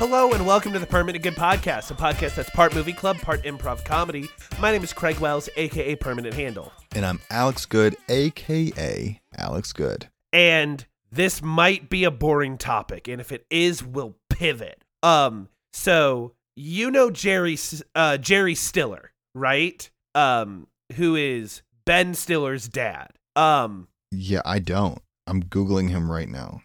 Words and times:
Hello 0.00 0.32
and 0.32 0.46
welcome 0.46 0.72
to 0.72 0.78
the 0.78 0.86
Permanent 0.86 1.22
Good 1.22 1.34
Podcast, 1.36 1.90
a 1.90 1.94
podcast 1.94 2.34
that's 2.34 2.48
part 2.48 2.74
movie 2.74 2.94
club, 2.94 3.18
part 3.18 3.42
improv 3.42 3.84
comedy. 3.84 4.30
My 4.58 4.72
name 4.72 4.82
is 4.82 4.94
Craig 4.94 5.18
Wells, 5.18 5.50
aka 5.58 5.94
Permanent 5.94 6.34
Handle. 6.34 6.72
And 6.94 7.04
I'm 7.04 7.20
Alex 7.28 7.66
Good, 7.66 7.98
aka 8.08 9.20
Alex 9.36 9.74
Good. 9.74 10.08
And 10.32 10.86
this 11.12 11.42
might 11.42 11.90
be 11.90 12.04
a 12.04 12.10
boring 12.10 12.56
topic, 12.56 13.08
and 13.08 13.20
if 13.20 13.30
it 13.30 13.44
is, 13.50 13.84
we'll 13.84 14.16
pivot. 14.30 14.82
Um, 15.02 15.50
so 15.74 16.32
you 16.56 16.90
know 16.90 17.10
Jerry 17.10 17.58
uh 17.94 18.16
Jerry 18.16 18.54
Stiller, 18.54 19.12
right? 19.34 19.90
Um, 20.14 20.66
who 20.96 21.14
is 21.14 21.60
Ben 21.84 22.14
Stiller's 22.14 22.68
dad. 22.68 23.10
Um, 23.36 23.88
Yeah, 24.10 24.40
I 24.46 24.60
don't. 24.60 25.02
I'm 25.26 25.42
Googling 25.42 25.90
him 25.90 26.10
right 26.10 26.30
now. 26.30 26.62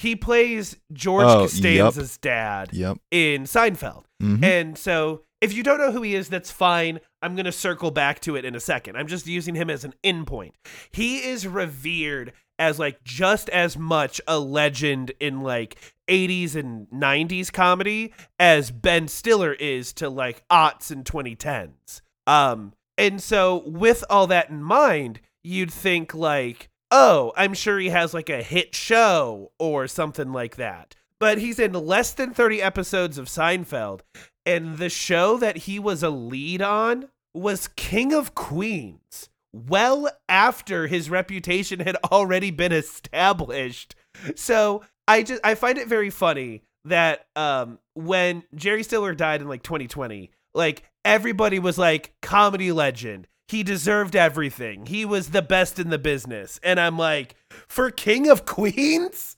He 0.00 0.16
plays 0.16 0.76
George 0.92 1.26
Oh, 1.26 1.40
Costanza's 1.42 2.16
dad 2.18 2.70
Yep. 2.72 2.98
in 3.10 3.42
Seinfeld. 3.44 4.04
Mhm. 4.22 4.42
And 4.44 4.78
so, 4.78 5.22
if 5.40 5.52
you 5.54 5.62
don't 5.62 5.78
know 5.78 5.92
who 5.92 6.02
he 6.02 6.14
is, 6.14 6.28
that's 6.28 6.50
fine. 6.50 7.00
I'm 7.22 7.34
going 7.34 7.44
to 7.46 7.52
circle 7.52 7.90
back 7.90 8.20
to 8.20 8.36
it 8.36 8.44
in 8.44 8.54
a 8.54 8.60
second. 8.60 8.96
I'm 8.96 9.06
just 9.06 9.26
using 9.26 9.54
him 9.54 9.68
as 9.70 9.84
an 9.84 9.94
endpoint. 10.04 10.52
He 10.90 11.18
is 11.24 11.46
revered 11.46 12.32
as 12.58 12.78
like 12.78 13.02
just 13.04 13.48
as 13.50 13.76
much 13.78 14.20
a 14.26 14.38
legend 14.38 15.12
in 15.20 15.40
like 15.40 15.76
80s 16.08 16.54
and 16.56 16.86
90s 16.90 17.50
comedy 17.50 18.12
as 18.38 18.70
Ben 18.70 19.06
Stiller 19.08 19.52
is 19.54 19.92
to 19.94 20.08
like 20.10 20.42
aughts 20.50 20.90
and 20.90 21.04
2010s. 21.04 22.00
Um, 22.26 22.72
and 22.98 23.22
so, 23.22 23.62
with 23.66 24.04
all 24.10 24.26
that 24.28 24.48
in 24.50 24.62
mind, 24.62 25.20
you'd 25.42 25.72
think 25.72 26.14
like, 26.14 26.68
oh, 26.90 27.32
I'm 27.36 27.54
sure 27.54 27.78
he 27.78 27.88
has 27.90 28.14
like 28.14 28.28
a 28.28 28.42
hit 28.42 28.74
show 28.74 29.52
or 29.58 29.86
something 29.86 30.32
like 30.32 30.56
that. 30.56 30.96
But 31.18 31.38
he's 31.38 31.58
in 31.58 31.72
less 31.72 32.12
than 32.12 32.32
30 32.32 32.62
episodes 32.62 33.18
of 33.18 33.26
Seinfeld, 33.26 34.00
and 34.46 34.78
the 34.78 34.88
show 34.88 35.36
that 35.36 35.58
he 35.58 35.78
was 35.78 36.02
a 36.02 36.10
lead 36.10 36.62
on 36.62 37.08
was 37.34 37.68
King 37.68 38.12
of 38.12 38.34
Queens. 38.34 39.28
Well 39.52 40.08
after 40.28 40.86
his 40.86 41.10
reputation 41.10 41.80
had 41.80 41.96
already 42.10 42.50
been 42.50 42.72
established. 42.72 43.94
So 44.36 44.82
I 45.08 45.22
just 45.22 45.40
I 45.44 45.54
find 45.54 45.76
it 45.76 45.88
very 45.88 46.10
funny 46.10 46.62
that 46.84 47.26
um 47.36 47.78
when 47.94 48.44
Jerry 48.54 48.82
Stiller 48.82 49.14
died 49.14 49.40
in 49.40 49.48
like 49.48 49.62
2020, 49.62 50.30
like 50.54 50.84
everybody 51.04 51.58
was 51.58 51.78
like 51.78 52.14
comedy 52.22 52.72
legend. 52.72 53.26
He 53.50 53.64
deserved 53.64 54.14
everything. 54.14 54.86
He 54.86 55.04
was 55.04 55.30
the 55.30 55.42
best 55.42 55.80
in 55.80 55.90
the 55.90 55.98
business. 55.98 56.60
And 56.62 56.78
I'm 56.78 56.96
like, 56.96 57.34
for 57.66 57.90
King 57.90 58.28
of 58.30 58.46
Queens? 58.46 59.36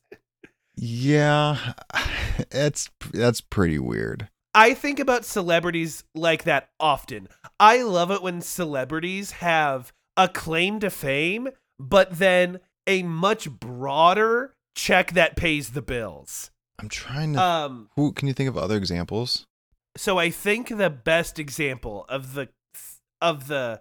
Yeah, 0.77 1.75
it's 2.51 2.91
that's 3.13 3.41
pretty 3.41 3.79
weird. 3.79 4.29
I 4.55 4.75
think 4.75 5.01
about 5.01 5.25
celebrities 5.25 6.05
like 6.15 6.45
that 6.45 6.69
often. 6.79 7.29
I 7.59 7.83
love 7.83 8.11
it 8.11 8.23
when 8.23 8.43
celebrities 8.43 9.33
have 9.33 9.93
a 10.17 10.29
claim 10.29 10.79
to 10.81 10.91
fame, 10.91 11.49
but 11.79 12.19
then 12.19 12.61
a 12.87 13.03
much 13.03 13.49
broader 13.51 14.55
check 14.75 15.13
that 15.13 15.37
pays 15.37 15.71
the 15.71 15.81
bills. 15.81 16.51
I'm 16.79 16.91
trying 16.91 17.33
to. 17.33 17.43
Um, 17.43 17.89
who 17.97 18.13
can 18.13 18.29
you 18.29 18.35
think 18.35 18.51
of 18.51 18.59
other 18.59 18.77
examples? 18.77 19.47
so 19.97 20.19
I 20.19 20.31
think 20.31 20.69
the 20.69 20.91
best 20.91 21.39
example 21.39 22.05
of 22.09 22.35
the 22.35 22.49
of 23.21 23.49
the 23.49 23.81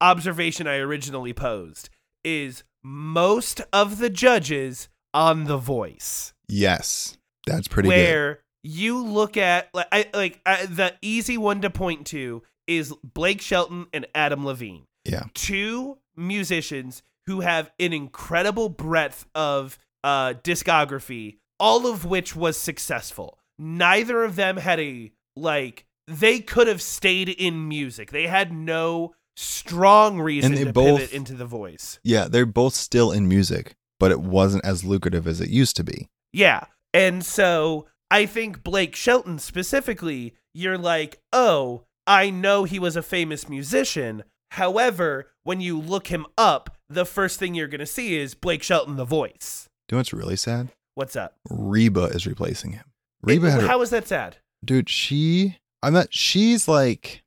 observation 0.00 0.66
I 0.66 0.76
originally 0.76 1.32
posed 1.32 1.90
is 2.24 2.62
most 2.82 3.60
of 3.72 3.98
the 3.98 4.10
judges 4.10 4.88
on 5.14 5.44
The 5.44 5.56
Voice. 5.56 6.32
Yes, 6.48 7.16
that's 7.46 7.68
pretty 7.68 7.88
good. 7.88 7.94
where 7.94 8.40
you 8.62 9.04
look 9.04 9.36
at 9.36 9.68
like 9.74 9.88
I 9.92 10.06
like 10.14 10.40
I, 10.44 10.66
the 10.66 10.94
easy 11.02 11.38
one 11.38 11.60
to 11.62 11.70
point 11.70 12.06
to 12.08 12.42
is 12.66 12.92
Blake 13.02 13.40
Shelton 13.40 13.86
and 13.92 14.06
Adam 14.14 14.44
Levine, 14.44 14.84
Yeah, 15.04 15.24
two 15.34 15.98
musicians 16.16 17.02
who 17.26 17.40
have 17.40 17.70
an 17.78 17.92
incredible 17.92 18.68
breadth 18.68 19.26
of 19.34 19.78
uh 20.04 20.34
discography, 20.42 21.38
all 21.58 21.86
of 21.86 22.04
which 22.04 22.34
was 22.36 22.56
successful. 22.56 23.38
Neither 23.58 24.22
of 24.24 24.36
them 24.36 24.56
had 24.56 24.80
a 24.80 25.12
like 25.36 25.84
they 26.06 26.40
could 26.40 26.66
have 26.66 26.80
stayed 26.82 27.28
in 27.28 27.68
music. 27.68 28.10
They 28.10 28.26
had 28.26 28.52
no 28.52 29.14
strong 29.38 30.20
reason 30.20 30.54
they 30.54 30.64
to 30.64 30.72
both- 30.72 31.00
pivot 31.00 31.12
into 31.14 31.34
the 31.34 31.46
voice. 31.46 31.98
yeah, 32.02 32.26
they're 32.28 32.46
both 32.46 32.74
still 32.74 33.12
in 33.12 33.28
music, 33.28 33.74
but 34.00 34.10
it 34.10 34.20
wasn't 34.20 34.64
as 34.64 34.84
lucrative 34.84 35.26
as 35.26 35.40
it 35.40 35.48
used 35.50 35.76
to 35.76 35.84
be. 35.84 36.08
Yeah. 36.32 36.64
And 36.92 37.24
so 37.24 37.86
I 38.10 38.26
think 38.26 38.62
Blake 38.64 38.96
Shelton 38.96 39.38
specifically, 39.38 40.34
you're 40.54 40.78
like, 40.78 41.20
oh, 41.32 41.84
I 42.06 42.30
know 42.30 42.64
he 42.64 42.78
was 42.78 42.96
a 42.96 43.02
famous 43.02 43.48
musician. 43.48 44.24
However, 44.52 45.30
when 45.44 45.60
you 45.60 45.78
look 45.78 46.08
him 46.08 46.26
up, 46.36 46.76
the 46.88 47.04
first 47.04 47.38
thing 47.38 47.54
you're 47.54 47.68
going 47.68 47.80
to 47.80 47.86
see 47.86 48.16
is 48.18 48.34
Blake 48.34 48.62
Shelton, 48.62 48.96
the 48.96 49.04
voice. 49.04 49.68
Do 49.88 49.94
you 49.94 49.96
know 49.96 50.00
what's 50.00 50.12
really 50.12 50.36
sad? 50.36 50.68
What's 50.94 51.14
up? 51.16 51.36
Reba 51.48 52.04
is 52.04 52.26
replacing 52.26 52.72
him. 52.72 52.84
Reba 53.22 53.46
It- 53.46 53.50
had 53.50 53.60
her, 53.62 53.66
how 53.68 53.82
is 53.82 53.90
that 53.90 54.08
sad? 54.08 54.36
dude. 54.64 54.88
She, 54.88 55.58
I'm 55.82 55.92
not. 55.92 56.12
She's 56.12 56.66
like, 56.66 57.22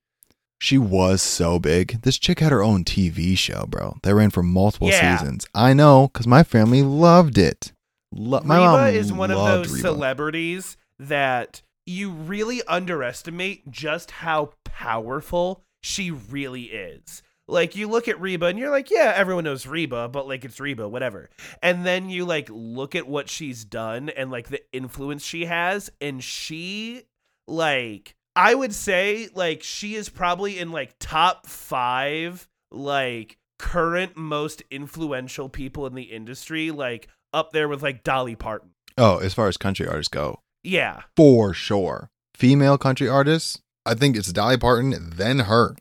she 0.64 0.78
was 0.78 1.24
so 1.24 1.58
big. 1.58 2.04
This 2.04 2.20
chick 2.20 2.40
had 2.40 2.52
her 2.52 2.62
own 2.62 2.84
TV 2.84 3.36
show, 3.36 3.66
bro. 3.68 3.98
That 4.04 4.14
ran 4.14 4.30
for 4.30 4.44
multiple 4.44 4.90
Yeah. 4.90 5.18
seasons. 5.18 5.48
I 5.56 5.74
know, 5.74 6.08
cause 6.10 6.28
my 6.28 6.44
family 6.44 6.84
loved 6.84 7.40
it. 7.40 7.72
Lo- 8.14 8.42
my 8.46 8.58
Reba 8.58 8.72
mom 8.72 8.88
is 8.94 9.12
one 9.12 9.32
of 9.32 9.40
those 9.40 9.70
Reba. 9.72 9.82
celebrities 9.82 10.78
that 11.00 11.64
you 11.88 12.12
really 12.12 12.62
underestimate 12.68 13.72
just 13.72 14.12
how 14.12 14.52
powerful 14.64 15.64
she 15.82 16.12
really 16.12 16.66
is. 16.66 17.24
Like 17.48 17.76
you 17.76 17.88
look 17.88 18.08
at 18.08 18.22
Reba 18.22 18.46
and 18.46 18.60
you're 18.60 18.70
like, 18.70 18.92
yeah, 18.92 19.14
everyone 19.16 19.46
knows 19.46 19.66
Reba, 19.66 20.10
but 20.10 20.28
like 20.28 20.46
it's 20.46 20.60
Reba, 20.60 20.88
whatever. 20.88 21.32
And 21.64 21.86
then 21.86 22.10
you 22.12 22.24
like 22.26 22.48
look 22.52 22.94
at 22.94 23.08
what 23.08 23.30
she's 23.30 23.66
done 23.66 24.10
and 24.10 24.30
like 24.30 24.50
the 24.50 24.62
influence 24.72 25.26
she 25.26 25.46
has 25.46 25.90
and 26.00 26.24
she 26.24 27.02
like 27.48 28.16
I 28.36 28.54
would 28.56 28.74
say 28.74 29.28
like 29.34 29.62
she 29.64 29.96
is 29.96 30.10
probably 30.10 30.58
in 30.60 30.72
like 30.72 30.96
top 31.00 31.48
5 31.48 32.48
like 32.72 33.38
current 33.60 34.16
most 34.18 34.64
influential 34.72 35.50
people 35.50 35.86
in 35.86 35.94
the 35.94 36.04
industry 36.04 36.72
like 36.72 37.08
up 37.34 37.52
there 37.52 37.68
with 37.68 37.84
like 37.84 38.04
Dolly 38.04 38.36
Parton. 38.36 38.72
Oh, 38.98 39.18
as 39.18 39.34
far 39.34 39.48
as 39.48 39.58
country 39.58 39.88
artists 39.88 40.10
go, 40.10 40.40
Yeah. 40.64 41.02
for 41.16 41.54
sure. 41.54 42.10
Female 42.36 42.78
country 42.78 43.08
artists, 43.08 43.62
I 43.86 43.94
think 43.94 44.16
it's 44.18 44.32
Dolly 44.34 44.58
Parton, 44.58 44.96
then 45.16 45.40
her. 45.40 45.76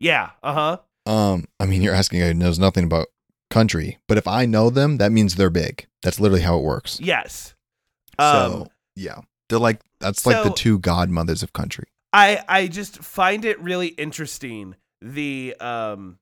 Yeah. 0.00 0.30
Uh-huh. 0.42 0.78
Um, 1.06 1.44
I 1.60 1.66
mean, 1.66 1.82
you're 1.82 1.94
asking 1.94 2.22
a 2.22 2.26
who 2.26 2.34
knows 2.34 2.58
nothing 2.58 2.84
about 2.84 3.08
country, 3.50 3.98
but 4.08 4.18
if 4.18 4.26
I 4.28 4.46
know 4.46 4.70
them, 4.70 4.98
that 4.98 5.12
means 5.12 5.34
they're 5.36 5.50
big. 5.50 5.86
That's 6.02 6.20
literally 6.20 6.42
how 6.42 6.58
it 6.58 6.64
works. 6.64 6.98
Yes. 7.00 7.54
Um 8.18 8.50
so 8.52 8.68
yeah, 8.96 9.18
they're 9.48 9.58
like 9.58 9.80
that's 10.04 10.26
like 10.26 10.44
the 10.44 10.50
two 10.50 10.78
godmothers 10.78 11.42
of 11.42 11.52
country. 11.52 11.86
I 12.12 12.42
I 12.48 12.66
just 12.68 12.98
find 12.98 13.44
it 13.44 13.60
really 13.60 13.88
interesting 13.88 14.76
the 15.02 15.54
um 15.60 16.18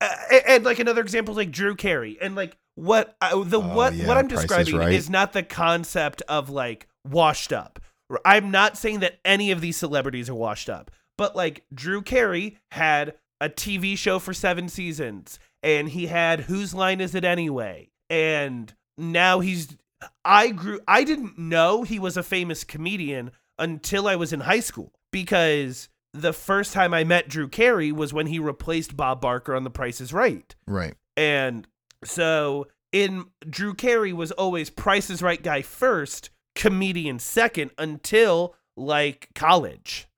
uh, 0.00 0.08
and, 0.30 0.42
and, 0.46 0.64
like 0.64 0.78
another 0.78 1.00
example 1.00 1.32
is 1.32 1.38
like 1.38 1.50
Drew 1.50 1.74
Carey 1.74 2.18
and 2.20 2.34
like 2.34 2.58
what 2.74 3.16
uh, 3.22 3.42
the 3.42 3.58
Oh, 3.58 3.74
what 3.74 3.94
yeah, 3.94 4.06
what 4.06 4.18
I'm 4.18 4.28
Price 4.28 4.40
is 4.40 4.46
describing 4.46 4.76
Right. 4.76 4.92
is 4.92 5.08
not 5.08 5.32
the 5.32 5.42
concept 5.42 6.22
of 6.28 6.50
like 6.50 6.86
washed 7.08 7.52
up. 7.52 7.80
I'm 8.24 8.50
not 8.50 8.76
saying 8.76 9.00
that 9.00 9.18
any 9.24 9.50
of 9.50 9.60
these 9.60 9.76
celebrities 9.76 10.28
are 10.28 10.34
washed 10.34 10.68
up, 10.68 10.90
but 11.16 11.34
like 11.34 11.64
Drew 11.74 12.02
Carey 12.02 12.58
had 12.72 13.14
a 13.40 13.48
TV 13.48 13.96
show 13.96 14.18
for 14.18 14.34
7 14.34 14.68
seasons 14.68 15.38
and 15.62 15.88
he 15.88 16.06
had 16.06 16.40
Whose 16.40 16.74
Line 16.74 17.00
Is 17.00 17.14
It 17.14 17.24
Anyway? 17.24 17.88
And 18.10 18.72
now 18.98 19.40
he's 19.40 19.76
I 20.24 20.50
grew 20.50 20.80
I 20.86 21.04
didn't 21.04 21.38
know 21.38 21.82
he 21.82 21.98
was 21.98 22.16
a 22.16 22.22
famous 22.22 22.64
comedian 22.64 23.30
until 23.58 24.08
I 24.08 24.16
was 24.16 24.32
in 24.32 24.40
high 24.40 24.60
school 24.60 24.92
because 25.10 25.88
the 26.12 26.32
first 26.32 26.72
time 26.72 26.94
I 26.94 27.04
met 27.04 27.28
Drew 27.28 27.48
Carey 27.48 27.92
was 27.92 28.12
when 28.12 28.26
he 28.26 28.38
replaced 28.38 28.96
Bob 28.96 29.20
Barker 29.20 29.54
on 29.54 29.64
The 29.64 29.70
Price 29.70 30.00
is 30.00 30.12
Right. 30.12 30.54
Right. 30.66 30.94
And 31.16 31.66
so 32.04 32.68
in 32.92 33.26
Drew 33.48 33.74
Carey 33.74 34.12
was 34.12 34.32
always 34.32 34.70
Price 34.70 35.10
is 35.10 35.22
Right 35.22 35.42
guy 35.42 35.62
first, 35.62 36.30
comedian 36.54 37.18
second 37.18 37.70
until 37.78 38.54
like 38.76 39.28
college. 39.34 40.08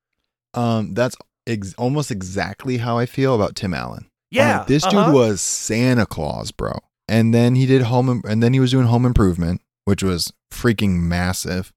Um, 0.55 0.95
that's 0.95 1.17
ex- 1.47 1.75
almost 1.75 2.11
exactly 2.11 2.79
how 2.79 2.99
I 2.99 3.07
feel 3.07 3.35
about 3.35 3.57
Tim 3.57 3.75
Allen. 3.75 4.07
Yeah. 4.31 4.59
like, 4.59 4.67
this 4.67 4.85
uh-huh. 4.85 5.07
dude 5.07 5.15
was 5.15 5.41
Santa 5.41 6.07
Claus, 6.07 6.53
bro. 6.53 6.79
And 7.09 7.33
then 7.33 7.55
he 7.55 7.67
did 7.67 7.83
home, 7.83 8.23
and 8.29 8.43
then 8.43 8.53
he 8.53 8.61
was 8.61 8.71
doing 8.71 8.87
Home 8.87 9.07
Improvement, 9.07 9.63
which 9.89 10.03
was 10.03 10.31
freaking 10.53 11.01
massive. 11.01 11.73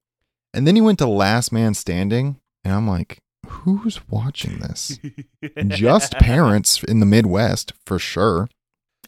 And 0.52 0.66
then 0.66 0.74
he 0.74 0.82
went 0.82 0.98
to 0.98 1.06
Last 1.06 1.50
Man 1.50 1.72
Standing, 1.72 2.38
and 2.62 2.74
I'm 2.74 2.86
like, 2.86 3.20
who's 3.46 4.06
watching 4.06 4.58
this? 4.58 4.98
Just 5.68 6.12
parents 6.18 6.84
in 6.84 7.00
the 7.00 7.06
Midwest 7.06 7.72
for 7.86 7.98
sure. 7.98 8.50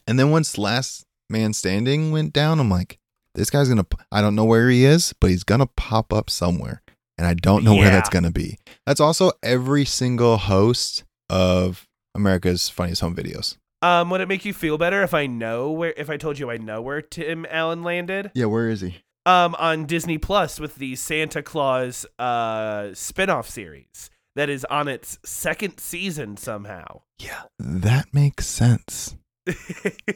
And 0.07 0.17
then 0.17 0.31
once 0.31 0.57
Last 0.57 1.05
Man 1.29 1.53
Standing 1.53 2.11
went 2.11 2.33
down, 2.33 2.59
I'm 2.59 2.71
like, 2.71 2.97
this 3.35 3.51
guy's 3.51 3.69
gonna. 3.69 3.85
I 4.11 4.21
don't 4.21 4.33
know 4.33 4.43
where 4.43 4.71
he 4.71 4.85
is, 4.85 5.13
but 5.21 5.29
he's 5.29 5.43
gonna 5.43 5.67
pop 5.67 6.11
up 6.11 6.31
somewhere. 6.31 6.81
and 7.19 7.27
I 7.27 7.35
don't 7.35 7.63
know 7.63 7.75
where 7.75 7.91
that's 7.91 8.09
going 8.09 8.23
to 8.23 8.31
be. 8.31 8.57
That's 8.87 8.99
also 8.99 9.33
every 9.43 9.85
single 9.85 10.37
host 10.37 11.03
of 11.29 11.87
America's 12.15 12.69
Funniest 12.69 13.01
Home 13.01 13.15
Videos. 13.15 13.55
Um, 13.85 14.09
would 14.09 14.19
it 14.21 14.27
make 14.27 14.45
you 14.45 14.53
feel 14.53 14.77
better 14.79 15.03
if 15.03 15.13
I 15.13 15.27
know 15.27 15.69
where 15.71 15.93
if 15.95 16.09
I 16.09 16.17
told 16.17 16.39
you 16.39 16.49
I 16.49 16.57
know 16.57 16.81
where 16.81 17.01
Tim 17.01 17.45
Allen 17.49 17.83
landed? 17.83 18.31
Yeah, 18.33 18.45
where 18.45 18.67
is 18.67 18.81
he? 18.81 18.97
Um, 19.27 19.55
on 19.59 19.85
Disney 19.85 20.17
Plus 20.17 20.59
with 20.59 20.75
the 20.75 20.95
Santa 20.95 21.43
Claus 21.43 22.05
uh 22.17 22.93
spin-off 22.93 23.47
series 23.49 24.09
that 24.35 24.49
is 24.49 24.65
on 24.65 24.87
its 24.87 25.19
second 25.23 25.79
season 25.79 26.35
somehow. 26.35 27.01
Yeah, 27.19 27.43
that 27.59 28.07
makes 28.11 28.47
sense. 28.47 29.15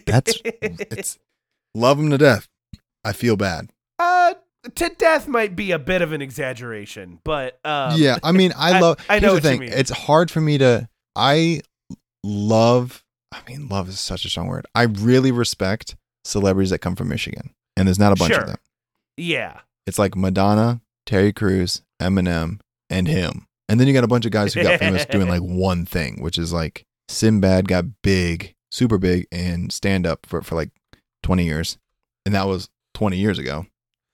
That's 0.05 0.41
it's 0.43 1.19
love 1.75 1.99
him 1.99 2.09
to 2.09 2.17
death. 2.17 2.47
I 3.03 3.13
feel 3.13 3.35
bad. 3.35 3.69
uh 3.99 4.33
to 4.75 4.89
death 4.97 5.27
might 5.27 5.55
be 5.55 5.71
a 5.71 5.79
bit 5.79 6.01
of 6.01 6.11
an 6.11 6.21
exaggeration, 6.21 7.19
but 7.23 7.59
um, 7.63 7.93
yeah, 8.01 8.17
I 8.23 8.31
mean, 8.31 8.51
I, 8.57 8.71
I- 8.77 8.79
love. 8.79 8.97
I 9.09 9.19
know 9.19 9.33
here's 9.33 9.33
what 9.35 9.43
the 9.43 9.49
thing. 9.57 9.63
It's 9.63 9.91
hard 9.91 10.29
for 10.31 10.41
me 10.41 10.57
to. 10.57 10.89
I 11.15 11.61
love. 12.23 13.03
I 13.31 13.39
mean, 13.47 13.67
love 13.67 13.89
is 13.89 13.99
such 13.99 14.25
a 14.25 14.29
strong 14.29 14.47
word. 14.47 14.65
I 14.73 14.83
really 14.83 15.31
respect 15.31 15.95
celebrities 16.25 16.71
that 16.71 16.79
come 16.79 16.95
from 16.95 17.09
Michigan, 17.09 17.53
and 17.77 17.87
there's 17.87 17.99
not 17.99 18.11
a 18.11 18.15
bunch 18.15 18.33
Sure. 18.33 18.41
of 18.41 18.47
them. 18.47 18.57
yeah, 19.17 19.61
It's 19.85 19.99
like 19.99 20.15
Madonna, 20.15 20.81
Terry 21.05 21.31
Crews, 21.33 21.81
Eminem, 22.01 22.59
and 22.89 23.07
him. 23.07 23.45
And 23.67 23.79
then 23.79 23.87
you 23.87 23.93
got 23.93 24.03
a 24.03 24.07
bunch 24.07 24.25
of 24.25 24.31
guys 24.31 24.53
who 24.53 24.63
got 24.63 24.79
famous 24.79 25.05
doing 25.09 25.27
like 25.27 25.41
one 25.41 25.85
thing, 25.85 26.21
which 26.21 26.37
is 26.37 26.51
like 26.53 26.85
Sinbad 27.07 27.67
got 27.67 27.85
big, 28.03 28.55
super 28.71 28.97
big 28.97 29.27
and 29.31 29.71
stand 29.71 30.07
up 30.07 30.25
for, 30.25 30.41
for 30.41 30.55
like 30.55 30.69
20 31.23 31.43
years. 31.45 31.77
And 32.25 32.33
that 32.35 32.47
was 32.47 32.69
20 32.95 33.17
years 33.17 33.37
ago. 33.37 33.65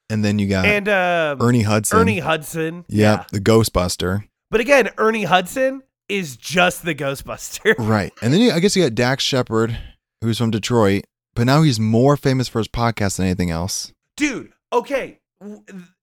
And 0.09 0.23
then 0.23 0.39
you 0.39 0.47
got 0.47 0.65
and 0.65 0.87
um, 0.89 1.41
Ernie 1.41 1.61
Hudson. 1.63 1.99
Ernie 1.99 2.19
Hudson. 2.19 2.85
yeah, 2.87 3.23
the 3.31 3.39
Ghostbuster. 3.39 4.27
But 4.51 4.61
again, 4.61 4.89
Ernie 4.97 5.23
Hudson 5.23 5.81
is 6.09 6.37
just 6.37 6.83
the 6.85 6.95
Ghostbuster. 6.95 7.75
Right. 7.79 8.11
And 8.21 8.33
then 8.33 8.41
you, 8.41 8.51
I 8.51 8.59
guess 8.59 8.75
you 8.75 8.83
got 8.83 8.95
Dax 8.95 9.23
Shepard, 9.23 9.77
who's 10.21 10.37
from 10.37 10.51
Detroit, 10.51 11.05
but 11.35 11.45
now 11.45 11.61
he's 11.63 11.79
more 11.79 12.15
famous 12.17 12.47
for 12.47 12.59
his 12.59 12.67
podcast 12.67 13.17
than 13.17 13.25
anything 13.25 13.49
else. 13.51 13.91
Dude, 14.15 14.53
okay. 14.71 15.19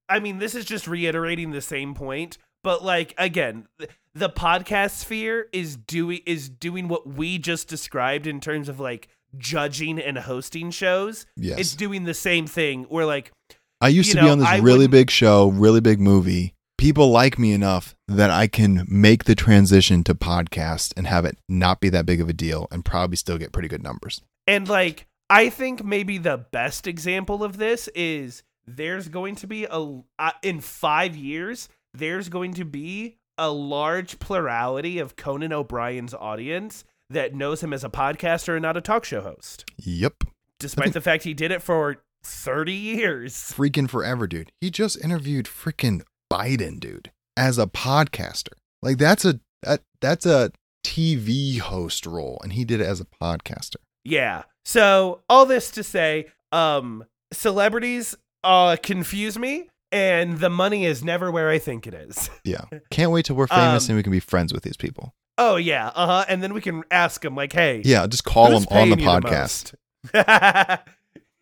I 0.08 0.20
mean, 0.20 0.38
this 0.38 0.54
is 0.54 0.64
just 0.64 0.86
reiterating 0.86 1.50
the 1.52 1.60
same 1.62 1.94
point, 1.94 2.36
but 2.62 2.84
like 2.84 3.14
again, 3.16 3.66
th- 3.78 3.90
the 4.14 4.28
podcast 4.28 4.98
sphere 4.98 5.46
is 5.52 5.76
doing 5.76 6.20
is 6.26 6.48
doing 6.50 6.88
what 6.88 7.06
we 7.08 7.38
just 7.38 7.66
described 7.68 8.26
in 8.26 8.40
terms 8.40 8.68
of 8.68 8.78
like 8.78 9.08
judging 9.38 9.98
and 9.98 10.18
hosting 10.18 10.70
shows. 10.70 11.24
Yes. 11.36 11.58
It's 11.58 11.74
doing 11.74 12.04
the 12.04 12.12
same 12.12 12.46
thing. 12.46 12.84
Where 12.84 13.06
like 13.06 13.32
I 13.80 13.88
used 13.88 14.12
to 14.12 14.20
be 14.20 14.28
on 14.28 14.38
this 14.38 14.48
I 14.48 14.56
really 14.58 14.80
wouldn't- 14.80 14.90
big 14.92 15.10
show, 15.10 15.48
really 15.48 15.80
big 15.80 15.98
movie. 16.00 16.54
People 16.82 17.10
like 17.12 17.38
me 17.38 17.52
enough 17.52 17.94
that 18.08 18.30
I 18.30 18.48
can 18.48 18.84
make 18.88 19.22
the 19.22 19.36
transition 19.36 20.02
to 20.02 20.16
podcast 20.16 20.92
and 20.96 21.06
have 21.06 21.24
it 21.24 21.38
not 21.48 21.78
be 21.78 21.88
that 21.90 22.04
big 22.06 22.20
of 22.20 22.28
a 22.28 22.32
deal 22.32 22.66
and 22.72 22.84
probably 22.84 23.14
still 23.14 23.38
get 23.38 23.52
pretty 23.52 23.68
good 23.68 23.84
numbers. 23.84 24.20
And 24.48 24.68
like, 24.68 25.06
I 25.30 25.48
think 25.48 25.84
maybe 25.84 26.18
the 26.18 26.38
best 26.38 26.88
example 26.88 27.44
of 27.44 27.56
this 27.56 27.88
is 27.94 28.42
there's 28.66 29.06
going 29.06 29.36
to 29.36 29.46
be 29.46 29.64
a 29.70 30.00
uh, 30.18 30.32
in 30.42 30.60
five 30.60 31.14
years 31.14 31.68
there's 31.94 32.28
going 32.28 32.54
to 32.54 32.64
be 32.64 33.16
a 33.38 33.52
large 33.52 34.18
plurality 34.18 34.98
of 34.98 35.14
Conan 35.14 35.52
O'Brien's 35.52 36.14
audience 36.14 36.82
that 37.08 37.32
knows 37.32 37.62
him 37.62 37.72
as 37.72 37.84
a 37.84 37.90
podcaster 37.90 38.54
and 38.54 38.62
not 38.62 38.76
a 38.76 38.80
talk 38.80 39.04
show 39.04 39.20
host, 39.20 39.64
Yep. 39.76 40.24
despite 40.58 40.94
the 40.94 41.00
fact 41.00 41.22
he 41.22 41.32
did 41.32 41.52
it 41.52 41.62
for 41.62 42.02
30 42.24 42.72
years. 42.72 43.34
Freaking 43.34 43.88
forever, 43.88 44.26
dude. 44.26 44.50
He 44.60 44.70
just 44.70 45.02
interviewed 45.04 45.46
freaking 45.46 46.02
Biden, 46.32 46.80
dude, 46.80 47.10
as 47.36 47.58
a 47.58 47.66
podcaster. 47.66 48.54
Like 48.82 48.98
that's 48.98 49.24
a 49.24 49.40
that 49.62 49.80
that's 50.00 50.26
a 50.26 50.50
TV 50.84 51.58
host 51.60 52.06
role 52.06 52.40
and 52.42 52.52
he 52.52 52.64
did 52.64 52.80
it 52.80 52.86
as 52.86 53.00
a 53.00 53.04
podcaster. 53.04 53.76
Yeah. 54.04 54.42
So 54.64 55.20
all 55.28 55.46
this 55.46 55.70
to 55.72 55.82
say, 55.82 56.26
um, 56.50 57.04
celebrities 57.32 58.16
uh 58.44 58.76
confuse 58.82 59.38
me, 59.38 59.68
and 59.92 60.38
the 60.38 60.50
money 60.50 60.84
is 60.86 61.04
never 61.04 61.30
where 61.30 61.48
I 61.50 61.58
think 61.58 61.86
it 61.86 61.94
is. 61.94 62.30
Yeah. 62.44 62.64
Can't 62.90 63.12
wait 63.12 63.26
till 63.26 63.36
we're 63.36 63.46
famous 63.46 63.88
Um, 63.88 63.92
and 63.92 63.96
we 63.98 64.02
can 64.02 64.10
be 64.12 64.20
friends 64.20 64.52
with 64.52 64.62
these 64.64 64.76
people. 64.76 65.14
Oh 65.38 65.56
yeah, 65.56 65.88
uh 65.94 66.06
huh. 66.06 66.24
And 66.28 66.42
then 66.42 66.52
we 66.54 66.60
can 66.60 66.82
ask 66.90 67.22
them 67.22 67.34
like, 67.36 67.52
"Hey, 67.52 67.82
Yeah, 67.84 68.06
just 68.06 68.24
call 68.24 68.50
them 68.50 68.66
on 68.70 68.90
the 68.90 68.96
podcast. 68.96 69.74
most? 70.14 70.80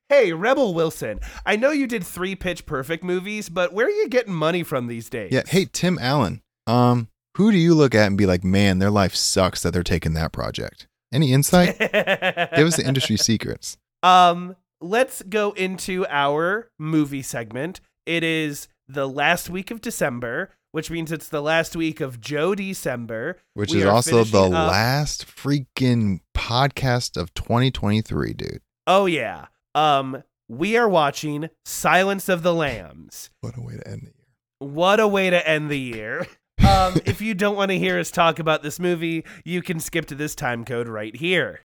hey, 0.09 0.33
Rebel 0.33 0.75
Wilson, 0.75 1.21
I 1.45 1.57
know 1.57 1.71
you 1.71 1.87
did 1.87 2.05
three 2.05 2.35
Pitch 2.35 2.67
Perfect 2.67 3.03
movies, 3.05 3.49
but 3.49 3.73
where 3.73 3.87
are 3.87 3.91
you 3.91 4.09
getting 4.09 4.35
money 4.35 4.63
from 4.63 4.87
these 4.87 5.09
days? 5.09 5.33
Yeah. 5.33 5.43
Hey, 5.47 5.67
Tim 5.71 5.99
Allen. 6.01 6.43
Um, 6.67 7.09
who 7.37 7.53
do 7.53 7.59
you 7.59 7.75
look 7.75 7.95
at 7.95 8.07
and 8.07 8.17
be 8.19 8.27
like, 8.27 8.45
man, 8.45 8.79
their 8.79 8.91
life 8.91 9.15
sucks 9.15 9.63
that 9.63 9.73
they're 9.73 9.83
taking 9.83 10.15
that 10.15 10.33
project? 10.33 10.87
Any 11.13 11.33
insight? 11.33 11.79
Give 11.79 12.67
us 12.67 12.77
the 12.77 12.85
industry 12.87 13.17
secrets. 13.17 13.77
Um, 14.03 14.57
let's 14.81 15.23
go 15.23 15.53
into 15.53 16.07
our 16.09 16.71
movie 16.79 17.23
segment. 17.23 17.81
It 18.05 18.23
is 18.25 18.69
the 18.89 19.09
last 19.09 19.51
week 19.51 19.71
of 19.71 19.81
December, 19.81 20.51
which 20.73 20.91
means 20.91 21.13
it's 21.13 21.29
the 21.29 21.43
last 21.43 21.77
week 21.77 22.01
of 22.01 22.21
Joe 22.21 22.55
December. 22.55 23.39
Which 23.55 23.73
We 23.73 23.81
is 23.81 23.85
also 23.87 24.25
the 24.25 24.43
up- 24.45 24.51
last 24.71 25.27
freaking 25.27 26.21
podcast 26.37 27.17
of 27.17 27.33
2023, 27.35 28.33
dude. 28.33 28.61
Oh 28.87 29.07
yeah. 29.07 29.47
Um, 29.77 30.25
we 30.49 30.79
are 30.79 30.89
watching 30.89 31.51
Silence 31.67 32.31
of 32.31 32.43
the 32.43 32.55
Lambs. 32.55 33.29
What 33.43 33.59
a 33.59 33.61
way 33.61 33.77
to 33.77 33.87
end 33.87 34.01
the 34.01 34.07
year. 34.07 34.13
What 34.59 35.01
a 35.01 35.07
way 35.07 35.29
to 35.29 35.47
end 35.47 35.71
the 35.71 35.79
year. 35.79 36.27
Um, 36.67 36.95
if 37.05 37.21
you 37.21 37.35
don't 37.35 37.57
want 37.57 37.73
to 37.73 37.79
hear 37.79 37.99
us 37.99 38.11
talk 38.11 38.39
about 38.39 38.63
this 38.63 38.81
movie, 38.81 39.27
you 39.45 39.61
can 39.61 39.79
skip 39.79 40.07
to 40.07 40.15
this 40.15 40.35
time 40.35 40.65
code 40.65 40.89
right 40.89 41.15
here. 41.15 41.61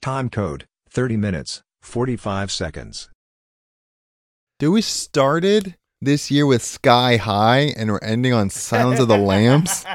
Time 0.00 0.30
code 0.30 0.66
30 0.88 1.18
minutes, 1.18 1.60
45 1.82 2.50
seconds. 2.50 3.10
Dude, 4.58 4.72
we 4.72 4.80
started 4.80 5.76
this 6.00 6.30
year 6.30 6.46
with 6.46 6.62
Sky 6.62 7.18
High 7.18 7.74
and 7.76 7.90
we're 7.90 7.98
ending 7.98 8.32
on 8.32 8.48
Silence 8.48 9.00
of 9.00 9.08
the 9.08 9.18
Lambs. 9.18 9.84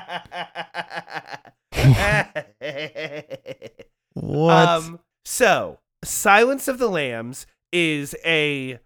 What? 4.14 4.70
Um, 4.70 5.00
so, 5.26 5.80
Silence 6.06 6.70
of 6.70 6.78
the 6.78 6.88
Lambs 6.88 7.46
is 7.72 8.16
a 8.26 8.80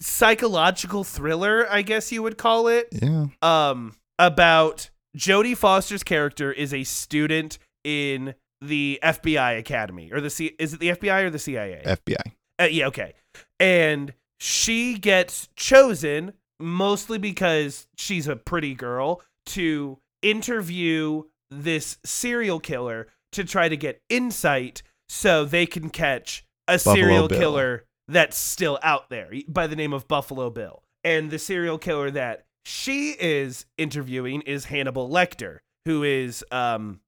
psychological 0.00 1.04
thriller, 1.04 1.66
I 1.70 1.82
guess 1.82 2.12
you 2.12 2.22
would 2.22 2.38
call 2.38 2.68
it. 2.68 2.88
yeah. 2.92 3.26
Um, 3.42 3.94
about 4.18 4.90
Jodie 5.16 5.56
Foster's 5.56 6.02
character 6.02 6.52
is 6.52 6.74
a 6.74 6.84
student 6.84 7.58
in 7.84 8.34
the 8.60 8.98
FBI 9.02 9.58
Academy, 9.58 10.12
or 10.12 10.20
the 10.20 10.30
C. 10.30 10.54
Is 10.58 10.74
it 10.74 10.80
the 10.80 10.90
FBI 10.90 11.24
or 11.24 11.30
the 11.30 11.38
CIA? 11.38 11.82
FBI. 11.84 12.32
Uh, 12.60 12.64
yeah, 12.64 12.86
okay. 12.88 13.14
And 13.58 14.12
she 14.38 14.98
gets 14.98 15.48
chosen 15.56 16.34
mostly 16.58 17.16
because 17.16 17.86
she's 17.96 18.28
a 18.28 18.36
pretty 18.36 18.74
girl 18.74 19.22
to 19.46 19.98
interview 20.22 21.22
this 21.50 21.96
serial 22.04 22.60
killer 22.60 23.08
to 23.32 23.44
try 23.44 23.68
to 23.68 23.76
get 23.76 24.02
insight 24.10 24.82
so 25.08 25.44
they 25.44 25.64
can 25.66 25.88
catch 25.88 26.44
a 26.68 26.74
Buffalo 26.74 26.94
serial 26.94 27.28
Bill. 27.28 27.38
killer 27.38 27.84
that's 28.10 28.36
still 28.36 28.78
out 28.82 29.08
there 29.08 29.30
by 29.48 29.66
the 29.66 29.76
name 29.76 29.92
of 29.92 30.08
Buffalo 30.08 30.50
Bill. 30.50 30.82
And 31.04 31.30
the 31.30 31.38
serial 31.38 31.78
killer 31.78 32.10
that 32.10 32.44
she 32.64 33.12
is 33.18 33.66
interviewing 33.78 34.42
is 34.42 34.66
Hannibal 34.66 35.08
Lecter, 35.08 35.58
who 35.86 36.02
is 36.02 36.44
um, 36.50 37.00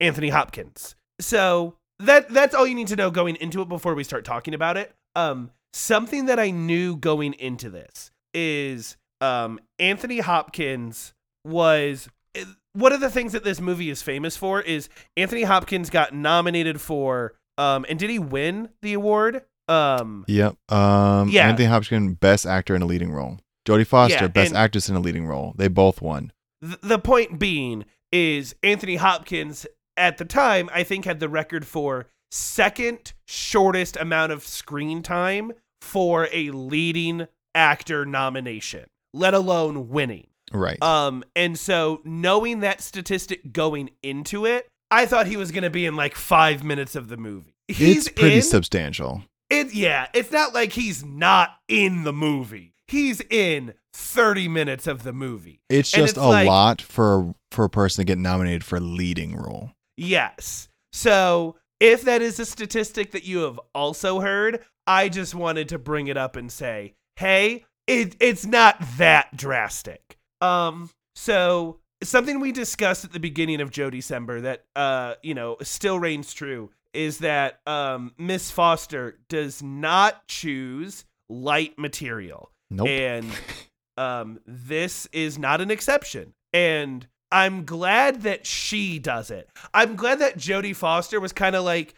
Anthony 0.00 0.28
Hopkins. 0.28 0.94
So 1.20 1.76
that 1.98 2.28
that's 2.28 2.54
all 2.54 2.66
you 2.66 2.74
need 2.74 2.88
to 2.88 2.96
know 2.96 3.10
going 3.10 3.36
into 3.36 3.62
it 3.62 3.68
before 3.68 3.94
we 3.94 4.04
start 4.04 4.24
talking 4.24 4.54
about 4.54 4.76
it. 4.76 4.94
Um, 5.16 5.50
something 5.72 6.26
that 6.26 6.38
I 6.38 6.50
knew 6.50 6.96
going 6.96 7.34
into 7.34 7.70
this 7.70 8.10
is 8.34 8.96
um, 9.20 9.58
Anthony 9.78 10.20
Hopkins 10.20 11.14
was 11.44 12.08
eh, 12.34 12.44
one 12.74 12.92
of 12.92 13.00
the 13.00 13.10
things 13.10 13.32
that 13.32 13.44
this 13.44 13.60
movie 13.60 13.90
is 13.90 14.02
famous 14.02 14.36
for 14.36 14.60
is 14.60 14.88
Anthony 15.16 15.42
Hopkins 15.42 15.90
got 15.90 16.14
nominated 16.14 16.80
for 16.80 17.34
um, 17.58 17.84
and 17.88 17.98
did 17.98 18.10
he 18.10 18.18
win 18.18 18.70
the 18.80 18.94
award? 18.94 19.42
Um, 19.72 20.24
Yep. 20.28 20.56
Um, 20.72 21.28
Yeah. 21.30 21.48
Anthony 21.48 21.68
Hopkins, 21.68 22.16
best 22.20 22.46
actor 22.46 22.74
in 22.74 22.82
a 22.82 22.86
leading 22.86 23.12
role. 23.12 23.38
Jodie 23.66 23.86
Foster, 23.86 24.24
Yeah, 24.24 24.28
best 24.28 24.54
actress 24.54 24.88
in 24.88 24.96
a 24.96 25.00
leading 25.00 25.26
role. 25.26 25.54
They 25.56 25.68
both 25.68 26.02
won. 26.02 26.32
th- 26.62 26.78
the 26.82 26.98
point 26.98 27.38
being 27.38 27.84
is 28.12 28.54
Anthony 28.62 28.96
Hopkins 28.96 29.66
at 29.96 30.18
the 30.18 30.24
time 30.24 30.68
I 30.72 30.82
think 30.84 31.04
had 31.04 31.20
the 31.20 31.28
record 31.28 31.66
for 31.66 32.06
second 32.30 33.12
shortest 33.26 33.96
amount 33.96 34.32
of 34.32 34.42
screen 34.44 35.02
time 35.02 35.52
for 35.80 36.28
a 36.32 36.50
leading 36.50 37.26
actor 37.54 38.04
nomination, 38.06 38.86
let 39.12 39.34
alone 39.34 39.88
winning. 39.90 40.26
Right. 40.52 40.82
Um 40.82 41.24
and 41.36 41.58
so 41.58 42.00
knowing 42.04 42.60
that 42.60 42.80
statistic 42.80 43.52
going 43.52 43.90
into 44.02 44.44
it, 44.46 44.66
I 44.90 45.06
thought 45.06 45.26
he 45.26 45.36
was 45.36 45.50
going 45.52 45.62
to 45.64 45.70
be 45.70 45.86
in 45.86 45.96
like 45.96 46.14
5 46.14 46.62
minutes 46.64 46.94
of 46.96 47.08
the 47.08 47.16
movie. 47.16 47.54
He's 47.68 48.06
it's 48.06 48.08
pretty 48.20 48.36
in, 48.36 48.42
substantial. 48.42 49.22
It, 49.52 49.74
yeah, 49.74 50.06
it's 50.14 50.30
not 50.32 50.54
like 50.54 50.72
he's 50.72 51.04
not 51.04 51.56
in 51.68 52.04
the 52.04 52.12
movie. 52.12 52.74
he's 52.88 53.20
in 53.30 53.74
30 53.94 54.48
minutes 54.48 54.86
of 54.86 55.02
the 55.02 55.12
movie. 55.12 55.60
It's 55.68 55.90
just 55.90 56.16
it's 56.16 56.18
a 56.18 56.26
like- 56.26 56.46
lot 56.48 56.80
for 56.80 57.34
for 57.50 57.64
a 57.66 57.70
person 57.70 58.04
to 58.04 58.06
get 58.06 58.18
nominated 58.18 58.64
for 58.64 58.80
leading 58.80 59.36
role. 59.36 59.72
Yes. 59.96 60.68
So, 60.92 61.56
if 61.80 62.02
that 62.02 62.22
is 62.22 62.38
a 62.38 62.46
statistic 62.46 63.12
that 63.12 63.24
you 63.24 63.40
have 63.40 63.60
also 63.74 64.20
heard, 64.20 64.60
I 64.86 65.08
just 65.08 65.34
wanted 65.34 65.68
to 65.70 65.78
bring 65.78 66.06
it 66.08 66.16
up 66.16 66.36
and 66.36 66.50
say, 66.50 66.94
hey, 67.16 67.64
it, 67.86 68.16
it's 68.20 68.46
not 68.46 68.76
that 68.98 69.36
drastic. 69.36 70.16
Um, 70.40 70.90
so 71.14 71.78
something 72.02 72.40
we 72.40 72.52
discussed 72.52 73.04
at 73.04 73.12
the 73.12 73.20
beginning 73.20 73.60
of 73.60 73.70
Joe 73.70 73.90
December 73.90 74.40
that 74.42 74.64
uh, 74.76 75.14
you 75.22 75.34
know, 75.34 75.56
still 75.62 75.98
reigns 75.98 76.32
true 76.32 76.70
is 76.94 77.18
that 77.18 77.60
um 77.66 78.12
Miss 78.18 78.50
Foster 78.50 79.18
does 79.28 79.62
not 79.62 80.26
choose 80.28 81.04
light 81.28 81.78
material. 81.78 82.50
Nope. 82.70 82.88
And 82.88 83.26
um, 83.96 84.40
this 84.46 85.06
is 85.12 85.38
not 85.38 85.60
an 85.60 85.70
exception. 85.70 86.34
And 86.52 87.06
I'm 87.30 87.64
glad 87.64 88.22
that 88.22 88.46
she 88.46 88.98
does 88.98 89.30
it. 89.30 89.48
I'm 89.72 89.96
glad 89.96 90.18
that 90.18 90.36
Jodie 90.36 90.76
Foster 90.76 91.18
was 91.20 91.32
kind 91.32 91.56
of 91.56 91.64
like 91.64 91.94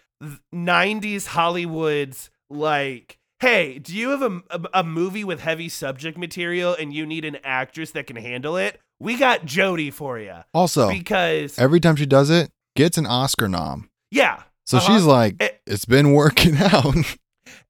90s 0.55 1.27
Hollywood's 1.27 2.31
like, 2.51 3.19
hey, 3.41 3.79
do 3.79 3.97
you 3.97 4.11
have 4.11 4.23
a, 4.23 4.43
a, 4.51 4.61
a 4.75 4.85
movie 4.85 5.25
with 5.25 5.41
heavy 5.41 5.69
subject 5.69 6.17
material 6.19 6.75
and 6.79 6.93
you 6.93 7.05
need 7.07 7.25
an 7.25 7.39
actress 7.43 7.91
that 7.93 8.07
can 8.07 8.17
handle 8.17 8.57
it? 8.57 8.81
We 9.01 9.17
got 9.17 9.45
Jodie 9.45 9.93
for 9.93 10.19
you. 10.19 10.37
also, 10.55 10.89
Because, 10.89 11.59
every 11.59 11.81
time 11.81 11.97
she 11.97 12.07
does 12.07 12.31
it, 12.31 12.51
gets 12.77 12.97
an 12.97 13.07
Oscar 13.07 13.49
nom. 13.49 13.91
yeah. 14.11 14.43
So 14.67 14.79
Uh-huh. 14.79 14.95
she's 14.95 15.05
like, 15.05 15.37
Eh. 15.41 15.51
it's 15.67 15.85
been 15.85 16.13
working 16.13 16.57
out. 16.59 16.95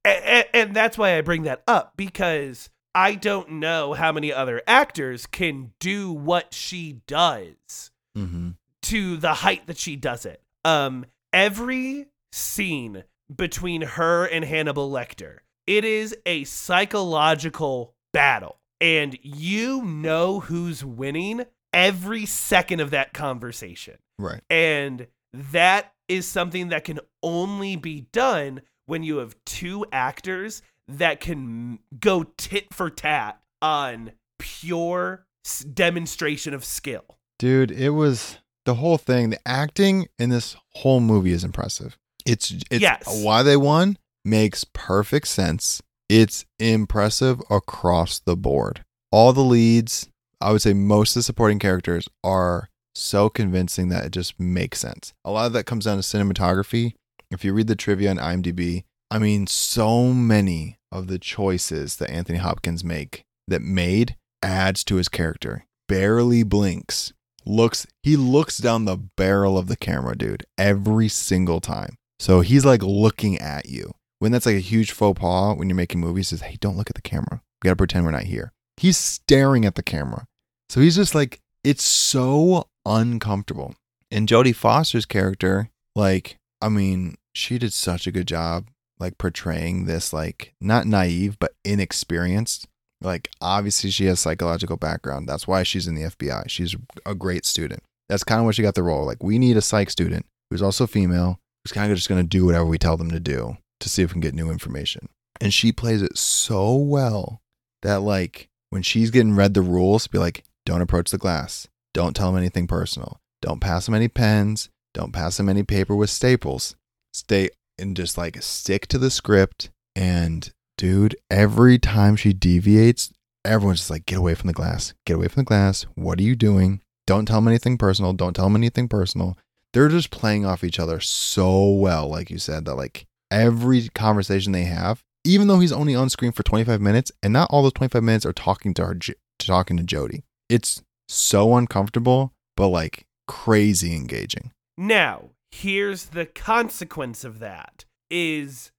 and, 0.05 0.45
and 0.55 0.75
that's 0.77 0.97
why 0.99 1.17
I 1.17 1.21
bring 1.21 1.43
that 1.45 1.63
up 1.67 1.95
because 1.97 2.71
I 2.95 3.15
don't 3.17 3.51
know 3.53 3.93
how 3.95 4.13
many 4.13 4.33
other 4.33 4.63
actors 4.67 5.27
can 5.27 5.73
do 5.81 6.13
what 6.13 6.55
she 6.55 7.01
does 7.07 7.91
mm-hmm. 8.17 8.51
to 8.83 9.17
the 9.17 9.35
height 9.35 9.67
that 9.67 9.79
she 9.79 9.97
does 9.97 10.25
it. 10.25 10.41
Um, 10.65 11.07
every 11.33 12.07
scene 12.33 13.05
between 13.35 13.83
her 13.83 14.27
and 14.27 14.45
Hannibal 14.45 14.91
Lecter, 14.91 15.39
it 15.67 15.85
is 15.85 16.15
a 16.27 16.45
psychological 16.45 17.95
battle, 18.13 18.59
and 18.81 19.19
you 19.23 19.83
know 19.85 20.41
who's 20.41 20.85
winning 20.85 21.45
every 21.73 22.27
second 22.27 22.81
of 22.81 22.91
that 22.91 23.13
conversation. 23.13 23.97
Right. 24.19 24.43
And 24.49 25.09
that 25.33 25.94
is 26.09 26.27
something 26.27 26.69
that 26.69 26.85
can 26.85 27.01
only 27.23 27.77
be 27.77 28.07
done 28.13 28.63
when 28.87 29.03
you 29.03 29.19
have 29.19 29.35
two 29.47 29.87
actors 29.93 30.63
that 30.89 31.21
can 31.21 31.79
go 31.99 32.25
tit 32.37 32.73
for 32.73 32.91
tat 32.91 33.41
on 33.63 34.13
pure 34.39 35.27
demonstration 35.73 36.55
of 36.55 36.65
skill. 36.65 37.19
Dude, 37.39 37.71
it 37.71 37.91
was 37.91 38.39
the 38.65 38.75
whole 38.75 38.99
thing. 38.99 39.31
The 39.31 39.39
acting 39.47 40.07
in 40.19 40.31
this 40.31 40.57
whole 40.75 41.01
movie 41.01 41.33
is 41.33 41.45
impressive. 41.45 41.97
It's 42.27 42.51
it's 42.71 42.81
Yes. 42.83 43.23
why 43.23 43.43
they 43.43 43.57
won 43.57 43.99
makes 44.25 44.65
perfect 44.73 45.29
sense. 45.29 45.83
It's 46.09 46.45
impressive 46.59 47.41
across 47.51 48.19
the 48.21 48.37
board. 48.37 48.85
All 49.11 49.33
the 49.33 49.43
leads, 49.45 50.09
I 50.41 50.53
would 50.53 50.63
say 50.63 50.73
most 50.75 51.11
of 51.13 51.21
the 51.21 51.23
supporting 51.23 51.59
characters 51.59 52.09
are 52.23 52.69
so 52.95 53.29
convincing 53.29 53.89
that 53.89 54.05
it 54.05 54.13
just 54.13 54.39
makes 54.39 54.79
sense. 54.81 55.13
A 55.25 55.31
lot 55.31 55.47
of 55.47 55.53
that 55.55 55.67
comes 55.67 55.85
down 55.85 55.97
to 55.97 56.03
cinematography. 56.03 56.95
If 57.31 57.45
you 57.45 57.53
read 57.53 57.67
the 57.67 57.77
trivia 57.77 58.11
on 58.11 58.19
IMDb, 58.19 58.85
I 59.11 59.19
mean, 59.19 59.47
so 59.47 60.13
many 60.13 60.79
of 60.91 61.09
the 61.09 61.19
choices 61.19 61.97
that 61.97 62.11
Anthony 62.11 62.39
Hopkins 62.39 62.85
make 62.85 63.25
that 63.49 63.63
made 63.63 64.17
adds 64.43 64.85
to 64.85 64.97
his 64.97 65.09
character. 65.09 65.67
Barely 65.89 66.43
blinks. 66.43 67.13
Looks 67.47 67.87
he 68.03 68.17
looks 68.17 68.59
down 68.59 68.85
the 68.85 68.97
barrel 68.97 69.59
of 69.59 69.67
the 69.67 69.77
camera, 69.77 70.17
dude, 70.17 70.47
every 70.57 71.09
single 71.09 71.61
time. 71.61 71.97
So 72.19 72.41
he's 72.41 72.65
like 72.65 72.83
looking 72.83 73.39
at 73.39 73.69
you. 73.69 73.93
When 74.19 74.33
that's 74.33 74.47
like 74.47 74.57
a 74.57 74.61
huge 74.61 74.93
faux 74.93 75.21
pas 75.21 75.57
when 75.57 75.69
you're 75.69 75.77
making 75.77 76.01
movies, 76.01 76.33
is 76.33 76.41
hey, 76.41 76.57
don't 76.61 76.77
look 76.77 76.89
at 76.89 76.97
the 76.97 77.03
camera. 77.03 77.43
We 77.63 77.69
gotta 77.69 77.77
pretend 77.77 78.05
we're 78.07 78.13
not 78.13 78.23
here. 78.23 78.53
He's 78.77 78.97
staring 78.97 79.65
at 79.67 79.75
the 79.75 79.83
camera. 79.83 80.27
So 80.71 80.81
he's 80.81 80.97
just 80.97 81.15
like, 81.15 81.41
it's 81.63 81.85
so 81.85 82.69
uncomfortable. 82.87 83.75
And 84.11 84.29
Jodie 84.29 84.55
Foster's 84.55 85.07
character, 85.07 85.71
like, 85.95 86.37
I 86.61 86.69
mean, 86.69 87.17
she 87.35 87.59
did 87.59 87.73
such 87.73 88.07
a 88.07 88.13
good 88.13 88.29
job, 88.29 88.69
like 88.99 89.19
portraying 89.19 89.87
this, 89.87 90.13
like, 90.13 90.55
not 90.61 90.87
naive, 90.87 91.39
but 91.39 91.55
inexperienced. 91.65 92.69
Like, 93.01 93.29
obviously, 93.41 93.91
she 93.91 94.07
has 94.07 94.21
psychological 94.21 94.77
background. 94.77 95.29
That's 95.29 95.47
why 95.47 95.63
she's 95.63 95.87
in 95.87 95.95
the 95.95 96.05
FBI. 96.05 96.49
She's 96.49 96.75
a 97.05 97.15
great 97.15 97.45
student. 97.45 97.83
That's 98.09 98.25
kind 98.25 98.39
of 98.39 98.47
why 98.47 98.53
she 98.53 98.63
got 98.63 98.75
the 98.75 98.83
role. 98.83 99.05
Like, 99.05 99.23
we 99.23 99.39
need 99.39 99.57
a 99.57 99.63
psych 99.63 99.91
student 99.91 100.27
who's 100.51 100.63
also 100.63 100.87
female, 100.87 101.39
who's 101.63 101.73
kind 101.73 101.91
of 101.91 101.99
just 101.99 102.09
going 102.09 102.23
to 102.23 102.27
do 102.27 102.47
whatever 102.47 102.65
we 102.65 102.79
tell 102.79 102.97
them 102.97 103.11
to 103.11 103.21
do 103.21 103.59
to 103.81 103.89
see 103.89 104.03
if 104.03 104.11
we 104.11 104.13
can 104.15 104.21
get 104.21 104.35
new 104.35 104.51
information. 104.51 105.09
And 105.41 105.53
she 105.53 105.73
plays 105.73 106.01
it 106.01 106.17
so 106.17 106.75
well 106.77 107.43
that, 107.83 108.01
like, 108.01 108.49
when 108.71 108.83
she's 108.83 109.11
getting 109.11 109.37
read 109.37 109.55
the 109.55 109.63
rules, 109.63 110.07
be 110.07 110.19
like, 110.19 110.45
don't 110.65 110.81
approach 110.81 111.11
the 111.11 111.19
glass. 111.19 111.69
Don't 111.95 112.15
tell 112.15 112.29
him 112.31 112.37
anything 112.37 112.67
personal. 112.67 113.21
Don't 113.41 113.61
pass 113.61 113.89
him 113.89 113.95
any 113.95 114.09
pens. 114.09 114.69
Don't 114.93 115.13
pass 115.13 115.39
him 115.39 115.49
any 115.49 115.63
paper 115.63 115.95
with 115.95 116.11
staples. 116.11 116.77
Stay 117.13 117.51
and 117.79 117.97
just 117.97 118.19
like 118.19 118.43
stick 118.43 118.87
to 118.89 118.99
the 118.99 119.11
script. 119.11 119.71
And 119.95 120.53
dude, 120.77 121.17
every 121.31 121.79
time 121.79 122.17
she 122.17 122.33
deviates, 122.33 123.13
everyone's 123.45 123.81
just 123.81 123.91
like, 123.91 124.07
get 124.07 124.19
away 124.19 124.35
from 124.35 124.49
the 124.49 124.53
glass. 124.53 124.93
Get 125.07 125.15
away 125.15 125.29
from 125.29 125.43
the 125.43 125.49
glass. 125.49 125.87
What 125.95 126.19
are 126.19 126.25
you 126.25 126.35
doing? 126.35 126.81
Don't 127.07 127.27
tell 127.27 127.39
him 127.39 127.49
anything 127.49 127.79
personal. 127.79 128.13
Don't 128.13 128.35
tell 128.35 128.47
him 128.47 128.57
anything 128.57 128.89
personal. 128.89 129.37
They're 129.73 129.89
just 129.89 130.11
playing 130.11 130.45
off 130.45 130.65
each 130.65 130.81
other 130.81 131.01
so 131.01 131.69
well, 131.69 132.09
like 132.09 132.31
you 132.31 132.39
said, 132.39 132.65
that 132.65 132.75
like 132.75 133.07
every 133.31 133.89
conversation 133.89 134.53
they 134.53 134.65
have, 134.65 135.03
even 135.25 135.49
though 135.49 135.59
he's 135.59 135.73
only 135.73 135.95
on 135.95 136.09
screen 136.09 136.33
for 136.33 136.43
25 136.43 136.81
minutes, 136.81 137.13
and 137.23 137.33
not 137.33 137.49
all 137.51 137.63
those 137.63 137.73
25 137.73 138.03
minutes 138.03 138.27
are 138.27 138.33
talking 138.33 138.73
to 138.75 138.87
her, 138.87 138.99
talking 139.39 139.77
to 139.77 139.83
Jodie. 139.83 140.23
It's 140.49 140.83
so 141.09 141.57
uncomfortable, 141.57 142.33
but 142.57 142.69
like 142.69 143.07
crazy 143.27 143.95
engaging. 143.95 144.53
Now, 144.77 145.31
here's 145.51 146.07
the 146.07 146.27
consequence 146.27 147.25
of 147.25 147.39
that 147.39 147.85
is 148.11 148.73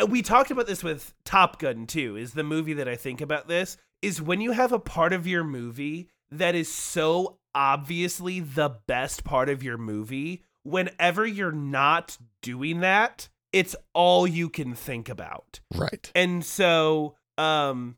uh, 0.00 0.06
we 0.06 0.22
talked 0.22 0.50
about 0.50 0.66
this 0.66 0.82
with 0.82 1.14
Top 1.24 1.58
Gun 1.58 1.86
too. 1.86 2.16
Is 2.16 2.32
the 2.32 2.42
movie 2.42 2.74
that 2.74 2.88
I 2.88 2.96
think 2.96 3.20
about 3.20 3.48
this 3.48 3.76
is 4.02 4.20
when 4.20 4.40
you 4.40 4.52
have 4.52 4.72
a 4.72 4.78
part 4.78 5.12
of 5.12 5.26
your 5.26 5.44
movie 5.44 6.08
that 6.30 6.54
is 6.54 6.72
so 6.72 7.38
obviously 7.54 8.40
the 8.40 8.76
best 8.86 9.24
part 9.24 9.48
of 9.48 9.62
your 9.62 9.78
movie, 9.78 10.42
whenever 10.62 11.26
you're 11.26 11.52
not 11.52 12.18
doing 12.42 12.80
that, 12.80 13.28
it's 13.52 13.74
all 13.94 14.26
you 14.26 14.50
can 14.50 14.74
think 14.74 15.08
about. 15.08 15.60
Right. 15.74 16.10
And 16.14 16.44
so, 16.44 17.16
um, 17.38 17.96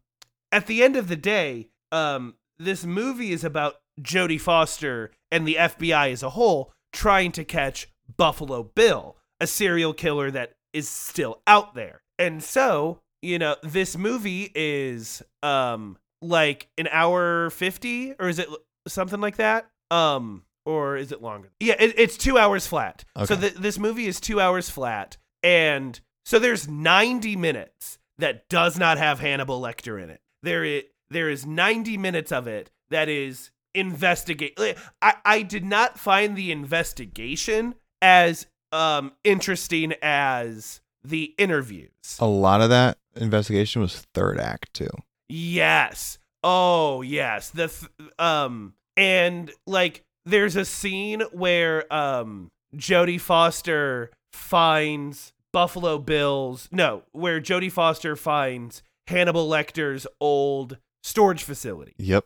at 0.53 0.67
the 0.67 0.83
end 0.83 0.97
of 0.97 1.09
the 1.09 1.17
day, 1.17 1.69
um, 1.91 2.35
this 2.59 2.85
movie 2.85 3.33
is 3.33 3.45
about 3.45 3.77
Jodie 4.01 4.41
Foster 4.41 5.11
and 5.31 5.47
the 5.47 5.57
FBI 5.59 6.13
as 6.13 6.23
a 6.23 6.31
whole 6.31 6.73
trying 6.93 7.33
to 7.33 7.45
catch 7.45 7.89
Buffalo 8.17 8.63
Bill, 8.63 9.17
a 9.41 9.47
serial 9.47 9.93
killer 9.93 10.31
that 10.31 10.55
is 10.73 10.89
still 10.89 11.43
out 11.47 11.75
there. 11.75 12.01
And 12.19 12.43
so, 12.43 13.01
you 13.23 13.39
know, 13.39 13.57
this 13.63 13.97
movie 13.97 14.51
is 14.55 15.23
um 15.43 15.97
like 16.21 16.69
an 16.79 16.89
hour 16.91 17.51
50 17.51 18.15
or 18.19 18.29
is 18.29 18.39
it 18.39 18.49
something 18.89 19.21
like 19.21 19.37
that? 19.37 19.69
Um 19.91 20.45
or 20.67 20.97
is 20.97 21.13
it 21.13 21.23
longer? 21.23 21.51
Yeah, 21.61 21.77
it, 21.79 21.95
it's 21.97 22.17
2 22.19 22.37
hours 22.39 22.67
flat. 22.67 23.05
So 23.25 23.35
Okay. 23.35 23.41
th- 23.49 23.55
this 23.55 23.79
movie 23.79 24.07
is 24.07 24.21
2 24.21 24.41
hours 24.41 24.69
flat 24.71 25.17
and 25.43 25.99
so 26.27 26.39
there's 26.39 26.69
90 26.69 27.37
minutes 27.37 27.99
that 28.19 28.49
does 28.49 28.79
not 28.79 28.99
have 28.99 29.21
Hannibal 29.21 29.61
Lecter 29.61 30.03
in 30.03 30.11
it. 30.11 30.21
There 30.43 30.65
is 30.65 30.83
there 31.11 31.29
is 31.29 31.47
90 31.47 31.97
minutes 31.99 32.33
of 32.33 32.47
it 32.47 32.71
that 32.91 33.09
is 33.09 33.51
investigate. 33.75 34.59
I 35.03 35.15
I 35.25 35.43
did 35.43 35.65
not 35.65 35.99
find 35.99 36.37
the 36.37 36.51
investigation 36.53 37.75
as 38.03 38.47
um 38.73 39.13
interesting 39.25 39.95
as 40.03 40.81
the 41.05 41.35
interviews. 41.39 42.17
A 42.19 42.27
lot 42.27 42.61
of 42.61 42.71
that 42.71 42.99
investigation 43.17 43.83
was 43.83 44.07
third 44.15 44.39
act 44.39 44.75
too. 44.75 44.91
Yes. 45.29 46.19
Oh, 46.43 47.03
yes. 47.03 47.51
The 47.51 47.69
th- 47.69 48.11
um 48.19 48.75
and 48.97 49.51
like 49.67 50.05
there's 50.25 50.57
a 50.57 50.65
scene 50.65 51.23
where 51.33 51.93
um 51.93 52.51
Jodie 52.77 53.21
Foster 53.21 54.11
finds 54.33 55.33
Buffalo 55.53 55.99
Bill's 55.99 56.69
no, 56.71 57.03
where 57.13 57.41
Jodie 57.41 57.73
Foster 57.73 58.17
finds 58.17 58.83
Hannibal 59.07 59.49
Lecter's 59.49 60.07
old 60.21 60.79
storage 61.03 61.43
facility. 61.43 61.95
Yep. 61.99 62.25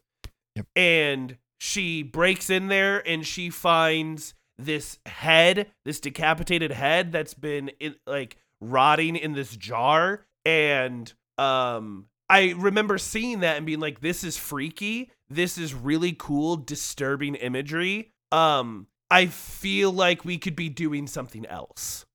yep. 0.54 0.66
And 0.76 1.38
she 1.58 2.02
breaks 2.02 2.50
in 2.50 2.68
there 2.68 3.06
and 3.06 3.26
she 3.26 3.50
finds 3.50 4.34
this 4.58 4.98
head, 5.06 5.68
this 5.84 6.00
decapitated 6.00 6.72
head 6.72 7.12
that's 7.12 7.34
been 7.34 7.68
in, 7.80 7.94
like 8.06 8.36
rotting 8.60 9.16
in 9.16 9.32
this 9.32 9.56
jar 9.56 10.24
and 10.44 11.12
um 11.38 12.06
I 12.32 12.54
remember 12.56 12.96
seeing 12.96 13.40
that 13.40 13.58
and 13.58 13.66
being 13.66 13.80
like, 13.80 14.00
this 14.00 14.24
is 14.24 14.38
freaky. 14.38 15.10
This 15.28 15.58
is 15.58 15.74
really 15.74 16.16
cool, 16.18 16.56
disturbing 16.56 17.34
imagery. 17.34 18.12
Um, 18.30 18.86
I 19.10 19.26
feel 19.26 19.92
like 19.92 20.24
we 20.24 20.38
could 20.38 20.56
be 20.56 20.70
doing 20.70 21.06
something 21.06 21.44
else. 21.44 22.06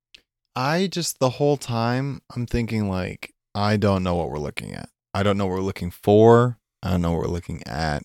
I 0.55 0.87
just 0.87 1.19
the 1.19 1.29
whole 1.29 1.55
time 1.55 2.23
I'm 2.35 2.47
thinking 2.47 2.89
like 2.89 3.35
I 3.53 3.77
don't 3.77 4.01
know 4.01 4.15
what 4.15 4.31
we're 4.31 4.39
looking 4.39 4.73
at. 4.73 4.89
I 5.13 5.23
don't 5.23 5.37
know 5.37 5.45
what 5.45 5.53
we're 5.55 5.61
looking 5.61 5.91
for. 5.91 6.57
I 6.83 6.91
don't 6.91 7.01
know 7.01 7.11
what 7.13 7.21
we're 7.21 7.27
looking 7.33 7.63
at. 7.65 8.03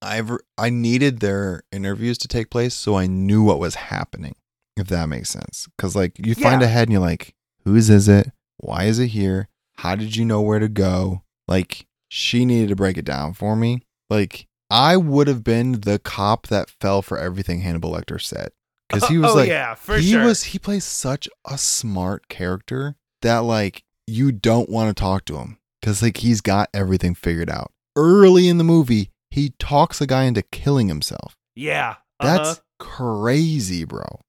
I've 0.00 0.30
I 0.58 0.70
needed 0.70 1.20
their 1.20 1.62
interviews 1.72 2.18
to 2.18 2.28
take 2.28 2.50
place 2.50 2.74
so 2.74 2.96
I 2.96 3.06
knew 3.06 3.42
what 3.42 3.58
was 3.60 3.76
happening. 3.76 4.34
If 4.76 4.88
that 4.88 5.08
makes 5.08 5.30
sense. 5.30 5.68
Cuz 5.78 5.94
like 5.94 6.18
you 6.24 6.34
find 6.34 6.60
Yeah. 6.60 6.68
ahead 6.68 6.88
and 6.88 6.92
you're 6.92 7.00
like 7.00 7.34
whose 7.64 7.88
is 7.90 8.08
it? 8.08 8.32
Why 8.58 8.84
is 8.84 8.98
it 8.98 9.08
here? 9.08 9.48
How 9.76 9.94
did 9.96 10.16
you 10.16 10.24
know 10.24 10.40
where 10.40 10.58
to 10.58 10.68
go? 10.68 11.22
Like 11.46 11.86
she 12.08 12.44
needed 12.44 12.68
to 12.68 12.76
break 12.76 12.96
it 12.96 13.04
down 13.04 13.34
for 13.34 13.54
me. 13.56 13.82
Like 14.10 14.46
I 14.70 14.96
would 14.96 15.28
have 15.28 15.44
been 15.44 15.80
the 15.82 15.98
cop 15.98 16.46
that 16.48 16.70
fell 16.70 17.02
for 17.02 17.18
everything 17.18 17.60
Hannibal 17.60 17.92
Lecter 17.92 18.20
said. 18.20 18.50
Cuz 18.88 19.06
he 19.08 19.18
oh, 19.18 19.22
was 19.22 19.30
oh 19.32 19.34
like 19.34 19.48
yeah, 19.48 19.74
for 19.74 19.98
he 19.98 20.12
sure. 20.12 20.24
was 20.24 20.42
he 20.44 20.58
plays 20.58 20.84
such 20.84 21.28
a 21.44 21.56
smart 21.58 22.28
character 22.28 22.96
that 23.20 23.38
like 23.40 23.84
you 24.06 24.32
don't 24.32 24.68
want 24.68 24.94
to 24.94 25.00
talk 25.00 25.24
to 25.26 25.36
him 25.38 25.58
because 25.82 26.00
like 26.00 26.18
he's 26.18 26.40
got 26.40 26.70
everything 26.72 27.14
figured 27.14 27.50
out. 27.50 27.72
Early 27.96 28.48
in 28.48 28.58
the 28.58 28.64
movie 28.64 29.10
he 29.30 29.54
talks 29.58 30.00
a 30.00 30.06
guy 30.06 30.24
into 30.24 30.42
killing 30.42 30.88
himself. 30.88 31.36
Yeah. 31.54 31.96
uh-huh. 32.20 32.36
that's 32.36 32.60
crazy 32.78 33.84
bro. 33.84 34.20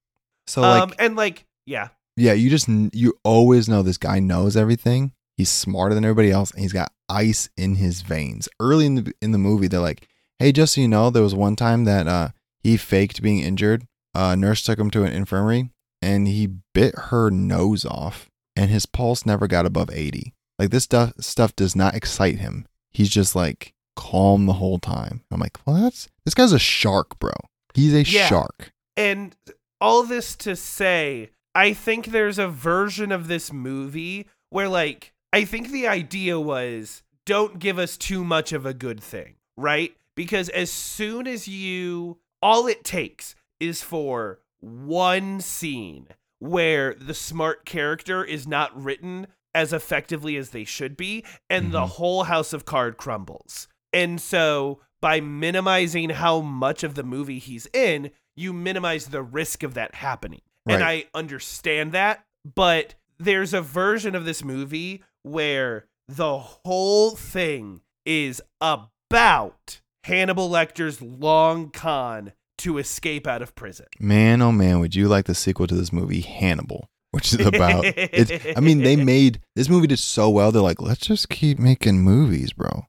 So 0.47 0.61
like 0.61 0.83
um, 0.83 0.93
and 0.97 1.15
like, 1.15 1.45
yeah, 1.65 1.89
yeah 2.17 2.33
you 2.33 2.49
just 2.49 2.67
you 2.67 3.13
always 3.23 3.69
know 3.69 3.83
this 3.83 3.97
guy 3.97 4.19
knows 4.19 4.57
everything. 4.57 5.13
He's 5.37 5.49
smarter 5.49 5.95
than 5.95 6.05
everybody 6.05 6.31
else 6.31 6.51
and 6.51 6.61
he's 6.61 6.73
got 6.73 6.91
ice 7.09 7.49
in 7.57 7.75
his 7.75 8.01
veins. 8.01 8.49
Early 8.59 8.85
in 8.85 8.95
the 8.95 9.13
in 9.21 9.31
the 9.31 9.37
movie 9.37 9.67
they're 9.67 9.79
like 9.79 10.07
hey 10.39 10.51
just 10.51 10.73
so 10.73 10.81
you 10.81 10.87
know 10.87 11.09
there 11.09 11.23
was 11.23 11.35
one 11.35 11.55
time 11.55 11.85
that 11.85 12.07
uh 12.07 12.29
he 12.61 12.77
faked 12.77 13.21
being 13.21 13.39
injured. 13.39 13.85
A 14.15 14.35
nurse 14.35 14.63
took 14.63 14.79
him 14.79 14.91
to 14.91 15.03
an 15.03 15.11
infirmary 15.11 15.69
and 16.01 16.27
he 16.27 16.47
bit 16.73 16.93
her 16.95 17.29
nose 17.29 17.83
off 17.83 18.29
and 18.55 18.69
his 18.69 18.85
pulse 18.85 19.25
never 19.25 19.47
got 19.47 19.65
above 19.65 19.89
80 19.91 20.33
like 20.59 20.69
this 20.69 20.83
stuff 20.83 21.13
stuff 21.19 21.55
does 21.55 21.75
not 21.75 21.95
excite 21.95 22.39
him. 22.39 22.65
He's 22.91 23.09
just 23.09 23.35
like 23.35 23.73
calm 23.95 24.45
the 24.45 24.53
whole 24.53 24.79
time. 24.79 25.21
I'm 25.31 25.39
like 25.39 25.57
well 25.65 25.75
that's 25.77 26.07
this 26.25 26.33
guy's 26.33 26.51
a 26.53 26.59
shark 26.59 27.19
bro. 27.19 27.31
He's 27.73 27.93
a 27.93 28.03
Yeah. 28.03 28.27
shark. 28.27 28.71
And 28.95 29.35
all 29.81 30.03
this 30.03 30.35
to 30.37 30.55
say, 30.55 31.31
I 31.55 31.73
think 31.73 32.07
there's 32.07 32.37
a 32.39 32.47
version 32.47 33.11
of 33.11 33.27
this 33.27 33.51
movie 33.51 34.27
where, 34.49 34.69
like, 34.69 35.11
I 35.33 35.43
think 35.45 35.69
the 35.71 35.87
idea 35.87 36.39
was 36.39 37.01
don't 37.25 37.57
give 37.59 37.79
us 37.79 37.97
too 37.97 38.23
much 38.23 38.53
of 38.53 38.65
a 38.65 38.73
good 38.73 39.01
thing, 39.01 39.35
right? 39.57 39.95
Because 40.15 40.49
as 40.49 40.71
soon 40.71 41.25
as 41.27 41.47
you, 41.47 42.19
all 42.41 42.67
it 42.67 42.83
takes 42.83 43.33
is 43.59 43.81
for 43.81 44.39
one 44.59 45.41
scene 45.41 46.07
where 46.39 46.93
the 46.93 47.13
smart 47.15 47.65
character 47.65 48.23
is 48.23 48.47
not 48.47 48.79
written 48.79 49.25
as 49.55 49.73
effectively 49.73 50.35
as 50.37 50.49
they 50.49 50.63
should 50.63 50.97
be, 50.97 51.23
and 51.49 51.71
the 51.71 51.81
Mhm. 51.81 51.89
whole 51.89 52.23
house 52.23 52.53
of 52.53 52.65
card 52.65 52.97
crumbles. 52.97 53.67
And 53.91 54.19
so 54.19 54.79
by 55.01 55.19
minimizing 55.21 56.09
how 56.11 56.41
much 56.41 56.83
of 56.83 56.95
the 56.95 57.03
movie 57.03 57.39
he's 57.39 57.67
in, 57.73 58.11
you 58.35 58.53
minimize 58.53 59.07
the 59.07 59.21
risk 59.21 59.61
of 59.63 59.73
that 59.75 59.95
happening. 59.95 60.41
And 60.65 60.81
I 60.81 61.05
understand 61.13 61.91
that, 61.91 62.23
but 62.55 62.95
there's 63.19 63.53
a 63.53 63.61
version 63.61 64.15
of 64.15 64.25
this 64.25 64.43
movie 64.43 65.03
where 65.23 65.85
the 66.07 66.39
whole 66.39 67.11
thing 67.11 67.81
is 68.05 68.41
about 68.61 69.81
Hannibal 70.05 70.49
Lecter's 70.49 71.01
long 71.01 71.69
con 71.69 72.31
to 72.59 72.77
escape 72.77 73.27
out 73.27 73.41
of 73.41 73.55
prison. 73.55 73.87
Man, 73.99 74.41
oh 74.41 74.51
man, 74.51 74.79
would 74.79 74.95
you 74.95 75.07
like 75.07 75.25
the 75.25 75.35
sequel 75.35 75.67
to 75.67 75.75
this 75.75 75.91
movie, 75.93 76.21
Hannibal? 76.21 76.87
Which 77.13 77.33
is 77.33 77.45
about 77.45 77.85
it's 77.85 78.57
I 78.57 78.59
mean, 78.59 78.79
they 78.79 78.95
made 79.13 79.39
this 79.55 79.69
movie 79.69 79.87
did 79.87 79.99
so 79.99 80.29
well, 80.29 80.51
they're 80.51 80.61
like, 80.61 80.81
let's 80.81 81.05
just 81.05 81.29
keep 81.29 81.59
making 81.59 82.01
movies, 82.01 82.53
bro. 82.53 82.85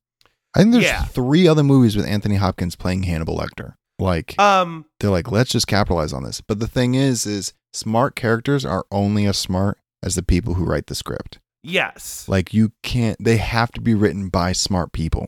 I 0.54 0.60
think 0.60 0.72
there's 0.72 0.84
Yeah. 0.84 1.04
three 1.04 1.46
other 1.46 1.62
movies 1.62 1.96
with 1.96 2.06
Anthony 2.06 2.36
Hopkins 2.36 2.76
playing 2.76 3.02
Hannibal 3.04 3.36
Lecter. 3.38 3.74
Like 3.98 4.38
Um 4.40 4.86
they're 4.98 5.10
like, 5.10 5.30
let's 5.30 5.50
just 5.50 5.66
capitalize 5.66 6.12
on 6.12 6.24
this. 6.24 6.40
But 6.40 6.58
the 6.58 6.66
thing 6.66 6.94
is, 6.94 7.26
is 7.26 7.52
smart 7.72 8.16
characters 8.16 8.64
are 8.64 8.84
only 8.90 9.26
as 9.26 9.36
smart 9.36 9.78
as 10.02 10.14
the 10.14 10.22
people 10.22 10.54
who 10.54 10.64
write 10.64 10.86
the 10.86 10.94
script. 10.94 11.38
yes. 11.62 12.26
Like 12.28 12.54
you 12.54 12.72
can't 12.82 13.22
they 13.22 13.36
have 13.36 13.72
to 13.72 13.80
be 13.80 13.94
written 13.94 14.28
by 14.28 14.52
smart 14.52 14.92
people. 14.92 15.26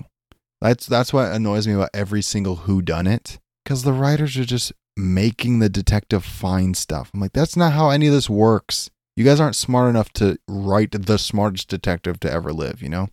That's 0.61 0.87
that's 0.87 1.13
what 1.13 1.33
annoys 1.33 1.67
me 1.67 1.75
about 1.75 1.91
every 1.93 2.23
single 2.23 2.57
who 2.57 2.81
done 2.83 3.07
it. 3.07 3.39
Because 3.65 3.83
the 3.83 3.93
writers 3.93 4.37
are 4.39 4.45
just 4.45 4.73
making 4.97 5.59
the 5.59 5.69
detective 5.69 6.25
find 6.25 6.77
stuff. 6.77 7.11
I'm 7.13 7.21
like, 7.21 7.33
that's 7.33 7.57
not 7.57 7.73
how 7.73 7.91
any 7.91 8.07
of 8.07 8.13
this 8.13 8.31
works. 8.31 8.91
You 9.17 9.25
guys 9.25 9.41
aren't 9.41 9.57
smart 9.57 9.91
enough 9.91 10.13
to 10.15 10.39
write 10.49 10.93
the 10.93 11.19
smartest 11.19 11.69
detective 11.69 12.21
to 12.21 12.33
ever 12.33 12.53
live, 12.53 12.83
you 12.83 12.89
know? 12.89 13.09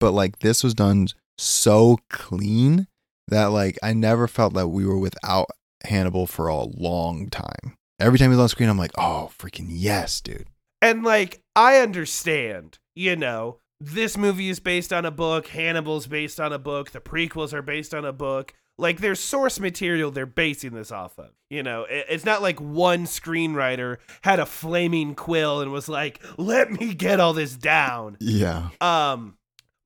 But 0.00 0.12
like 0.12 0.40
this 0.40 0.62
was 0.62 0.74
done 0.74 1.08
so 1.38 1.98
clean 2.10 2.88
that 3.28 3.46
like 3.46 3.78
I 3.82 3.92
never 3.92 4.26
felt 4.26 4.54
that 4.54 4.68
we 4.68 4.86
were 4.86 4.98
without 4.98 5.48
Hannibal 5.84 6.26
for 6.26 6.48
a 6.48 6.62
long 6.62 7.28
time. 7.28 7.76
Every 8.00 8.18
time 8.18 8.30
he's 8.30 8.40
on 8.40 8.48
screen, 8.48 8.68
I'm 8.68 8.78
like, 8.78 8.92
oh 8.98 9.30
freaking 9.38 9.66
yes, 9.68 10.20
dude. 10.20 10.48
And 10.82 11.02
like, 11.02 11.40
I 11.56 11.78
understand, 11.78 12.78
you 12.94 13.16
know, 13.16 13.58
this 13.80 14.16
movie 14.16 14.48
is 14.48 14.60
based 14.60 14.92
on 14.92 15.04
a 15.04 15.10
book, 15.10 15.48
Hannibal's 15.48 16.06
based 16.06 16.40
on 16.40 16.52
a 16.52 16.58
book, 16.58 16.90
the 16.90 17.00
prequels 17.00 17.52
are 17.52 17.62
based 17.62 17.94
on 17.94 18.04
a 18.04 18.12
book. 18.12 18.52
Like, 18.76 19.00
there's 19.00 19.20
source 19.20 19.60
material 19.60 20.10
they're 20.10 20.26
basing 20.26 20.72
this 20.72 20.90
off 20.90 21.18
of. 21.18 21.30
You 21.48 21.62
know, 21.62 21.86
it's 21.88 22.24
not 22.24 22.42
like 22.42 22.60
one 22.60 23.04
screenwriter 23.04 23.98
had 24.22 24.40
a 24.40 24.46
flaming 24.46 25.14
quill 25.14 25.60
and 25.60 25.70
was 25.70 25.88
like, 25.88 26.20
let 26.36 26.70
me 26.70 26.94
get 26.94 27.20
all 27.20 27.32
this 27.32 27.56
down. 27.56 28.16
Yeah. 28.20 28.70
Um, 28.80 29.36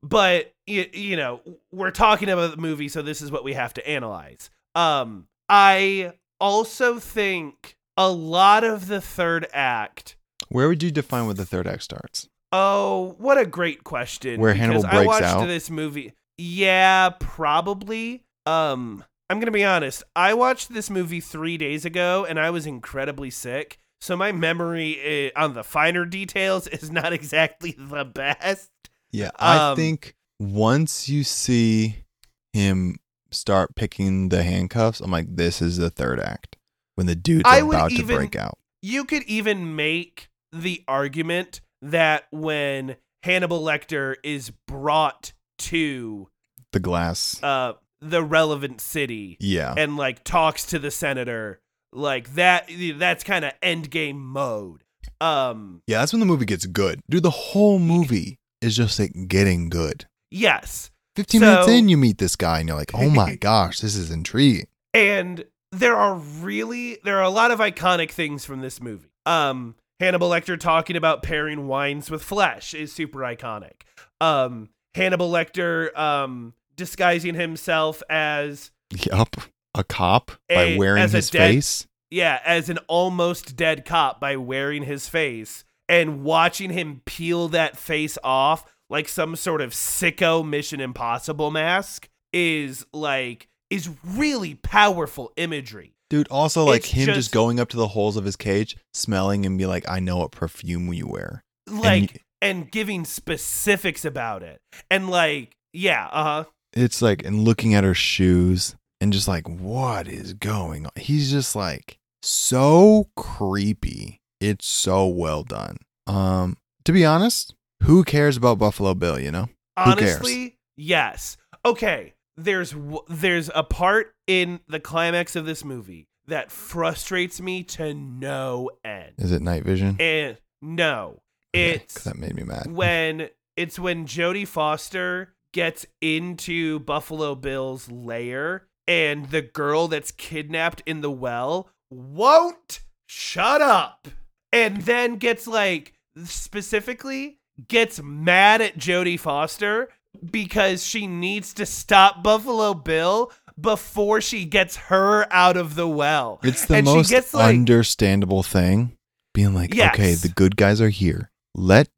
but 0.03 0.53
you, 0.67 0.87
you 0.93 1.17
know, 1.17 1.41
we're 1.73 1.91
talking 1.91 2.31
about 2.31 2.53
the 2.53 2.57
movie, 2.57 2.89
so 2.89 3.03
this 3.03 3.21
is 3.21 3.31
what 3.31 3.45
we 3.45 3.53
have 3.55 3.75
to 3.75 3.87
analyze. 3.89 4.49
Um, 4.75 5.27
I 5.49 6.13
also 6.41 6.99
think 6.99 7.77
a 7.97 8.11
lot 8.11 8.65
of 8.65 8.87
the 8.87 9.01
third 9.01 9.47
act 9.53 10.17
Where 10.49 10.69
would 10.69 10.83
you 10.83 10.91
define 10.91 11.27
where 11.27 11.35
the 11.35 11.45
third 11.45 11.67
act 11.67 11.83
starts? 11.83 12.29
Oh, 12.53 13.17
what 13.19 13.37
a 13.37 13.45
great 13.45 13.85
question. 13.85 14.41
Where 14.41 14.55
Hannibal 14.55 14.83
because 14.83 14.97
I 14.97 15.07
watched 15.07 15.23
out? 15.25 15.47
this 15.47 15.69
movie. 15.69 16.15
Yeah, 16.39 17.11
probably. 17.19 18.23
Um, 18.49 19.05
I'm 19.31 19.41
gonna 19.41 19.51
be 19.51 19.65
honest. 19.65 20.03
I 20.17 20.35
watched 20.35 20.73
this 20.73 20.89
movie 20.91 21.21
three 21.21 21.57
days 21.59 21.85
ago, 21.85 22.25
and 22.29 22.39
I 22.41 22.51
was 22.51 22.67
incredibly 22.67 23.31
sick. 23.31 23.79
So 24.01 24.17
my 24.17 24.33
memory 24.33 25.31
uh, 25.37 25.41
on 25.41 25.55
the 25.55 25.65
finer 25.65 26.05
details 26.05 26.67
is 26.69 26.91
not 26.91 27.13
exactly 27.13 27.75
the 27.79 28.05
best. 28.05 28.71
Yeah, 29.11 29.31
I 29.39 29.71
Um, 29.71 29.77
think 29.77 30.15
once 30.39 31.09
you 31.09 31.25
see 31.25 32.05
him 32.53 32.97
start 33.31 33.75
picking 33.77 34.29
the 34.31 34.43
handcuffs, 34.43 35.01
I'm 35.01 35.11
like, 35.11 35.35
this 35.37 35.61
is 35.61 35.77
the 35.77 35.91
third 35.91 36.21
act 36.21 36.57
when 36.95 37.07
the 37.07 37.15
dude's 37.17 37.43
I 37.47 37.59
about 37.59 37.93
even- 37.93 38.07
to 38.09 38.15
break 38.17 38.37
out. 38.37 38.59
You 38.81 39.05
could 39.05 39.25
even 39.25 39.75
make 39.75 40.29
the 40.53 40.85
argument 40.87 41.61
that 41.83 42.25
when 42.31 42.97
Hannibal 43.25 43.61
Lecter 43.63 44.15
is 44.23 44.53
brought 44.69 45.33
to 45.59 46.29
The 46.73 46.79
glass. 46.81 47.43
uh 47.43 47.73
the 48.01 48.23
relevant 48.23 48.81
city, 48.81 49.37
yeah. 49.41 49.75
and 49.77 49.97
like 49.97 50.25
talks 50.25 50.65
to 50.67 50.79
the 50.79 50.91
senator 50.91 51.61
like 51.93 52.35
that 52.35 52.71
that's 52.97 53.25
kind 53.25 53.45
of 53.47 53.53
end 53.63 53.91
game 53.91 54.23
mode 54.23 54.85
um 55.21 55.81
yeah, 55.87 56.01
that's 56.01 56.13
when 56.13 56.21
the 56.21 56.27
movie 56.27 56.45
gets 56.45 56.67
good. 56.67 57.01
Dude, 57.09 57.23
the 57.23 57.31
whole 57.31 57.79
movie 57.79 58.39
is 58.61 58.77
just 58.77 58.99
like 58.99 59.13
getting 59.29 59.69
good. 59.69 60.07
yes 60.31 60.91
15 61.17 61.41
minutes 61.41 61.69
in, 61.69 61.89
you 61.89 61.97
meet 61.97 62.19
this 62.19 62.37
guy 62.37 62.61
and 62.61 62.69
you're 62.69 62.79
like, 62.79 62.93
oh 62.95 63.11
my 63.11 63.35
gosh, 63.41 63.81
this 63.81 63.97
is 63.97 64.11
intriguing. 64.11 64.67
and 64.95 65.45
there 65.73 65.97
are 65.97 66.15
really 66.15 66.99
there 67.05 67.19
are 67.19 67.25
a 67.25 67.31
lot 67.31 67.51
of 67.51 67.59
iconic 67.59 68.11
things 68.11 68.45
from 68.45 68.61
this 68.61 68.81
movie 68.81 69.11
um 69.27 69.75
hannibal 70.01 70.31
lecter 70.31 70.59
talking 70.59 70.97
about 70.97 71.23
pairing 71.23 71.67
wines 71.67 72.11
with 72.11 72.23
flesh 72.23 72.73
is 72.73 72.93
super 72.93 73.19
iconic 73.21 73.83
um 74.21 74.69
hannibal 74.95 75.31
lecter 75.31 75.95
um 75.99 76.55
disguising 76.79 77.35
himself 77.35 78.03
as 78.09 78.71
Yup. 79.05 79.37
A 79.75 79.85
cop 79.85 80.33
by 80.49 80.63
A- 80.65 80.79
wearing 80.79 81.03
as 81.03 81.13
a 81.13 81.19
his 81.19 81.29
dead- 81.31 81.51
face. 81.51 81.87
yeah, 82.11 82.41
as 82.47 82.71
an 82.71 82.79
almost 82.89 83.55
dead 83.55 83.85
cop 83.85 84.19
by 84.19 84.37
wearing 84.37 84.85
his 84.85 85.07
face 85.09 85.65
and 85.91 86.25
watching 86.25 86.71
him 86.71 87.03
peel 87.05 87.49
that 87.49 87.77
face 87.77 88.17
off 88.25 88.65
like 88.91 89.07
some 89.09 89.37
sort 89.37 89.61
of 89.61 89.73
sicko 89.73 90.47
Mission 90.47 90.81
Impossible 90.81 91.51
mask 91.51 92.09
is 92.33 92.87
like 92.95 93.49
is 93.71 93.91
really 94.03 94.55
powerful 94.55 95.31
imagery. 95.37 95.93
Dude, 96.09 96.27
also 96.29 96.65
like 96.65 96.79
It's 96.85 96.91
him 96.93 97.05
just, 97.07 97.17
just- 97.17 97.33
going 97.33 97.61
up 97.61 97.69
to 97.69 97.77
the 97.77 97.89
holes 97.89 98.17
of 98.17 98.25
his 98.25 98.37
cage, 98.37 98.77
smelling 98.95 99.45
and 99.45 99.59
be 99.59 99.67
like, 99.67 99.87
I 99.87 100.01
know 100.01 100.17
what 100.17 100.31
perfume 100.33 100.91
you 100.95 101.07
wear. 101.07 101.45
And 101.67 101.81
Like 101.83 102.11
y- 102.13 102.21
and 102.41 102.71
giving 102.71 103.05
specifics 103.05 104.07
about 104.07 104.43
it. 104.43 104.61
And 104.91 105.11
like, 105.11 105.55
yeah, 105.75 106.09
uh-huh. 106.11 106.45
It's 106.79 107.03
like 107.03 107.25
and 107.25 107.41
looking 107.45 107.75
at 107.75 107.85
her 107.85 107.95
shoes 107.95 108.77
and 109.01 109.13
just 109.13 109.29
like 109.29 109.49
what 109.49 110.09
is 110.09 110.35
going 110.35 110.87
on? 110.87 110.93
He's 110.97 111.31
just 111.31 111.57
like 111.57 111.99
so 112.23 113.09
creepy. 113.17 114.21
It's 114.41 114.67
so 114.67 115.07
well 115.07 115.43
done. 115.43 115.79
Um 116.07 116.57
to 116.85 116.93
be 116.93 117.05
honest, 117.05 117.55
who 117.83 118.05
cares 118.05 118.37
about 118.37 118.59
Buffalo 118.59 118.95
Bill, 118.95 119.19
you 119.19 119.31
know? 119.31 119.49
Who 119.85 119.95
cares? 119.97 120.17
Honestly, 120.17 120.57
yes. 120.77 121.37
Okay, 121.65 122.15
there's 122.37 122.75
there's 123.09 123.51
a 123.55 123.63
part 123.63 124.13
in 124.27 124.61
the 124.69 124.81
climax 124.81 125.37
of 125.37 125.45
this 125.45 125.65
movie 125.65 126.07
that 126.27 126.51
frustrates 126.51 127.41
me 127.41 127.63
to 127.65 127.95
no 127.95 128.71
end. 128.85 129.15
Is 129.19 129.33
it 129.33 129.43
night 129.43 129.65
vision? 129.65 129.97
And 129.99 130.39
no, 130.63 131.21
it's 131.53 132.05
that 132.05 132.17
made 132.17 132.35
me 132.35 132.45
mad. 132.45 132.71
when 132.71 133.29
it's 133.57 133.79
when 133.79 134.07
Jodie 134.07 134.47
Foster 134.47 135.35
gets 135.59 135.85
into 136.01 136.79
Buffalo 136.79 137.35
Bill's 137.35 137.91
lair 137.91 138.69
and 138.87 139.29
the 139.31 139.43
girl 139.43 139.89
that's 139.89 140.13
kidnapped 140.13 140.85
in 140.87 141.01
the 141.01 141.11
well 141.11 141.69
won't 141.91 142.79
shut 143.09 143.61
up 143.61 144.07
and 144.53 144.83
then 144.83 145.17
gets 145.17 145.49
like 145.49 145.95
specifically 146.25 147.41
gets 147.67 148.01
mad 148.01 148.61
at 148.61 148.79
Jodie 148.79 149.19
Foster 149.19 149.89
because 150.31 150.87
she 150.87 151.09
needs 151.09 151.53
to 151.55 151.67
stop 151.67 152.23
Buffalo 152.23 152.73
Bill 152.73 153.33
before 153.61 154.21
she 154.21 154.45
gets 154.45 154.77
her 154.77 155.27
out 155.33 155.57
of 155.57 155.75
the 155.75 155.89
well. 155.89 156.39
It's 156.45 156.67
the 156.67 156.77
and 156.77 156.85
most 156.85 157.11
gets, 157.11 157.35
like- 157.35 157.53
understandable 157.53 158.45
thing. 158.45 158.97
Being 159.35 159.55
like, 159.55 159.73
okay, 159.73 160.15
the 160.15 160.33
good 160.33 160.57
guys 160.57 160.81
are 160.81 160.89
here. 160.89 161.33
Let. 161.53 161.89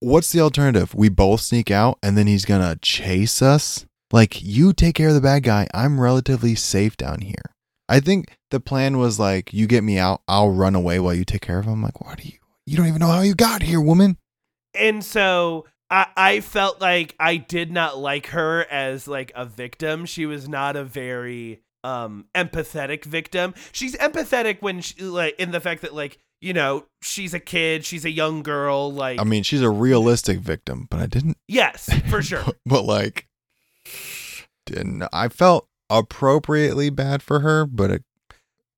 Wh- 0.00 0.04
What's 0.04 0.32
the 0.32 0.40
alternative? 0.40 0.94
We 0.94 1.08
both 1.08 1.40
sneak 1.40 1.70
out, 1.70 1.98
and 2.02 2.16
then 2.16 2.26
he's 2.26 2.44
gonna 2.44 2.76
chase 2.82 3.42
us. 3.42 3.86
Like 4.12 4.42
you 4.42 4.72
take 4.72 4.94
care 4.94 5.08
of 5.08 5.14
the 5.14 5.20
bad 5.20 5.42
guy. 5.42 5.66
I'm 5.74 6.00
relatively 6.00 6.54
safe 6.54 6.96
down 6.96 7.20
here. 7.22 7.52
I 7.88 8.00
think 8.00 8.36
the 8.50 8.60
plan 8.60 8.98
was 8.98 9.18
like, 9.18 9.52
you 9.52 9.66
get 9.66 9.84
me 9.84 9.98
out, 9.98 10.22
I'll 10.26 10.50
run 10.50 10.74
away 10.74 10.98
while 11.00 11.14
you 11.14 11.24
take 11.24 11.40
care 11.42 11.58
of 11.58 11.66
him. 11.66 11.74
I'm 11.74 11.82
like, 11.82 12.00
what 12.04 12.18
do 12.18 12.26
you? 12.28 12.38
You 12.66 12.76
don't 12.76 12.86
even 12.88 12.98
know 13.00 13.08
how 13.08 13.20
you 13.20 13.34
got 13.34 13.62
here, 13.62 13.80
woman. 13.80 14.16
and 14.74 15.04
so 15.04 15.66
I, 15.88 16.06
I 16.16 16.40
felt 16.40 16.80
like 16.80 17.14
I 17.20 17.36
did 17.36 17.70
not 17.70 17.96
like 17.98 18.28
her 18.28 18.64
as 18.70 19.06
like 19.06 19.30
a 19.36 19.44
victim. 19.44 20.04
She 20.04 20.26
was 20.26 20.48
not 20.48 20.74
a 20.76 20.82
very 20.84 21.62
um 21.84 22.26
empathetic 22.34 23.04
victim. 23.04 23.54
She's 23.70 23.94
empathetic 23.96 24.62
when 24.62 24.80
she 24.80 25.00
like 25.02 25.38
in 25.38 25.52
the 25.52 25.60
fact 25.60 25.82
that 25.82 25.94
like 25.94 26.18
you 26.40 26.52
know 26.52 26.86
she's 27.02 27.34
a 27.34 27.40
kid, 27.40 27.84
she's 27.84 28.04
a 28.04 28.10
young 28.10 28.42
girl. 28.42 28.92
Like 28.92 29.20
I 29.20 29.24
mean, 29.24 29.42
she's 29.42 29.62
a 29.62 29.70
realistic 29.70 30.38
victim, 30.38 30.86
but 30.90 31.00
I 31.00 31.06
didn't. 31.06 31.38
yes, 31.48 31.88
for 32.08 32.22
sure. 32.22 32.42
But, 32.44 32.56
but, 32.66 32.82
like, 32.84 33.28
didn't 34.66 35.04
I 35.12 35.28
felt 35.28 35.68
appropriately 35.88 36.90
bad 36.90 37.22
for 37.22 37.40
her, 37.40 37.66
but 37.66 37.90
it, 37.90 38.04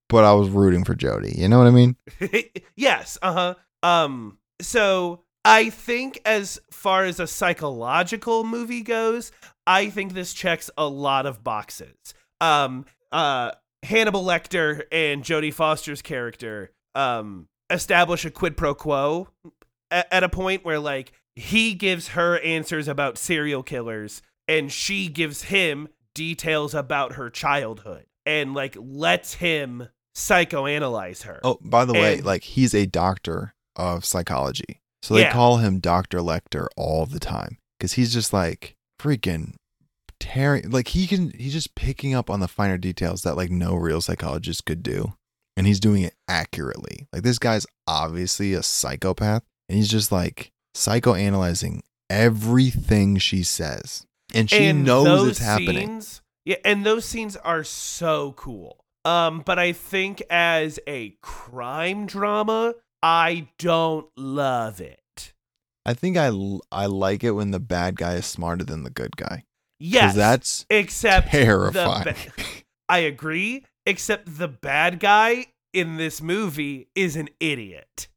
but 0.08 0.24
I 0.24 0.32
was 0.34 0.48
rooting 0.50 0.84
for 0.84 0.94
Jodie. 0.94 1.36
You 1.36 1.48
know 1.48 1.58
what 1.58 1.66
I 1.66 1.70
mean? 1.70 1.96
yes, 2.76 3.18
uh-huh. 3.22 3.54
Um 3.82 4.38
so 4.60 5.24
I 5.44 5.70
think 5.70 6.20
as 6.24 6.60
far 6.70 7.04
as 7.04 7.20
a 7.20 7.26
psychological 7.26 8.44
movie 8.44 8.82
goes, 8.82 9.32
I 9.66 9.88
think 9.88 10.12
this 10.12 10.34
checks 10.34 10.70
a 10.76 10.86
lot 10.86 11.26
of 11.26 11.42
boxes. 11.42 11.96
Um 12.40 12.84
uh 13.12 13.52
Hannibal 13.84 14.24
Lecter 14.24 14.82
and 14.90 15.22
Jodie 15.22 15.54
Foster's 15.54 16.02
character 16.02 16.72
um 16.98 17.48
establish 17.70 18.24
a 18.24 18.30
quid 18.30 18.56
pro 18.56 18.74
quo 18.74 19.28
at, 19.90 20.06
at 20.12 20.24
a 20.24 20.28
point 20.28 20.64
where 20.64 20.78
like 20.80 21.12
he 21.36 21.74
gives 21.74 22.08
her 22.08 22.38
answers 22.40 22.88
about 22.88 23.16
serial 23.16 23.62
killers 23.62 24.20
and 24.48 24.72
she 24.72 25.08
gives 25.08 25.42
him 25.44 25.88
details 26.14 26.74
about 26.74 27.12
her 27.12 27.30
childhood 27.30 28.04
and 28.26 28.52
like 28.54 28.76
lets 28.80 29.34
him 29.34 29.88
psychoanalyze 30.16 31.22
her. 31.22 31.40
Oh, 31.44 31.58
by 31.62 31.84
the 31.84 31.92
way, 31.94 32.20
like 32.20 32.42
he's 32.42 32.74
a 32.74 32.86
doctor 32.86 33.54
of 33.76 34.04
psychology, 34.04 34.80
so 35.02 35.14
they 35.14 35.20
Yeah. 35.22 35.32
call 35.32 35.58
him 35.58 35.78
Doctor 35.78 36.18
Lecter 36.18 36.66
all 36.76 37.06
the 37.06 37.20
time 37.20 37.58
because 37.78 37.92
he's 37.92 38.12
just 38.12 38.32
like 38.32 38.74
freaking 39.00 39.54
tearing. 40.18 40.70
Like 40.70 40.88
he 40.88 41.06
can, 41.06 41.30
he's 41.38 41.52
just 41.52 41.74
picking 41.76 42.14
up 42.14 42.28
on 42.30 42.40
the 42.40 42.48
finer 42.48 42.78
details 42.78 43.22
that 43.22 43.36
like 43.36 43.50
no 43.50 43.74
real 43.76 44.00
psychologist 44.00 44.64
could 44.64 44.82
do, 44.82 45.12
and 45.58 45.66
he's 45.66 45.80
doing 45.80 46.04
it 46.04 46.14
accurately. 46.28 47.08
Like 47.12 47.22
this 47.22 47.38
guy's 47.38 47.66
obviously 47.86 48.54
a 48.54 48.62
psychopath, 48.62 49.42
and 49.68 49.76
he's 49.76 49.90
just 49.90 50.12
like 50.12 50.52
psychoanalyzing 50.74 51.80
everything 52.08 53.18
she 53.18 53.42
says, 53.42 54.06
and 54.32 54.48
she 54.48 54.66
and 54.66 54.84
knows 54.84 55.28
it's 55.28 55.38
happening. 55.40 55.88
Scenes, 55.88 56.22
yeah, 56.44 56.56
and 56.64 56.86
those 56.86 57.04
scenes 57.04 57.36
are 57.36 57.64
so 57.64 58.32
cool. 58.36 58.84
Um, 59.04 59.42
but 59.44 59.58
I 59.58 59.72
think 59.72 60.22
as 60.30 60.78
a 60.86 61.16
crime 61.22 62.06
drama, 62.06 62.74
I 63.02 63.48
don't 63.58 64.06
love 64.16 64.80
it. 64.80 65.32
I 65.84 65.94
think 65.94 66.16
I 66.16 66.30
I 66.70 66.86
like 66.86 67.24
it 67.24 67.32
when 67.32 67.50
the 67.50 67.60
bad 67.60 67.96
guy 67.96 68.14
is 68.14 68.26
smarter 68.26 68.64
than 68.64 68.84
the 68.84 68.90
good 68.90 69.16
guy. 69.16 69.44
Yes, 69.80 70.14
that's 70.14 70.66
except 70.70 71.30
terrifying. 71.30 72.04
ba- 72.04 72.14
I 72.88 72.98
agree. 72.98 73.64
Except 73.88 74.38
the 74.38 74.48
bad 74.48 75.00
guy 75.00 75.46
in 75.72 75.96
this 75.96 76.20
movie 76.20 76.88
is 76.94 77.16
an 77.16 77.28
idiot. 77.40 78.08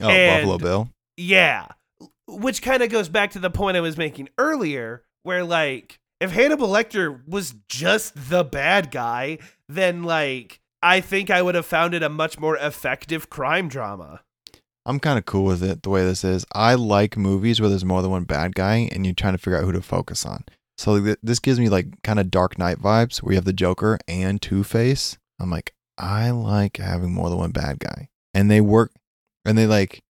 Oh, 0.00 0.08
And- 0.10 0.42
Buffalo 0.46 0.58
Bill. 0.58 0.88
Yeah. 1.16 1.68
Which 2.26 2.60
kind 2.62 2.82
of 2.82 2.90
goes 2.90 3.08
back 3.08 3.30
to 3.32 3.38
the 3.38 3.50
point 3.50 3.76
I 3.76 3.80
was 3.80 3.96
making 3.96 4.28
earlier, 4.38 5.04
where, 5.22 5.44
like, 5.44 5.98
if 6.20 6.30
Hannibal 6.32 6.68
Lecter 6.68 7.26
was 7.28 7.54
just 7.68 8.30
the 8.30 8.42
bad 8.44 8.90
guy, 8.90 9.38
then, 9.68 10.02
like, 10.02 10.60
I 10.82 11.00
think 11.00 11.30
I 11.30 11.42
would 11.42 11.54
have 11.54 11.66
found 11.66 11.94
it 11.94 12.02
a 12.02 12.08
much 12.08 12.38
more 12.40 12.56
effective 12.56 13.30
crime 13.30 13.68
drama. 13.68 14.22
I'm 14.84 14.98
kind 14.98 15.18
of 15.18 15.26
cool 15.26 15.44
with 15.44 15.62
it 15.62 15.82
the 15.84 15.90
way 15.90 16.04
this 16.04 16.24
is. 16.24 16.44
I 16.52 16.74
like 16.74 17.16
movies 17.16 17.60
where 17.60 17.70
there's 17.70 17.84
more 17.84 18.02
than 18.02 18.10
one 18.10 18.24
bad 18.24 18.56
guy 18.56 18.88
and 18.90 19.04
you're 19.06 19.14
trying 19.14 19.34
to 19.34 19.38
figure 19.38 19.58
out 19.58 19.64
who 19.64 19.70
to 19.72 19.80
focus 19.82 20.26
on. 20.26 20.44
So 20.82 21.14
this 21.22 21.38
gives 21.38 21.60
me 21.60 21.68
like 21.68 22.02
kind 22.02 22.18
of 22.18 22.28
Dark 22.28 22.58
Knight 22.58 22.78
vibes 22.78 23.18
where 23.18 23.34
you 23.34 23.36
have 23.36 23.44
the 23.44 23.52
Joker 23.52 23.98
and 24.08 24.42
Two 24.42 24.64
Face. 24.64 25.16
I'm 25.38 25.48
like, 25.48 25.74
I 25.96 26.30
like 26.30 26.78
having 26.78 27.12
more 27.12 27.30
than 27.30 27.38
one 27.38 27.52
bad 27.52 27.78
guy, 27.78 28.08
and 28.34 28.50
they 28.50 28.60
work 28.60 28.90
and 29.44 29.56
they 29.56 29.68
like 29.68 30.02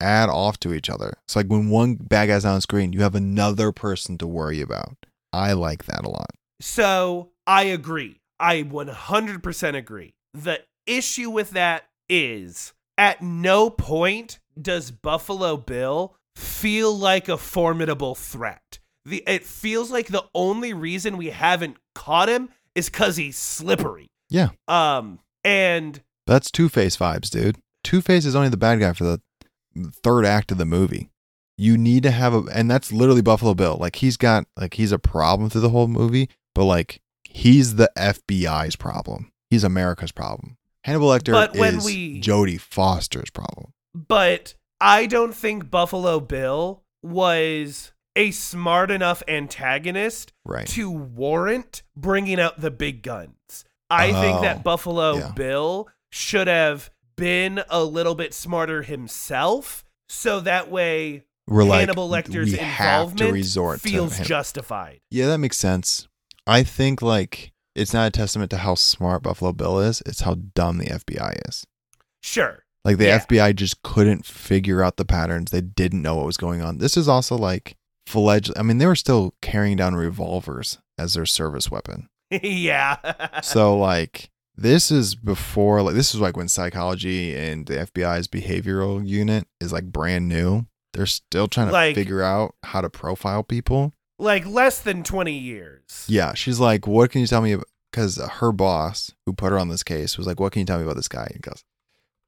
add 0.00 0.30
off 0.30 0.58
to 0.60 0.72
each 0.72 0.88
other. 0.88 1.18
It's 1.26 1.36
like 1.36 1.48
when 1.48 1.68
one 1.68 1.96
bad 1.96 2.28
guy's 2.28 2.46
on 2.46 2.62
screen, 2.62 2.94
you 2.94 3.02
have 3.02 3.14
another 3.14 3.70
person 3.70 4.16
to 4.16 4.26
worry 4.26 4.62
about. 4.62 4.96
I 5.30 5.52
like 5.52 5.84
that 5.84 6.06
a 6.06 6.08
lot. 6.08 6.30
So 6.58 7.32
I 7.46 7.64
agree. 7.64 8.22
I 8.40 8.62
100% 8.62 9.76
agree. 9.76 10.14
The 10.32 10.60
issue 10.86 11.28
with 11.28 11.50
that 11.50 11.84
is 12.08 12.72
at 12.96 13.20
no 13.20 13.68
point 13.68 14.38
does 14.58 14.90
Buffalo 14.90 15.58
Bill 15.58 16.16
feel 16.34 16.96
like 16.96 17.28
a 17.28 17.36
formidable 17.36 18.14
threat. 18.14 18.78
The 19.06 19.22
it 19.26 19.44
feels 19.44 19.90
like 19.90 20.08
the 20.08 20.24
only 20.34 20.72
reason 20.72 21.16
we 21.16 21.30
haven't 21.30 21.76
caught 21.94 22.28
him 22.28 22.48
is 22.74 22.88
cuz 22.88 23.16
he's 23.16 23.36
slippery. 23.36 24.08
Yeah. 24.30 24.50
Um 24.68 25.20
and 25.44 26.02
That's 26.26 26.50
Two 26.50 26.68
Face 26.68 26.96
vibes, 26.96 27.28
dude. 27.30 27.56
Two 27.82 28.00
Face 28.00 28.24
is 28.24 28.34
only 28.34 28.48
the 28.48 28.56
bad 28.56 28.80
guy 28.80 28.92
for 28.94 29.04
the 29.04 29.20
third 30.02 30.24
act 30.24 30.50
of 30.52 30.58
the 30.58 30.64
movie. 30.64 31.10
You 31.58 31.76
need 31.76 32.02
to 32.04 32.10
have 32.10 32.34
a, 32.34 32.42
and 32.52 32.70
that's 32.70 32.90
literally 32.92 33.22
Buffalo 33.22 33.54
Bill. 33.54 33.76
Like 33.78 33.96
he's 33.96 34.16
got, 34.16 34.46
like 34.56 34.74
he's 34.74 34.90
a 34.90 34.98
problem 34.98 35.50
through 35.50 35.60
the 35.60 35.68
whole 35.68 35.86
movie, 35.86 36.28
but 36.54 36.64
like 36.64 37.00
he's 37.24 37.76
the 37.76 37.90
FBI's 37.96 38.74
problem. 38.76 39.30
He's 39.50 39.62
America's 39.64 40.10
problem. 40.12 40.56
Hannibal 40.82 41.08
Lecter 41.08 41.32
But 41.32 41.54
when 41.56 41.76
is 41.76 41.84
we- 41.84 42.20
Jodie 42.20 42.60
Foster's 42.60 43.30
problem. 43.30 43.72
but 43.94 44.54
I 44.80 45.06
don't 45.06 45.34
think 45.34 45.70
Buffalo 45.70 46.18
Bill 46.20 46.82
was 47.02 47.92
a 48.16 48.30
smart 48.30 48.90
enough 48.90 49.22
antagonist 49.28 50.32
Right. 50.44 50.66
to 50.68 50.90
warrant 50.90 51.82
bringing 51.96 52.38
out 52.40 52.60
the 52.60 52.70
big 52.70 53.02
guns. 53.02 53.64
I 53.90 54.12
think 54.12 54.38
Oh, 54.38 54.42
that 54.42 54.62
Buffalo 54.64 55.16
yeah. 55.18 55.32
Bill 55.32 55.88
should 56.10 56.46
have 56.48 56.90
been 57.16 57.62
a 57.68 57.84
little 57.84 58.14
bit 58.14 58.34
smarter 58.34 58.82
himself, 58.82 59.84
so 60.08 60.40
that 60.40 60.70
way 60.70 61.24
We're 61.46 61.64
like, 61.64 61.80
Hannibal 61.80 62.08
Lecter's 62.08 62.52
have 62.54 63.14
to 63.16 63.26
involvement 63.34 63.80
feels 63.82 64.18
justified. 64.20 65.00
Yeah, 65.10 65.26
that 65.26 65.38
makes 65.38 65.58
sense. 65.58 66.08
I 66.46 66.62
think 66.62 67.02
like 67.02 67.52
it's 67.74 67.92
not 67.92 68.08
a 68.08 68.10
testament 68.10 68.50
to 68.52 68.58
how 68.58 68.74
smart 68.76 69.22
Buffalo 69.22 69.52
Bill 69.52 69.80
is. 69.80 70.02
It's 70.06 70.20
how 70.20 70.36
dumb 70.54 70.78
the 70.78 70.86
FBI 70.86 71.34
is. 71.48 71.66
Sure. 72.22 72.64
Like 72.84 72.98
the 72.98 73.06
Yeah. 73.06 73.18
FBI 73.18 73.54
just 73.54 73.82
couldn't 73.82 74.24
figure 74.26 74.82
out 74.82 74.96
the 74.96 75.04
patterns. 75.04 75.50
They 75.50 75.60
didn't 75.60 76.02
know 76.02 76.16
what 76.16 76.26
was 76.26 76.36
going 76.36 76.62
on. 76.62 76.78
This 76.78 76.96
is 76.96 77.08
also 77.08 77.36
like 77.36 77.76
fledged. 78.06 78.52
I 78.56 78.62
mean, 78.62 78.78
they 78.78 78.86
were 78.86 78.94
still 78.96 79.34
carrying 79.42 79.76
down 79.76 79.94
revolvers 79.94 80.78
as 80.98 81.14
their 81.14 81.26
service 81.26 81.70
weapon. 81.70 82.08
yeah. 82.30 83.40
So 83.42 83.76
like 83.76 84.30
this 84.56 84.90
is 84.90 85.14
before 85.14 85.82
like 85.82 85.94
this 85.94 86.14
is 86.14 86.20
like 86.20 86.36
when 86.36 86.48
psychology 86.48 87.34
and 87.34 87.66
the 87.66 87.74
FBI's 87.74 88.28
behavioral 88.28 89.06
unit 89.06 89.46
is 89.60 89.72
like 89.72 89.84
brand 89.92 90.28
new. 90.28 90.66
they're 90.92 91.06
still 91.06 91.48
trying 91.48 91.66
to 91.66 91.72
Like- 91.72 91.94
figure 91.96 92.22
out 92.22 92.54
how 92.62 92.80
to 92.80 92.88
profile 92.90 93.42
people. 93.42 93.92
Like 94.18 94.46
less 94.46 94.80
than 94.80 95.02
20 95.02 95.32
years. 95.36 96.04
Yeah, 96.06 96.34
she's 96.34 96.60
like, 96.60 96.86
"What 96.86 97.10
can 97.10 97.20
you 97.20 97.26
tell 97.26 97.42
me?" 97.42 97.56
Because 97.90 98.16
her 98.16 98.52
boss, 98.52 99.10
who 99.26 99.32
put 99.32 99.50
her 99.50 99.58
on 99.58 99.68
this 99.68 99.82
case, 99.82 100.16
was 100.16 100.24
like, 100.26 100.38
"What 100.38 100.52
can 100.52 100.60
you 100.60 100.66
tell 100.66 100.78
me 100.78 100.84
about 100.84 100.94
this 100.94 101.08
guy?" 101.08 101.28
He 101.32 101.40
goes, 101.40 101.64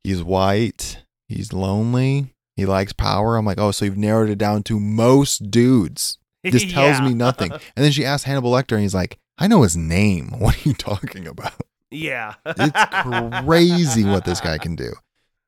"He's 0.03 0.21
white. 0.23 1.05
He's 1.29 1.53
lonely. 1.53 2.35
He 2.57 2.67
likes 2.67 2.93
power." 2.93 3.37
I'm 3.37 3.45
like, 3.47 3.59
"Oh, 3.61 3.71
so 3.71 3.85
you've 3.85 3.97
narrowed 3.99 4.31
it 4.31 4.39
down 4.39 4.63
to 4.65 4.81
most 4.81 5.51
dudes." 5.51 6.19
This 6.45 6.63
tells 6.73 6.99
Yeah. 7.01 7.09
me 7.09 7.15
nothing. 7.15 7.51
And 7.53 7.61
then 7.85 7.91
she 7.91 8.05
asked 8.05 8.25
Hannibal 8.25 8.53
Lecter, 8.53 8.73
and 8.73 8.83
he's 8.83 8.95
like, 8.95 9.19
"I 9.39 9.47
know 9.49 9.63
his 9.63 9.77
name. 9.77 10.31
What 10.39 10.55
are 10.57 10.69
you 10.69 10.75
talking 10.75 11.27
about?" 11.27 11.55
yeah. 11.91 12.35
It's 12.45 13.45
crazy 13.45 14.05
what 14.05 14.25
this 14.25 14.41
guy 14.41 14.59
can 14.59 14.77
do. 14.87 14.93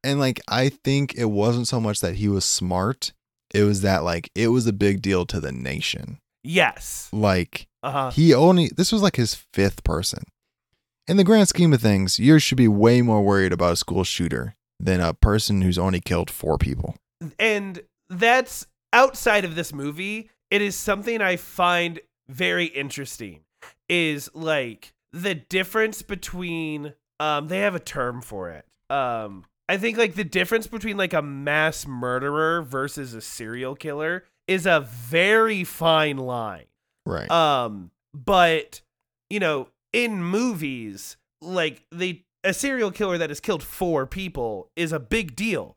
And 0.04 0.18
like 0.20 0.40
I 0.48 0.68
think 0.70 1.14
it 1.14 1.26
wasn't 1.26 1.68
so 1.68 1.80
much 1.80 2.00
that 2.00 2.16
he 2.16 2.28
was 2.28 2.44
smart, 2.44 3.12
it 3.54 3.62
was 3.64 3.82
that 3.82 4.04
like 4.04 4.30
it 4.34 4.48
was 4.48 4.66
a 4.66 4.72
big 4.72 5.02
deal 5.02 5.24
to 5.26 5.40
the 5.40 5.52
nation. 5.52 6.18
Yes. 6.44 7.08
Like 7.12 7.66
Uh-huh. 7.82 8.10
he 8.10 8.32
only 8.34 8.70
this 8.76 8.92
was 8.92 9.02
like 9.02 9.16
his 9.16 9.34
fifth 9.52 9.82
person. 9.84 10.22
In 11.06 11.16
the 11.16 11.24
grand 11.24 11.48
scheme 11.48 11.72
of 11.72 11.80
things, 11.80 12.18
you 12.18 12.38
should 12.38 12.58
be 12.58 12.68
way 12.68 13.02
more 13.02 13.22
worried 13.22 13.52
about 13.52 13.72
a 13.72 13.76
school 13.76 14.04
shooter 14.04 14.54
than 14.80 15.00
a 15.00 15.14
person 15.14 15.62
who's 15.62 15.78
only 15.78 16.00
killed 16.00 16.30
four 16.30 16.58
people. 16.58 16.96
And 17.38 17.82
that's 18.08 18.66
outside 18.92 19.44
of 19.44 19.54
this 19.54 19.72
movie, 19.72 20.30
it 20.50 20.62
is 20.62 20.76
something 20.76 21.20
I 21.20 21.36
find 21.36 22.00
very 22.28 22.66
interesting 22.66 23.40
is 23.88 24.30
like 24.34 24.92
the 25.12 25.34
difference 25.34 26.02
between 26.02 26.94
um 27.18 27.48
they 27.48 27.60
have 27.60 27.74
a 27.74 27.80
term 27.80 28.20
for 28.20 28.50
it. 28.50 28.64
Um 28.90 29.44
I 29.68 29.76
think 29.76 29.98
like 29.98 30.14
the 30.14 30.24
difference 30.24 30.66
between 30.66 30.96
like 30.96 31.12
a 31.12 31.22
mass 31.22 31.86
murderer 31.86 32.62
versus 32.62 33.12
a 33.14 33.20
serial 33.20 33.74
killer 33.74 34.24
is 34.46 34.64
a 34.64 34.80
very 34.80 35.62
fine 35.62 36.16
line. 36.16 36.64
Right. 37.04 37.30
Um, 37.30 37.90
but 38.14 38.80
you 39.28 39.40
know, 39.40 39.68
in 39.92 40.24
movies, 40.24 41.18
like 41.42 41.84
they 41.92 42.24
a 42.44 42.52
serial 42.54 42.90
killer 42.90 43.18
that 43.18 43.30
has 43.30 43.40
killed 43.40 43.62
four 43.62 44.06
people 44.06 44.70
is 44.76 44.92
a 44.92 45.00
big 45.00 45.34
deal. 45.36 45.76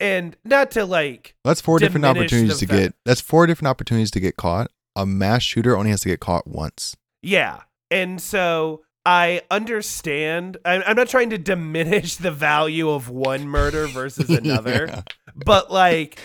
And 0.00 0.36
not 0.44 0.70
to 0.72 0.84
like 0.84 1.34
that's 1.44 1.60
four 1.60 1.78
different 1.78 2.04
opportunities 2.06 2.58
to 2.58 2.66
fact- 2.66 2.78
get 2.80 2.94
that's 3.04 3.20
four 3.20 3.46
different 3.46 3.68
opportunities 3.68 4.10
to 4.12 4.20
get 4.20 4.36
caught. 4.36 4.70
A 4.96 5.06
mass 5.06 5.42
shooter 5.42 5.76
only 5.76 5.90
has 5.90 6.00
to 6.02 6.08
get 6.08 6.20
caught 6.20 6.46
once. 6.46 6.96
yeah. 7.22 7.62
And 7.90 8.20
so 8.22 8.82
I 9.04 9.42
understand. 9.50 10.56
I'm, 10.64 10.82
I'm 10.86 10.96
not 10.96 11.08
trying 11.08 11.28
to 11.30 11.38
diminish 11.38 12.16
the 12.16 12.30
value 12.30 12.88
of 12.90 13.08
one 13.10 13.46
murder 13.46 13.86
versus 13.86 14.30
another. 14.38 14.86
Yeah. 14.88 15.02
but 15.34 15.70
like 15.70 16.18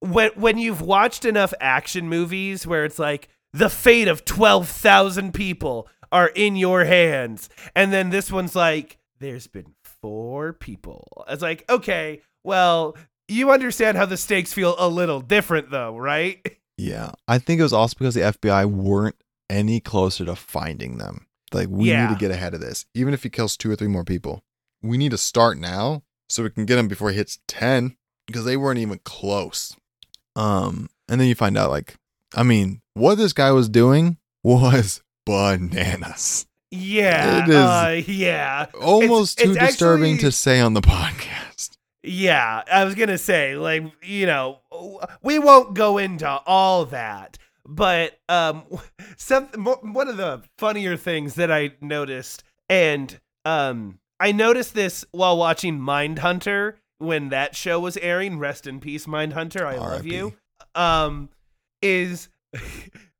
when 0.00 0.30
when 0.34 0.58
you've 0.58 0.80
watched 0.82 1.24
enough 1.24 1.54
action 1.60 2.08
movies 2.08 2.66
where 2.66 2.84
it's 2.84 2.98
like 2.98 3.28
the 3.52 3.70
fate 3.70 4.08
of 4.08 4.24
12,000 4.24 5.32
people 5.32 5.88
are 6.12 6.28
in 6.34 6.56
your 6.56 6.84
hands 6.84 7.48
and 7.74 7.92
then 7.92 8.10
this 8.10 8.30
one's 8.30 8.54
like 8.54 8.98
there's 9.24 9.46
been 9.46 9.74
four 10.00 10.52
people 10.52 11.24
it's 11.28 11.42
like 11.42 11.64
okay 11.68 12.20
well 12.44 12.96
you 13.28 13.50
understand 13.50 13.96
how 13.96 14.04
the 14.06 14.16
stakes 14.16 14.52
feel 14.52 14.74
a 14.78 14.86
little 14.88 15.20
different 15.20 15.70
though 15.70 15.96
right 15.96 16.44
Yeah. 16.76 17.12
I 17.28 17.38
think 17.38 17.60
it 17.60 17.62
was 17.62 17.72
also 17.72 17.94
because 17.96 18.14
the 18.16 18.22
FBI 18.22 18.64
weren't 18.64 19.14
any 19.48 19.78
closer 19.78 20.24
to 20.24 20.34
finding 20.34 20.98
them. 20.98 21.28
Like, 21.52 21.68
we 21.70 21.90
Yeah. 21.90 22.08
need 22.08 22.14
to 22.14 22.18
get 22.18 22.32
ahead 22.32 22.52
of 22.52 22.60
this. 22.60 22.84
Even 22.96 23.14
if 23.14 23.22
he 23.22 23.30
kills 23.30 23.56
two 23.56 23.70
or 23.70 23.76
three 23.76 23.86
more 23.86 24.02
people, 24.02 24.42
we 24.82 24.98
need 24.98 25.12
to 25.12 25.16
start 25.16 25.56
now 25.56 26.02
so 26.28 26.42
we 26.42 26.50
can 26.50 26.66
get 26.66 26.76
him 26.80 26.88
before 26.88 27.10
he 27.10 27.16
hits 27.16 27.38
10 27.46 27.96
because 28.26 28.44
they 28.44 28.56
weren't 28.56 28.80
even 28.80 28.98
close. 29.04 29.76
Um, 30.34 30.88
and 31.08 31.20
then 31.20 31.28
you 31.28 31.36
find 31.36 31.56
out, 31.56 31.70
like, 31.70 31.94
I 32.34 32.42
mean, 32.42 32.80
what 32.94 33.18
this 33.18 33.32
guy 33.32 33.52
was 33.52 33.68
doing 33.68 34.16
was 34.42 35.00
bananas. 35.26 36.46
Yeah 36.74 37.44
It 37.44 37.48
is 37.48 37.56
uh, 37.56 38.02
yeah 38.10 38.66
Almost 38.80 39.40
It's- 39.40 39.56
too 39.56 39.62
it's 39.62 39.70
disturbing 39.72 40.14
actually- 40.14 40.30
to 40.30 40.32
say 40.32 40.60
on 40.60 40.74
the 40.74 40.80
podcast. 40.82 41.76
Yeah, 42.06 42.62
I 42.70 42.84
was 42.84 42.94
gonna 42.94 43.16
say, 43.16 43.56
like, 43.56 43.82
you 44.02 44.26
know, 44.26 44.60
we 45.22 45.38
won't 45.38 45.72
go 45.72 45.96
into 45.96 46.28
all 46.28 46.84
that, 46.86 47.38
but 47.66 48.18
um, 48.28 48.64
some 49.16 49.46
one 49.54 50.08
of 50.08 50.18
the 50.18 50.42
funnier 50.58 50.98
things 50.98 51.36
that 51.36 51.50
I 51.50 51.72
noticed, 51.80 52.44
and 52.68 53.18
um, 53.46 54.00
I 54.20 54.32
noticed 54.32 54.74
this 54.74 55.06
while 55.12 55.38
watching 55.38 55.78
Mindhunter 55.78 56.74
when 56.98 57.30
that 57.30 57.56
show 57.56 57.80
was 57.80 57.96
airing. 57.96 58.38
Rest 58.38 58.66
in 58.66 58.80
peace, 58.80 59.06
Mindhunter. 59.06 59.62
I 59.64 59.78
love 59.78 60.04
you. 60.04 60.34
Um, 60.74 61.30
is 61.80 62.28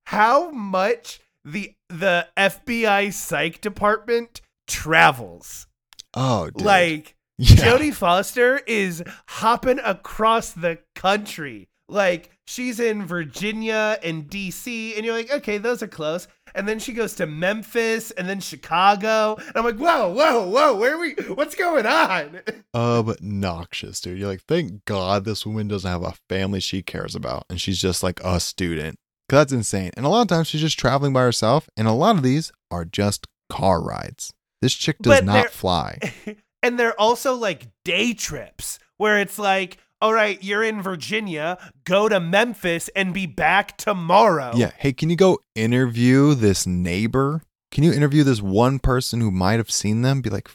how 0.04 0.50
much 0.50 1.20
the 1.42 1.72
the 1.98 2.28
FBI 2.36 3.12
psych 3.12 3.60
department 3.60 4.40
travels. 4.66 5.66
Oh, 6.14 6.50
dude. 6.50 6.64
Like 6.64 7.16
yeah. 7.38 7.56
Jodie 7.56 7.94
Foster 7.94 8.58
is 8.66 9.02
hopping 9.28 9.78
across 9.80 10.50
the 10.50 10.78
country. 10.94 11.68
Like 11.88 12.30
she's 12.46 12.80
in 12.80 13.06
Virginia 13.06 13.98
and 14.02 14.28
DC, 14.28 14.96
and 14.96 15.04
you're 15.04 15.14
like, 15.14 15.30
okay, 15.30 15.58
those 15.58 15.82
are 15.82 15.88
close. 15.88 16.26
And 16.54 16.68
then 16.68 16.78
she 16.78 16.92
goes 16.92 17.14
to 17.16 17.26
Memphis 17.26 18.10
and 18.12 18.28
then 18.28 18.40
Chicago. 18.40 19.36
And 19.36 19.56
I'm 19.56 19.64
like, 19.64 19.76
whoa, 19.76 20.08
whoa, 20.08 20.48
whoa, 20.48 20.76
where 20.76 20.94
are 20.94 20.98
we? 20.98 21.14
What's 21.34 21.54
going 21.54 21.84
on? 21.84 22.40
obnoxious, 22.74 24.00
dude. 24.00 24.18
You're 24.18 24.28
like, 24.28 24.42
thank 24.42 24.84
God 24.84 25.24
this 25.24 25.44
woman 25.44 25.68
doesn't 25.68 25.90
have 25.90 26.04
a 26.04 26.14
family 26.28 26.60
she 26.60 26.82
cares 26.82 27.14
about, 27.14 27.44
and 27.50 27.60
she's 27.60 27.80
just 27.80 28.02
like 28.02 28.20
a 28.24 28.40
student. 28.40 28.98
That's 29.34 29.52
insane. 29.52 29.90
And 29.96 30.06
a 30.06 30.08
lot 30.08 30.22
of 30.22 30.28
times 30.28 30.48
she's 30.48 30.60
just 30.60 30.78
traveling 30.78 31.12
by 31.12 31.22
herself, 31.22 31.68
and 31.76 31.86
a 31.86 31.92
lot 31.92 32.16
of 32.16 32.22
these 32.22 32.52
are 32.70 32.84
just 32.84 33.26
car 33.50 33.82
rides. 33.82 34.32
This 34.62 34.74
chick 34.74 34.98
does 35.00 35.18
But 35.18 35.24
not 35.24 35.50
fly. 35.50 35.98
and 36.62 36.78
they're 36.78 36.98
also 36.98 37.34
like 37.34 37.68
day 37.84 38.14
trips 38.14 38.78
where 38.96 39.20
it's 39.20 39.38
like, 39.38 39.78
all 40.00 40.12
right, 40.12 40.42
you're 40.42 40.62
in 40.62 40.82
Virginia, 40.82 41.58
go 41.84 42.08
to 42.08 42.20
Memphis 42.20 42.88
and 42.96 43.14
be 43.14 43.26
back 43.26 43.76
tomorrow. 43.76 44.52
Yeah. 44.54 44.72
Hey, 44.76 44.92
can 44.92 45.10
you 45.10 45.16
go 45.16 45.40
interview 45.54 46.34
this 46.34 46.66
neighbor? 46.66 47.42
Can 47.70 47.84
you 47.84 47.92
interview 47.92 48.22
this 48.22 48.42
one 48.42 48.78
person 48.78 49.20
who 49.20 49.30
might 49.30 49.56
have 49.58 49.70
seen 49.70 50.02
them? 50.02 50.20
Be 50.20 50.30
like, 50.30 50.50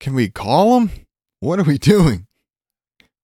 can 0.00 0.14
we 0.14 0.28
call 0.28 0.78
them? 0.78 0.90
What 1.40 1.58
are 1.58 1.64
we 1.64 1.78
doing? 1.78 2.26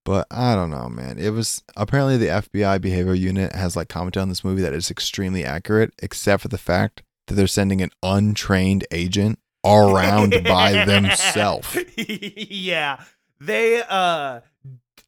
But 0.04 0.26
I 0.30 0.54
don't 0.54 0.70
know, 0.70 0.88
man. 0.88 1.18
It 1.18 1.30
was 1.30 1.62
apparently 1.76 2.16
the 2.16 2.26
FBI 2.26 2.80
behavior 2.80 3.14
unit 3.14 3.54
has 3.54 3.76
like 3.76 3.88
commented 3.88 4.22
on 4.22 4.28
this 4.28 4.42
movie 4.42 4.62
that 4.62 4.72
it's 4.72 4.90
extremely 4.90 5.44
accurate, 5.44 5.92
except 6.02 6.42
for 6.42 6.48
the 6.48 6.58
fact 6.58 7.02
that 7.26 7.34
they're 7.34 7.46
sending 7.46 7.82
an 7.82 7.90
untrained 8.02 8.86
agent 8.90 9.38
around 9.64 10.42
by 10.44 10.84
themselves. 10.86 11.76
yeah. 11.96 13.02
They 13.40 13.82
uh 13.88 14.40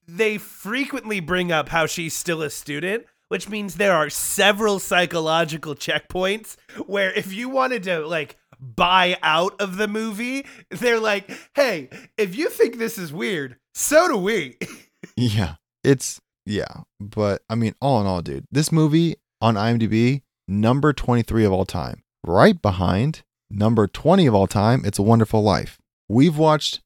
they 0.06 0.38
frequently 0.38 1.20
bring 1.20 1.50
up 1.50 1.68
how 1.70 1.86
she's 1.86 2.14
still 2.14 2.42
a 2.42 2.50
student, 2.50 3.06
which 3.28 3.48
means 3.48 3.76
there 3.76 3.94
are 3.94 4.10
several 4.10 4.78
psychological 4.78 5.74
checkpoints 5.74 6.56
where 6.86 7.12
if 7.12 7.32
you 7.32 7.48
wanted 7.48 7.82
to 7.84 8.06
like 8.06 8.36
buy 8.62 9.18
out 9.22 9.60
of 9.60 9.76
the 9.76 9.88
movie, 9.88 10.46
they're 10.70 11.00
like, 11.00 11.30
"Hey, 11.54 11.88
if 12.16 12.36
you 12.36 12.48
think 12.48 12.78
this 12.78 12.96
is 12.96 13.12
weird, 13.12 13.56
so 13.74 14.08
do 14.08 14.16
we." 14.16 14.58
Yeah. 15.16 15.54
It's 15.82 16.20
yeah. 16.46 16.82
But 17.00 17.42
I 17.50 17.56
mean, 17.56 17.74
all 17.80 18.00
in 18.00 18.06
all, 18.06 18.22
dude, 18.22 18.46
this 18.52 18.70
movie 18.70 19.16
on 19.40 19.56
IMDb, 19.56 20.22
number 20.46 20.92
23 20.92 21.44
of 21.44 21.52
all 21.52 21.64
time. 21.64 22.04
Right 22.24 22.62
behind 22.62 23.22
number 23.50 23.88
20 23.88 24.26
of 24.26 24.34
all 24.34 24.46
time, 24.46 24.82
It's 24.84 25.00
a 25.00 25.02
Wonderful 25.02 25.42
Life. 25.42 25.78
We've 26.08 26.38
watched 26.38 26.80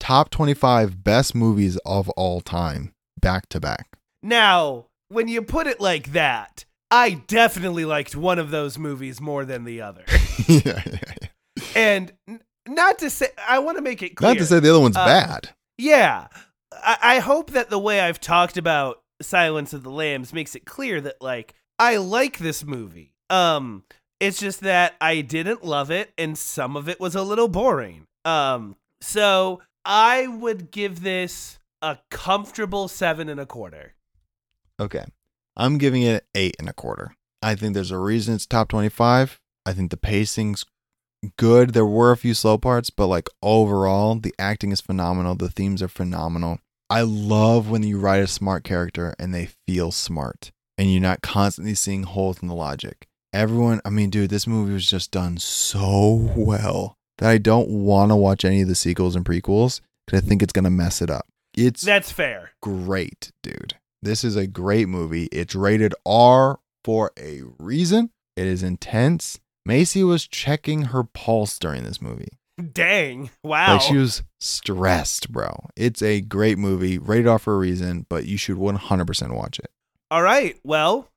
top 0.00 0.30
25 0.30 1.04
best 1.04 1.34
movies 1.34 1.76
of 1.84 2.08
all 2.10 2.40
time 2.40 2.94
back 3.20 3.48
to 3.50 3.60
back. 3.60 3.98
now, 4.22 4.86
when 5.10 5.28
you 5.28 5.42
put 5.42 5.66
it 5.66 5.80
like 5.80 6.12
that, 6.12 6.64
I 6.90 7.10
definitely 7.26 7.84
liked 7.84 8.16
one 8.16 8.38
of 8.38 8.50
those 8.50 8.78
movies 8.78 9.20
more 9.20 9.44
than 9.44 9.64
the 9.64 9.82
other. 9.82 10.04
yeah, 10.48 10.60
yeah, 10.64 10.82
yeah. 10.86 11.62
and 11.76 12.12
n- 12.26 12.40
not 12.66 12.98
to 13.00 13.10
say 13.10 13.28
I 13.46 13.58
want 13.58 13.76
to 13.78 13.82
make 13.82 14.02
it 14.02 14.16
clear. 14.16 14.30
Not 14.30 14.38
to 14.38 14.46
say 14.46 14.60
the 14.60 14.70
other 14.70 14.80
one's 14.80 14.96
Uh, 14.96 15.04
bad. 15.06 15.50
Yeah. 15.76 16.28
I-, 16.72 16.98
I 17.02 17.18
hope 17.18 17.50
that 17.50 17.70
the 17.70 17.78
way 17.78 18.00
I've 18.00 18.20
talked 18.20 18.56
about 18.56 19.02
Silence 19.20 19.72
of 19.72 19.82
the 19.82 19.90
Lambs 19.90 20.32
makes 20.32 20.54
it 20.54 20.64
clear 20.64 21.00
that 21.00 21.20
like 21.20 21.54
I 21.78 21.96
like 21.96 22.38
this 22.38 22.64
movie. 22.64 23.12
Um 23.30 23.84
it's 24.20 24.38
just 24.40 24.60
that 24.60 24.94
I 25.00 25.20
didn't 25.20 25.64
love 25.64 25.90
it 25.90 26.12
and 26.18 26.36
some 26.38 26.76
of 26.76 26.88
it 26.88 26.98
was 27.00 27.14
a 27.14 27.22
little 27.22 27.48
boring. 27.48 28.06
Um 28.24 28.76
so 29.00 29.60
I 29.84 30.26
would 30.26 30.70
give 30.70 31.02
this 31.02 31.58
a 31.82 31.98
comfortable 32.10 32.88
seven 32.88 33.28
and 33.28 33.40
a 33.40 33.46
quarter. 33.46 33.94
Okay. 34.80 35.04
I'm 35.58 35.76
giving 35.76 36.02
it 36.02 36.24
eight 36.34 36.56
and 36.58 36.68
a 36.68 36.72
quarter. 36.72 37.14
I 37.42 37.54
think 37.54 37.74
there's 37.74 37.90
a 37.90 37.98
reason 37.98 38.34
it's 38.34 38.46
top 38.46 38.68
25. 38.68 39.38
I 39.66 39.72
think 39.72 39.90
the 39.90 39.96
pacing's 39.96 40.64
good. 41.36 41.72
There 41.74 41.84
were 41.86 42.12
a 42.12 42.16
few 42.16 42.32
slow 42.34 42.58
parts, 42.58 42.90
but 42.90 43.08
like 43.08 43.28
overall, 43.42 44.14
the 44.14 44.34
acting 44.38 44.72
is 44.72 44.80
phenomenal. 44.80 45.34
The 45.34 45.50
themes 45.50 45.82
are 45.82 45.88
phenomenal. 45.88 46.58
I 46.88 47.02
love 47.02 47.68
when 47.68 47.82
you 47.82 47.98
write 47.98 48.22
a 48.22 48.26
smart 48.28 48.64
character 48.64 49.14
and 49.18 49.34
they 49.34 49.50
feel 49.66 49.92
smart 49.92 50.52
and 50.78 50.90
you're 50.90 51.02
not 51.02 51.22
constantly 51.22 51.74
seeing 51.74 52.04
holes 52.04 52.40
in 52.40 52.48
the 52.48 52.54
logic. 52.54 53.06
Everyone, 53.32 53.80
I 53.84 53.90
mean, 53.90 54.08
dude, 54.10 54.30
this 54.30 54.46
movie 54.46 54.72
was 54.72 54.88
just 54.88 55.10
done 55.10 55.36
so 55.38 56.32
well 56.34 56.96
that 57.18 57.28
I 57.28 57.36
don't 57.38 57.68
want 57.68 58.10
to 58.10 58.16
watch 58.16 58.44
any 58.44 58.62
of 58.62 58.68
the 58.68 58.74
sequels 58.74 59.14
and 59.16 59.24
prequels 59.24 59.80
because 60.06 60.22
I 60.22 60.26
think 60.26 60.42
it's 60.42 60.52
going 60.52 60.64
to 60.64 60.70
mess 60.70 61.02
it 61.02 61.10
up. 61.10 61.26
It's 61.54 61.82
That's 61.82 62.10
fair. 62.12 62.52
great, 62.62 63.32
dude. 63.42 63.74
This 64.00 64.22
is 64.22 64.36
a 64.36 64.46
great 64.46 64.88
movie. 64.88 65.26
It's 65.32 65.56
rated 65.56 65.94
R 66.06 66.60
for 66.84 67.10
a 67.18 67.42
reason. 67.58 68.10
It 68.36 68.46
is 68.46 68.62
intense. 68.62 69.40
Macy 69.66 70.04
was 70.04 70.26
checking 70.26 70.82
her 70.84 71.02
pulse 71.02 71.58
during 71.58 71.82
this 71.82 72.00
movie. 72.00 72.38
Dang. 72.72 73.30
Wow. 73.42 73.74
Like 73.74 73.82
she 73.82 73.96
was 73.96 74.22
stressed, 74.38 75.32
bro. 75.32 75.68
It's 75.76 76.00
a 76.00 76.20
great 76.20 76.58
movie, 76.58 76.98
rated 76.98 77.26
R 77.26 77.38
for 77.38 77.54
a 77.54 77.58
reason, 77.58 78.06
but 78.08 78.26
you 78.26 78.36
should 78.36 78.56
100% 78.56 79.34
watch 79.34 79.58
it. 79.58 79.70
All 80.10 80.22
right. 80.22 80.56
Well, 80.62 81.08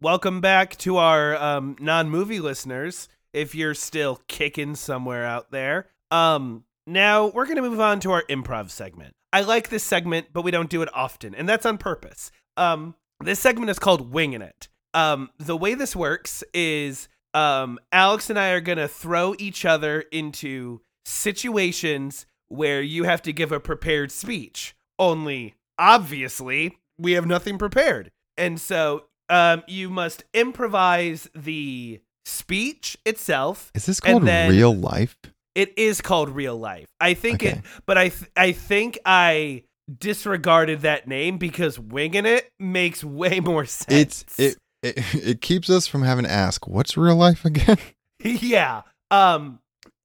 welcome 0.00 0.40
back 0.42 0.76
to 0.78 0.98
our 0.98 1.36
um, 1.36 1.76
non-movie 1.80 2.40
listeners. 2.40 3.08
If 3.32 3.54
you're 3.54 3.74
still 3.74 4.20
kicking 4.28 4.74
somewhere 4.74 5.24
out 5.24 5.50
there, 5.50 5.88
um, 6.10 6.64
now 6.86 7.28
we're 7.28 7.46
gonna 7.46 7.62
move 7.62 7.80
on 7.80 8.00
to 8.00 8.12
our 8.12 8.24
improv 8.28 8.70
segment. 8.70 9.14
I 9.32 9.42
like 9.42 9.68
this 9.68 9.84
segment, 9.84 10.28
but 10.32 10.42
we 10.42 10.50
don't 10.50 10.70
do 10.70 10.82
it 10.82 10.88
often, 10.94 11.34
and 11.34 11.48
that's 11.48 11.64
on 11.66 11.78
purpose. 11.78 12.30
Um, 12.56 12.94
this 13.22 13.38
segment 13.40 13.70
is 13.70 13.78
called 13.78 14.12
"Winging 14.12 14.42
It." 14.42 14.68
Um, 14.92 15.30
the 15.38 15.56
way 15.56 15.74
this 15.74 15.94
works 15.94 16.42
is 16.52 17.08
um, 17.32 17.78
Alex 17.92 18.28
and 18.28 18.38
I 18.38 18.50
are 18.50 18.60
gonna 18.60 18.88
throw 18.88 19.34
each 19.38 19.64
other 19.64 20.00
into 20.12 20.80
situations 21.04 22.26
where 22.48 22.82
you 22.82 23.04
have 23.04 23.22
to 23.22 23.32
give 23.32 23.52
a 23.52 23.60
prepared 23.60 24.10
speech. 24.10 24.74
Only, 24.98 25.54
obviously, 25.78 26.78
we 26.98 27.12
have 27.12 27.26
nothing 27.26 27.56
prepared. 27.58 28.10
And 28.36 28.60
so 28.60 29.04
um, 29.28 29.62
you 29.68 29.88
must 29.88 30.24
improvise 30.34 31.28
the 31.34 32.00
speech 32.24 32.96
itself. 33.06 33.70
Is 33.74 33.86
this 33.86 34.00
called 34.00 34.24
then- 34.24 34.50
real 34.50 34.74
life? 34.74 35.16
It 35.60 35.76
is 35.76 36.00
called 36.00 36.30
real 36.30 36.56
life. 36.58 36.86
I 36.98 37.12
think 37.12 37.42
it, 37.42 37.58
but 37.84 37.98
I 37.98 38.08
th- 38.08 38.30
I 38.34 38.52
think 38.52 38.98
I 39.04 39.64
disregarded 39.98 40.80
that 40.80 41.06
name 41.06 41.36
because 41.36 41.78
winging 41.78 42.24
it 42.24 42.50
makes 42.58 43.04
way 43.20 43.40
more 43.40 43.66
sense. 43.66 44.24
It's 44.38 44.38
it, 44.38 44.58
it 44.82 45.14
it 45.14 45.40
keeps 45.42 45.68
us 45.68 45.86
from 45.86 46.02
having 46.02 46.24
to 46.24 46.30
ask, 46.30 46.66
what's 46.66 46.96
real 46.96 47.16
life 47.16 47.44
again? 47.44 47.76
yeah. 48.24 48.82
Um 49.10 49.58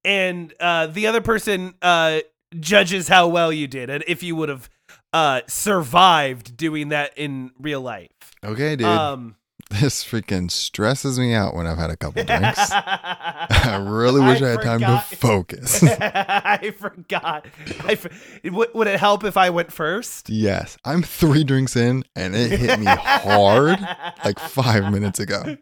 and 0.04 0.52
uh 0.60 0.88
the 0.88 1.06
other 1.06 1.22
person 1.22 1.72
uh 1.80 2.20
judges 2.60 3.08
how 3.08 3.28
well 3.28 3.50
you 3.50 3.66
did 3.66 3.88
and 3.88 4.04
if 4.06 4.22
you 4.22 4.36
would 4.36 4.50
have 4.50 4.68
uh 5.14 5.40
survived 5.46 6.54
doing 6.54 6.90
that 6.90 7.16
in 7.16 7.50
real 7.58 7.80
life. 7.80 8.10
Okay, 8.44 8.76
dude. 8.76 8.86
Um 8.86 9.36
this 9.70 10.04
freaking 10.04 10.48
stresses 10.50 11.18
me 11.18 11.34
out 11.34 11.54
when 11.54 11.66
I've 11.66 11.78
had 11.78 11.90
a 11.90 11.96
couple 11.96 12.22
drinks. 12.22 12.58
I 12.70 13.84
really 13.84 14.20
wish 14.20 14.40
I, 14.40 14.50
had 14.50 14.62
time 14.62 14.80
to 14.80 14.98
focus. 15.16 15.82
I 16.00 16.72
forgot. 16.76 17.46
I 17.84 17.96
for- 17.96 18.10
would, 18.44 18.72
would 18.74 18.86
it 18.86 19.00
help 19.00 19.24
if 19.24 19.36
I 19.36 19.50
went 19.50 19.72
first? 19.72 20.30
yes, 20.30 20.76
I'm 20.84 21.02
three 21.02 21.42
drinks 21.42 21.74
in 21.74 22.04
and 22.14 22.36
it 22.36 22.58
hit 22.58 22.78
me 22.78 22.86
hard 22.86 23.80
like 24.24 24.38
five 24.38 24.92
minutes 24.92 25.18
ago. 25.18 25.56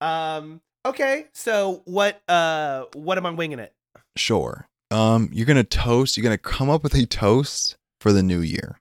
um. 0.00 0.60
Okay. 0.86 1.26
So 1.34 1.82
what? 1.84 2.22
Uh. 2.28 2.84
What 2.94 3.18
am 3.18 3.26
I 3.26 3.30
winging 3.30 3.58
it? 3.58 3.74
Sure. 4.16 4.66
Um, 4.90 5.28
you're 5.32 5.46
gonna 5.46 5.64
toast. 5.64 6.16
You're 6.16 6.24
gonna 6.24 6.38
come 6.38 6.70
up 6.70 6.82
with 6.82 6.94
a 6.94 7.04
toast 7.04 7.76
for 8.00 8.12
the 8.12 8.22
new 8.22 8.40
year. 8.40 8.78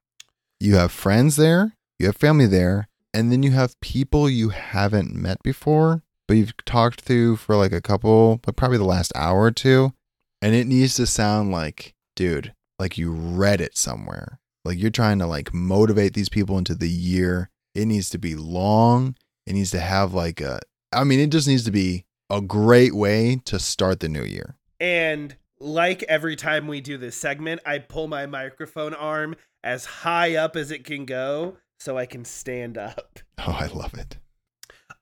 You 0.59 0.75
have 0.75 0.91
friends 0.91 1.35
there. 1.35 1.73
You 1.99 2.05
have 2.05 2.15
family 2.15 2.45
there, 2.45 2.87
and 3.11 3.31
then 3.31 3.41
you 3.41 3.51
have 3.51 3.79
people 3.79 4.29
you 4.29 4.49
haven't 4.49 5.15
met 5.15 5.41
before, 5.41 6.03
but 6.27 6.37
you've 6.37 6.55
talked 6.65 7.07
to 7.07 7.35
for 7.37 7.55
like 7.55 7.71
a 7.71 7.81
couple, 7.81 8.39
but 8.43 8.55
probably 8.55 8.77
the 8.77 8.83
last 8.83 9.11
hour 9.15 9.41
or 9.41 9.51
two, 9.51 9.93
and 10.39 10.53
it 10.53 10.67
needs 10.67 10.93
to 10.95 11.07
sound 11.07 11.51
like, 11.51 11.95
dude, 12.15 12.53
like 12.77 12.99
you 12.99 13.11
read 13.11 13.61
it 13.61 13.75
somewhere. 13.75 14.39
Like 14.63 14.77
you're 14.77 14.91
trying 14.91 15.17
to 15.19 15.25
like 15.25 15.55
motivate 15.55 16.13
these 16.13 16.29
people 16.29 16.59
into 16.59 16.75
the 16.75 16.89
year. 16.89 17.49
It 17.73 17.87
needs 17.87 18.11
to 18.11 18.19
be 18.19 18.35
long. 18.35 19.15
It 19.47 19.53
needs 19.53 19.71
to 19.71 19.79
have 19.79 20.13
like 20.13 20.39
a. 20.39 20.59
I 20.93 21.03
mean, 21.03 21.19
it 21.19 21.31
just 21.31 21.47
needs 21.47 21.63
to 21.63 21.71
be 21.71 22.05
a 22.29 22.41
great 22.41 22.93
way 22.93 23.41
to 23.45 23.57
start 23.57 24.01
the 24.01 24.09
new 24.09 24.23
year. 24.23 24.55
And 24.79 25.35
like 25.59 26.03
every 26.03 26.35
time 26.35 26.67
we 26.67 26.79
do 26.79 26.99
this 26.99 27.15
segment, 27.15 27.61
I 27.65 27.79
pull 27.79 28.07
my 28.07 28.27
microphone 28.27 28.93
arm 28.93 29.35
as 29.63 29.85
high 29.85 30.35
up 30.35 30.55
as 30.55 30.69
it 30.69 30.83
can 30.83 31.05
go 31.05 31.57
so 31.79 31.97
I 31.97 32.05
can 32.05 32.25
stand 32.25 32.77
up. 32.77 33.19
Oh, 33.39 33.51
I 33.57 33.67
love 33.67 33.93
it. 33.93 34.17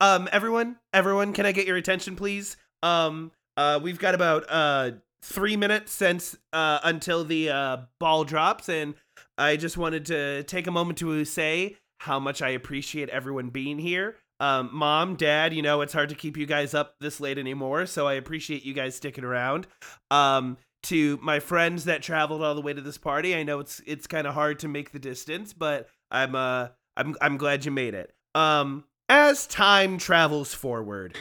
Um, 0.02 0.28
everyone, 0.32 0.76
everyone, 0.94 1.32
can 1.34 1.46
I 1.46 1.52
get 1.54 1.66
your 1.66 1.78
attention, 1.78 2.16
please? 2.16 2.58
Um, 2.84 3.32
uh, 3.58 3.80
we've 3.82 3.98
got 3.98 4.14
about 4.14 4.44
uh 4.50 4.92
three 5.24 5.56
minutes 5.56 5.94
since 5.94 6.36
uh 6.54 6.80
until 6.84 7.24
the 7.24 7.50
uh 7.50 7.78
ball 8.00 8.26
drops, 8.26 8.68
and 8.70 8.94
I 9.38 9.56
just 9.56 9.78
wanted 9.78 10.06
to 10.08 10.44
take 10.44 10.68
a 10.68 10.72
moment 10.72 11.00
to 11.00 11.24
say 11.26 11.78
how 12.02 12.20
much 12.20 12.42
I 12.42 12.50
appreciate 12.50 13.10
everyone 13.10 13.50
being 13.50 13.80
here. 13.80 14.18
Um, 14.42 14.70
mom, 14.74 15.16
dad, 15.16 15.54
you 15.54 15.62
know 15.62 15.80
it's 15.82 15.94
hard 15.94 16.10
to 16.10 16.16
keep 16.16 16.36
you 16.36 16.46
guys 16.46 16.74
up 16.74 16.96
this 17.00 17.20
late 17.22 17.38
anymore, 17.38 17.86
so 17.86 18.06
I 18.06 18.14
appreciate 18.14 18.66
you 18.66 18.74
guys 18.74 18.96
sticking 18.96 19.24
around. 19.24 19.66
Um, 20.12 20.58
to 20.84 21.18
my 21.22 21.40
friends 21.40 21.86
that 21.86 22.04
traveled 22.04 22.44
all 22.44 22.54
the 22.54 22.62
way 22.62 22.74
to 22.74 22.82
this 22.82 22.98
party, 22.98 23.36
I 23.36 23.44
know 23.44 23.60
it's 23.60 23.82
it's 23.88 24.08
kind 24.08 24.28
of 24.28 24.34
hard 24.34 24.60
to 24.60 24.68
make 24.68 24.92
the 24.92 25.00
distance, 25.00 25.54
but 25.54 25.88
I'm 26.12 26.36
uh 26.36 26.70
I'm 26.98 27.16
I'm 27.22 27.38
glad 27.38 27.66
you 27.66 27.72
made 27.72 27.94
it. 27.94 28.14
Um, 28.34 28.86
as 29.08 29.46
time 29.48 29.98
travels 29.98 30.54
forward, 30.54 31.16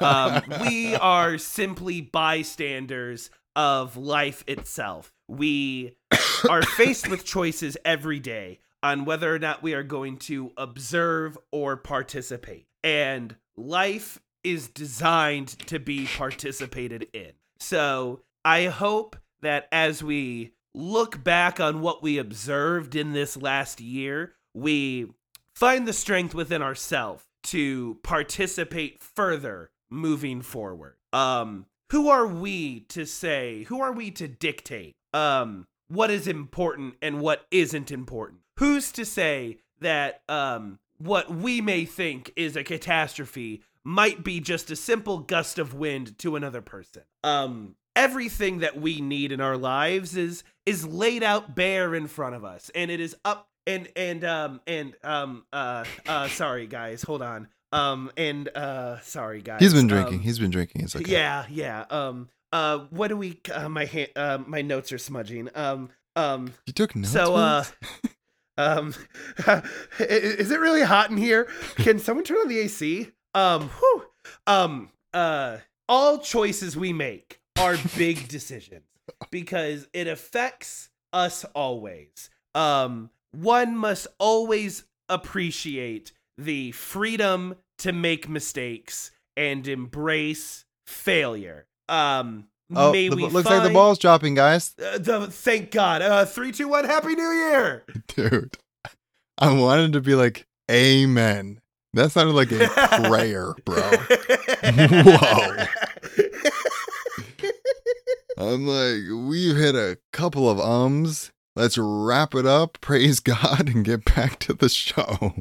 um, 0.00 0.42
we 0.60 0.94
are 1.00 1.38
simply 1.38 2.00
bystanders 2.00 3.30
of 3.54 3.96
life 3.96 4.44
itself. 4.46 5.12
We 5.28 5.96
are 6.48 6.62
faced 6.62 7.08
with 7.08 7.24
choices 7.26 7.76
every 7.84 8.20
day 8.20 8.58
on 8.82 9.04
whether 9.04 9.34
or 9.34 9.38
not 9.38 9.62
we 9.62 9.74
are 9.74 9.82
going 9.82 10.18
to 10.18 10.52
observe 10.56 11.36
or 11.52 11.76
participate. 11.76 12.66
And 12.84 13.36
life 13.56 14.20
is 14.44 14.68
designed 14.68 15.48
to 15.66 15.78
be 15.78 16.06
participated 16.06 17.08
in. 17.12 17.32
So 17.58 18.20
I 18.44 18.66
hope 18.66 19.16
that 19.42 19.68
as 19.72 20.02
we 20.02 20.52
look 20.74 21.22
back 21.22 21.60
on 21.60 21.80
what 21.80 22.02
we 22.02 22.18
observed 22.18 22.94
in 22.94 23.12
this 23.12 23.36
last 23.36 23.80
year, 23.80 24.34
we 24.54 25.10
find 25.54 25.86
the 25.86 25.92
strength 25.92 26.34
within 26.34 26.62
ourselves 26.62 27.24
to 27.44 27.98
participate 28.02 29.02
further 29.02 29.70
moving 29.90 30.42
forward. 30.42 30.96
Um, 31.12 31.66
who 31.90 32.08
are 32.08 32.26
we 32.26 32.80
to 32.80 33.06
say, 33.06 33.64
who 33.64 33.80
are 33.80 33.92
we 33.92 34.10
to 34.12 34.28
dictate 34.28 34.94
um 35.14 35.66
what 35.88 36.10
is 36.10 36.26
important 36.28 36.94
and 37.00 37.20
what 37.20 37.46
isn't 37.50 37.90
important? 37.90 38.40
Who's 38.58 38.92
to 38.92 39.04
say 39.04 39.58
that 39.80 40.22
um 40.28 40.78
what 40.98 41.30
we 41.30 41.60
may 41.60 41.84
think 41.84 42.32
is 42.36 42.56
a 42.56 42.64
catastrophe 42.64 43.62
might 43.84 44.22
be 44.22 44.40
just 44.40 44.70
a 44.70 44.76
simple 44.76 45.18
gust 45.18 45.58
of 45.58 45.72
wind 45.72 46.18
to 46.18 46.36
another 46.36 46.60
person? 46.60 47.02
Um 47.24 47.76
everything 47.98 48.58
that 48.60 48.80
we 48.80 49.00
need 49.00 49.32
in 49.32 49.40
our 49.40 49.56
lives 49.56 50.16
is 50.16 50.44
is 50.66 50.86
laid 50.86 51.22
out 51.22 51.54
bare 51.54 51.94
in 51.94 52.06
front 52.06 52.34
of 52.34 52.44
us 52.44 52.70
and 52.74 52.90
it 52.90 53.00
is 53.00 53.16
up 53.24 53.48
and 53.66 53.88
and 53.96 54.24
um 54.24 54.60
and 54.66 54.94
um 55.04 55.44
uh 55.52 55.84
uh 56.06 56.28
sorry 56.28 56.66
guys 56.66 57.02
hold 57.02 57.20
on 57.22 57.48
um 57.72 58.10
and 58.16 58.48
uh 58.54 58.98
sorry 59.00 59.42
guys 59.42 59.60
He's 59.60 59.72
been 59.74 59.82
Um, 59.82 59.88
drinking. 59.88 60.20
He's 60.20 60.38
been 60.38 60.50
drinking. 60.50 60.82
It's 60.84 60.96
okay. 60.96 61.10
yeah 61.10 61.44
yeah 61.50 61.84
um 61.90 62.28
uh 62.52 62.78
what 62.90 63.08
do 63.08 63.16
we 63.16 63.40
uh, 63.52 63.68
my 63.68 63.84
hand 63.84 64.08
uh, 64.16 64.38
my 64.46 64.62
notes 64.62 64.90
are 64.92 64.98
smudging 64.98 65.50
um 65.54 65.90
um 66.16 66.54
You 66.66 66.72
took 66.72 66.96
notes. 66.96 67.10
so 67.10 67.34
uh 67.36 67.64
um 68.58 68.94
is 69.98 70.50
it 70.50 70.60
really 70.60 70.82
hot 70.82 71.10
in 71.10 71.16
here 71.16 71.44
can 71.76 71.98
someone 71.98 72.24
turn 72.24 72.38
on 72.38 72.48
the 72.48 72.58
ac 72.60 73.10
um 73.34 73.68
whew, 73.68 74.04
um 74.46 74.90
uh 75.12 75.58
all 75.88 76.18
choices 76.18 76.76
we 76.76 76.92
make 76.92 77.37
are 77.58 77.76
big 77.96 78.28
decisions 78.28 78.84
because 79.30 79.88
it 79.92 80.06
affects 80.06 80.90
us 81.12 81.44
always 81.54 82.30
um 82.54 83.10
one 83.32 83.76
must 83.76 84.06
always 84.18 84.84
appreciate 85.08 86.12
the 86.36 86.70
freedom 86.72 87.54
to 87.78 87.92
make 87.92 88.28
mistakes 88.28 89.10
and 89.36 89.66
embrace 89.66 90.64
failure 90.86 91.66
um 91.88 92.44
oh, 92.74 92.92
the- 92.92 93.08
looks 93.10 93.34
like 93.48 93.62
the 93.62 93.70
ball's 93.70 93.98
dropping, 93.98 94.34
guys. 94.34 94.74
uh, 94.82 94.98
the 94.98 95.26
thank 95.28 95.70
god 95.70 96.02
uh 96.02 96.24
three 96.24 96.52
two 96.52 96.68
one 96.68 96.84
happy 96.84 97.14
new 97.14 97.22
year 97.32 97.84
Dude, 98.08 98.56
I 99.38 99.52
wanted 99.52 99.92
to 99.94 100.00
be 100.00 100.14
like, 100.14 100.46
Amen. 100.70 101.60
That 101.94 102.12
sounded 102.12 102.34
like 102.34 102.52
a 102.52 102.68
prayer, 103.08 103.54
bro. 103.64 103.80
Whoa. 104.62 105.64
I'm 108.38 108.68
like, 108.68 109.00
we've 109.28 109.56
hit 109.56 109.74
a 109.74 109.98
couple 110.12 110.48
of 110.48 110.60
ums. 110.60 111.32
let's 111.56 111.76
wrap 111.76 112.36
it 112.36 112.46
up. 112.46 112.78
Praise 112.80 113.18
God 113.18 113.68
and 113.68 113.84
get 113.84 114.04
back 114.04 114.38
to 114.40 114.54
the 114.54 114.68
show. 114.68 115.34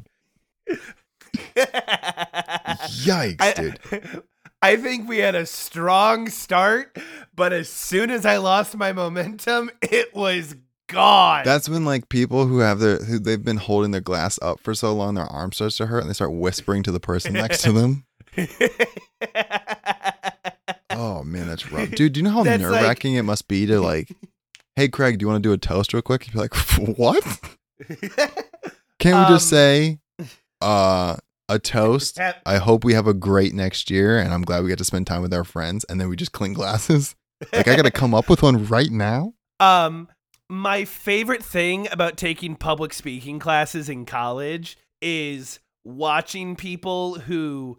Yikes, 1.55 3.55
dude. 3.55 3.79
I, 3.91 4.21
I 4.71 4.75
think 4.77 5.07
we 5.07 5.19
had 5.19 5.35
a 5.35 5.45
strong 5.45 6.27
start, 6.29 6.97
but 7.35 7.53
as 7.53 7.69
soon 7.69 8.09
as 8.09 8.25
I 8.25 8.37
lost 8.37 8.75
my 8.75 8.93
momentum, 8.93 9.69
it 9.83 10.15
was 10.15 10.55
gone. 10.87 11.43
That's 11.45 11.69
when 11.69 11.85
like 11.85 12.09
people 12.09 12.47
who 12.47 12.57
have 12.59 12.79
their 12.79 12.97
who 12.97 13.19
they've 13.19 13.43
been 13.43 13.57
holding 13.57 13.91
their 13.91 14.01
glass 14.01 14.39
up 14.41 14.59
for 14.59 14.73
so 14.73 14.95
long, 14.95 15.13
their 15.13 15.25
arm 15.25 15.51
starts 15.51 15.77
to 15.77 15.85
hurt, 15.85 15.99
and 15.99 16.09
they 16.09 16.15
start 16.15 16.33
whispering 16.33 16.81
to 16.81 16.91
the 16.91 16.99
person 16.99 17.33
next 17.33 17.61
to 17.61 17.71
them. 17.71 18.05
Oh 20.99 21.23
man, 21.23 21.47
that's 21.47 21.71
rough, 21.71 21.91
dude. 21.95 22.13
Do 22.13 22.19
you 22.19 22.23
know 22.23 22.31
how 22.31 22.41
nerve 22.43 22.71
wracking 22.71 23.13
it 23.15 23.21
must 23.21 23.47
be 23.47 23.65
to 23.67 23.79
like, 23.91 24.09
hey 24.75 24.87
Craig, 24.87 25.19
do 25.19 25.23
you 25.23 25.27
want 25.27 25.43
to 25.43 25.47
do 25.47 25.53
a 25.53 25.57
toast 25.57 25.93
real 25.93 26.01
quick? 26.01 26.25
You'd 26.25 26.33
be 26.33 26.39
like, 26.39 26.55
what? 26.97 27.23
Can't 28.99 29.29
we 29.29 29.35
just 29.35 29.53
Um, 29.53 29.57
say, 29.57 29.99
uh, 30.61 31.17
a 31.49 31.59
toast? 31.59 32.19
I 32.45 32.57
hope 32.57 32.83
we 32.83 32.93
have 32.93 33.05
a 33.07 33.13
great 33.13 33.53
next 33.53 33.91
year, 33.91 34.17
and 34.19 34.33
I'm 34.33 34.41
glad 34.41 34.63
we 34.63 34.69
get 34.69 34.79
to 34.79 34.85
spend 34.85 35.05
time 35.07 35.21
with 35.21 35.33
our 35.33 35.43
friends, 35.43 35.85
and 35.87 36.01
then 36.01 36.09
we 36.09 36.15
just 36.15 36.31
clink 36.31 36.55
glasses. 36.55 37.15
Like 37.53 37.67
I 37.67 37.75
got 37.75 37.85
to 37.85 37.91
come 37.91 38.15
up 38.15 38.29
with 38.29 38.41
one 38.41 38.65
right 38.65 38.89
now. 38.89 39.33
Um, 39.59 40.07
my 40.49 40.85
favorite 40.85 41.43
thing 41.43 41.87
about 41.91 42.17
taking 42.17 42.55
public 42.55 42.93
speaking 42.93 43.37
classes 43.37 43.89
in 43.89 44.05
college 44.05 44.77
is 45.01 45.59
watching 45.85 46.55
people 46.55 47.19
who 47.19 47.77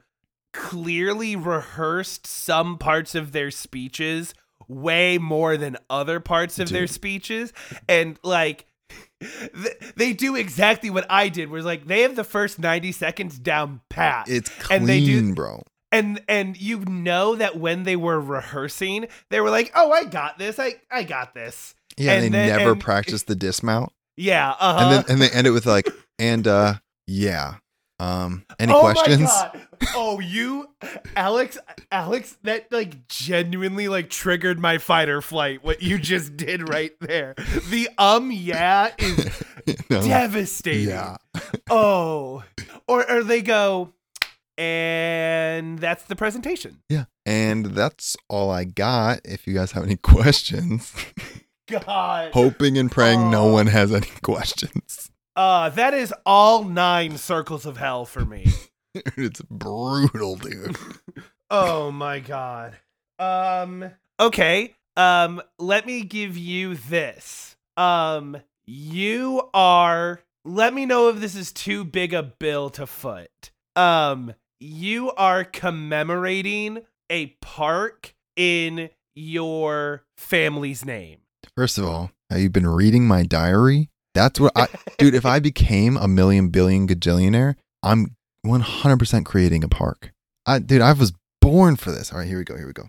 clearly 0.52 1.36
rehearsed 1.36 2.26
some 2.26 2.78
parts 2.78 3.14
of 3.14 3.32
their 3.32 3.50
speeches 3.50 4.34
way 4.66 5.18
more 5.18 5.56
than 5.56 5.76
other 5.88 6.20
parts 6.20 6.58
of 6.58 6.68
their 6.70 6.86
speeches. 6.86 7.52
And 7.88 8.18
like 8.22 8.66
they 9.96 10.12
do 10.12 10.36
exactly 10.36 10.90
what 10.90 11.06
I 11.10 11.28
did 11.28 11.50
it's 11.50 11.64
like 11.64 11.86
they 11.86 12.02
have 12.02 12.16
the 12.16 12.24
first 12.24 12.58
90 12.58 12.92
seconds 12.92 13.38
down 13.38 13.80
pat. 13.88 14.26
It's 14.28 14.48
clean, 14.50 14.80
And 14.80 14.88
they 14.88 15.00
do- 15.00 15.34
bro. 15.34 15.62
and 15.92 16.20
and 16.28 16.60
you 16.60 16.80
know 16.84 17.34
that 17.36 17.58
when 17.58 17.82
they 17.84 17.96
were 17.96 18.20
rehearsing 18.20 19.08
they 19.30 19.40
were 19.40 19.50
like 19.50 19.72
oh 19.74 19.90
I 19.92 20.04
got 20.04 20.38
this. 20.38 20.58
I 20.58 20.74
I 20.90 21.02
got 21.02 21.34
this. 21.34 21.74
Yeah, 21.96 22.12
and 22.14 22.24
they 22.24 22.28
then- 22.28 22.56
never 22.58 22.72
and- 22.72 22.80
practice 22.80 23.24
the 23.24 23.34
dismount, 23.34 23.92
yeah 24.16 24.50
uh-huh 24.58 24.78
and 24.84 24.92
then 24.92 25.04
and 25.12 25.20
they 25.22 25.30
end 25.30 25.46
it 25.46 25.50
with 25.50 25.66
like, 25.66 25.88
and 26.18 26.46
uh, 26.46 26.74
yeah. 27.06 27.54
Um, 28.00 28.44
any 28.60 28.72
oh 28.72 28.80
questions? 28.80 29.20
My 29.22 29.50
God. 29.52 29.62
Oh, 29.94 30.20
you, 30.20 30.68
Alex, 31.16 31.58
Alex, 31.90 32.36
that 32.44 32.70
like 32.70 33.08
genuinely 33.08 33.88
like 33.88 34.08
triggered 34.10 34.58
my 34.60 34.78
fight 34.78 35.08
or 35.08 35.20
flight. 35.20 35.64
What 35.64 35.82
you 35.82 35.98
just 35.98 36.36
did 36.36 36.68
right 36.68 36.92
there. 37.00 37.34
The 37.70 37.88
um 37.98 38.30
yeah 38.30 38.92
is 38.98 39.42
No. 39.90 40.00
devastating. 40.02 40.88
Yeah. 40.90 41.16
Oh, 41.70 42.42
or 42.86 43.08
or 43.10 43.22
they 43.24 43.42
go, 43.42 43.92
and 44.56 45.78
that's 45.78 46.04
the 46.04 46.16
presentation. 46.16 46.80
Yeah. 46.88 47.04
And 47.26 47.66
that's 47.66 48.16
all 48.28 48.50
I 48.50 48.64
got. 48.64 49.20
If 49.24 49.46
you 49.46 49.54
guys 49.54 49.72
have 49.72 49.84
any 49.84 49.96
questions, 50.02 50.92
God. 51.68 52.32
hoping 52.32 52.76
and 52.78 52.90
praying 52.90 53.30
no 53.30 53.48
Oh. 53.48 53.52
one 53.52 53.66
has 53.68 53.92
any 53.92 54.08
questions. 54.22 55.10
Uh, 55.38 55.68
that 55.68 55.94
is 55.94 56.12
all 56.26 56.64
nine 56.64 57.16
circles 57.16 57.64
of 57.64 57.76
hell 57.76 58.04
for 58.04 58.24
me. 58.24 58.44
it's 59.16 59.40
brutal, 59.42 60.36
dude. 60.36 60.76
Oh 61.50 61.90
my 61.90 62.18
god. 62.18 62.76
Um 63.18 63.90
okay. 64.20 64.74
Um 64.98 65.40
let 65.58 65.86
me 65.86 66.02
give 66.02 66.36
you 66.36 66.74
this. 66.74 67.56
Um 67.78 68.36
you 68.66 69.48
are 69.54 70.20
let 70.44 70.74
me 70.74 70.84
know 70.84 71.08
if 71.08 71.20
this 71.20 71.34
is 71.34 71.50
too 71.50 71.84
big 71.84 72.12
a 72.12 72.22
bill 72.22 72.68
to 72.68 72.86
foot. 72.86 73.50
Um 73.76 74.34
you 74.60 75.10
are 75.12 75.42
commemorating 75.42 76.82
a 77.08 77.28
park 77.40 78.14
in 78.36 78.90
your 79.14 80.04
family's 80.18 80.84
name. 80.84 81.20
First 81.56 81.78
of 81.78 81.84
all, 81.84 82.10
have 82.28 82.40
you 82.40 82.50
been 82.50 82.66
reading 82.66 83.08
my 83.08 83.22
diary? 83.22 83.88
That's 84.18 84.40
what 84.40 84.52
I, 84.56 84.66
dude. 84.98 85.14
If 85.14 85.24
I 85.24 85.38
became 85.38 85.96
a 85.96 86.08
million 86.08 86.48
billion 86.48 86.88
gajillionaire, 86.88 87.54
I'm 87.82 88.16
100% 88.44 89.24
creating 89.24 89.64
a 89.64 89.68
park. 89.68 90.12
I, 90.44 90.58
dude, 90.58 90.82
I 90.82 90.92
was 90.92 91.12
born 91.40 91.76
for 91.76 91.90
this. 91.92 92.12
All 92.12 92.18
right, 92.18 92.28
here 92.28 92.38
we 92.38 92.44
go. 92.44 92.56
Here 92.56 92.66
we 92.66 92.72
go. 92.72 92.88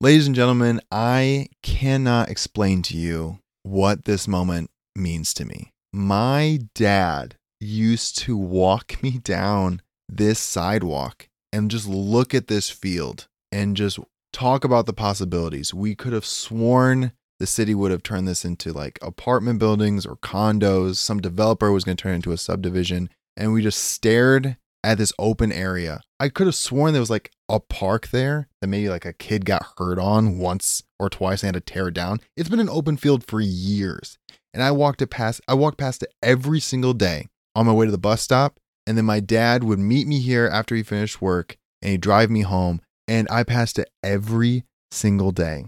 Ladies 0.00 0.26
and 0.26 0.36
gentlemen, 0.36 0.80
I 0.90 1.48
cannot 1.62 2.28
explain 2.28 2.82
to 2.82 2.96
you 2.96 3.38
what 3.62 4.04
this 4.04 4.28
moment 4.28 4.70
means 4.96 5.34
to 5.34 5.44
me. 5.44 5.72
My 5.92 6.60
dad 6.74 7.36
used 7.60 8.16
to 8.18 8.36
walk 8.36 8.96
me 9.02 9.18
down 9.18 9.82
this 10.08 10.38
sidewalk 10.38 11.28
and 11.52 11.70
just 11.70 11.88
look 11.88 12.32
at 12.32 12.46
this 12.46 12.70
field 12.70 13.26
and 13.50 13.76
just 13.76 13.98
talk 14.32 14.64
about 14.64 14.86
the 14.86 14.92
possibilities. 14.92 15.74
We 15.74 15.94
could 15.96 16.12
have 16.12 16.24
sworn 16.24 17.12
the 17.40 17.46
city 17.46 17.74
would 17.74 17.90
have 17.90 18.02
turned 18.02 18.28
this 18.28 18.44
into 18.44 18.70
like 18.70 18.98
apartment 19.02 19.58
buildings 19.58 20.04
or 20.06 20.16
condos. 20.16 20.96
Some 20.96 21.20
developer 21.20 21.72
was 21.72 21.84
going 21.84 21.96
to 21.96 22.02
turn 22.02 22.12
it 22.12 22.16
into 22.16 22.32
a 22.32 22.36
subdivision. 22.36 23.08
And 23.36 23.52
we 23.52 23.62
just 23.62 23.82
stared 23.82 24.58
at 24.84 24.98
this 24.98 25.12
open 25.18 25.50
area. 25.50 26.02
I 26.20 26.28
could 26.28 26.46
have 26.46 26.54
sworn 26.54 26.92
there 26.92 27.00
was 27.00 27.10
like 27.10 27.30
a 27.48 27.58
park 27.58 28.08
there 28.08 28.48
that 28.60 28.68
maybe 28.68 28.90
like 28.90 29.06
a 29.06 29.14
kid 29.14 29.46
got 29.46 29.66
hurt 29.78 29.98
on 29.98 30.38
once 30.38 30.82
or 30.98 31.08
twice 31.08 31.42
and 31.42 31.54
had 31.54 31.66
to 31.66 31.72
tear 31.72 31.88
it 31.88 31.94
down. 31.94 32.20
It's 32.36 32.50
been 32.50 32.60
an 32.60 32.68
open 32.68 32.98
field 32.98 33.24
for 33.26 33.40
years. 33.40 34.18
And 34.52 34.62
I 34.62 34.70
walked 34.70 35.00
it 35.00 35.08
past 35.08 35.40
I 35.48 35.54
walked 35.54 35.78
past 35.78 36.02
it 36.02 36.12
every 36.22 36.60
single 36.60 36.92
day 36.92 37.28
on 37.56 37.66
my 37.66 37.72
way 37.72 37.86
to 37.86 37.92
the 37.92 37.98
bus 37.98 38.20
stop. 38.20 38.58
And 38.86 38.98
then 38.98 39.06
my 39.06 39.20
dad 39.20 39.64
would 39.64 39.78
meet 39.78 40.06
me 40.06 40.20
here 40.20 40.46
after 40.46 40.74
he 40.74 40.82
finished 40.82 41.22
work 41.22 41.56
and 41.80 41.92
he'd 41.92 42.02
drive 42.02 42.30
me 42.30 42.42
home. 42.42 42.82
And 43.08 43.26
I 43.30 43.44
passed 43.44 43.78
it 43.78 43.88
every 44.02 44.64
single 44.90 45.32
day. 45.32 45.64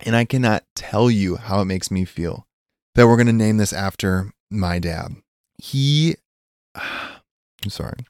And 0.00 0.14
I 0.14 0.24
cannot 0.24 0.64
tell 0.74 1.10
you 1.10 1.36
how 1.36 1.60
it 1.60 1.64
makes 1.66 1.90
me 1.90 2.04
feel 2.04 2.46
that 2.94 3.06
we're 3.06 3.16
going 3.16 3.26
to 3.26 3.32
name 3.32 3.56
this 3.56 3.72
after 3.72 4.32
my 4.50 4.78
dad. 4.78 5.16
He, 5.58 6.16
I'm 6.74 7.70
sorry, 7.70 8.04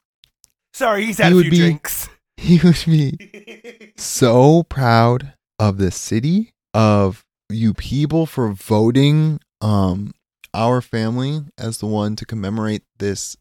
Sorry, 0.77 1.05
he's 1.05 1.17
had 1.17 1.33
He 1.33 1.39
a 1.39 1.41
few 1.41 1.49
be- 1.51 1.57
drinks. 1.57 2.07
he 2.37 2.59
would 2.63 2.83
be 2.85 3.93
so 3.97 4.61
proud 4.61 5.33
of 5.57 5.77
the 5.79 5.89
city, 5.89 6.53
of 6.71 7.25
you 7.49 7.73
people 7.73 8.27
for 8.27 8.51
voting 8.51 9.39
um, 9.59 10.13
our 10.53 10.81
family 10.81 11.41
as 11.57 11.79
the 11.79 11.87
one 11.87 12.15
to 12.15 12.25
commemorate 12.25 12.83
this 12.99 13.35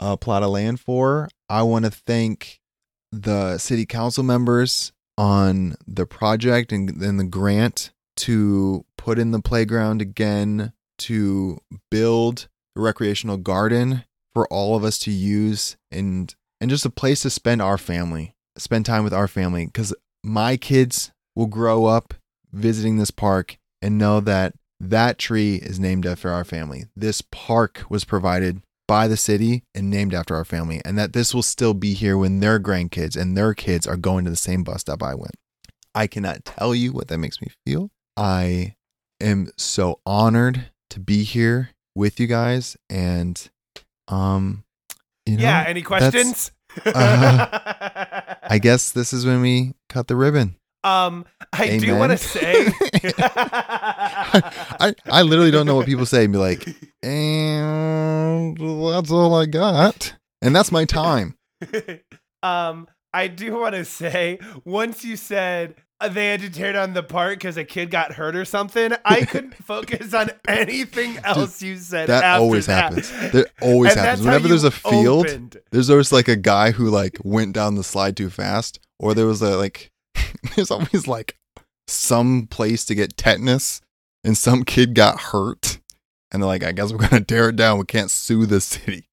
uh, 0.00 0.16
plot 0.16 0.42
of 0.42 0.50
land 0.50 0.80
for. 0.80 1.28
I 1.48 1.62
want 1.62 1.84
to 1.84 1.92
thank 1.92 2.58
the 3.12 3.58
city 3.58 3.86
council 3.86 4.24
members 4.24 4.90
on 5.18 5.74
the 5.86 6.06
project 6.06 6.72
and 6.72 6.88
then 7.00 7.16
the 7.16 7.24
grant 7.24 7.90
to 8.16 8.84
put 8.96 9.18
in 9.18 9.30
the 9.30 9.40
playground 9.40 10.00
again, 10.02 10.72
to 10.98 11.58
build 11.90 12.48
a 12.76 12.80
recreational 12.80 13.36
garden 13.36 14.04
for 14.32 14.46
all 14.48 14.76
of 14.76 14.84
us 14.84 14.98
to 14.98 15.10
use 15.10 15.76
and 15.90 16.34
and 16.60 16.70
just 16.70 16.86
a 16.86 16.90
place 16.90 17.22
to 17.22 17.30
spend 17.30 17.60
our 17.60 17.76
family, 17.76 18.34
spend 18.56 18.86
time 18.86 19.04
with 19.04 19.12
our 19.12 19.28
family 19.28 19.68
cuz 19.72 19.92
my 20.22 20.56
kids 20.56 21.10
will 21.34 21.46
grow 21.46 21.86
up 21.86 22.14
visiting 22.52 22.98
this 22.98 23.10
park 23.10 23.56
and 23.80 23.98
know 23.98 24.20
that 24.20 24.54
that 24.78 25.18
tree 25.18 25.56
is 25.56 25.80
named 25.80 26.06
after 26.06 26.30
our 26.30 26.44
family. 26.44 26.84
This 26.94 27.22
park 27.22 27.84
was 27.88 28.04
provided 28.04 28.62
by 28.92 29.08
the 29.08 29.16
city 29.16 29.64
and 29.74 29.88
named 29.88 30.12
after 30.12 30.36
our 30.36 30.44
family, 30.44 30.78
and 30.84 30.98
that 30.98 31.14
this 31.14 31.34
will 31.34 31.42
still 31.42 31.72
be 31.72 31.94
here 31.94 32.18
when 32.18 32.40
their 32.40 32.60
grandkids 32.60 33.18
and 33.18 33.38
their 33.38 33.54
kids 33.54 33.86
are 33.86 33.96
going 33.96 34.22
to 34.22 34.30
the 34.30 34.36
same 34.36 34.62
bus 34.62 34.82
stop 34.82 35.02
I 35.02 35.14
went. 35.14 35.34
I 35.94 36.06
cannot 36.06 36.44
tell 36.44 36.74
you 36.74 36.92
what 36.92 37.08
that 37.08 37.16
makes 37.16 37.40
me 37.40 37.48
feel. 37.64 37.90
I 38.18 38.74
am 39.18 39.48
so 39.56 40.00
honored 40.04 40.66
to 40.90 41.00
be 41.00 41.22
here 41.22 41.70
with 41.94 42.20
you 42.20 42.26
guys, 42.26 42.76
and 42.90 43.48
um, 44.08 44.62
you 45.24 45.38
know, 45.38 45.42
yeah, 45.42 45.64
any 45.66 45.80
questions? 45.80 46.52
I 46.84 48.58
guess 48.60 48.92
this 48.92 49.14
is 49.14 49.24
when 49.24 49.40
we 49.40 49.72
cut 49.88 50.06
the 50.06 50.16
ribbon. 50.16 50.56
um 50.84 51.24
I 51.50 51.78
do 51.78 51.96
want 51.96 52.12
to 52.12 52.18
say 52.18 52.66
I, 53.04 54.94
I 55.06 55.22
literally 55.22 55.50
don't 55.50 55.66
know 55.66 55.76
what 55.76 55.86
people 55.86 56.06
say 56.06 56.24
and 56.24 56.32
be 56.32 56.38
like, 56.38 56.66
and 57.02 58.56
that's 58.56 59.10
all 59.10 59.34
I 59.34 59.46
got. 59.46 60.14
And 60.40 60.54
that's 60.54 60.72
my 60.72 60.84
time. 60.84 61.36
um, 62.42 62.88
I 63.14 63.28
do 63.28 63.58
want 63.58 63.74
to 63.74 63.84
say 63.84 64.38
once 64.64 65.04
you 65.04 65.16
said 65.16 65.76
uh, 66.00 66.08
they 66.08 66.28
had 66.28 66.40
to 66.40 66.50
tear 66.50 66.72
down 66.72 66.94
the 66.94 67.02
park 67.02 67.38
because 67.38 67.56
a 67.56 67.64
kid 67.64 67.90
got 67.90 68.12
hurt 68.14 68.34
or 68.34 68.44
something, 68.44 68.92
I 69.04 69.24
couldn't 69.26 69.54
focus 69.54 70.12
on 70.14 70.30
anything 70.48 71.18
else 71.18 71.62
you 71.62 71.76
said. 71.76 72.08
That 72.08 72.40
always 72.40 72.66
that. 72.66 72.92
happens. 72.92 73.10
That 73.32 73.50
always 73.60 73.92
And 73.92 74.00
happens. 74.00 74.24
Whenever 74.24 74.48
there's 74.48 74.64
a 74.64 74.70
field, 74.72 75.26
opened. 75.26 75.58
there's 75.70 75.90
always 75.90 76.10
like 76.12 76.26
a 76.28 76.36
guy 76.36 76.72
who 76.72 76.90
like 76.90 77.18
went 77.22 77.52
down 77.52 77.76
the 77.76 77.84
slide 77.84 78.16
too 78.16 78.30
fast, 78.30 78.80
or 78.98 79.14
there 79.14 79.26
was 79.26 79.42
a 79.42 79.56
like, 79.56 79.92
there's 80.56 80.70
always 80.72 81.06
like 81.06 81.36
some 81.92 82.46
place 82.46 82.84
to 82.86 82.94
get 82.94 83.16
tetanus, 83.16 83.80
and 84.24 84.36
some 84.36 84.64
kid 84.64 84.94
got 84.94 85.20
hurt, 85.20 85.78
And 86.30 86.42
they're 86.42 86.48
like, 86.48 86.64
I 86.64 86.72
guess 86.72 86.92
we're 86.92 87.06
gonna 87.08 87.24
tear 87.24 87.50
it 87.50 87.56
down. 87.56 87.78
We 87.78 87.84
can't 87.84 88.10
sue 88.10 88.46
the 88.46 88.60
city. 88.60 89.06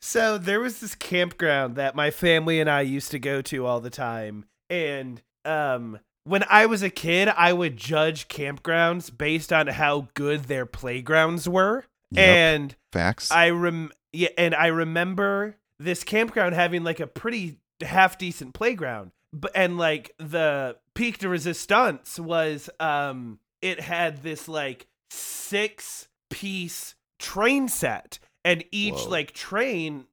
So 0.00 0.38
there 0.38 0.60
was 0.60 0.78
this 0.80 0.94
campground 0.94 1.76
that 1.76 1.96
my 1.96 2.10
family 2.10 2.60
and 2.60 2.70
I 2.70 2.82
used 2.82 3.10
to 3.10 3.18
go 3.18 3.42
to 3.42 3.66
all 3.66 3.80
the 3.80 3.90
time. 3.90 4.44
And 4.70 5.22
um 5.44 5.98
when 6.24 6.44
I 6.50 6.66
was 6.66 6.82
a 6.82 6.90
kid, 6.90 7.28
I 7.28 7.52
would 7.54 7.76
judge 7.78 8.28
campgrounds 8.28 9.16
based 9.16 9.50
on 9.52 9.66
how 9.68 10.08
good 10.14 10.44
their 10.44 10.66
playgrounds 10.66 11.48
were. 11.48 11.86
Yep. 12.10 12.26
And 12.26 12.76
Facts. 12.92 13.30
I 13.30 13.50
rem 13.50 13.90
yeah, 14.12 14.28
and 14.36 14.54
I 14.54 14.66
remember 14.68 15.56
this 15.78 16.04
campground 16.04 16.54
having 16.54 16.84
like 16.84 17.00
a 17.00 17.06
pretty 17.06 17.58
half 17.80 18.18
decent 18.18 18.54
playground. 18.54 19.12
But 19.32 19.52
and 19.54 19.78
like 19.78 20.14
the 20.18 20.76
peak 20.98 21.18
de 21.18 21.28
resistance 21.28 22.18
was 22.18 22.68
um 22.80 23.38
it 23.62 23.78
had 23.78 24.20
this 24.24 24.48
like 24.48 24.88
six 25.12 26.08
piece 26.28 26.96
train 27.20 27.68
set 27.68 28.18
and 28.44 28.64
each 28.72 28.94
Whoa. 28.94 29.08
like 29.08 29.30
train 29.30 30.06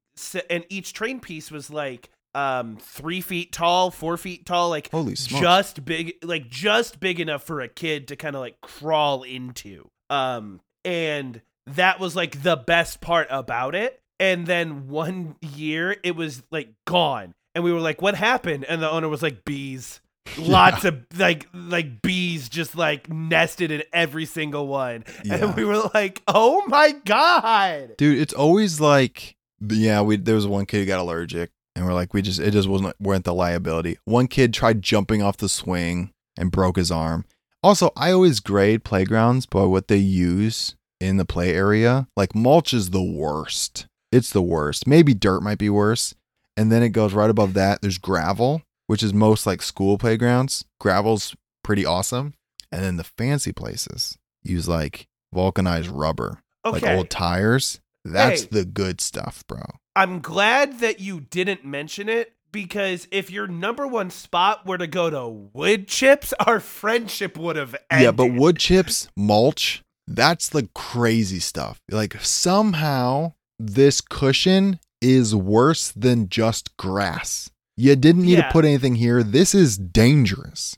and 0.48 0.64
each 0.70 0.94
train 0.94 1.20
piece 1.20 1.50
was 1.50 1.72
like 1.72 2.12
um 2.36 2.78
three 2.80 3.22
feet 3.22 3.52
tall 3.52 3.90
four 3.90 4.16
feet 4.16 4.46
tall 4.46 4.70
like 4.70 4.92
Holy 4.92 5.16
smokes. 5.16 5.42
just 5.42 5.86
big 5.86 6.14
like 6.22 6.50
just 6.50 7.00
big 7.00 7.20
enough 7.20 7.42
for 7.42 7.62
a 7.62 7.68
kid 7.68 8.10
to 8.10 8.16
kind 8.16 8.36
of 8.36 8.42
like 8.42 8.62
crawl 8.62 9.24
into. 9.24 9.88
Um 10.12 10.62
and 10.84 11.42
that 11.66 12.00
was 12.00 12.16
like 12.16 12.44
the 12.44 12.58
best 12.58 13.02
part 13.02 13.28
about 13.32 13.74
it. 13.74 14.00
And 14.20 14.46
then 14.46 14.88
one 14.88 15.36
year 15.42 15.96
it 16.04 16.16
was 16.16 16.44
like 16.52 16.70
gone. 16.86 17.34
And 17.56 17.64
we 17.64 17.74
were 17.74 17.80
like 17.80 18.04
what 18.04 18.14
happened? 18.14 18.66
And 18.66 18.84
the 18.84 18.92
owner 18.92 19.10
was 19.10 19.24
like 19.24 19.46
bees 19.46 20.00
lots 20.40 20.84
of 20.86 21.06
like 21.18 21.48
like 21.54 22.02
bees 22.02 22.50
just 22.50 22.76
like 22.76 23.10
nested 23.10 23.72
in 23.72 23.84
every 23.94 24.26
single 24.26 24.68
one 24.68 25.04
Yeah. 25.24 25.36
and 25.36 25.56
we 25.56 25.64
were 25.66 25.90
like 25.94 26.22
oh 26.28 26.64
my 26.68 26.94
god 27.06 27.96
Dude, 27.98 28.20
it's 28.20 28.34
always 28.34 28.80
like 28.80 29.36
yeah, 29.68 30.02
we 30.02 30.18
there 30.18 30.36
was 30.36 30.46
one 30.48 30.66
kid 30.66 30.80
who 30.80 30.86
got 30.86 31.00
allergic 31.00 31.52
and 31.76 31.86
we're 31.86 31.94
like 31.94 32.14
we 32.14 32.22
just 32.22 32.40
it 32.40 32.52
just 32.52 32.68
wasn't 32.68 32.96
weren't 33.00 33.24
the 33.26 33.34
liability. 33.34 33.98
One 34.06 34.28
kid 34.28 34.54
tried 34.54 34.82
jumping 34.82 35.22
off 35.22 35.38
the 35.38 35.50
swing 35.50 36.12
and 36.38 36.52
broke 36.52 36.76
his 36.78 36.92
arm. 36.92 37.26
Also, 37.64 37.92
I 37.96 38.12
always 38.12 38.40
grade 38.42 38.84
playgrounds 38.84 39.46
by 39.46 39.64
what 39.64 39.88
they 39.88 39.98
use 39.98 40.76
in 41.00 41.18
the 41.18 41.26
play 41.26 41.54
area. 41.54 42.08
Like 42.16 42.36
mulch 42.36 42.74
is 42.74 42.92
the 42.92 43.02
worst. 43.04 43.88
It's 44.12 44.30
the 44.30 44.42
worst. 44.42 44.86
Maybe 44.88 45.14
dirt 45.14 45.42
might 45.42 45.58
be 45.58 45.70
worse. 45.70 46.14
And 46.58 46.72
then 46.72 46.84
it 46.84 46.90
goes 46.90 47.14
right 47.14 47.30
above 47.30 47.54
that. 47.56 47.82
There's 47.82 47.98
gravel, 47.98 48.62
which 48.88 49.04
is 49.04 49.14
most 49.14 49.46
like 49.46 49.62
school 49.62 49.98
playgrounds. 49.98 50.66
Gravel's 50.80 51.36
pretty 51.64 51.86
awesome. 51.86 52.34
And 52.72 52.84
then 52.84 52.98
the 52.98 53.04
fancy 53.04 53.52
places 53.54 54.18
use 54.44 54.68
like 54.68 55.08
vulcanized 55.34 55.90
rubber 55.90 56.42
okay 56.66 56.86
like 56.86 56.98
old 56.98 57.10
tires. 57.10 57.80
That's 58.04 58.44
Hey. 58.44 58.48
the 58.52 58.66
good 58.66 59.02
stuff, 59.02 59.44
bro. 59.48 59.64
I'm 59.96 60.20
glad 60.20 60.80
that 60.80 61.00
you 61.00 61.22
didn't 61.22 61.66
mention 61.66 62.10
it 62.10 62.34
because 62.52 63.08
if 63.12 63.32
your 63.32 63.48
number 63.48 63.88
one 63.88 64.10
spot 64.12 64.66
were 64.66 64.78
to 64.78 64.88
go 64.88 65.10
to 65.10 65.28
wood 65.28 65.88
chips, 65.88 66.34
our 66.46 66.60
friendship 66.60 67.38
would 67.38 67.56
have 67.56 67.76
ended. 67.90 68.04
Yeah, 68.06 68.12
but 68.12 68.34
wood 68.34 68.58
chips, 68.60 69.08
mulch, 69.18 69.84
that's 70.08 70.50
the 70.50 70.70
crazy 70.76 71.40
stuff. 71.40 71.80
Like 71.90 72.16
somehow 72.24 73.34
this 73.58 74.02
cushion 74.02 74.80
is 75.02 75.36
worse 75.36 75.92
than 75.92 76.30
just 76.30 76.76
grass. 76.78 77.50
You 77.78 77.96
didn't 77.96 78.24
need 78.24 78.38
Yeah. 78.38 78.48
to 78.48 78.52
put 78.52 78.66
anything 78.66 78.96
here. 78.96 79.22
This 79.24 79.54
is 79.56 79.78
dangerous. 79.78 80.78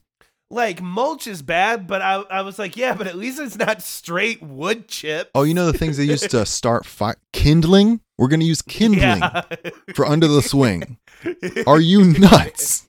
like 0.49 0.81
mulch 0.81 1.27
is 1.27 1.41
bad, 1.41 1.87
but 1.87 2.01
I, 2.01 2.15
I 2.29 2.41
was 2.41 2.57
like, 2.57 2.77
yeah, 2.77 2.93
but 2.93 3.05
at 3.05 3.17
least 3.17 3.37
it's 3.39 3.57
not 3.57 3.81
straight 3.81 4.41
wood 4.41 4.87
chip. 4.87 5.29
Oh, 5.35 5.43
you 5.43 5.53
know 5.53 5.69
the 5.69 5.77
things 5.77 5.97
they 5.97 6.05
used 6.05 6.29
to 6.31 6.45
start 6.59 6.85
fire 6.85 7.17
kindling? 7.33 7.99
We're 8.17 8.29
going 8.29 8.39
to 8.39 8.45
use 8.45 8.61
kindling 8.61 9.19
Yeah. 9.19 9.41
for 9.93 10.05
under 10.05 10.27
the 10.27 10.41
swing. 10.41 10.97
Are 11.67 11.79
you 11.81 12.03
nuts? 12.05 12.87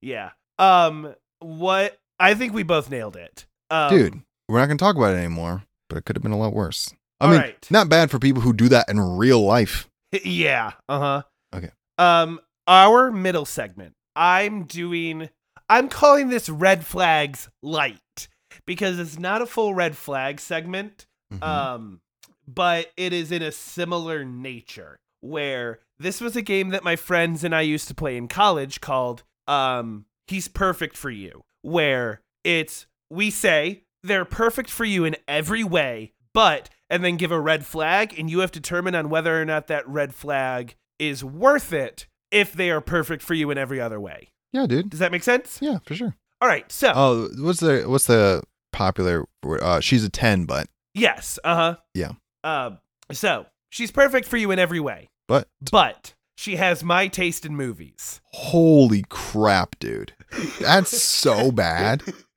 yeah. 0.00 0.30
Um. 0.58 1.14
What? 1.40 1.98
I 2.20 2.34
think 2.34 2.52
we 2.52 2.62
both 2.62 2.90
nailed 2.90 3.16
it. 3.16 3.46
Um, 3.70 3.90
Dude, 3.90 4.20
we're 4.48 4.58
not 4.58 4.66
going 4.66 4.78
to 4.78 4.82
talk 4.84 4.96
about 4.96 5.14
it 5.14 5.18
anymore, 5.18 5.64
but 5.88 5.98
it 5.98 6.04
could 6.04 6.16
have 6.16 6.22
been 6.22 6.32
a 6.32 6.38
lot 6.38 6.52
worse. 6.54 6.92
I 7.20 7.26
mean, 7.30 7.40
right. 7.40 7.66
not 7.70 7.88
bad 7.88 8.10
for 8.10 8.18
people 8.18 8.42
who 8.42 8.52
do 8.52 8.68
that 8.70 8.88
in 8.88 8.98
real 9.00 9.40
life. 9.44 9.88
Yeah. 10.24 10.72
Uh 10.88 10.98
huh. 10.98 11.22
Okay. 11.54 11.70
Um, 11.98 12.40
our 12.68 13.10
middle 13.10 13.44
segment. 13.44 13.94
I'm 14.14 14.64
doing. 14.64 15.30
I'm 15.68 15.88
calling 15.88 16.28
this 16.28 16.48
red 16.48 16.84
flags 16.86 17.48
light 17.62 18.28
because 18.66 18.98
it's 18.98 19.18
not 19.18 19.42
a 19.42 19.46
full 19.46 19.74
red 19.74 19.96
flag 19.96 20.40
segment. 20.40 21.06
Mhm. 21.32 21.42
Um, 21.42 22.00
but 22.46 22.92
it 22.96 23.12
is 23.12 23.30
in 23.32 23.42
a 23.42 23.52
similar 23.52 24.24
nature 24.24 24.98
where 25.20 25.80
this 25.98 26.20
was 26.20 26.36
a 26.36 26.42
game 26.42 26.68
that 26.70 26.84
my 26.84 26.96
friends 26.96 27.44
and 27.44 27.54
I 27.54 27.60
used 27.62 27.88
to 27.88 27.94
play 27.94 28.16
in 28.16 28.28
college 28.28 28.80
called 28.80 29.24
um 29.46 30.04
He's 30.26 30.48
Perfect 30.48 30.96
for 30.96 31.10
You, 31.10 31.42
where 31.62 32.20
it's 32.44 32.86
we 33.10 33.30
say 33.30 33.84
they're 34.02 34.24
perfect 34.24 34.70
for 34.70 34.84
you 34.84 35.04
in 35.04 35.16
every 35.26 35.64
way, 35.64 36.12
but 36.34 36.70
and 36.88 37.04
then 37.04 37.16
give 37.16 37.30
a 37.32 37.40
red 37.40 37.66
flag 37.66 38.18
and 38.18 38.30
you 38.30 38.38
have 38.40 38.52
to 38.52 38.60
determine 38.60 38.94
on 38.94 39.10
whether 39.10 39.40
or 39.40 39.44
not 39.44 39.66
that 39.66 39.86
red 39.88 40.14
flag 40.14 40.76
is 40.98 41.22
worth 41.24 41.72
it 41.72 42.06
if 42.30 42.52
they 42.52 42.70
are 42.70 42.80
perfect 42.80 43.22
for 43.22 43.34
you 43.34 43.50
in 43.50 43.58
every 43.58 43.80
other 43.80 44.00
way. 44.00 44.28
yeah, 44.52 44.66
dude. 44.66 44.90
Does 44.90 45.00
that 45.00 45.12
make 45.12 45.22
sense? 45.22 45.58
Yeah, 45.60 45.78
for 45.84 45.94
sure. 45.94 46.14
All 46.40 46.48
right. 46.48 46.70
So, 46.70 46.92
Oh, 46.94 47.28
what's 47.38 47.60
the 47.60 47.84
what's 47.86 48.06
the 48.06 48.42
popular? 48.72 49.24
Uh, 49.44 49.80
she's 49.80 50.04
a 50.04 50.08
ten, 50.10 50.44
but 50.44 50.66
yes. 50.94 51.38
Uh-huh. 51.44 51.76
Yeah. 51.94 52.12
Um 52.44 52.78
so, 53.10 53.46
she's 53.70 53.90
perfect 53.90 54.26
for 54.28 54.36
you 54.36 54.50
in 54.50 54.58
every 54.58 54.80
way. 54.80 55.08
but 55.26 55.48
but 55.72 56.14
she 56.36 56.56
has 56.56 56.84
my 56.84 57.08
taste 57.08 57.44
in 57.44 57.56
movies. 57.56 58.20
holy 58.32 59.04
crap, 59.08 59.76
dude, 59.80 60.12
that's 60.60 60.96
so 61.02 61.50
bad, 61.64 62.02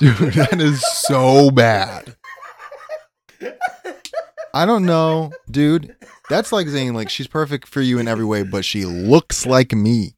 dude. 0.00 0.16
That 0.34 0.58
is 0.60 0.82
so 1.06 1.50
bad. 1.50 2.16
I 4.54 4.64
don't 4.66 4.86
know, 4.86 5.30
dude. 5.50 5.94
That's 6.28 6.52
like 6.52 6.68
saying 6.68 6.94
like 6.94 7.08
she's 7.08 7.28
perfect 7.28 7.68
for 7.68 7.80
you 7.80 7.98
in 7.98 8.08
every 8.08 8.24
way, 8.24 8.42
but 8.42 8.64
she 8.64 8.84
looks 8.84 9.46
like 9.46 9.72
me. 9.72 10.16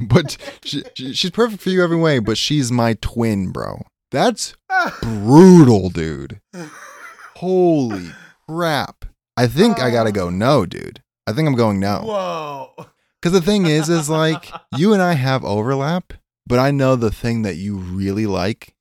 But 0.00 0.36
she, 0.62 0.84
she, 0.94 1.12
she's 1.14 1.30
perfect 1.30 1.62
for 1.62 1.70
you 1.70 1.82
every 1.82 1.96
way, 1.96 2.18
but 2.20 2.38
she's 2.38 2.70
my 2.70 2.94
twin, 3.00 3.50
bro. 3.50 3.82
That's 4.10 4.54
brutal, 5.02 5.90
dude. 5.90 6.40
Holy 7.36 8.10
crap. 8.48 9.04
I 9.36 9.46
think 9.46 9.80
I 9.80 9.90
gotta 9.90 10.12
go 10.12 10.30
no, 10.30 10.66
dude. 10.66 11.02
I 11.26 11.32
think 11.32 11.48
I'm 11.48 11.56
going 11.56 11.80
no. 11.80 12.02
Whoa. 12.04 12.86
Because 13.20 13.32
the 13.32 13.44
thing 13.44 13.66
is, 13.66 13.88
is 13.88 14.08
like 14.08 14.50
you 14.76 14.92
and 14.92 15.02
I 15.02 15.14
have 15.14 15.44
overlap, 15.44 16.12
but 16.46 16.58
I 16.58 16.70
know 16.70 16.96
the 16.96 17.10
thing 17.10 17.42
that 17.42 17.56
you 17.56 17.76
really 17.76 18.26
like 18.26 18.74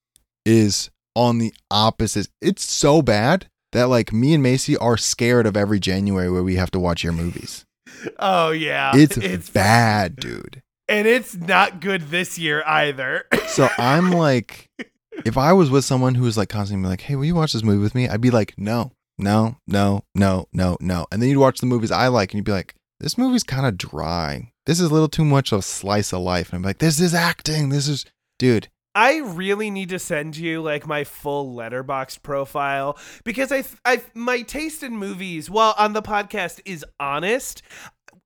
is 0.46 0.92
on 1.16 1.40
the 1.40 1.54
opposite. 1.72 2.28
It's 2.42 2.64
so 2.64 3.02
bad 3.02 3.50
that 3.72 3.90
like 3.90 4.14
me 4.14 4.34
and 4.34 4.44
Macy 4.44 4.78
are 4.78 4.98
scared 4.98 5.46
of 5.46 5.58
every 5.58 5.80
January 5.80 6.30
where 6.30 6.44
we 6.44 6.56
have 6.56 6.72
to 6.72 6.80
watch 6.80 7.04
your 7.04 7.14
movies. 7.14 7.66
Oh 8.20 8.52
yeah. 8.52 8.92
It's, 8.96 9.18
it's 9.18 9.50
bad, 9.50 10.16
dude. 10.18 10.62
And 10.90 11.08
it's 11.08 11.36
not 11.36 11.82
good 11.82 12.04
this 12.04 12.38
year 12.38 12.64
either. 12.66 13.26
So 13.48 13.70
I'm 13.80 14.12
like, 14.12 14.70
if 15.26 15.36
I 15.36 15.54
was 15.54 15.72
with 15.72 15.84
someone 15.84 16.14
who 16.14 16.26
was 16.26 16.38
like 16.38 16.50
constantly 16.50 16.88
like, 16.90 17.02
hey, 17.02 17.16
will 17.16 17.26
you 17.26 17.34
watch 17.34 17.54
this 17.54 17.64
movie 17.64 17.82
with 17.82 17.96
me? 17.96 18.08
I'd 18.08 18.22
be 18.22 18.30
like, 18.30 18.54
no, 18.56 18.92
no, 19.18 19.58
no, 19.66 20.04
no, 20.14 20.48
no, 20.54 20.78
no. 20.80 21.08
And 21.12 21.22
then 21.22 21.30
you'd 21.30 21.40
watch 21.40 21.60
the 21.60 21.66
movies 21.66 21.90
I 21.90 22.08
like 22.10 22.32
and 22.32 22.38
you'd 22.38 22.46
be 22.46 22.52
like, 22.52 22.76
this 23.00 23.18
movie's 23.18 23.44
kind 23.44 23.66
of 23.66 23.78
dry. 23.78 24.52
This 24.68 24.80
is 24.80 24.90
a 24.92 24.94
little 24.94 25.08
too 25.08 25.26
much 25.26 25.52
of 25.52 25.60
a 25.60 25.64
slice 25.64 26.14
of 26.14 26.22
life. 26.22 26.50
And 26.50 26.58
I'm 26.58 26.64
like, 26.64 26.80
this 26.80 27.00
is 27.00 27.14
acting. 27.16 27.70
This 27.70 27.88
is, 27.88 28.06
dude. 28.38 28.68
I 28.98 29.20
really 29.20 29.70
need 29.70 29.90
to 29.90 30.00
send 30.00 30.36
you 30.36 30.64
like 30.64 30.88
my 30.88 31.04
full 31.04 31.56
Letterboxd 31.56 32.24
profile 32.24 32.98
because 33.24 33.52
I 33.52 33.64
I 33.86 34.02
my 34.16 34.42
taste 34.42 34.82
in 34.82 34.98
movies 34.98 35.50
while 35.52 35.76
on 35.78 35.94
the 35.94 36.02
podcast 36.02 36.62
is 36.66 36.84
honest, 37.00 37.62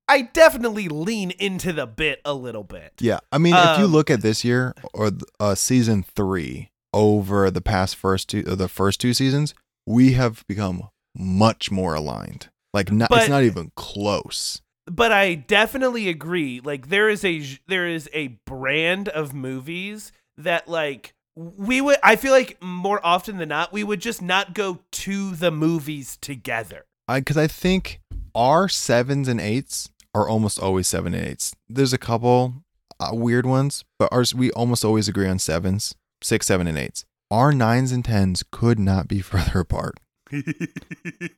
I 0.07 0.21
definitely 0.21 0.87
lean 0.87 1.31
into 1.31 1.73
the 1.73 1.85
bit 1.85 2.21
a 2.23 2.33
little 2.33 2.63
bit. 2.63 2.93
Yeah. 2.99 3.19
I 3.33 3.37
mean, 3.37 3.53
if 3.53 3.79
you 3.79 3.85
Um, 3.85 3.91
look 3.91 4.09
at 4.09 4.21
this 4.21 4.45
year 4.45 4.73
or 4.93 5.11
uh, 5.41 5.55
season 5.55 6.03
three 6.15 6.69
over 6.93 7.51
the 7.51 7.61
past 7.61 7.95
first 7.97 8.29
two, 8.29 8.43
uh, 8.47 8.55
the 8.55 8.67
first 8.69 9.01
two 9.01 9.13
seasons, 9.13 9.53
we 9.85 10.13
have 10.13 10.45
become 10.47 10.87
much 11.13 11.69
more 11.69 11.95
aligned. 11.95 12.49
Like, 12.73 12.91
not, 12.91 13.09
it's 13.11 13.27
not 13.27 13.43
even 13.43 13.71
close. 13.75 14.61
but 14.85 15.11
I 15.11 15.35
definitely 15.35 16.07
agree. 16.07 16.61
Like 16.63 16.87
there 16.87 17.09
is 17.09 17.23
a 17.25 17.43
there 17.67 17.87
is 17.87 18.09
a 18.13 18.39
brand 18.45 19.09
of 19.09 19.33
movies 19.33 20.11
that 20.43 20.67
like 20.67 21.13
we 21.35 21.81
would 21.81 21.97
I 22.03 22.15
feel 22.15 22.31
like 22.33 22.61
more 22.61 22.99
often 23.05 23.37
than 23.37 23.49
not 23.49 23.71
we 23.71 23.83
would 23.83 24.01
just 24.01 24.21
not 24.21 24.53
go 24.53 24.79
to 24.91 25.35
the 25.35 25.51
movies 25.51 26.17
together. 26.21 26.85
I 27.07 27.19
because 27.19 27.37
I 27.37 27.47
think 27.47 27.99
our 28.35 28.67
sevens 28.69 29.27
and 29.27 29.39
eights 29.41 29.89
are 30.13 30.27
almost 30.27 30.59
always 30.59 30.87
seven 30.87 31.13
and 31.13 31.25
eights. 31.25 31.55
There's 31.69 31.93
a 31.93 31.97
couple 31.97 32.63
uh, 32.99 33.09
weird 33.13 33.45
ones, 33.45 33.83
but 33.97 34.09
ours 34.11 34.35
we 34.35 34.51
almost 34.51 34.83
always 34.85 35.07
agree 35.07 35.27
on 35.27 35.39
sevens. 35.39 35.95
six, 36.21 36.45
seven, 36.47 36.67
and 36.67 36.77
eights. 36.77 37.05
Our 37.31 37.51
nines 37.53 37.91
and 37.93 38.03
tens 38.03 38.43
could 38.51 38.77
not 38.77 39.07
be 39.07 39.21
further 39.31 39.59
apart. 39.61 39.99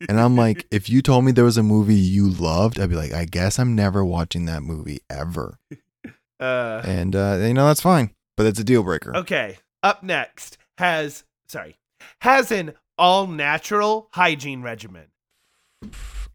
And 0.10 0.20
I'm 0.20 0.36
like, 0.36 0.68
if 0.72 0.90
you 0.90 1.02
told 1.02 1.26
me 1.26 1.32
there 1.32 1.46
was 1.46 1.58
a 1.58 1.64
movie 1.64 1.96
you 1.96 2.30
loved, 2.30 2.80
I'd 2.80 2.90
be 2.90 2.96
like, 2.96 3.14
I 3.14 3.26
guess 3.26 3.58
I'm 3.58 3.76
never 3.76 4.04
watching 4.06 4.46
that 4.46 4.62
movie 4.62 5.00
ever. 5.10 5.58
uh, 6.40 6.82
And 6.86 7.16
uh, 7.16 7.40
you 7.42 7.54
know 7.54 7.66
that's 7.68 7.82
fine, 7.82 8.12
but 8.38 8.46
it's 8.46 8.60
a 8.60 8.64
deal 8.64 8.84
breaker. 8.84 9.16
okay. 9.18 9.58
Up 9.82 10.02
next 10.04 10.58
has 10.78 11.24
sorry 11.48 11.76
has 12.22 12.52
an 12.52 12.74
all 12.98 13.28
natural 13.28 14.08
hygiene 14.14 14.62
regimen. 14.62 15.08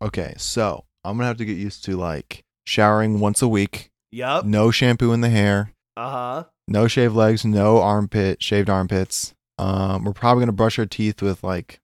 Okay, 0.00 0.34
so 0.36 0.84
I'm 1.04 1.16
gonna 1.16 1.26
have 1.28 1.38
to 1.38 1.44
get 1.44 1.56
used 1.56 1.84
to 1.86 1.96
like 1.96 2.44
showering 2.66 3.20
once 3.20 3.42
a 3.42 3.48
week, 3.48 3.90
Yep. 4.12 4.44
no 4.44 4.70
shampoo 4.70 5.12
in 5.12 5.20
the 5.22 5.30
hair, 5.30 5.72
Uh 5.96 6.10
huh. 6.10 6.44
no 6.68 6.86
shaved 6.86 7.14
legs, 7.14 7.44
no 7.44 7.80
armpit, 7.80 8.42
shaved 8.42 8.68
armpits. 8.70 9.34
Um, 9.58 10.04
we're 10.04 10.12
probably 10.12 10.42
gonna 10.42 10.52
brush 10.52 10.78
our 10.78 10.86
teeth 10.86 11.20
with 11.22 11.42
like 11.42 11.80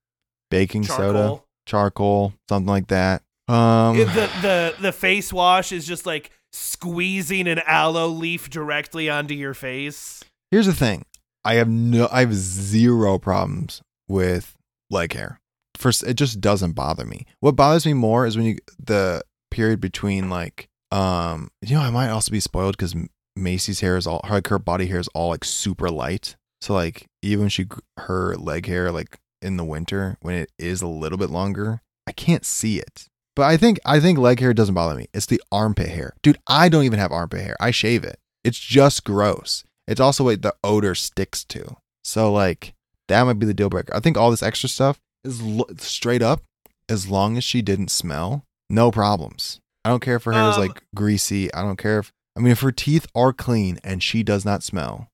baking 0.49 0.83
soda, 0.83 1.19
Charcoal. 1.19 1.45
charcoal, 1.65 2.33
something 2.47 2.67
like 2.67 2.87
that. 2.87 3.21
Um, 3.47 3.97
the 3.97 4.05
the 4.41 4.75
the 4.79 4.91
face 4.91 5.33
wash 5.33 5.71
is 5.71 5.85
just 5.85 6.05
like 6.05 6.31
squeezing 6.55 7.47
an 7.47 7.59
aloe 7.65 8.07
leaf 8.07 8.49
directly 8.49 9.09
onto 9.09 9.33
your 9.33 9.53
face. 9.53 10.23
here's 10.51 10.65
the 10.65 10.73
thing: 10.73 11.05
I 11.43 11.55
have 11.55 11.69
no, 11.69 12.07
I 12.11 12.21
have 12.21 12.33
zero 12.33 13.19
problems 13.19 13.81
with 14.07 14.55
leg 14.89 15.13
hair. 15.13 15.39
First, 15.75 16.03
it 16.03 16.15
just 16.15 16.39
doesn't 16.39 16.71
bother 16.71 17.05
me. 17.05 17.25
What 17.41 17.55
bothers 17.55 17.85
me 17.85 17.93
more 17.93 18.25
is 18.25 18.37
when 18.37 18.45
you 18.45 18.57
the 18.79 19.21
period 19.51 19.81
between 19.81 20.29
like, 20.29 20.69
um, 20.91 21.49
you 21.61 21.75
know, 21.75 21.81
I 21.81 21.89
might 21.89 22.09
also 22.09 22.31
be 22.31 22.39
spoiled 22.39 22.77
because 22.77 22.95
Macy's 23.35 23.81
hair 23.81 23.97
is 23.97 24.07
all 24.07 24.21
her 24.25 24.35
like 24.35 24.47
her 24.47 24.59
body 24.59 24.87
hair 24.87 24.99
is 24.99 25.09
all 25.09 25.29
like 25.29 25.43
super 25.43 25.89
light. 25.89 26.35
So 26.61 26.73
like 26.73 27.07
even 27.21 27.49
she 27.49 27.67
her 27.97 28.35
leg 28.35 28.65
hair 28.65 28.91
like 28.91 29.19
in 29.41 29.57
the 29.57 29.65
winter 29.65 30.17
when 30.21 30.35
it 30.35 30.51
is 30.57 30.81
a 30.81 30.87
little 30.87 31.17
bit 31.17 31.29
longer, 31.29 31.81
I 32.07 32.11
can't 32.11 32.45
see 32.45 32.79
it. 32.79 33.07
But 33.35 33.43
I 33.43 33.57
think 33.57 33.79
I 33.85 33.99
think 33.99 34.17
leg 34.17 34.39
hair 34.39 34.53
doesn't 34.53 34.75
bother 34.75 34.95
me. 34.95 35.07
It's 35.13 35.25
the 35.25 35.41
armpit 35.51 35.89
hair, 35.89 36.13
dude. 36.23 36.37
I 36.47 36.69
don't 36.69 36.83
even 36.85 36.99
have 36.99 37.11
armpit 37.11 37.41
hair. 37.41 37.55
I 37.59 37.71
shave 37.71 38.03
it. 38.03 38.17
It's 38.43 38.59
just 38.59 39.03
gross. 39.03 39.63
It's 39.87 39.99
also 39.99 40.23
what 40.23 40.41
the 40.41 40.55
odor 40.63 40.95
sticks 40.95 41.43
to. 41.45 41.75
So 42.03 42.31
like 42.31 42.73
that 43.07 43.23
might 43.23 43.39
be 43.39 43.45
the 43.45 43.53
deal 43.53 43.69
breaker. 43.69 43.93
I 43.95 43.99
think 43.99 44.17
all 44.17 44.31
this 44.31 44.43
extra 44.43 44.69
stuff 44.69 44.99
is 45.23 45.41
lo- 45.41 45.65
straight 45.77 46.21
up. 46.21 46.41
As 46.87 47.09
long 47.09 47.35
as 47.35 47.43
she 47.43 47.61
didn't 47.63 47.89
smell, 47.89 48.43
no 48.69 48.91
problems. 48.91 49.59
I 49.83 49.89
don't 49.89 49.99
care 50.01 50.15
if 50.17 50.23
her 50.23 50.31
hair 50.31 50.49
is 50.49 50.55
Um, 50.57 50.61
like 50.67 50.83
greasy. 50.95 51.53
I 51.53 51.61
don't 51.63 51.77
care 51.77 51.99
if 51.99 52.11
I 52.37 52.39
mean 52.41 52.51
if 52.51 52.61
her 52.61 52.71
teeth 52.71 53.05
are 53.15 53.33
clean 53.33 53.79
and 53.83 54.01
she 54.01 54.23
does 54.23 54.45
not 54.45 54.63
smell. 54.63 55.07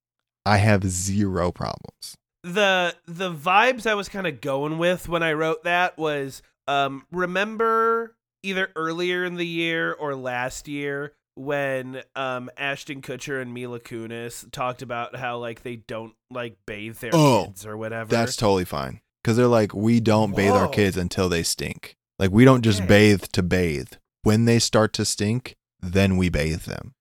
I 0.46 0.58
have 0.58 0.84
zero 0.84 1.52
problems. 1.52 2.16
the 2.44 2.96
the 3.08 3.32
vibes 3.34 3.86
I 3.88 3.94
was 3.94 4.10
kind 4.10 4.28
of 4.28 4.42
going 4.42 4.78
with 4.78 5.08
when 5.08 5.24
I 5.24 5.34
wrote 5.34 5.64
that 5.64 5.98
was 5.98 6.42
um 6.68 7.06
remember 7.12 8.16
either 8.44 8.70
earlier 8.76 9.24
in 9.26 9.36
the 9.36 9.46
year 9.48 9.94
or 9.94 10.16
last 10.16 10.68
year 10.68 11.14
when 11.36 12.02
um 12.16 12.50
Ashton 12.58 13.02
Kutcher 13.02 13.42
and 13.42 13.54
Mila 13.54 13.80
Kunis 13.80 14.50
talked 14.52 14.82
about 14.82 15.16
how 15.16 15.38
like 15.38 15.64
they 15.64 15.78
don't 15.78 16.14
like 16.30 16.58
bathe 16.66 16.98
their 16.98 17.12
Oh, 17.14 17.46
kids 17.48 17.66
or 17.66 17.78
whatever. 17.78 18.10
That's 18.10 18.36
totally 18.36 18.66
fine. 18.66 19.02
Because 19.24 19.38
they're 19.38 19.48
like, 19.48 19.74
we 19.76 20.00
don't 20.00 20.36
bathe 20.36 20.56
our 20.56 20.68
kids 20.68 20.98
until 20.98 21.30
they 21.30 21.44
stink. 21.44 21.96
Like, 22.18 22.32
we 22.32 22.44
don't 22.44 22.64
just 22.64 22.80
Okay. 22.80 22.88
bathe 22.88 23.24
to 23.34 23.44
bathe. 23.44 23.94
When 24.24 24.46
they 24.46 24.58
start 24.58 24.94
to 24.94 25.06
stink, 25.06 25.56
then 25.80 26.18
we 26.18 26.30
bathe 26.30 26.64
them. 26.64 26.94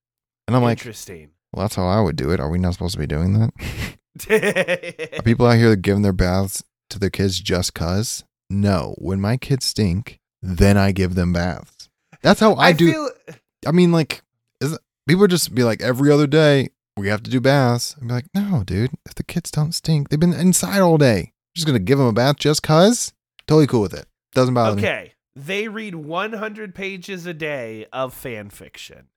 And 0.47 0.55
I'm 0.55 0.63
like, 0.63 0.79
interesting. 0.79 1.31
well, 1.53 1.65
that's 1.65 1.77
how 1.77 1.87
I 1.87 2.01
would 2.03 2.17
do 2.17 2.31
it. 2.31 2.39
Are 2.39 2.51
we 2.51 2.59
not 2.59 2.75
supposed 2.75 2.93
to 2.93 2.99
be 3.01 3.07
doing 3.07 3.33
that? 3.39 3.53
Are 5.19 5.23
people 5.23 5.47
out 5.47 5.57
here 5.57 5.75
giving 5.77 6.03
their 6.03 6.13
baths 6.13 6.63
to 6.91 6.99
their 6.99 7.09
kids 7.11 7.41
just 7.41 7.73
cuz? 7.75 8.25
No. 8.51 8.95
When 8.99 9.21
my 9.21 9.37
kids 9.37 9.65
stink, 9.67 10.19
then 10.43 10.77
I 10.77 10.93
give 10.93 11.15
them 11.15 11.33
baths. 11.33 11.89
That's 12.23 12.41
how 12.41 12.55
I, 12.57 12.73
do. 12.73 12.93
Feel, 12.93 13.11
I 13.67 13.71
mean, 13.73 13.93
like, 13.93 14.23
is 14.61 14.77
people 15.09 15.27
just 15.27 15.55
be 15.55 15.63
like 15.65 15.81
every 15.81 16.11
other 16.13 16.27
day 16.27 16.69
we 16.97 17.09
have 17.09 17.23
to 17.23 17.31
do 17.31 17.41
baths. 17.41 17.97
I'd 18.01 18.09
be 18.09 18.13
like, 18.15 18.27
no, 18.35 18.63
dude. 18.65 18.91
If 19.07 19.15
the 19.15 19.23
kids 19.23 19.51
don't 19.51 19.73
stink, 19.73 20.09
they've 20.11 20.21
been 20.21 20.35
inside 20.35 20.81
all 20.81 20.99
day. 20.99 21.19
I'm 21.21 21.55
just 21.55 21.67
gonna 21.67 21.79
give 21.79 21.99
them 21.99 22.09
a 22.09 22.13
bath 22.13 22.37
just 22.37 22.63
cause. 22.63 23.13
Totally 23.47 23.67
cool 23.67 23.81
with 23.81 23.95
it. 23.95 24.07
Doesn't 24.33 24.55
bother 24.55 24.77
me. 24.77 24.83
okay, 24.83 25.13
they 25.35 25.67
read 25.69 25.95
100 25.95 26.75
pages 26.75 27.27
a 27.27 27.35
day 27.35 27.87
of 27.93 28.13
fan 28.15 28.51
fiction. 28.51 29.09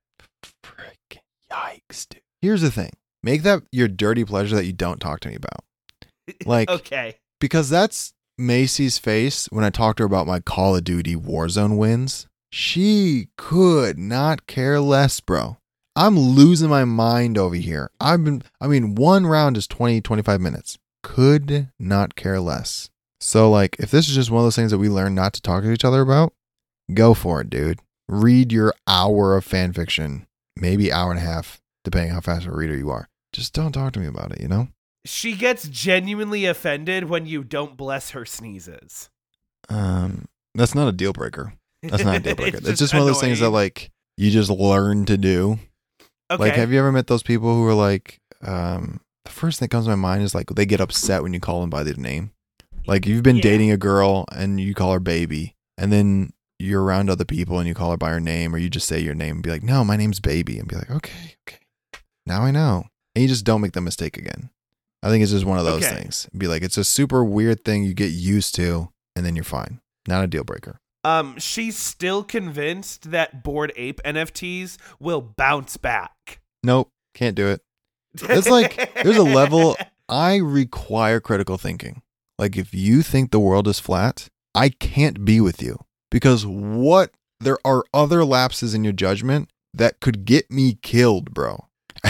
Freaking 0.62 1.20
yikes, 1.50 2.08
dude. 2.08 2.22
Here's 2.40 2.62
the 2.62 2.70
thing: 2.70 2.90
make 3.22 3.42
that 3.42 3.62
your 3.70 3.88
dirty 3.88 4.24
pleasure 4.24 4.56
that 4.56 4.64
you 4.64 4.72
don't 4.72 4.98
talk 5.00 5.20
to 5.20 5.28
me 5.28 5.36
about, 5.36 5.64
Like- 6.46 6.70
okay, 6.70 7.16
because 7.40 7.68
that's 7.70 8.14
Macy's 8.36 8.98
face 8.98 9.46
when 9.50 9.64
I 9.64 9.70
talked 9.70 9.98
to 9.98 10.02
her 10.02 10.06
about 10.06 10.26
my 10.26 10.40
Call 10.40 10.76
of 10.76 10.84
Duty 10.84 11.14
Warzone 11.14 11.76
wins. 11.76 12.26
She 12.50 13.28
could 13.36 13.98
not 13.98 14.46
care 14.46 14.80
less, 14.80 15.20
bro. 15.20 15.58
I'm 15.96 16.18
losing 16.18 16.68
my 16.68 16.84
mind 16.84 17.38
over 17.38 17.54
here. 17.54 17.90
I've 18.00 18.24
been, 18.24 18.42
I 18.60 18.66
mean, 18.66 18.96
one 18.96 19.26
round 19.26 19.56
is 19.56 19.68
20, 19.68 20.00
25 20.00 20.40
minutes. 20.40 20.78
Could 21.02 21.68
not 21.78 22.16
care 22.16 22.40
less. 22.40 22.90
So, 23.20 23.50
like, 23.50 23.76
if 23.78 23.90
this 23.90 24.08
is 24.08 24.14
just 24.14 24.30
one 24.30 24.40
of 24.40 24.46
those 24.46 24.56
things 24.56 24.72
that 24.72 24.78
we 24.78 24.88
learn 24.88 25.14
not 25.14 25.32
to 25.34 25.42
talk 25.42 25.62
to 25.62 25.70
each 25.70 25.84
other 25.84 26.00
about, 26.00 26.32
go 26.92 27.14
for 27.14 27.40
it, 27.40 27.50
dude. 27.50 27.80
Read 28.08 28.52
your 28.52 28.74
hour 28.86 29.36
of 29.36 29.44
fan 29.44 29.72
fiction, 29.72 30.26
maybe 30.56 30.92
hour 30.92 31.10
and 31.10 31.20
a 31.20 31.24
half, 31.24 31.60
depending 31.84 32.10
how 32.10 32.20
fast 32.20 32.46
of 32.46 32.52
a 32.52 32.56
reader 32.56 32.76
you 32.76 32.90
are. 32.90 33.08
Just 33.32 33.52
don't 33.52 33.72
talk 33.72 33.92
to 33.92 34.00
me 34.00 34.06
about 34.06 34.32
it, 34.32 34.40
you 34.40 34.48
know? 34.48 34.68
She 35.04 35.34
gets 35.36 35.68
genuinely 35.68 36.46
offended 36.46 37.04
when 37.04 37.26
you 37.26 37.44
don't 37.44 37.76
bless 37.76 38.10
her 38.10 38.24
sneezes. 38.24 39.10
Um, 39.68 40.26
that's 40.54 40.74
not 40.74 40.88
a 40.88 40.92
deal 40.92 41.12
breaker. 41.12 41.54
That's 41.82 42.04
not 42.04 42.16
a 42.16 42.20
deal 42.20 42.34
breaker. 42.36 42.58
it's, 42.58 42.66
just 42.66 42.78
just 42.78 42.94
one 42.94 43.02
of 43.02 43.06
those 43.06 43.20
things 43.20 43.40
that 43.40 43.50
like 43.50 43.90
you 44.16 44.30
just 44.30 44.50
learn 44.50 45.04
to 45.06 45.16
do. 45.16 45.58
Okay. 46.30 46.42
Like, 46.42 46.54
have 46.54 46.72
you 46.72 46.78
ever 46.78 46.90
met 46.92 47.06
those 47.06 47.22
people 47.22 47.54
who 47.54 47.66
are 47.66 47.74
like, 47.74 48.18
um, 48.42 49.00
the 49.24 49.30
first 49.30 49.58
thing 49.58 49.66
that 49.66 49.70
comes 49.70 49.84
to 49.86 49.90
my 49.90 49.94
mind 49.96 50.22
is 50.22 50.34
like 50.34 50.48
they 50.50 50.66
get 50.66 50.80
upset 50.80 51.22
when 51.22 51.32
you 51.34 51.40
call 51.40 51.60
them 51.60 51.70
by 51.70 51.82
their 51.82 51.94
name. 51.96 52.30
Like 52.86 53.06
you've 53.06 53.22
been 53.22 53.36
Yeah. 53.36 53.42
dating 53.42 53.70
a 53.70 53.76
girl 53.76 54.24
and 54.32 54.60
you 54.60 54.74
call 54.74 54.92
her 54.92 55.00
baby, 55.00 55.54
and 55.78 55.92
then 55.92 56.32
you're 56.58 56.82
around 56.82 57.08
other 57.10 57.24
people 57.24 57.58
and 57.58 57.66
you 57.66 57.74
call 57.74 57.90
her 57.90 57.96
by 57.96 58.10
her 58.10 58.20
name, 58.20 58.54
or 58.54 58.58
you 58.58 58.68
just 58.70 58.86
say 58.86 59.00
your 59.00 59.14
name 59.14 59.36
and 59.36 59.42
be 59.42 59.50
like, 59.50 59.62
"No, 59.62 59.84
my 59.84 59.96
name's 59.96 60.20
baby," 60.20 60.58
and 60.58 60.68
be 60.68 60.76
like, 60.76 60.90
"Okay, 60.90 61.36
okay, 61.48 61.58
now 62.26 62.42
I 62.42 62.50
know." 62.50 62.84
And 63.14 63.22
you 63.22 63.28
just 63.28 63.44
don't 63.44 63.60
make 63.62 63.72
the 63.72 63.80
mistake 63.80 64.16
again. 64.18 64.50
I 65.04 65.08
think 65.10 65.22
it's 65.22 65.32
just 65.32 65.44
one 65.44 65.58
of 65.58 65.64
those 65.64 65.84
Okay. 65.84 65.94
things. 65.94 66.28
Be 66.36 66.48
like, 66.48 66.62
it's 66.62 66.78
a 66.78 66.84
super 66.84 67.22
weird 67.24 67.64
thing 67.64 67.84
you 67.84 67.94
get 67.94 68.10
used 68.10 68.54
to, 68.56 68.88
and 69.14 69.24
then 69.24 69.36
you're 69.36 69.44
fine. 69.44 69.80
Not 70.08 70.24
a 70.24 70.26
deal 70.26 70.44
breaker. 70.44 70.80
Um, 71.04 71.38
she's 71.38 71.76
still 71.76 72.24
convinced 72.24 73.10
that 73.10 73.42
Bored 73.44 73.72
Ape 73.76 74.00
NFTs 74.04 74.78
will 74.98 75.20
bounce 75.20 75.76
back. 75.76 76.40
Nope, 76.62 76.90
can't 77.14 77.36
do 77.36 77.48
it. 77.48 77.60
It's 78.14 78.48
like, 78.48 78.94
there's 79.02 79.16
a 79.18 79.22
level- 79.22 79.76
I 80.08 80.36
require 80.36 81.20
critical 81.20 81.58
thinking. 81.58 82.00
Like 82.38 82.56
if 82.56 82.72
you 82.74 83.02
think 83.02 83.30
the 83.30 83.40
world 83.40 83.68
is 83.68 83.78
flat, 83.80 84.28
I 84.54 84.68
can't 84.70 85.24
be 85.24 85.40
with 85.40 85.62
you 85.62 85.78
because 86.10 86.46
what 86.46 87.10
there 87.40 87.58
are 87.64 87.84
other 87.92 88.24
lapses 88.24 88.72
in 88.74 88.84
your 88.84 88.92
judgment 88.92 89.50
that 89.74 90.00
could 90.00 90.24
get 90.24 90.50
me 90.50 90.78
killed, 90.82 91.32
bro. 91.34 91.66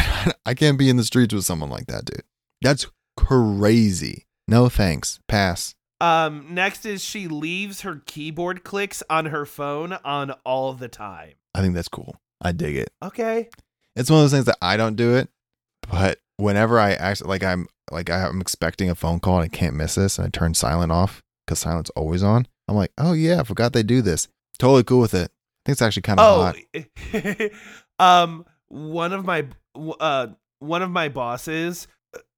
I 0.46 0.54
can't 0.54 0.78
be 0.78 0.88
in 0.88 0.96
the 0.96 1.04
streets 1.04 1.34
with 1.34 1.44
someone 1.44 1.70
like 1.70 1.86
that, 1.86 2.04
dude. 2.04 2.22
That's 2.64 2.86
crazy. 3.18 4.24
No 4.48 4.70
thanks. 4.70 5.20
Pass. 5.28 5.74
Um, 6.00 6.46
next 6.48 6.86
is 6.86 7.04
she 7.04 7.28
leaves 7.28 7.82
her 7.82 8.00
keyboard 8.06 8.64
clicks 8.64 9.02
on 9.10 9.26
her 9.26 9.44
phone 9.44 9.92
on 10.04 10.32
all 10.46 10.72
the 10.72 10.88
time. 10.88 11.34
I 11.54 11.60
think 11.60 11.74
that's 11.74 11.88
cool. 11.88 12.16
I 12.40 12.52
dig 12.52 12.76
it. 12.76 12.90
Okay. 13.02 13.50
It's 13.94 14.10
one 14.10 14.20
of 14.20 14.24
those 14.24 14.32
things 14.32 14.46
that 14.46 14.56
I 14.62 14.78
don't 14.78 14.96
do 14.96 15.14
it, 15.14 15.28
but 15.90 16.18
whenever 16.38 16.80
I 16.80 16.94
actually 16.94 17.28
like 17.28 17.44
I'm 17.44 17.68
like 17.92 18.08
I'm 18.08 18.40
expecting 18.40 18.88
a 18.88 18.94
phone 18.94 19.20
call 19.20 19.40
and 19.40 19.44
I 19.44 19.54
can't 19.54 19.76
miss 19.76 19.94
this 19.94 20.18
and 20.18 20.26
I 20.26 20.30
turn 20.30 20.54
silent 20.54 20.90
off 20.90 21.22
because 21.46 21.58
silent's 21.58 21.90
always 21.90 22.22
on. 22.22 22.48
I'm 22.66 22.76
like, 22.76 22.92
oh 22.96 23.12
yeah, 23.12 23.40
I 23.40 23.44
forgot 23.44 23.74
they 23.74 23.82
do 23.82 24.00
this. 24.00 24.26
Totally 24.58 24.84
cool 24.84 25.00
with 25.00 25.12
it. 25.12 25.30
I 25.30 25.60
think 25.66 25.74
it's 25.74 25.82
actually 25.82 26.02
kind 26.02 26.18
of 26.18 26.54
Oh, 26.74 26.80
hot. 27.20 27.50
um, 27.98 28.46
one 28.68 29.12
of 29.12 29.24
my 29.26 29.46
uh 30.00 30.28
one 30.60 30.82
of 30.82 30.90
my 30.90 31.08
bosses 31.10 31.86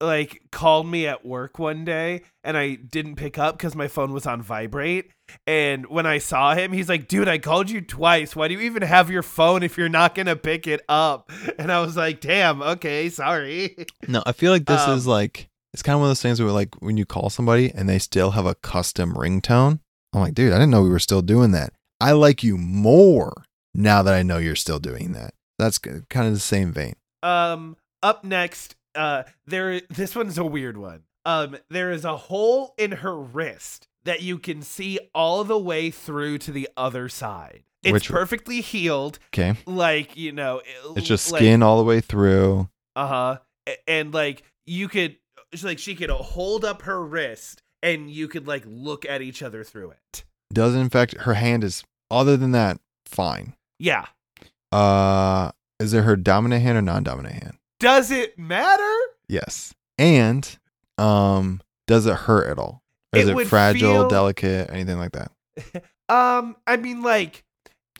like 0.00 0.42
called 0.52 0.86
me 0.86 1.06
at 1.06 1.24
work 1.24 1.58
one 1.58 1.84
day 1.84 2.22
and 2.44 2.56
I 2.56 2.74
didn't 2.74 3.16
pick 3.16 3.38
up 3.38 3.56
because 3.56 3.74
my 3.74 3.88
phone 3.88 4.12
was 4.12 4.26
on 4.26 4.42
vibrate. 4.42 5.10
And 5.46 5.86
when 5.86 6.06
I 6.06 6.18
saw 6.18 6.54
him, 6.54 6.72
he's 6.72 6.88
like, 6.88 7.08
"Dude, 7.08 7.28
I 7.28 7.38
called 7.38 7.68
you 7.70 7.80
twice. 7.80 8.36
Why 8.36 8.46
do 8.48 8.54
you 8.54 8.60
even 8.60 8.82
have 8.82 9.10
your 9.10 9.22
phone 9.22 9.62
if 9.62 9.76
you're 9.76 9.88
not 9.88 10.14
gonna 10.14 10.36
pick 10.36 10.66
it 10.66 10.82
up?" 10.88 11.30
And 11.58 11.72
I 11.72 11.80
was 11.80 11.96
like, 11.96 12.20
"Damn, 12.20 12.62
okay, 12.62 13.08
sorry." 13.08 13.76
No, 14.08 14.22
I 14.24 14.32
feel 14.32 14.52
like 14.52 14.66
this 14.66 14.82
Um, 14.82 14.96
is 14.96 15.06
like 15.06 15.48
it's 15.72 15.82
kind 15.82 15.94
of 15.94 16.00
one 16.00 16.06
of 16.06 16.10
those 16.10 16.22
things 16.22 16.40
where 16.40 16.52
like 16.52 16.74
when 16.80 16.96
you 16.96 17.04
call 17.04 17.28
somebody 17.30 17.72
and 17.74 17.88
they 17.88 17.98
still 17.98 18.30
have 18.32 18.46
a 18.46 18.54
custom 18.54 19.14
ringtone. 19.14 19.80
I'm 20.14 20.20
like, 20.20 20.34
dude, 20.34 20.52
I 20.52 20.56
didn't 20.56 20.70
know 20.70 20.82
we 20.82 20.88
were 20.88 20.98
still 20.98 21.22
doing 21.22 21.50
that. 21.52 21.72
I 22.00 22.12
like 22.12 22.42
you 22.44 22.56
more 22.56 23.32
now 23.74 24.02
that 24.02 24.14
I 24.14 24.22
know 24.22 24.38
you're 24.38 24.54
still 24.56 24.78
doing 24.78 25.12
that. 25.12 25.34
That's 25.58 25.78
kind 25.78 26.26
of 26.28 26.32
the 26.34 26.38
same 26.40 26.72
vein. 26.72 26.94
Um, 27.22 27.76
up 28.02 28.22
next, 28.24 28.75
uh, 28.96 29.24
there. 29.46 29.80
This 29.90 30.14
one's 30.16 30.38
a 30.38 30.44
weird 30.44 30.76
one. 30.76 31.02
Um, 31.24 31.56
there 31.70 31.90
is 31.90 32.04
a 32.04 32.16
hole 32.16 32.74
in 32.78 32.92
her 32.92 33.16
wrist 33.18 33.88
that 34.04 34.22
you 34.22 34.38
can 34.38 34.62
see 34.62 34.98
all 35.14 35.42
the 35.44 35.58
way 35.58 35.90
through 35.90 36.38
to 36.38 36.52
the 36.52 36.68
other 36.76 37.08
side. 37.08 37.64
It's 37.82 37.92
Which- 37.92 38.08
perfectly 38.08 38.60
healed, 38.60 39.18
Okay. 39.34 39.54
like 39.66 40.16
you 40.16 40.32
know. 40.32 40.60
It's 40.96 41.06
just 41.06 41.30
like, 41.32 41.40
skin 41.40 41.62
all 41.62 41.78
the 41.78 41.84
way 41.84 42.00
through. 42.00 42.68
Uh 42.94 43.06
huh. 43.06 43.38
And 43.86 44.14
like 44.14 44.42
you 44.66 44.88
could, 44.88 45.16
it's 45.52 45.64
like 45.64 45.78
she 45.78 45.94
could 45.94 46.10
hold 46.10 46.64
up 46.64 46.82
her 46.82 47.04
wrist, 47.04 47.62
and 47.82 48.10
you 48.10 48.28
could 48.28 48.46
like 48.46 48.62
look 48.66 49.04
at 49.04 49.22
each 49.22 49.42
other 49.42 49.62
through 49.64 49.90
it. 49.90 50.24
Doesn't 50.52 50.80
infect 50.80 51.16
her 51.18 51.34
hand 51.34 51.64
is 51.64 51.82
other 52.10 52.36
than 52.36 52.52
that, 52.52 52.78
fine. 53.04 53.54
Yeah. 53.78 54.06
Uh 54.72 55.50
is 55.78 55.92
it 55.92 56.04
her 56.04 56.16
dominant 56.16 56.62
hand 56.62 56.78
or 56.78 56.82
non-dominant 56.82 57.34
hand? 57.42 57.58
Does 57.80 58.10
it 58.10 58.38
matter? 58.38 58.94
Yes. 59.28 59.74
And 59.98 60.58
um 60.98 61.60
does 61.86 62.06
it 62.06 62.14
hurt 62.16 62.48
at 62.50 62.58
all? 62.58 62.82
Is 63.12 63.28
It 63.28 63.36
it, 63.38 63.46
fragile, 63.46 63.92
feel- 63.92 64.08
delicate, 64.08 64.70
anything 64.70 64.98
like 64.98 65.12
that? 65.12 65.32
Um, 66.08 66.54
I 66.68 66.76
mean, 66.76 67.02
like, 67.02 67.42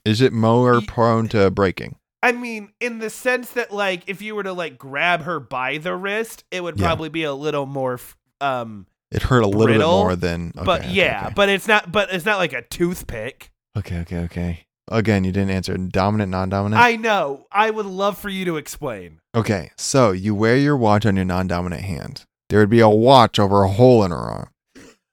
Is 0.04 0.20
it 0.20 0.32
more 0.32 0.80
prone 0.80 1.26
to 1.30 1.50
breaking? 1.50 1.96
I 2.22 2.30
mean, 2.30 2.72
in 2.80 3.00
the 3.00 3.10
sense 3.10 3.50
that, 3.54 3.72
like, 3.72 4.04
if 4.06 4.22
you 4.22 4.36
were 4.36 4.44
to 4.44 4.52
like 4.52 4.78
grab 4.78 5.22
her 5.22 5.40
by 5.40 5.78
the 5.78 5.96
wrist, 5.96 6.44
it 6.52 6.62
would 6.62 6.78
Yeah. 6.78 6.86
probably 6.86 7.08
be 7.08 7.24
a 7.24 7.34
little 7.34 7.66
more, 7.66 7.98
um, 8.40 8.86
It 9.10 9.22
hurt 9.22 9.40
a 9.42 9.48
little 9.48 9.66
Brittle, 9.66 9.78
bit 9.80 10.04
more 10.04 10.14
than 10.16 10.52
okay, 10.56 10.64
but 10.64 10.80
okay, 10.82 10.92
yeah, 10.92 11.24
okay. 11.26 11.32
but 11.34 11.48
it's 11.48 11.66
not, 11.66 11.90
but 11.90 12.12
it's 12.12 12.24
not 12.24 12.38
like 12.38 12.52
a 12.52 12.62
toothpick. 12.62 13.50
okay, 13.76 13.98
okay, 14.02 14.18
okay. 14.18 14.65
Again, 14.88 15.24
you 15.24 15.32
didn't 15.32 15.50
answer 15.50 15.76
dominant, 15.76 16.30
non-dominant. 16.30 16.80
I 16.80 16.96
know. 16.96 17.46
I 17.50 17.70
would 17.70 17.86
love 17.86 18.18
for 18.18 18.28
you 18.28 18.44
to 18.44 18.56
explain. 18.56 19.20
Okay, 19.34 19.72
so 19.76 20.12
you 20.12 20.34
wear 20.34 20.56
your 20.56 20.76
watch 20.76 21.04
on 21.04 21.16
your 21.16 21.24
non-dominant 21.24 21.82
hand. 21.82 22.24
There 22.48 22.60
would 22.60 22.70
be 22.70 22.80
a 22.80 22.88
watch 22.88 23.38
over 23.40 23.64
a 23.64 23.68
hole 23.68 24.04
in 24.04 24.12
her 24.12 24.16
arm. 24.16 24.50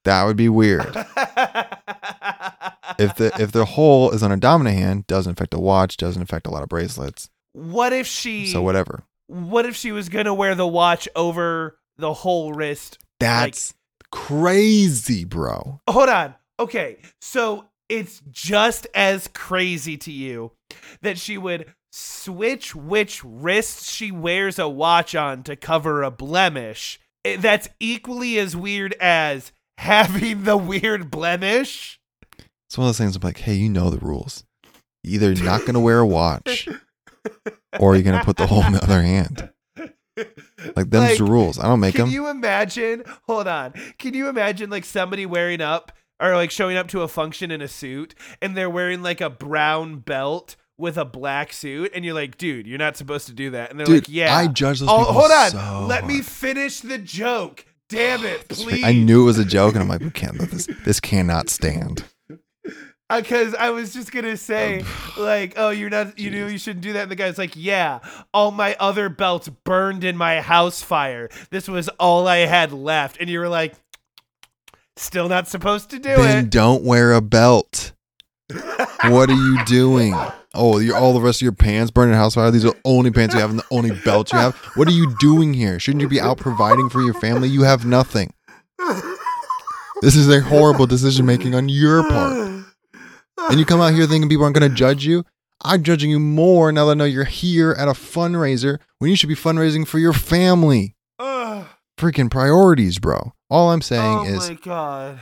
That 0.04 0.26
would 0.26 0.38
be 0.38 0.50
weird. 0.50 0.86
if 3.00 3.16
the 3.16 3.32
if 3.40 3.52
the 3.52 3.66
hole 3.66 4.12
is 4.12 4.22
on 4.22 4.32
a 4.32 4.38
dominant 4.38 4.78
hand, 4.78 5.08
doesn't 5.08 5.32
affect 5.32 5.54
a 5.54 5.60
watch, 5.60 5.98
doesn't 5.98 6.22
affect 6.22 6.46
a 6.46 6.52
lot 6.52 6.62
of 6.64 6.70
bracelets. 6.70 7.30
what 7.54 7.94
if 7.94 8.06
she? 8.06 8.48
So 8.48 8.62
whatever. 8.62 9.04
What 9.28 9.66
if 9.66 9.76
she 9.76 9.92
was 9.92 10.10
gonna 10.10 10.34
wear 10.34 10.56
the 10.56 10.68
watch 10.68 11.08
over 11.16 11.80
the 11.98 12.14
whole 12.14 12.54
wrist? 12.54 13.00
That's 13.20 13.74
crazy, 14.12 15.24
bro. 15.24 15.80
Hold 15.90 16.10
on. 16.10 16.36
Okay, 16.60 16.98
so 17.20 17.66
it's 17.94 18.22
just 18.32 18.88
as 18.96 19.28
crazy 19.28 19.98
to 19.98 20.12
you 20.12 20.52
that 21.04 21.20
she 21.20 21.38
would 21.38 21.72
switch 21.92 22.74
which 22.74 23.24
wrist 23.24 23.88
she 23.88 24.12
wears 24.12 24.58
a 24.58 24.68
watch 24.68 25.14
on 25.14 25.44
to 25.44 25.56
cover 25.56 26.02
a 26.02 26.10
blemish. 26.10 27.00
Eh, 27.24 27.38
That's 27.40 27.70
equally 27.80 28.40
as 28.40 28.56
weird 28.56 28.96
as 29.00 29.52
having 29.78 30.44
the 30.44 30.58
weird 30.58 31.12
blemish. 31.12 32.00
It's 32.68 32.78
one 32.80 32.86
of 32.86 32.90
those 32.90 32.98
things. 32.98 33.16
I'm 33.16 33.22
like, 33.22 33.38
hey, 33.38 33.54
you 33.54 33.70
know 33.70 33.92
the 33.92 34.04
rules. 34.04 34.44
Either 35.04 35.32
you're 35.32 35.46
not 35.46 35.66
gonna 35.68 35.80
wear 35.80 36.00
a 36.00 36.08
watch, 36.08 36.68
or 37.80 37.94
you're 37.94 38.04
gonna 38.04 38.24
put 38.24 38.38
the 38.38 38.48
hole 38.48 38.64
in 38.66 38.74
the 38.74 38.84
other 38.84 39.04
hand. 39.04 39.52
Like 40.76 40.90
them's 40.90 41.20
the 41.20 41.26
rules. 41.26 41.60
I 41.60 41.64
don't 41.64 41.80
make 41.80 41.96
Can 41.96 42.06
them. 42.06 42.10
Can 42.10 42.14
you 42.14 42.30
imagine? 42.30 43.04
Hold 43.28 43.48
on. 43.48 43.74
Can 44.00 44.14
you 44.16 44.30
imagine 44.30 44.70
like 44.72 44.86
somebody 44.86 45.26
wearing 45.26 45.62
up 45.62 45.92
or 46.20 46.36
like 46.36 46.52
showing 46.52 46.78
up 46.78 46.88
to 46.90 47.02
a 47.02 47.08
function 47.08 47.52
in 47.52 47.62
a 47.62 47.68
suit 47.68 48.16
and 48.42 48.56
they're 48.56 48.70
wearing 48.70 49.02
like 49.02 49.22
a 49.22 49.30
brown 49.30 50.00
belt 50.00 50.56
with 50.78 50.98
a 50.98 51.06
black 51.06 51.54
suit 51.54 51.92
and 51.94 52.04
you're 52.04 52.14
like, 52.14 52.38
dude, 52.38 52.68
you're 52.68 52.78
not 52.78 52.98
supposed 52.98 53.28
to 53.28 53.34
do 53.34 53.52
that. 53.52 53.70
And 53.70 53.80
they're 53.80 53.86
Dude, 53.86 54.08
like, 54.08 54.10
yeah. 54.10 54.36
I 54.36 54.48
judge 54.48 54.80
those 54.80 54.90
oh, 54.90 55.00
people 55.00 55.14
hold 55.14 55.32
on. 55.32 55.52
so 55.52 55.86
Let 55.88 56.06
me 56.06 56.22
finish 56.22 56.80
the 56.80 56.98
joke. 56.98 57.66
Damn 57.90 58.26
it, 58.26 58.48
please. 58.50 58.84
I 58.84 58.94
knew 58.94 59.22
it 59.22 59.26
was 59.26 59.40
a 59.40 59.46
joke, 59.46 59.74
and 59.74 59.84
I'm 59.84 59.90
like, 59.90 60.02
we 60.02 60.10
can't 60.10 60.40
let 60.40 60.50
this. 60.50 60.68
This 60.84 61.00
cannot 61.00 61.50
stand. 61.50 62.06
because 63.10 63.54
I 63.56 63.70
was 63.70 63.94
just 63.94 64.12
gonna 64.12 64.38
say, 64.38 64.80
um, 64.80 64.88
like, 65.18 65.54
oh, 65.58 65.70
you're 65.70 65.90
not, 65.90 66.18
you 66.18 66.30
know, 66.32 66.48
you 66.48 66.58
shouldn't 66.58 66.84
do 66.84 66.94
that. 66.94 67.04
And 67.04 67.12
the 67.12 67.16
guy's 67.16 67.38
like, 67.38 67.54
yeah, 67.56 68.00
all 68.34 68.52
my 68.52 68.76
other 68.80 69.10
belts 69.10 69.50
burned 69.50 70.04
in 70.04 70.18
my 70.18 70.42
house 70.42 70.82
fire. 70.82 71.30
This 71.52 71.68
was 71.68 71.90
all 71.90 72.28
I 72.28 72.38
had 72.38 72.72
left, 72.72 73.18
and 73.20 73.30
you 73.30 73.40
were 73.40 73.50
like, 73.50 73.76
still 74.98 75.28
not 75.30 75.48
supposed 75.48 75.90
to 75.92 76.00
do 76.00 76.16
then 76.16 76.46
it. 76.46 76.50
don't 76.50 76.84
wear 76.84 77.14
a 77.14 77.22
belt. 77.22 77.94
What 79.06 79.30
are 79.30 79.34
you 79.34 79.64
doing? 79.66 80.16
Oh, 80.54 80.78
you're 80.78 80.96
all 80.96 81.14
the 81.14 81.22
rest 81.22 81.40
of 81.40 81.44
your 81.44 81.52
pants 81.54 81.92
burning 81.92 82.14
house 82.14 82.36
fire. 82.36 82.52
These 82.52 82.66
are 82.66 82.72
the 82.72 82.80
only 82.86 83.10
pants 83.10 83.34
you 83.34 83.42
have 83.42 83.50
and 83.50 83.60
the 83.60 83.66
only 83.72 83.92
belt 83.92 84.32
you 84.32 84.38
have. 84.38 84.56
What 84.76 84.88
are 84.88 84.92
you 84.92 85.16
doing 85.20 85.54
here? 85.54 85.80
Shouldn't 85.80 86.02
you 86.02 86.08
be 86.08 86.22
out 86.22 86.38
providing 86.38 86.90
for 86.90 87.02
your 87.02 87.16
family? 87.16 87.50
You 87.50 87.64
have 87.64 87.86
nothing. 87.86 88.34
This 90.02 90.16
is 90.16 90.30
a 90.30 90.42
horrible 90.42 90.86
decision 90.86 91.26
making 91.26 91.56
on 91.56 91.70
your 91.70 92.08
part. 92.10 92.66
And 93.50 93.60
you 93.60 93.66
come 93.66 93.82
out 93.82 93.94
here 93.94 94.06
thinking 94.06 94.30
people 94.30 94.44
aren't 94.44 94.58
going 94.58 94.70
to 94.70 94.76
judge 94.76 95.06
you. 95.06 95.24
I'm 95.64 95.82
judging 95.82 96.12
you 96.12 96.20
more 96.20 96.72
now 96.72 96.86
that 96.86 96.92
I 96.92 96.96
know 96.96 97.06
you're 97.06 97.24
here 97.24 97.72
at 97.72 97.88
a 97.88 97.94
fundraiser 97.94 98.80
when 99.00 99.10
you 99.10 99.16
should 99.16 99.30
be 99.30 99.36
fundraising 99.36 99.88
for 99.88 99.98
your 99.98 100.14
family. 100.14 100.96
Freaking 101.98 102.30
priorities, 102.30 103.00
bro. 103.00 103.34
All 103.54 103.70
I'm 103.70 103.82
saying 103.82 104.02
oh 104.02 104.24
is 104.24 104.52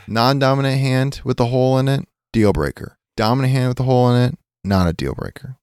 non-dominant 0.08 0.80
hand 0.80 1.20
with 1.26 1.38
a 1.42 1.48
hole 1.48 1.78
in 1.78 1.90
it, 1.90 2.08
deal 2.32 2.54
breaker. 2.54 2.98
Dominant 3.18 3.52
hand 3.54 3.68
with 3.68 3.80
a 3.82 3.84
hole 3.84 4.10
in 4.16 4.22
it, 4.22 4.40
not 4.64 4.88
a 4.88 4.94
deal 4.94 5.14
breaker. 5.14 5.58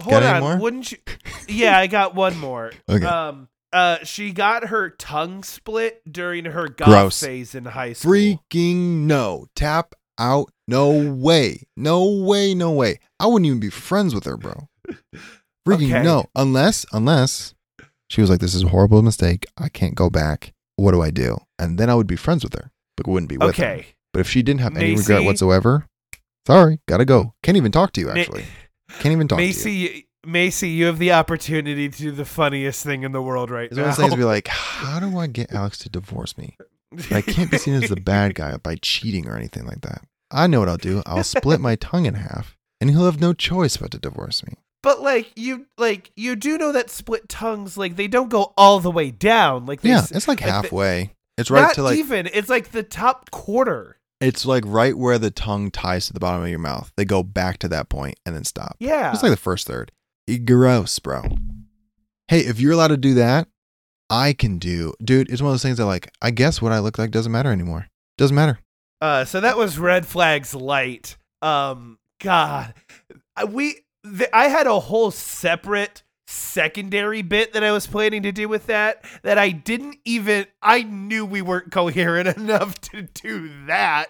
Hold 0.00 0.24
on, 0.24 0.40
more? 0.42 0.56
wouldn't 0.56 0.90
you? 0.90 0.98
Yeah, 1.48 1.78
I 1.78 1.86
got 1.86 2.16
one 2.16 2.36
more. 2.38 2.72
Okay. 2.88 3.06
Um, 3.06 3.48
uh, 3.72 3.98
she 4.02 4.32
got 4.32 4.66
her 4.66 4.90
tongue 4.90 5.44
split 5.44 6.02
during 6.10 6.46
her 6.46 6.68
Gross. 6.68 7.20
phase 7.20 7.54
in 7.54 7.66
high 7.66 7.92
school. 7.92 8.10
Freaking 8.12 9.06
no. 9.06 9.46
Tap 9.54 9.94
out. 10.18 10.50
No 10.66 10.90
way. 10.90 11.68
No 11.76 12.04
way. 12.04 12.52
No 12.52 12.72
way. 12.72 12.98
I 13.20 13.26
wouldn't 13.26 13.46
even 13.46 13.60
be 13.60 13.70
friends 13.70 14.12
with 14.12 14.24
her, 14.24 14.36
bro. 14.36 14.68
Freaking 15.68 15.92
Okay. 15.94 16.02
no. 16.02 16.24
Unless, 16.34 16.84
unless 16.92 17.54
she 18.10 18.20
was 18.20 18.28
like, 18.28 18.40
this 18.40 18.54
is 18.56 18.64
a 18.64 18.68
horrible 18.68 19.02
mistake. 19.02 19.46
I 19.56 19.68
can't 19.68 19.94
go 19.94 20.10
back. 20.10 20.52
What 20.82 20.90
do 20.92 21.00
I 21.00 21.10
do? 21.12 21.38
And 21.60 21.78
then 21.78 21.88
I 21.88 21.94
would 21.94 22.08
be 22.08 22.16
friends 22.16 22.42
with 22.42 22.54
her, 22.54 22.72
but 22.96 23.06
wouldn't 23.06 23.28
be 23.30 23.36
with 23.36 23.54
her. 23.56 23.64
Okay. 23.64 23.86
But 24.12 24.18
if 24.18 24.28
she 24.28 24.42
didn't 24.42 24.62
have 24.62 24.76
any 24.76 24.96
regret 24.96 25.22
whatsoever, 25.22 25.86
sorry, 26.44 26.80
gotta 26.88 27.04
go. 27.04 27.34
Can't 27.44 27.56
even 27.56 27.70
talk 27.70 27.92
to 27.92 28.00
you, 28.00 28.08
Ma- 28.08 28.14
actually. 28.14 28.44
Can't 28.98 29.12
even 29.12 29.28
talk 29.28 29.38
to 29.38 29.42
you. 29.44 29.48
Macy, 29.48 30.08
Macy, 30.26 30.70
you 30.70 30.86
have 30.86 30.98
the 30.98 31.12
opportunity 31.12 31.88
to 31.88 31.98
do 31.98 32.10
the 32.10 32.24
funniest 32.24 32.82
thing 32.84 33.04
in 33.04 33.12
the 33.12 33.22
world 33.22 33.48
right 33.48 33.68
It's 33.70 33.76
now. 33.76 33.92
things 33.92 34.10
to 34.10 34.16
be 34.16 34.24
like, 34.24 34.48
how 34.48 34.98
do 34.98 35.16
I 35.18 35.28
get 35.28 35.52
Alex 35.52 35.78
to 35.78 35.88
divorce 35.88 36.36
me? 36.36 36.56
But 36.90 37.12
I 37.12 37.20
can't 37.22 37.48
be 37.50 37.58
seen 37.58 37.74
as 37.74 37.88
the 37.88 37.96
bad 37.96 38.34
guy 38.42 38.56
by 38.56 38.74
cheating 38.74 39.28
or 39.28 39.36
anything 39.36 39.64
like 39.66 39.82
that. 39.82 40.02
I 40.32 40.48
know 40.48 40.58
what 40.58 40.68
I'll 40.68 40.76
do. 40.78 41.02
I'll 41.06 41.22
split 41.22 41.60
my 41.60 41.76
tongue 41.76 42.06
in 42.06 42.14
half, 42.14 42.56
and 42.80 42.90
he'll 42.90 43.04
have 43.04 43.20
no 43.20 43.32
choice 43.34 43.76
but 43.76 43.92
to 43.92 43.98
divorce 43.98 44.44
me. 44.44 44.54
But 44.82 45.00
like 45.00 45.32
you, 45.36 45.66
like 45.78 46.10
you 46.16 46.34
do 46.36 46.58
know 46.58 46.72
that 46.72 46.90
split 46.90 47.28
tongues, 47.28 47.76
like 47.76 47.96
they 47.96 48.08
don't 48.08 48.28
go 48.30 48.52
all 48.56 48.80
the 48.80 48.90
way 48.90 49.10
down. 49.10 49.64
Like 49.66 49.80
they 49.80 49.90
Yeah, 49.90 50.02
it's 50.10 50.26
like 50.28 50.40
like 50.40 50.50
halfway. 50.50 51.14
It's 51.38 51.50
right 51.50 51.62
not 51.62 51.74
to 51.76 51.82
like 51.82 51.98
even. 51.98 52.28
It's 52.32 52.48
like 52.48 52.72
the 52.72 52.82
top 52.82 53.30
quarter. 53.30 53.98
it's 54.20 54.44
like 54.44 54.64
right 54.66 54.96
where 54.96 55.18
the 55.18 55.30
tongue 55.30 55.70
ties 55.70 56.06
to 56.06 56.12
the 56.12 56.20
bottom 56.20 56.42
of 56.42 56.48
your 56.48 56.58
mouth. 56.58 56.92
They 56.96 57.04
go 57.04 57.22
back 57.22 57.58
to 57.58 57.68
that 57.68 57.88
point 57.88 58.18
and 58.26 58.34
then 58.34 58.44
stop. 58.44 58.76
Yeah. 58.80 59.12
It's 59.12 59.22
like 59.22 59.30
the 59.32 59.36
first 59.36 59.66
third. 59.66 59.92
Gross, 60.44 60.98
bro. 60.98 61.22
Hey, 62.28 62.40
if 62.40 62.60
you're 62.60 62.72
allowed 62.72 62.88
to 62.88 62.96
do 62.96 63.14
that, 63.14 63.48
I 64.10 64.32
can 64.32 64.58
do. 64.58 64.94
Dude, 65.02 65.30
it's 65.30 65.40
one 65.42 65.48
of 65.50 65.54
those 65.54 65.62
things 65.62 65.78
that 65.78 65.86
like 65.86 66.10
I 66.20 66.30
guess 66.30 66.60
what 66.62 66.72
I 66.72 66.78
look 66.80 66.98
like 66.98 67.10
doesn't 67.10 67.32
matter 67.32 67.50
anymore. 67.52 67.86
Doesn't 68.18 68.34
matter. 68.34 68.58
Uh, 69.00 69.24
so 69.24 69.40
that 69.40 69.56
was 69.56 69.78
red 69.78 70.06
flags 70.06 70.54
light. 70.54 71.16
Um, 71.40 71.98
God, 72.20 72.74
I- 73.36 73.44
we 73.44 73.76
I 74.32 74.48
had 74.48 74.66
a 74.66 74.80
whole 74.80 75.10
separate 75.10 76.02
secondary 76.26 77.20
bit 77.22 77.52
that 77.52 77.62
I 77.62 77.72
was 77.72 77.86
planning 77.86 78.22
to 78.22 78.32
do 78.32 78.48
with 78.48 78.66
that 78.66 79.04
that 79.22 79.38
I 79.38 79.50
didn't 79.50 79.96
even. 80.04 80.46
I 80.62 80.82
knew 80.82 81.24
we 81.24 81.42
weren't 81.42 81.70
coherent 81.72 82.28
enough 82.36 82.80
to 82.92 83.02
do 83.02 83.66
that. 83.66 84.08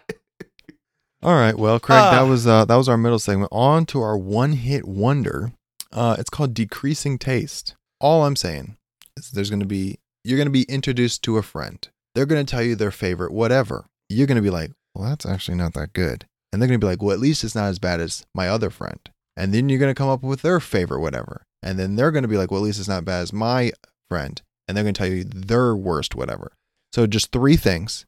All 1.22 1.34
right, 1.36 1.56
well, 1.56 1.78
Craig, 1.78 1.98
that 2.00 2.22
Uh. 2.22 2.26
was 2.26 2.46
uh, 2.46 2.64
that 2.64 2.74
was 2.76 2.88
our 2.88 2.96
middle 2.96 3.18
segment. 3.18 3.48
On 3.52 3.86
to 3.86 4.00
our 4.00 4.16
one-hit 4.18 4.86
wonder. 4.86 5.52
Uh, 5.92 6.16
it's 6.18 6.30
called 6.30 6.54
decreasing 6.54 7.18
taste. 7.18 7.74
All 8.00 8.24
I'm 8.24 8.34
saying 8.36 8.76
is 9.16 9.30
there's 9.30 9.50
going 9.50 9.60
to 9.60 9.66
be 9.66 9.98
you're 10.24 10.38
going 10.38 10.46
to 10.48 10.52
be 10.52 10.62
introduced 10.64 11.22
to 11.24 11.36
a 11.38 11.42
friend. 11.42 11.86
They're 12.14 12.26
going 12.26 12.44
to 12.44 12.50
tell 12.50 12.62
you 12.62 12.74
their 12.76 12.90
favorite 12.90 13.32
whatever. 13.32 13.86
You're 14.08 14.26
going 14.26 14.36
to 14.36 14.42
be 14.42 14.50
like, 14.50 14.72
well, 14.94 15.08
that's 15.08 15.24
actually 15.26 15.56
not 15.58 15.74
that 15.74 15.92
good, 15.92 16.26
and 16.52 16.60
they're 16.60 16.66
going 16.68 16.80
to 16.80 16.84
be 16.84 16.88
like, 16.90 17.02
well, 17.02 17.12
at 17.12 17.20
least 17.20 17.44
it's 17.44 17.54
not 17.54 17.66
as 17.68 17.78
bad 17.78 18.00
as 18.00 18.24
my 18.34 18.48
other 18.48 18.70
friend. 18.70 18.98
And 19.36 19.52
then 19.52 19.68
you're 19.68 19.78
going 19.78 19.90
to 19.90 19.98
come 19.98 20.08
up 20.08 20.22
with 20.22 20.42
their 20.42 20.60
favorite 20.60 21.00
whatever, 21.00 21.44
and 21.62 21.78
then 21.78 21.96
they're 21.96 22.10
going 22.10 22.22
to 22.22 22.28
be 22.28 22.36
like, 22.36 22.50
well, 22.50 22.60
at 22.60 22.64
least 22.64 22.78
it's 22.78 22.88
not 22.88 23.04
bad 23.04 23.22
as 23.22 23.32
my 23.32 23.72
friend, 24.10 24.40
and 24.66 24.76
they're 24.76 24.84
going 24.84 24.94
to 24.94 24.98
tell 24.98 25.10
you 25.10 25.24
their 25.24 25.74
worst 25.74 26.14
whatever. 26.14 26.52
So 26.92 27.06
just 27.06 27.32
three 27.32 27.56
things. 27.56 28.04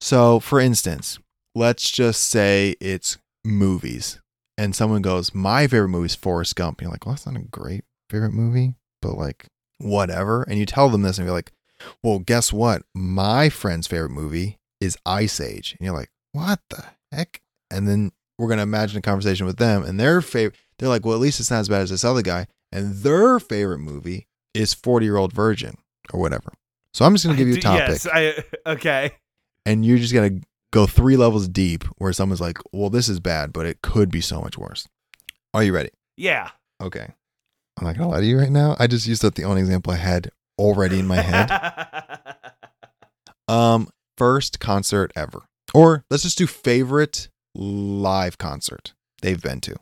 So, 0.00 0.40
for 0.40 0.58
instance, 0.58 1.18
let's 1.54 1.90
just 1.90 2.22
say 2.22 2.74
it's 2.80 3.18
movies 3.44 4.20
and 4.56 4.74
someone 4.74 5.02
goes 5.02 5.34
my 5.34 5.66
favorite 5.66 5.88
movie 5.88 6.06
is 6.06 6.14
forrest 6.14 6.54
gump 6.54 6.80
you're 6.80 6.88
like 6.88 7.04
well 7.04 7.12
that's 7.12 7.26
not 7.26 7.34
a 7.34 7.40
great 7.40 7.82
favorite 8.08 8.32
movie 8.32 8.76
but 9.02 9.18
like 9.18 9.46
whatever. 9.82 10.42
And 10.44 10.58
you 10.58 10.64
tell 10.64 10.88
them 10.88 11.02
this 11.02 11.18
and 11.18 11.26
you're 11.26 11.34
like, 11.34 11.52
well, 12.02 12.20
guess 12.20 12.52
what? 12.52 12.82
My 12.94 13.48
friend's 13.48 13.86
favorite 13.86 14.10
movie 14.10 14.58
is 14.80 14.96
Ice 15.04 15.40
Age. 15.40 15.76
And 15.78 15.84
you're 15.84 15.96
like, 15.96 16.10
what 16.32 16.60
the 16.70 16.84
heck? 17.10 17.42
And 17.70 17.86
then 17.86 18.12
we're 18.42 18.48
going 18.48 18.58
to 18.58 18.64
imagine 18.64 18.98
a 18.98 19.02
conversation 19.02 19.46
with 19.46 19.56
them 19.58 19.84
and 19.84 20.00
their 20.00 20.20
favorite, 20.20 20.58
they're 20.78 20.88
like, 20.88 21.04
well, 21.06 21.14
at 21.14 21.20
least 21.20 21.38
it's 21.38 21.50
not 21.50 21.60
as 21.60 21.68
bad 21.68 21.82
as 21.82 21.90
this 21.90 22.04
other 22.04 22.22
guy. 22.22 22.46
And 22.72 22.96
their 22.96 23.38
favorite 23.38 23.78
movie 23.78 24.26
is 24.52 24.74
40 24.74 25.06
Year 25.06 25.16
Old 25.16 25.32
Virgin 25.32 25.76
or 26.12 26.18
whatever. 26.18 26.52
So 26.92 27.04
I'm 27.04 27.14
just 27.14 27.24
going 27.24 27.36
to 27.36 27.40
give 27.44 27.48
you 27.48 27.58
a 27.58 27.60
topic 27.60 27.88
Yes, 27.88 28.06
I 28.12 28.44
okay. 28.72 29.12
and 29.64 29.86
you're 29.86 29.98
just 29.98 30.12
going 30.12 30.40
to 30.40 30.46
go 30.72 30.86
three 30.86 31.16
levels 31.16 31.46
deep 31.46 31.84
where 31.98 32.12
someone's 32.12 32.40
like, 32.40 32.58
well, 32.72 32.90
this 32.90 33.08
is 33.08 33.20
bad, 33.20 33.52
but 33.52 33.64
it 33.64 33.80
could 33.80 34.10
be 34.10 34.20
so 34.20 34.40
much 34.40 34.58
worse. 34.58 34.88
Are 35.54 35.62
you 35.62 35.72
ready? 35.72 35.90
Yeah. 36.16 36.50
Okay. 36.82 37.06
I'm 37.78 37.86
not 37.86 37.96
going 37.96 38.08
to 38.08 38.14
lie 38.14 38.20
to 38.20 38.26
you 38.26 38.38
right 38.38 38.50
now. 38.50 38.74
I 38.78 38.88
just 38.88 39.06
used 39.06 39.24
up 39.24 39.34
the 39.36 39.44
only 39.44 39.60
example 39.60 39.92
I 39.92 39.96
had 39.96 40.30
already 40.58 40.98
in 40.98 41.06
my 41.06 41.16
head. 41.20 41.48
Um, 43.48 43.88
first 44.16 44.60
concert 44.60 45.12
ever. 45.16 45.42
Or 45.74 46.04
let's 46.10 46.22
just 46.22 46.38
do 46.38 46.46
favorite 46.46 47.28
live 47.54 48.38
concert 48.38 48.94
they've 49.20 49.42
been 49.42 49.60
to. 49.60 49.76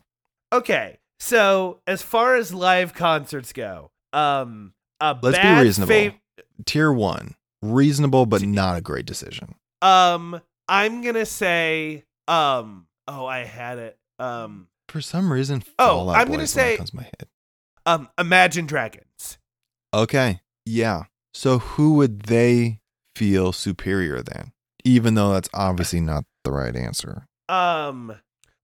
okay. 0.53 0.97
So 1.19 1.81
as 1.85 2.01
far 2.01 2.35
as 2.35 2.51
live 2.51 2.95
concerts 2.95 3.53
go, 3.53 3.91
um, 4.11 4.73
a 4.99 5.15
Let's 5.21 5.37
be 5.37 5.61
reasonable. 5.61 5.93
fav- 5.93 6.19
Tier 6.65 6.91
one, 6.91 7.35
reasonable 7.61 8.25
but 8.25 8.41
not 8.41 8.77
a 8.77 8.81
great 8.81 9.05
decision. 9.05 9.53
um, 9.83 10.41
I'm 10.67 11.01
gonna 11.03 11.25
say, 11.27 12.05
um, 12.27 12.87
oh, 13.07 13.25
I 13.27 13.43
had 13.43 13.77
it. 13.77 13.99
Um, 14.19 14.67
For 14.89 14.99
some 15.01 15.31
reason, 15.31 15.63
Oh, 15.77 16.09
Out 16.09 16.15
I'm 16.15 16.27
gonna 16.31 16.43
is 16.43 16.53
the 16.53 16.59
one 16.59 16.65
that 16.67 16.71
say- 16.73 16.77
comes 16.77 16.93
my 16.93 17.03
head. 17.03 17.27
um, 17.85 18.09
Imagine 18.17 18.65
Dragons. 18.65 19.37
Okay, 19.93 20.41
yeah. 20.65 21.03
So 21.33 21.59
who 21.59 21.93
would 21.95 22.23
they 22.23 22.79
feel 23.15 23.51
superior 23.53 24.21
than? 24.23 24.53
Even 24.83 25.13
though 25.13 25.33
that's 25.33 25.49
obviously 25.53 25.99
not 26.01 26.25
the 26.43 26.51
right 26.51 26.75
answer. 26.75 27.27
Um, 27.51 28.15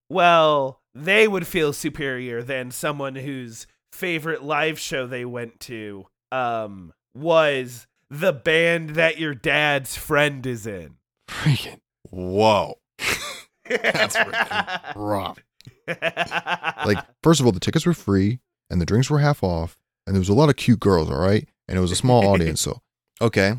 well, 0.08 0.80
they 0.94 1.28
would 1.28 1.46
feel 1.46 1.72
superior 1.72 2.42
than 2.42 2.70
someone 2.70 3.16
whose 3.16 3.66
favorite 3.92 4.42
live 4.42 4.78
show 4.78 5.06
they 5.06 5.24
went 5.26 5.60
to, 5.60 6.06
um, 6.32 6.94
was 7.14 7.86
the 8.08 8.32
band 8.32 8.90
that 8.90 9.18
your 9.18 9.34
dad's 9.34 9.96
friend 9.96 10.46
is 10.46 10.66
in. 10.66 10.96
Freaking 11.28 11.80
whoa. 12.10 12.78
That's 13.68 14.16
freaking 14.16 14.94
rough. 14.96 15.38
Like, 15.86 17.04
first 17.22 17.40
of 17.40 17.46
all, 17.46 17.52
the 17.52 17.60
tickets 17.60 17.84
were 17.84 17.92
free 17.92 18.40
and 18.70 18.80
the 18.80 18.86
drinks 18.86 19.10
were 19.10 19.18
half 19.18 19.42
off, 19.42 19.78
and 20.06 20.14
there 20.14 20.20
was 20.20 20.28
a 20.30 20.34
lot 20.34 20.48
of 20.48 20.56
cute 20.56 20.80
girls, 20.80 21.10
all 21.10 21.18
right? 21.18 21.46
And 21.68 21.76
it 21.76 21.80
was 21.80 21.92
a 21.92 21.96
small 21.96 22.26
audience, 22.26 22.62
so 22.62 22.80
okay. 23.20 23.56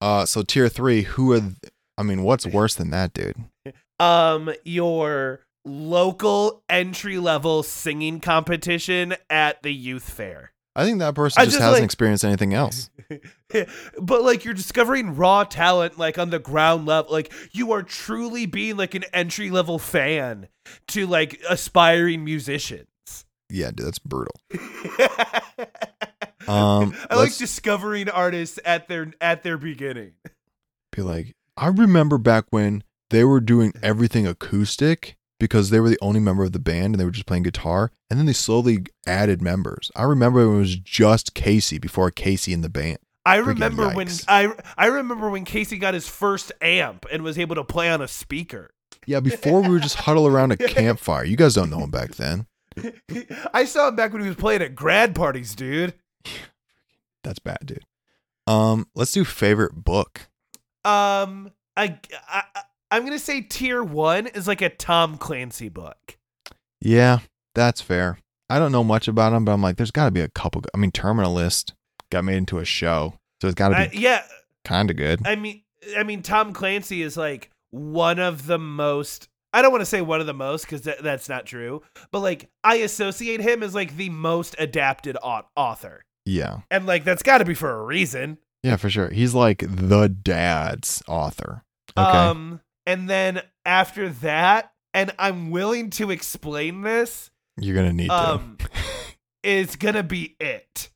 Uh 0.00 0.24
so 0.24 0.42
tier 0.42 0.68
three, 0.68 1.02
who 1.02 1.32
are 1.32 1.40
th- 1.40 1.72
I 1.98 2.02
mean, 2.04 2.22
what's 2.22 2.46
worse 2.46 2.74
than 2.74 2.90
that, 2.90 3.12
dude? 3.12 3.36
Um, 4.00 4.52
your 4.64 5.40
local 5.64 6.62
entry 6.68 7.18
level 7.18 7.62
singing 7.62 8.18
competition 8.18 9.14
at 9.28 9.62
the 9.62 9.72
youth 9.72 10.08
fair. 10.08 10.52
I 10.74 10.84
think 10.84 11.00
that 11.00 11.14
person 11.14 11.40
I 11.40 11.44
just, 11.44 11.56
just, 11.56 11.62
hasn't 11.62 11.80
like- 11.82 11.84
experienced 11.84 12.24
anything 12.24 12.54
else. 12.54 12.90
but 14.00 14.22
like 14.22 14.44
you're 14.44 14.54
discovering 14.54 15.16
raw 15.16 15.42
talent 15.42 15.98
like 15.98 16.16
on 16.16 16.30
the 16.30 16.38
ground 16.38 16.86
level 16.86 17.12
like 17.12 17.32
you 17.50 17.72
are 17.72 17.82
truly 17.82 18.46
being 18.46 18.76
like 18.76 18.94
an 18.94 19.02
entry 19.12 19.50
level 19.50 19.80
fan 19.80 20.46
to 20.86 21.08
like 21.08 21.40
aspiring 21.48 22.24
musicians 22.24 22.86
Yeah, 23.50 23.72
dude, 23.72 23.86
that's 23.86 23.98
brutal. 23.98 24.40
Um 26.48 26.94
i 27.10 27.16
like 27.16 27.36
discovering 27.36 28.08
artists 28.08 28.58
at 28.64 28.88
their 28.88 29.12
at 29.20 29.42
their 29.42 29.58
beginning 29.58 30.12
be 30.92 31.02
like, 31.02 31.36
I 31.56 31.66
remember 31.68 32.16
back 32.16 32.46
when 32.50 32.82
they 33.10 33.24
were 33.24 33.40
doing 33.40 33.72
everything 33.82 34.26
acoustic 34.26 35.16
because 35.38 35.70
they 35.70 35.80
were 35.80 35.88
the 35.88 35.98
only 36.02 36.20
member 36.20 36.42
of 36.44 36.52
the 36.52 36.58
band 36.58 36.94
and 36.94 37.00
they 37.00 37.04
were 37.04 37.10
just 37.10 37.26
playing 37.26 37.42
guitar, 37.44 37.90
and 38.10 38.18
then 38.18 38.26
they 38.26 38.32
slowly 38.32 38.84
added 39.06 39.40
members. 39.40 39.90
I 39.96 40.02
remember 40.02 40.46
when 40.46 40.56
it 40.56 40.60
was 40.60 40.76
just 40.76 41.34
Casey 41.34 41.78
before 41.78 42.10
Casey 42.10 42.52
in 42.52 42.60
the 42.60 42.68
band. 42.68 42.98
i 43.26 43.38
Freaking 43.38 43.46
remember 43.46 43.88
when 43.90 44.08
i 44.28 44.52
i 44.78 44.86
remember 44.86 45.28
when 45.30 45.44
casey 45.44 45.76
got 45.78 45.92
his 45.94 46.08
first 46.08 46.52
amp 46.62 47.04
and 47.12 47.22
was 47.22 47.38
able 47.38 47.54
to 47.54 47.64
play 47.64 47.90
on 47.90 48.00
a 48.00 48.08
speaker 48.08 48.70
Yeah, 49.06 49.20
before 49.20 49.60
we 49.62 49.68
would 49.68 49.82
just 49.82 49.96
huddle 49.96 50.26
around 50.26 50.52
a 50.52 50.56
campfire. 50.76 51.24
You 51.24 51.36
guys 51.36 51.54
don't 51.54 51.68
know 51.70 51.80
him 51.80 51.90
back 51.90 52.14
then. 52.16 52.46
i 53.54 53.64
saw 53.64 53.88
him 53.88 53.96
back 53.96 54.12
when 54.12 54.22
he 54.22 54.28
was 54.28 54.36
playing 54.36 54.62
at 54.62 54.74
grad 54.74 55.14
parties 55.14 55.54
dude 55.54 55.94
That's 57.24 57.38
bad, 57.38 57.58
dude. 57.64 57.84
Um, 58.46 58.86
let's 58.94 59.12
do 59.12 59.24
favorite 59.24 59.74
book. 59.74 60.28
um 60.84 61.50
I, 61.76 61.98
I 62.28 62.42
i'm 62.90 63.04
gonna 63.04 63.18
say 63.18 63.40
tier 63.40 63.82
one 63.82 64.26
is 64.28 64.46
like 64.48 64.62
a 64.62 64.68
tom 64.70 65.16
clancy 65.18 65.68
book 65.68 66.16
Yeah, 66.80 67.18
that's 67.54 67.80
fair. 67.80 68.18
I 68.48 68.58
don't 68.58 68.72
know 68.72 68.82
much 68.82 69.06
about 69.06 69.32
him, 69.32 69.44
but 69.44 69.52
I'm 69.52 69.62
like, 69.62 69.76
there's 69.76 69.90
got 69.92 70.06
to 70.06 70.10
be 70.10 70.22
a 70.22 70.28
couple. 70.28 70.62
I 70.74 70.76
mean, 70.78 70.90
Terminal 70.90 71.32
List 71.34 71.74
got 72.10 72.24
made 72.24 72.36
into 72.38 72.58
a 72.58 72.64
show, 72.64 73.14
so 73.40 73.46
it's 73.48 73.54
got 73.54 73.68
to 73.68 73.88
be 73.90 73.98
yeah 73.98 74.22
kind 74.64 74.90
of 74.90 74.96
good. 74.96 75.20
I 75.24 75.36
mean, 75.36 75.62
I 75.96 76.02
mean, 76.02 76.22
Tom 76.22 76.52
Clancy 76.52 77.02
is 77.02 77.16
like 77.16 77.50
one 77.70 78.18
of 78.18 78.46
the 78.46 78.58
most. 78.58 79.28
I 79.52 79.62
don't 79.62 79.70
want 79.72 79.82
to 79.82 79.86
say 79.86 80.00
one 80.00 80.20
of 80.20 80.26
the 80.26 80.34
most 80.34 80.64
because 80.64 80.82
that, 80.82 81.02
that's 81.02 81.28
not 81.28 81.44
true, 81.46 81.82
but 82.10 82.20
like 82.20 82.48
I 82.64 82.76
associate 82.76 83.40
him 83.40 83.62
as 83.62 83.74
like 83.74 83.96
the 83.96 84.08
most 84.10 84.56
adapted 84.58 85.16
au- 85.22 85.46
author, 85.54 86.02
yeah, 86.24 86.60
and 86.70 86.86
like 86.86 87.04
that's 87.04 87.22
got 87.22 87.38
to 87.38 87.44
be 87.44 87.54
for 87.54 87.70
a 87.70 87.84
reason. 87.84 88.38
yeah, 88.64 88.76
for 88.76 88.90
sure. 88.90 89.10
He's 89.10 89.34
like 89.34 89.58
the 89.68 90.08
dad's 90.08 91.02
author. 91.06 91.62
Okay, 91.96 92.18
Um, 92.18 92.60
and 92.86 93.08
then 93.08 93.42
after 93.64 94.08
that, 94.08 94.72
and 94.94 95.12
I'm 95.18 95.50
willing 95.50 95.90
to 95.90 96.10
explain 96.10 96.82
this, 96.82 97.30
you're 97.56 97.76
gonna 97.76 97.92
need 97.92 98.10
um, 98.10 98.58
is 99.42 99.76
gonna 99.76 100.02
be 100.02 100.36
it. 100.40 100.90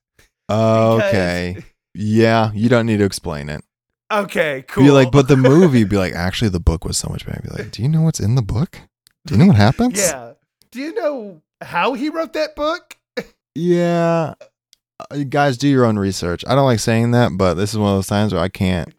to. 0.48 0.54
Okay, 0.54 1.64
yeah, 1.94 2.50
you 2.52 2.68
don't 2.68 2.86
need 2.86 2.98
to 2.98 3.04
explain 3.04 3.48
it. 3.48 3.64
Okay, 4.12 4.64
cool. 4.68 4.84
Be 4.84 4.90
like, 4.90 5.10
but 5.10 5.28
the 5.28 5.36
movie. 5.38 5.84
Be 5.84 5.96
like, 5.96 6.14
actually, 6.14 6.50
the 6.50 6.60
book 6.60 6.84
was 6.84 6.96
so 6.96 7.08
much 7.08 7.26
better. 7.26 7.40
Be 7.42 7.48
like, 7.62 7.70
do 7.70 7.82
you 7.82 7.88
know 7.88 8.02
what's 8.02 8.20
in 8.20 8.34
the 8.34 8.42
book? 8.42 8.80
Do 9.26 9.34
you 9.34 9.40
know 9.40 9.46
what 9.46 9.56
happens? 9.56 9.98
yeah. 9.98 10.32
Do 10.70 10.80
you 10.80 10.92
know 10.94 11.40
how 11.62 11.94
he 11.94 12.08
wrote 12.08 12.32
that 12.32 12.56
book? 12.56 12.96
Yeah. 13.54 14.34
Uh, 14.98 15.14
you 15.14 15.24
guys 15.24 15.56
do 15.56 15.68
your 15.68 15.84
own 15.84 15.98
research. 15.98 16.44
I 16.46 16.54
don't 16.54 16.64
like 16.64 16.80
saying 16.80 17.12
that, 17.12 17.30
but 17.36 17.54
this 17.54 17.72
is 17.72 17.78
one 17.78 17.90
of 17.90 17.96
those 17.96 18.06
times 18.08 18.32
where 18.32 18.42
I 18.42 18.48
can't 18.48 18.92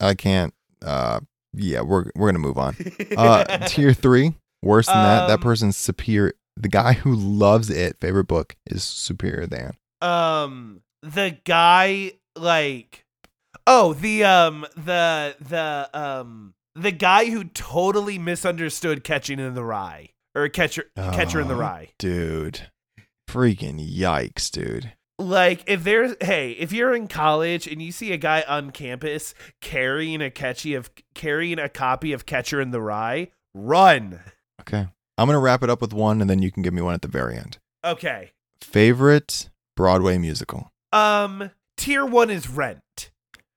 I 0.00 0.14
can't 0.14 0.52
uh 0.84 1.20
yeah, 1.56 1.80
we're 1.82 2.04
we're 2.14 2.28
to 2.34 2.38
move 2.38 2.58
on. 2.58 2.76
Uh 3.16 3.58
tier 3.66 3.92
3, 3.92 4.34
worse 4.62 4.86
than 4.86 4.96
that. 5.02 5.26
That 5.28 5.34
Um, 5.34 5.40
person's 5.40 5.76
superior. 5.76 6.34
The 6.56 6.68
guy 6.68 6.92
who 6.94 7.14
loves 7.14 7.68
it 7.70 7.96
favorite 8.00 8.28
book 8.28 8.56
is 8.66 8.84
superior 8.84 9.46
than. 9.46 9.72
um 10.00 10.80
the 11.02 11.36
guy 11.44 12.12
like 12.36 13.04
oh 13.66 13.92
the 13.94 14.24
um 14.24 14.66
the 14.76 15.36
the 15.40 15.90
um 15.92 16.54
the 16.74 16.92
guy 16.92 17.26
who 17.26 17.44
totally 17.44 18.18
misunderstood 18.18 19.04
catching 19.04 19.38
in 19.38 19.54
the 19.54 19.64
rye 19.64 20.10
or 20.34 20.48
catcher 20.48 20.86
catcher 20.96 21.40
in 21.40 21.48
the 21.48 21.54
Oh, 21.54 21.58
rye 21.58 21.88
Dude. 21.98 22.68
Freaking 23.30 23.80
yikes, 23.80 24.50
dude. 24.50 24.92
Like 25.18 25.62
if 25.66 25.84
there's 25.84 26.14
hey 26.20 26.52
if 26.52 26.72
you're 26.72 26.94
in 26.94 27.06
college 27.06 27.66
and 27.66 27.80
you 27.80 27.92
see 27.92 28.12
a 28.12 28.16
guy 28.16 28.44
on 28.48 28.70
campus 28.72 29.34
carrying 29.60 30.20
a 30.20 30.30
catchy 30.30 30.74
of 30.74 30.90
carrying 31.14 31.58
a 31.58 31.68
copy 31.68 32.12
of 32.12 32.26
catcher 32.26 32.60
in 32.60 32.70
the 32.72 32.80
rye 32.80 33.28
run 33.54 34.20
Okay. 34.60 34.86
I'm 35.18 35.26
going 35.26 35.34
to 35.36 35.40
wrap 35.40 35.62
it 35.62 35.70
up 35.70 35.80
with 35.80 35.92
one 35.92 36.20
and 36.20 36.28
then 36.28 36.40
you 36.42 36.50
can 36.50 36.62
give 36.62 36.72
me 36.74 36.82
one 36.82 36.94
at 36.94 37.02
the 37.02 37.08
very 37.08 37.36
end. 37.36 37.58
okay 37.84 38.32
Favorite 38.60 39.50
Broadway 39.76 40.18
musical. 40.18 40.72
um 40.92 41.50
tier 41.76 42.04
one 42.04 42.30
is 42.30 42.48
rent 42.48 43.10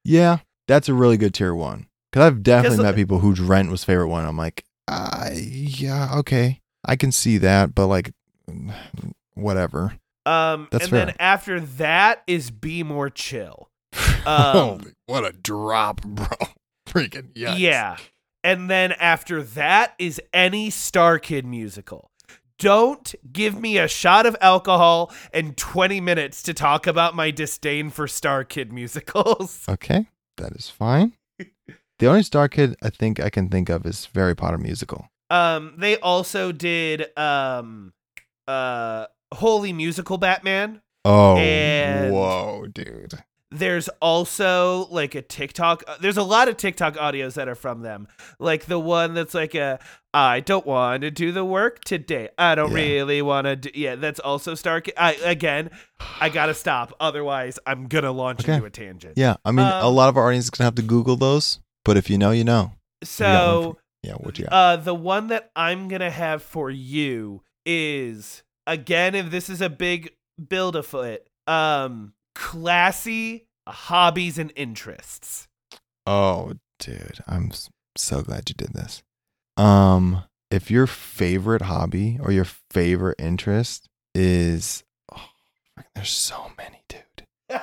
Yeah, 0.03 0.39
that's 0.67 0.89
a 0.89 0.93
really 0.93 1.17
good 1.17 1.33
tier 1.33 1.55
one. 1.55 1.87
Because 2.11 2.27
I've 2.27 2.43
definitely 2.43 2.83
met 2.83 2.95
people 2.95 3.19
whose 3.19 3.39
rent 3.39 3.69
was 3.71 3.83
favorite 3.83 4.07
one. 4.09 4.25
I'm 4.25 4.37
like, 4.37 4.63
uh, 4.87 5.29
yeah, 5.33 6.15
okay, 6.19 6.61
I 6.85 6.95
can 6.95 7.11
see 7.11 7.37
that, 7.39 7.75
but 7.75 7.87
like, 7.87 8.11
whatever. 9.33 9.97
Um 10.27 10.67
That's 10.71 10.85
and 10.85 10.93
then 10.93 11.15
after 11.19 11.59
that 11.59 12.23
is 12.27 12.51
be 12.51 12.83
more 12.83 13.09
chill 13.09 13.69
Holy, 13.93 14.15
Um, 14.85 14.93
what 15.05 15.25
a 15.25 15.31
drop, 15.31 16.01
bro! 16.03 16.27
Freaking 16.87 17.33
yikes. 17.33 17.59
Yeah. 17.59 17.97
And 18.43 18.69
then 18.69 18.91
after 18.93 19.41
that 19.43 19.93
is 19.97 20.21
any 20.33 20.69
StarKid 20.69 21.43
musical. 21.43 22.11
Don't 22.59 23.13
give 23.31 23.59
me 23.59 23.77
a 23.77 23.87
shot 23.87 24.25
of 24.25 24.35
alcohol 24.41 25.13
and 25.33 25.55
20 25.55 26.01
minutes 26.01 26.41
to 26.43 26.53
talk 26.53 26.87
about 26.87 27.15
my 27.15 27.29
disdain 27.29 27.89
for 27.89 28.07
StarKid 28.07 28.71
musicals. 28.71 29.65
Okay, 29.69 30.07
that 30.37 30.53
is 30.53 30.69
fine. 30.69 31.13
The 31.99 32.07
only 32.07 32.21
StarKid 32.21 32.75
I 32.81 32.89
think 32.89 33.19
I 33.19 33.29
can 33.29 33.49
think 33.49 33.69
of 33.69 33.85
is 33.85 34.07
Harry 34.13 34.35
Potter 34.35 34.57
musical. 34.57 35.07
Um 35.29 35.73
they 35.77 35.97
also 35.99 36.51
did 36.51 37.15
um 37.17 37.93
uh 38.47 39.05
Holy 39.35 39.73
Musical 39.73 40.17
Batman. 40.17 40.81
Oh, 41.05 41.37
And- 41.37 42.13
whoa, 42.13 42.67
dude. 42.73 43.13
There's 43.49 43.87
also 44.01 44.87
like 44.91 45.15
a 45.15 45.21
TikTok. 45.21 45.81
uh, 45.87 45.95
There's 46.01 46.17
a 46.17 46.23
lot 46.23 46.49
of 46.49 46.57
TikTok 46.57 46.95
audios 46.97 47.35
that 47.35 47.47
are 47.47 47.55
from 47.55 47.81
them. 47.81 48.09
Like 48.39 48.65
the 48.65 48.77
one 48.77 49.13
that's 49.13 49.33
like 49.33 49.55
a 49.55 49.79
I 50.13 50.41
don't 50.41 50.65
want 50.65 51.03
to 51.03 51.11
do 51.11 51.31
the 51.31 51.45
work 51.45 51.81
today. 51.85 52.27
I 52.37 52.55
don't 52.55 52.71
Yeah. 52.71 52.75
really 52.77 53.21
want 53.21 53.45
to 53.45 53.55
do. 53.55 53.69
Yeah, 53.73 53.95
that's 53.95 54.19
also 54.19 54.53
Stark. 54.53 54.87
I 54.97 55.13
again, 55.23 55.69
I 56.19 56.27
gotta 56.27 56.53
stop. 56.53 56.93
Otherwise, 56.99 57.57
I'm 57.65 57.87
gonna 57.87 58.11
launch 58.11 58.41
Okay. 58.41 58.55
into 58.55 58.65
a 58.65 58.69
tangent. 58.69 59.13
Yeah, 59.15 59.35
I 59.45 59.51
mean, 59.51 59.65
a 59.65 59.87
Um, 59.87 59.95
lot 59.95 60.09
of 60.09 60.17
our 60.17 60.27
audience 60.27 60.45
is 60.45 60.49
gonna 60.49 60.65
have 60.67 60.75
to 60.75 60.81
Google 60.81 61.15
those, 61.15 61.59
but 61.85 61.95
if 61.95 62.09
you 62.09 62.17
know, 62.17 62.31
you 62.31 62.43
know. 62.43 62.73
So 63.05 63.77
Yeah, 64.03 64.15
what 64.15 64.37
you 64.37 64.43
got? 64.45 64.53
Uh, 64.53 64.75
the 64.75 64.93
one 64.95 65.27
that 65.27 65.51
I'm 65.55 65.87
gonna 65.87 66.11
have 66.11 66.43
for 66.43 66.69
you 66.69 67.43
is 67.65 68.43
again, 68.67 69.15
if 69.15 69.31
this 69.31 69.49
is 69.49 69.61
a 69.61 69.69
big 69.69 70.11
build 70.47 70.75
a 70.75 70.83
foot, 70.83 71.27
um, 71.47 72.13
classy 72.35 73.47
hobbies 73.67 74.37
and 74.37 74.53
interests. 74.55 75.47
oh, 76.05 76.53
dude, 76.79 77.19
I'm 77.27 77.51
so 77.95 78.21
glad 78.21 78.49
you 78.49 78.55
did 78.55 78.73
this. 78.73 79.01
Um, 79.57 80.23
if 80.51 80.69
your 80.69 80.85
favorite 80.85 81.63
hobby 81.63 82.19
or 82.21 82.31
your 82.31 82.45
favorite 82.71 83.19
interest 83.19 83.89
is, 84.13 84.83
oh, 85.11 85.29
there's 85.95 86.11
so 86.11 86.51
many, 86.57 86.83
dude. 86.87 87.01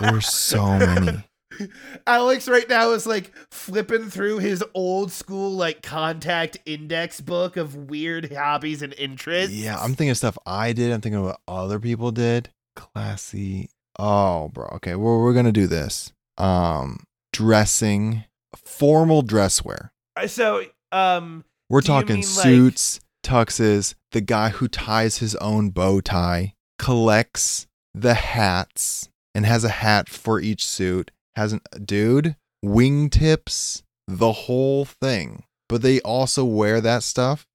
There's 0.00 0.28
so 0.28 0.78
many. 0.78 1.24
Alex 2.06 2.48
right 2.48 2.68
now 2.68 2.92
is 2.92 3.06
like 3.06 3.32
flipping 3.50 4.10
through 4.10 4.38
his 4.38 4.62
old 4.74 5.12
school 5.12 5.50
like 5.52 5.82
contact 5.82 6.58
index 6.66 7.20
book 7.20 7.56
of 7.56 7.74
weird 7.74 8.32
hobbies 8.32 8.82
and 8.82 8.92
interests. 8.94 9.54
Yeah, 9.54 9.78
I'm 9.78 9.90
thinking 9.90 10.10
of 10.10 10.16
stuff 10.16 10.38
I 10.46 10.72
did. 10.72 10.92
I'm 10.92 11.00
thinking 11.00 11.18
of 11.18 11.24
what 11.26 11.40
other 11.48 11.78
people 11.78 12.10
did. 12.12 12.50
Classy. 12.74 13.70
Oh, 13.98 14.48
bro. 14.48 14.66
Okay, 14.74 14.94
well, 14.94 15.18
we're 15.20 15.34
gonna 15.34 15.52
do 15.52 15.66
this. 15.66 16.12
Um, 16.38 17.04
dressing, 17.32 18.24
formal 18.54 19.22
dress 19.22 19.64
wear. 19.64 19.92
Uh, 20.16 20.26
so 20.26 20.64
um 20.92 21.44
We're 21.68 21.80
talking 21.82 22.16
mean, 22.16 22.24
like- 22.24 22.42
suits, 22.44 23.00
tuxes. 23.24 23.94
The 24.12 24.20
guy 24.20 24.50
who 24.50 24.68
ties 24.68 25.18
his 25.18 25.34
own 25.36 25.70
bow 25.70 26.00
tie 26.00 26.54
collects 26.78 27.66
the 27.94 28.14
hats 28.14 29.08
and 29.34 29.44
has 29.46 29.64
a 29.64 29.68
hat 29.68 30.08
for 30.08 30.40
each 30.40 30.66
suit. 30.66 31.10
Has 31.36 31.52
an 31.52 31.60
dude 31.84 32.34
wingtips 32.64 33.82
the 34.08 34.32
whole 34.32 34.84
thing, 34.84 35.44
but 35.68 35.82
they 35.82 36.00
also 36.00 36.44
wear 36.44 36.80
that 36.80 37.02
stuff 37.02 37.46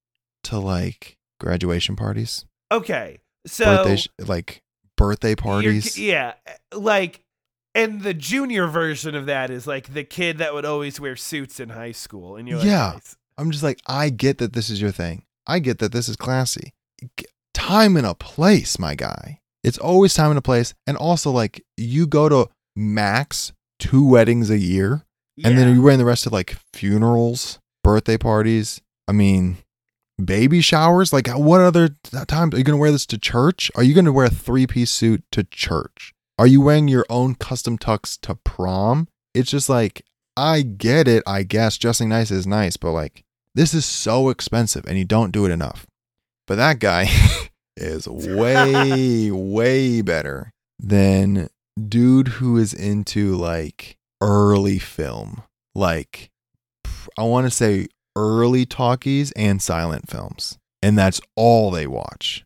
to 0.46 0.60
like 0.60 1.18
graduation 1.40 1.96
parties. 1.96 2.46
okay. 2.72 3.20
So 3.48 3.66
birthday 3.66 3.96
sh- 3.96 4.08
like 4.20 4.62
birthday 4.98 5.34
parties. 5.36 5.98
yeah, 5.98 6.34
eh, 6.46 6.54
like, 6.76 7.22
and 7.74 8.02
the 8.04 8.14
junior 8.14 8.68
version 8.68 9.16
of 9.16 9.26
that 9.26 9.50
is 9.50 9.66
like 9.66 9.94
the 9.96 10.04
kid 10.04 10.38
that 10.38 10.54
would 10.54 10.66
always 10.66 11.00
wear 11.00 11.16
suits 11.16 11.60
in 11.60 11.70
high 11.70 11.92
school, 11.94 12.36
and 12.36 12.48
you're 12.48 12.60
like, 12.60 12.68
Yeah. 12.68 12.92
nice. 12.94 13.18
I'm 13.40 13.50
just 13.50 13.64
like, 13.64 13.80
I 13.88 14.10
get 14.12 14.38
that 14.38 14.54
this 14.54 14.70
is 14.70 14.80
your 14.80 14.92
thing. 14.92 15.24
I 15.48 15.58
get 15.58 15.80
that 15.80 15.92
this 15.92 16.08
is 16.08 16.16
classy. 16.16 16.74
Time 17.56 17.98
and 17.98 18.06
a 18.06 18.14
place, 18.14 18.78
my 18.78 18.94
guy. 18.94 19.40
It's 19.64 19.80
always 19.80 20.14
time 20.14 20.30
and 20.30 20.38
a 20.38 20.42
place. 20.44 20.76
And 20.86 20.96
also, 20.98 21.32
like, 21.32 21.66
you 21.78 22.06
go 22.06 22.30
to 22.30 22.50
max 22.76 23.54
two 23.82 24.06
weddings 24.06 24.50
a 24.50 24.58
year, 24.58 25.04
and 25.44 25.58
then 25.58 25.68
Yeah. 25.68 25.74
you're 25.74 25.84
wearing 25.84 26.00
the 26.00 26.06
rest 26.06 26.26
of 26.26 26.32
like 26.32 26.56
funerals, 26.74 27.60
birthday 27.84 28.18
parties. 28.18 28.80
I 29.08 29.12
mean, 29.12 29.58
baby 30.24 30.62
showers. 30.62 31.12
Like, 31.12 31.28
uh, 31.28 31.34
what 31.38 31.60
other 31.62 31.90
times 32.28 32.54
are 32.54 32.58
you 32.58 32.64
going 32.64 32.78
to 32.78 32.82
wear 32.82 32.92
this 32.92 33.06
to 33.08 33.18
church? 33.18 33.70
Are 33.76 33.84
you 33.84 33.94
going 33.94 34.06
to 34.06 34.14
wear 34.14 34.28
a 34.28 34.30
three 34.30 34.68
piece 34.68 34.92
suit 34.92 35.24
to 35.32 35.44
church? 35.44 36.14
Are 36.38 36.48
you 36.48 36.62
wearing 36.62 36.88
your 36.88 37.06
own 37.10 37.36
custom 37.36 37.78
tux 37.78 38.18
to 38.22 38.36
prom? 38.36 39.08
It's 39.34 39.52
just 39.52 39.68
like, 39.70 40.04
I 40.38 40.62
get 40.62 41.08
it, 41.08 41.24
I 41.28 41.44
guess. 41.44 41.78
Dressing 41.78 42.10
nice 42.10 42.32
is 42.32 42.48
nice, 42.48 42.78
but 42.78 42.92
like, 42.92 43.24
this 43.56 43.74
is 43.74 43.86
so 43.86 44.30
expensive 44.30 44.86
and 44.88 44.98
you 44.98 45.06
don't 45.06 45.32
do 45.32 45.46
it 45.46 45.52
enough. 45.52 45.86
But 46.48 46.56
that 46.56 46.80
guy 46.80 47.08
is 47.78 48.08
way, 48.08 49.30
way 49.32 50.02
better 50.02 50.52
than 50.80 51.50
dude 51.88 52.28
who 52.28 52.57
is 52.57 52.74
into 52.74 53.36
like 53.36 53.97
early 54.22 54.80
film. 54.80 55.43
Like, 55.74 56.32
I 57.17 57.24
want 57.24 57.47
to 57.47 57.51
say 57.51 57.88
early 58.15 58.65
talkies 58.65 59.32
and 59.34 59.61
silent 59.61 60.09
films. 60.09 60.57
And 60.82 60.97
that's 60.97 61.22
all 61.36 61.72
they 61.72 61.88
watch. 61.88 62.43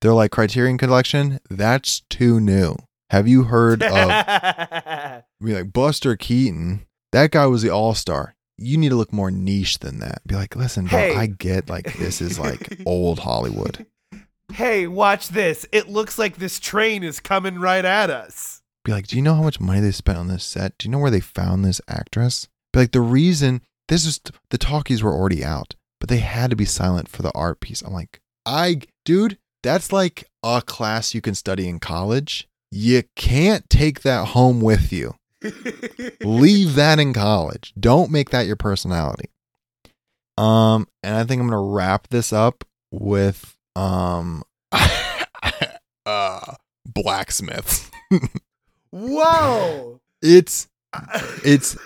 They're 0.00 0.14
like 0.14 0.30
Criterion 0.30 0.78
Collection. 0.78 1.40
That's 1.50 2.02
too 2.10 2.40
new. 2.40 2.76
Have 3.10 3.28
you 3.28 3.44
heard 3.44 3.82
of 3.82 5.22
be 5.44 5.54
like 5.54 5.72
Buster 5.72 6.16
Keaton. 6.16 6.86
That 7.12 7.30
guy 7.30 7.46
was 7.46 7.62
the 7.62 7.70
all 7.70 7.94
star. 7.94 8.34
You 8.56 8.76
need 8.76 8.90
to 8.90 8.96
look 8.96 9.12
more 9.12 9.30
niche 9.30 9.80
than 9.80 10.00
that. 10.00 10.26
Be 10.26 10.34
like, 10.34 10.56
listen, 10.56 10.86
bro, 10.86 10.98
Hey. 10.98 11.16
I 11.16 11.26
get 11.26 11.68
like 11.68 11.96
this 11.98 12.20
is 12.20 12.38
like 12.38 12.80
old 12.86 13.20
Hollywood. 13.20 13.86
hey, 14.52 14.86
watch 14.86 15.28
this. 15.28 15.66
It 15.72 15.88
looks 15.88 16.18
like 16.18 16.36
this 16.36 16.58
train 16.58 17.02
is 17.02 17.20
coming 17.20 17.58
right 17.58 17.84
at 17.84 18.10
us. 18.10 18.53
Be 18.84 18.92
like, 18.92 19.06
do 19.06 19.16
you 19.16 19.22
know 19.22 19.34
how 19.34 19.42
much 19.42 19.60
money 19.60 19.80
they 19.80 19.90
spent 19.92 20.18
on 20.18 20.28
this 20.28 20.44
set? 20.44 20.76
Do 20.78 20.86
you 20.86 20.92
know 20.92 20.98
where 20.98 21.10
they 21.10 21.20
found 21.20 21.64
this 21.64 21.80
actress? 21.88 22.48
Be 22.72 22.80
like, 22.80 22.92
the 22.92 23.00
reason 23.00 23.62
this 23.88 24.04
is 24.04 24.20
the 24.50 24.58
talkies 24.58 25.02
were 25.02 25.12
already 25.12 25.44
out, 25.44 25.74
but 26.00 26.08
they 26.08 26.18
had 26.18 26.50
to 26.50 26.56
be 26.56 26.64
silent 26.66 27.08
for 27.08 27.22
the 27.22 27.32
art 27.34 27.60
piece. 27.60 27.82
I'm 27.82 27.92
like, 27.94 28.20
I, 28.44 28.80
dude, 29.04 29.38
that's 29.62 29.92
like 29.92 30.24
a 30.42 30.62
class 30.64 31.14
you 31.14 31.20
can 31.22 31.34
study 31.34 31.68
in 31.68 31.80
college. 31.80 32.46
You 32.70 33.04
can't 33.16 33.68
take 33.70 34.02
that 34.02 34.28
home 34.28 34.60
with 34.60 34.92
you. 34.92 35.14
leave 36.22 36.74
that 36.74 36.98
in 36.98 37.12
college 37.12 37.74
don't 37.78 38.10
make 38.10 38.30
that 38.30 38.46
your 38.46 38.56
personality 38.56 39.28
um 40.38 40.88
and 41.02 41.16
i 41.16 41.22
think 41.24 41.38
i'm 41.38 41.46
gonna 41.48 41.60
wrap 41.60 42.08
this 42.08 42.32
up 42.32 42.64
with 42.90 43.54
um 43.76 44.42
uh 46.06 46.54
blacksmiths 46.86 47.90
Whoa. 48.94 50.00
it's 50.22 50.68
it's 51.44 51.76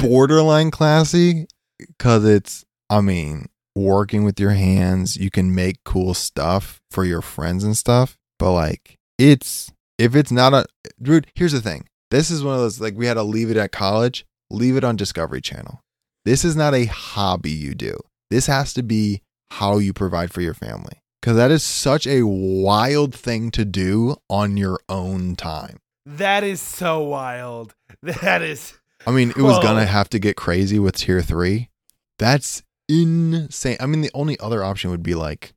borderline 0.00 0.72
classy 0.72 1.46
because 1.78 2.24
it's 2.24 2.64
i 2.90 3.00
mean 3.00 3.46
working 3.76 4.24
with 4.24 4.40
your 4.40 4.50
hands 4.50 5.16
you 5.16 5.30
can 5.30 5.54
make 5.54 5.84
cool 5.84 6.12
stuff 6.12 6.80
for 6.90 7.04
your 7.04 7.22
friends 7.22 7.62
and 7.62 7.76
stuff 7.76 8.18
but 8.38 8.52
like 8.52 8.96
it's 9.18 9.72
if 9.98 10.16
it's 10.16 10.32
not 10.32 10.52
a 10.52 10.66
dude 11.00 11.28
here's 11.34 11.52
the 11.52 11.60
thing. 11.60 11.86
This 12.10 12.30
is 12.30 12.44
one 12.44 12.54
of 12.54 12.60
those 12.60 12.80
like 12.80 12.96
we 12.96 13.06
had 13.06 13.14
to 13.14 13.22
leave 13.22 13.50
it 13.50 13.56
at 13.56 13.72
college 13.72 14.24
leave 14.50 14.76
it 14.76 14.84
on 14.84 14.96
discovery 14.96 15.40
channel. 15.40 15.80
This 16.24 16.44
is 16.44 16.56
not 16.56 16.74
a 16.74 16.86
hobby 16.86 17.50
you 17.50 17.74
do. 17.74 17.96
This 18.30 18.46
has 18.46 18.72
to 18.74 18.82
be 18.82 19.22
how 19.50 19.78
you 19.78 19.92
provide 19.92 20.32
for 20.32 20.40
your 20.40 20.54
family 20.54 21.00
because 21.20 21.36
that 21.36 21.50
is 21.50 21.62
such 21.62 22.06
a 22.06 22.22
wild 22.26 23.14
thing 23.14 23.50
to 23.52 23.64
do 23.64 24.16
on 24.28 24.56
your 24.56 24.80
own 24.88 25.36
time 25.36 25.78
that 26.06 26.44
is 26.44 26.60
so 26.60 27.02
wild. 27.02 27.74
That 28.02 28.42
is. 28.42 28.78
I 29.06 29.10
mean, 29.10 29.30
it 29.30 29.38
was 29.38 29.56
Whoa. 29.56 29.62
gonna 29.62 29.86
have 29.86 30.08
to 30.10 30.18
get 30.18 30.36
crazy 30.36 30.78
with 30.78 30.96
tier 30.96 31.22
three. 31.22 31.70
That's 32.18 32.62
insane. 32.88 33.76
I 33.80 33.86
mean, 33.86 34.00
the 34.00 34.10
only 34.14 34.38
other 34.40 34.62
option 34.64 34.90
would 34.90 35.02
be 35.02 35.14
like 35.14 35.52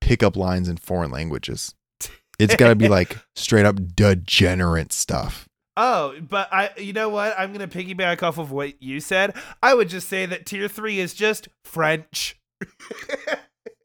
pick 0.00 0.22
up 0.22 0.36
lines 0.36 0.68
in 0.68 0.76
foreign 0.76 1.10
languages. 1.10 1.74
It's 2.38 2.54
got 2.54 2.68
to 2.68 2.74
be 2.74 2.88
like 2.88 3.16
straight 3.34 3.64
up 3.64 3.76
degenerate 3.94 4.92
stuff. 4.92 5.48
Oh, 5.78 6.14
but 6.20 6.52
I, 6.52 6.70
you 6.76 6.92
know 6.92 7.08
what? 7.08 7.34
I'm 7.38 7.52
gonna 7.52 7.68
piggyback 7.68 8.22
off 8.22 8.38
of 8.38 8.52
what 8.52 8.82
you 8.82 9.00
said. 9.00 9.34
I 9.62 9.74
would 9.74 9.88
just 9.88 10.08
say 10.08 10.26
that 10.26 10.46
tier 10.46 10.68
three 10.68 10.98
is 10.98 11.14
just 11.14 11.48
French. 11.64 12.38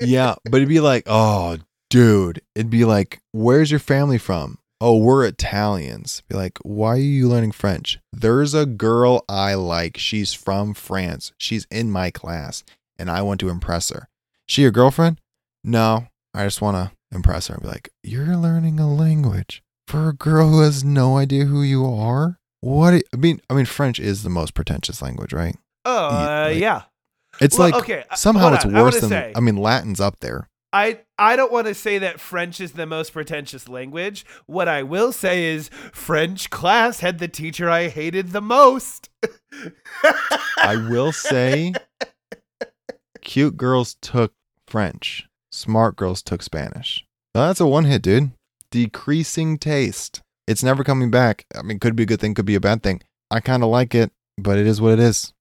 Yeah, 0.01 0.35
but 0.45 0.57
it'd 0.57 0.69
be 0.69 0.79
like, 0.79 1.03
oh, 1.05 1.57
dude, 1.89 2.41
it'd 2.55 2.71
be 2.71 2.85
like, 2.85 3.21
where's 3.31 3.69
your 3.69 3.79
family 3.79 4.17
from? 4.17 4.57
Oh, 4.83 4.97
we're 4.97 5.25
Italians. 5.25 6.23
Be 6.27 6.35
like, 6.35 6.57
why 6.63 6.93
are 6.93 6.97
you 6.97 7.27
learning 7.29 7.51
French? 7.51 7.99
There's 8.11 8.55
a 8.55 8.65
girl 8.65 9.23
I 9.29 9.53
like. 9.53 9.95
She's 9.97 10.33
from 10.33 10.73
France. 10.73 11.31
She's 11.37 11.67
in 11.69 11.91
my 11.91 12.09
class, 12.09 12.63
and 12.97 13.11
I 13.11 13.21
want 13.21 13.39
to 13.41 13.49
impress 13.49 13.91
her. 13.91 14.09
She 14.47 14.63
your 14.63 14.71
girlfriend? 14.71 15.21
No, 15.63 16.07
I 16.33 16.45
just 16.45 16.61
want 16.63 16.77
to 16.77 17.15
impress 17.15 17.45
her. 17.47 17.53
And 17.53 17.61
be 17.63 17.69
like, 17.69 17.89
you're 18.01 18.35
learning 18.35 18.79
a 18.79 18.91
language 18.91 19.61
for 19.87 20.09
a 20.09 20.13
girl 20.13 20.49
who 20.49 20.61
has 20.61 20.83
no 20.83 21.15
idea 21.15 21.45
who 21.45 21.61
you 21.61 21.85
are. 21.85 22.39
What? 22.61 22.95
I 23.13 23.17
mean, 23.17 23.39
I 23.51 23.53
mean, 23.53 23.65
French 23.65 23.99
is 23.99 24.23
the 24.23 24.29
most 24.31 24.55
pretentious 24.55 24.99
language, 24.99 25.31
right? 25.31 25.55
Oh, 25.85 26.07
uh, 26.07 26.45
like- 26.49 26.57
yeah. 26.57 26.83
It's 27.39 27.57
Well, 27.57 27.69
like 27.69 27.83
okay, 27.83 28.03
uh, 28.09 28.15
somehow 28.15 28.53
it's 28.55 28.65
worse 28.65 28.99
than. 28.99 29.09
say- 29.09 29.31
I 29.35 29.39
mean, 29.41 29.55
Latin's 29.57 29.99
up 30.01 30.19
there. 30.19 30.49
I 30.73 30.99
I 31.17 31.35
don't 31.35 31.51
want 31.51 31.67
to 31.67 31.73
say 31.73 31.97
that 31.97 32.19
French 32.19 32.61
is 32.61 32.71
the 32.73 32.85
most 32.85 33.11
pretentious 33.13 33.67
language. 33.67 34.25
What 34.45 34.67
I 34.67 34.83
will 34.83 35.11
say 35.11 35.45
is 35.45 35.69
French 35.91 36.49
class 36.49 37.01
had 37.01 37.19
the 37.19 37.27
teacher 37.27 37.69
I 37.69 37.89
hated 37.89 38.29
the 38.29 38.41
most. 38.41 39.09
I 40.57 40.77
will 40.89 41.11
say, 41.11 41.73
cute 43.21 43.57
girls 43.57 43.95
took 44.01 44.33
French, 44.67 45.27
smart 45.51 45.95
girls 45.95 46.21
took 46.21 46.41
Spanish. 46.41 47.05
Now, 47.35 47.47
that's 47.47 47.59
a 47.59 47.67
one 47.67 47.85
hit, 47.85 48.01
dude. 48.01 48.31
decreasing 48.71 49.57
taste. 49.57 50.21
It's 50.47 50.63
never 50.63 50.83
coming 50.83 51.11
back. 51.11 51.45
I 51.55 51.61
mean, 51.61 51.79
could 51.79 51.95
be 51.95 52.03
a 52.03 52.05
good 52.05 52.19
thing, 52.19 52.33
could 52.33 52.45
be 52.45 52.55
a 52.55 52.59
bad 52.61 52.83
thing. 52.83 53.01
I 53.29 53.39
kind 53.39 53.63
of 53.63 53.69
like 53.69 53.93
it, 53.95 54.11
but 54.37 54.57
it 54.57 54.67
is 54.67 54.81
what 54.81 54.93
it 54.93 54.99
is. 54.99 55.33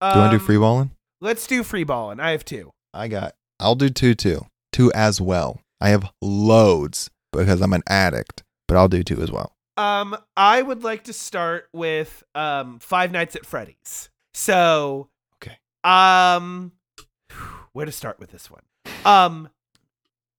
Do 0.00 0.08
you 0.08 0.14
want 0.16 0.32
to 0.32 0.38
do 0.38 0.40
Um, 0.40 0.46
free 0.46 0.58
balling? 0.58 0.90
Let's 1.20 1.46
do 1.46 1.62
free 1.62 1.84
balling. 1.84 2.20
I 2.20 2.30
have 2.32 2.44
two. 2.44 2.72
I 2.92 3.08
got. 3.08 3.34
I'll 3.58 3.74
do 3.74 3.88
two 3.88 4.14
too. 4.14 4.46
Two 4.74 4.92
as 4.92 5.20
well. 5.20 5.60
I 5.80 5.90
have 5.90 6.10
loads 6.20 7.08
because 7.32 7.60
I'm 7.60 7.72
an 7.72 7.82
addict, 7.88 8.42
but 8.66 8.76
I'll 8.76 8.88
do 8.88 9.04
two 9.04 9.22
as 9.22 9.30
well. 9.30 9.52
Um, 9.76 10.16
I 10.36 10.62
would 10.62 10.82
like 10.82 11.04
to 11.04 11.12
start 11.12 11.68
with 11.72 12.24
um 12.34 12.78
Five 12.80 13.12
Nights 13.12 13.36
at 13.36 13.46
Freddy's. 13.46 14.10
So, 14.34 15.08
Okay. 15.36 15.58
um, 15.84 16.72
where 17.72 17.86
to 17.86 17.92
start 17.92 18.18
with 18.18 18.30
this 18.32 18.50
one? 18.50 18.62
Um, 19.04 19.48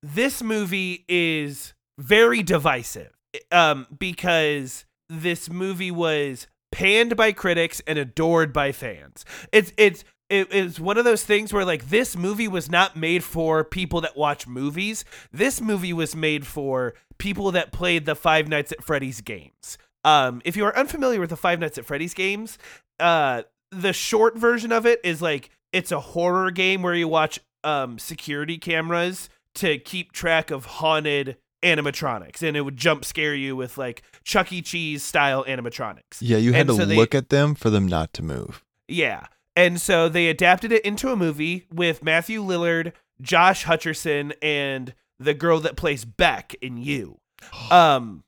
this 0.03 0.43
movie 0.43 1.05
is 1.07 1.73
very 1.97 2.43
divisive. 2.43 3.11
Um, 3.51 3.87
because 3.97 4.85
this 5.09 5.49
movie 5.49 5.91
was 5.91 6.47
panned 6.71 7.15
by 7.15 7.31
critics 7.31 7.81
and 7.87 7.97
adored 7.97 8.51
by 8.51 8.71
fans. 8.73 9.23
It's 9.51 9.71
it's 9.77 10.03
it 10.29 10.51
is 10.51 10.79
one 10.79 10.97
of 10.97 11.05
those 11.05 11.23
things 11.23 11.53
where 11.53 11.65
like 11.65 11.89
this 11.89 12.15
movie 12.17 12.47
was 12.47 12.69
not 12.69 12.95
made 12.95 13.23
for 13.23 13.63
people 13.63 14.01
that 14.01 14.17
watch 14.17 14.47
movies. 14.47 15.05
This 15.31 15.61
movie 15.61 15.93
was 15.93 16.15
made 16.15 16.47
for 16.47 16.93
people 17.17 17.51
that 17.51 17.71
played 17.71 18.05
the 18.05 18.15
Five 18.15 18.47
Nights 18.47 18.71
at 18.71 18.83
Freddy's 18.83 19.21
games. 19.21 19.77
Um, 20.03 20.41
if 20.45 20.55
you 20.57 20.65
are 20.65 20.75
unfamiliar 20.75 21.19
with 21.19 21.29
the 21.29 21.37
Five 21.37 21.59
Nights 21.59 21.77
at 21.77 21.85
Freddy's 21.85 22.13
games, 22.13 22.57
uh, 22.99 23.43
the 23.71 23.93
short 23.93 24.37
version 24.37 24.71
of 24.71 24.85
it 24.85 24.99
is 25.03 25.21
like 25.21 25.49
it's 25.73 25.91
a 25.91 25.99
horror 25.99 26.51
game 26.51 26.81
where 26.81 26.95
you 26.95 27.07
watch 27.07 27.39
um 27.63 27.97
security 27.99 28.57
cameras 28.57 29.29
to 29.55 29.77
keep 29.79 30.11
track 30.11 30.51
of 30.51 30.65
haunted 30.65 31.37
animatronics, 31.63 32.41
and 32.43 32.55
it 32.55 32.61
would 32.61 32.77
jump 32.77 33.03
scare 33.05 33.33
you 33.35 33.55
with 33.55 33.77
like 33.77 34.03
Chuck 34.23 34.51
E. 34.53 34.61
Cheese 34.61 35.03
style 35.03 35.43
animatronics. 35.45 36.17
Yeah, 36.19 36.37
you 36.37 36.51
had 36.53 36.61
And 36.61 36.69
to 36.69 36.75
so 36.75 36.85
they- 36.85 36.95
look 36.95 37.15
at 37.15 37.29
them 37.29 37.55
for 37.55 37.69
them 37.69 37.87
not 37.87 38.13
to 38.13 38.23
move. 38.23 38.63
Yeah. 38.87 39.25
And 39.55 39.79
so 39.79 40.09
they 40.09 40.27
adapted 40.27 40.71
it 40.71 40.83
into 40.83 41.11
a 41.11 41.15
movie 41.15 41.65
with 41.71 42.03
Matthew 42.03 42.41
Lillard, 42.43 42.91
Josh 43.21 43.65
Hutcherson, 43.65 44.33
and 44.41 44.93
the 45.19 45.33
girl 45.33 45.59
that 45.61 45.77
plays 45.77 46.03
Beck 46.05 46.55
in 46.61 46.77
You. 46.77 47.17
Um 47.71 48.23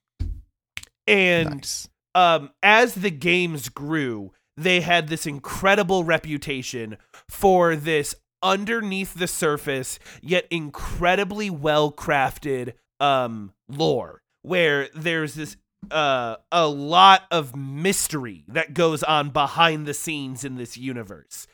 and 1.08 1.56
nice. 1.56 1.88
um 2.16 2.52
as 2.62 2.96
the 2.96 3.12
games 3.12 3.70
grew, 3.70 4.32
they 4.56 4.82
had 4.82 5.08
this 5.08 5.26
incredible 5.26 6.04
reputation 6.04 6.98
for 7.30 7.76
this 7.76 8.16
underneath 8.44 9.16
the 9.16 9.28
surface 9.28 9.98
yet 10.22 10.46
incredibly 10.52 11.50
well 11.50 11.92
crafted 11.92 12.74
um 13.00 13.52
lore 13.68 14.22
where 14.44 14.90
there's 14.94 15.34
this 15.34 15.58
uh 15.92 16.36
a 16.52 16.68
lot 16.68 17.24
of 17.32 17.56
mystery 17.56 18.44
that 18.48 18.74
goes 18.74 19.04
on 19.04 19.30
behind 19.30 19.86
the 19.86 19.94
scenes 19.94 20.44
in 20.44 20.56
this 20.56 20.78
universe. 20.78 21.48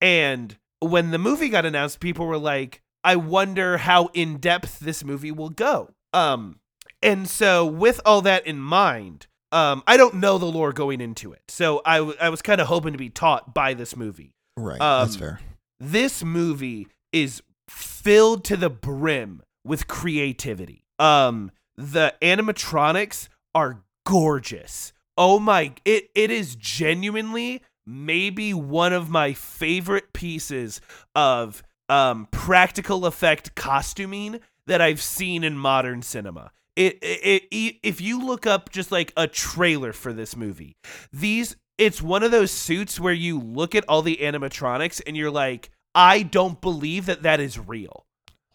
And 0.00 0.56
when 0.80 1.10
the 1.10 1.18
movie 1.18 1.48
got 1.48 1.66
announced, 1.66 2.00
people 2.00 2.26
were 2.26 2.38
like, 2.38 2.82
I 3.02 3.16
wonder 3.16 3.78
how 3.78 4.10
in 4.14 4.38
depth 4.38 4.80
this 4.80 5.04
movie 5.04 5.32
will 5.32 5.50
go. 5.50 5.90
Um 6.12 6.60
and 7.02 7.28
so 7.28 7.64
with 7.64 8.00
all 8.04 8.22
that 8.22 8.46
in 8.46 8.58
mind, 8.58 9.26
um 9.52 9.82
I 9.86 9.96
don't 9.96 10.14
know 10.14 10.38
the 10.38 10.46
lore 10.46 10.72
going 10.72 11.00
into 11.00 11.32
it. 11.32 11.42
So 11.48 11.82
I, 11.84 11.98
w- 11.98 12.16
I 12.20 12.28
was 12.28 12.42
kind 12.42 12.60
of 12.60 12.66
hoping 12.66 12.92
to 12.92 12.98
be 12.98 13.10
taught 13.10 13.54
by 13.54 13.74
this 13.74 13.96
movie. 13.96 14.34
Right. 14.56 14.78
that's 14.78 15.14
um, 15.14 15.20
fair. 15.20 15.40
This 15.78 16.22
movie 16.22 16.88
is 17.12 17.42
filled 17.68 18.44
to 18.44 18.56
the 18.56 18.70
brim 18.70 19.42
with 19.64 19.88
creativity. 19.88 20.84
Um 20.98 21.50
the 21.76 22.14
animatronics 22.20 23.28
are 23.54 23.82
gorgeous. 24.04 24.92
Oh 25.16 25.38
my 25.38 25.72
it 25.84 26.10
it 26.14 26.30
is 26.30 26.56
genuinely 26.56 27.62
maybe 27.86 28.54
one 28.54 28.92
of 28.92 29.10
my 29.10 29.32
favorite 29.32 30.12
pieces 30.12 30.80
of 31.14 31.62
um 31.88 32.28
practical 32.30 33.06
effect 33.06 33.54
costuming 33.54 34.40
that 34.66 34.80
I've 34.80 35.02
seen 35.02 35.44
in 35.44 35.58
modern 35.58 36.02
cinema. 36.02 36.52
It, 36.76 36.98
it, 37.02 37.42
it 37.50 37.76
if 37.82 38.00
you 38.00 38.24
look 38.24 38.46
up 38.46 38.70
just 38.70 38.92
like 38.92 39.12
a 39.16 39.26
trailer 39.26 39.92
for 39.92 40.12
this 40.12 40.36
movie, 40.36 40.76
these 41.12 41.56
it's 41.76 42.00
one 42.00 42.22
of 42.22 42.30
those 42.30 42.50
suits 42.50 43.00
where 43.00 43.12
you 43.12 43.38
look 43.38 43.74
at 43.74 43.84
all 43.88 44.02
the 44.02 44.18
animatronics 44.20 45.00
and 45.06 45.16
you're 45.16 45.30
like, 45.30 45.70
I 45.94 46.22
don't 46.22 46.60
believe 46.60 47.06
that 47.06 47.22
that 47.22 47.40
is 47.40 47.58
real. 47.58 48.06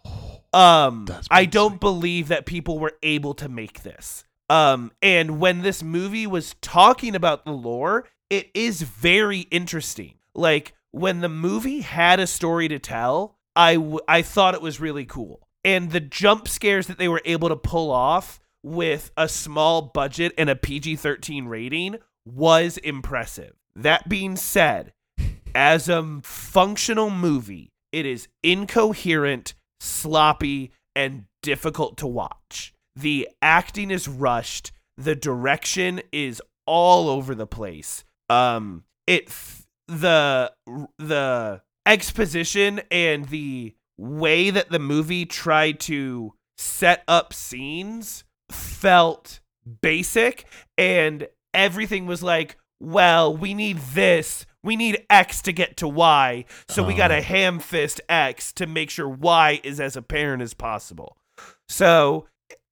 Um, 0.53 1.05
I 1.29 1.43
don't 1.43 1.81
believe 1.81 2.29
that 2.29 2.45
people 2.45 2.79
were 2.79 2.93
able 3.03 3.33
to 3.33 3.49
make 3.49 3.83
this. 3.83 4.23
Um, 4.49 4.91
and 5.01 5.39
when 5.39 5.61
this 5.61 5.81
movie 5.81 6.27
was 6.27 6.55
talking 6.61 7.15
about 7.15 7.45
the 7.45 7.51
lore, 7.51 8.07
it 8.29 8.49
is 8.53 8.81
very 8.81 9.41
interesting. 9.51 10.15
Like 10.33 10.73
when 10.91 11.21
the 11.21 11.29
movie 11.29 11.81
had 11.81 12.19
a 12.19 12.27
story 12.27 12.67
to 12.67 12.79
tell, 12.79 13.37
I 13.55 13.75
w- 13.75 13.99
I 14.07 14.21
thought 14.21 14.53
it 14.53 14.61
was 14.61 14.79
really 14.79 15.05
cool. 15.05 15.47
And 15.63 15.91
the 15.91 15.99
jump 15.99 16.47
scares 16.47 16.87
that 16.87 16.97
they 16.97 17.07
were 17.07 17.21
able 17.25 17.49
to 17.49 17.55
pull 17.55 17.91
off 17.91 18.39
with 18.61 19.11
a 19.17 19.27
small 19.27 19.81
budget 19.81 20.33
and 20.37 20.49
a 20.49 20.55
PG-13 20.55 21.47
rating 21.47 21.97
was 22.25 22.77
impressive. 22.77 23.53
That 23.75 24.07
being 24.07 24.35
said, 24.35 24.93
as 25.55 25.89
a 25.89 26.19
functional 26.23 27.09
movie, 27.09 27.71
it 27.91 28.05
is 28.05 28.27
incoherent, 28.43 29.53
sloppy, 29.79 30.71
and 30.95 31.25
difficult 31.41 31.97
to 31.97 32.07
watch. 32.07 32.74
The 32.95 33.27
acting 33.41 33.91
is 33.91 34.07
rushed, 34.07 34.71
the 34.97 35.15
direction 35.15 36.01
is 36.11 36.41
all 36.65 37.09
over 37.09 37.35
the 37.35 37.47
place. 37.47 38.03
Um 38.29 38.83
it 39.07 39.29
the 39.87 40.51
the 40.97 41.61
exposition 41.85 42.81
and 42.89 43.25
the 43.29 43.75
way 43.97 44.49
that 44.49 44.69
the 44.69 44.79
movie 44.79 45.25
tried 45.25 45.79
to 45.79 46.33
set 46.57 47.03
up 47.07 47.33
scenes 47.33 48.23
felt 48.51 49.39
basic 49.81 50.45
and 50.77 51.27
everything 51.53 52.05
was 52.05 52.23
like, 52.23 52.57
well, 52.79 53.35
we 53.35 53.53
need 53.53 53.77
this. 53.77 54.45
We 54.63 54.75
need 54.75 55.05
X 55.09 55.41
to 55.43 55.53
get 55.53 55.77
to 55.77 55.87
Y. 55.87 56.45
So 56.67 56.83
we 56.83 56.93
got 56.95 57.11
Oh. 57.11 57.15
to 57.15 57.21
ham 57.21 57.59
fist 57.59 58.01
X 58.09 58.51
to 58.53 58.65
make 58.65 58.89
sure 58.89 59.07
Y 59.07 59.61
is 59.63 59.79
as 59.79 59.95
apparent 59.95 60.41
as 60.41 60.53
possible. 60.55 61.17
So 61.69 62.27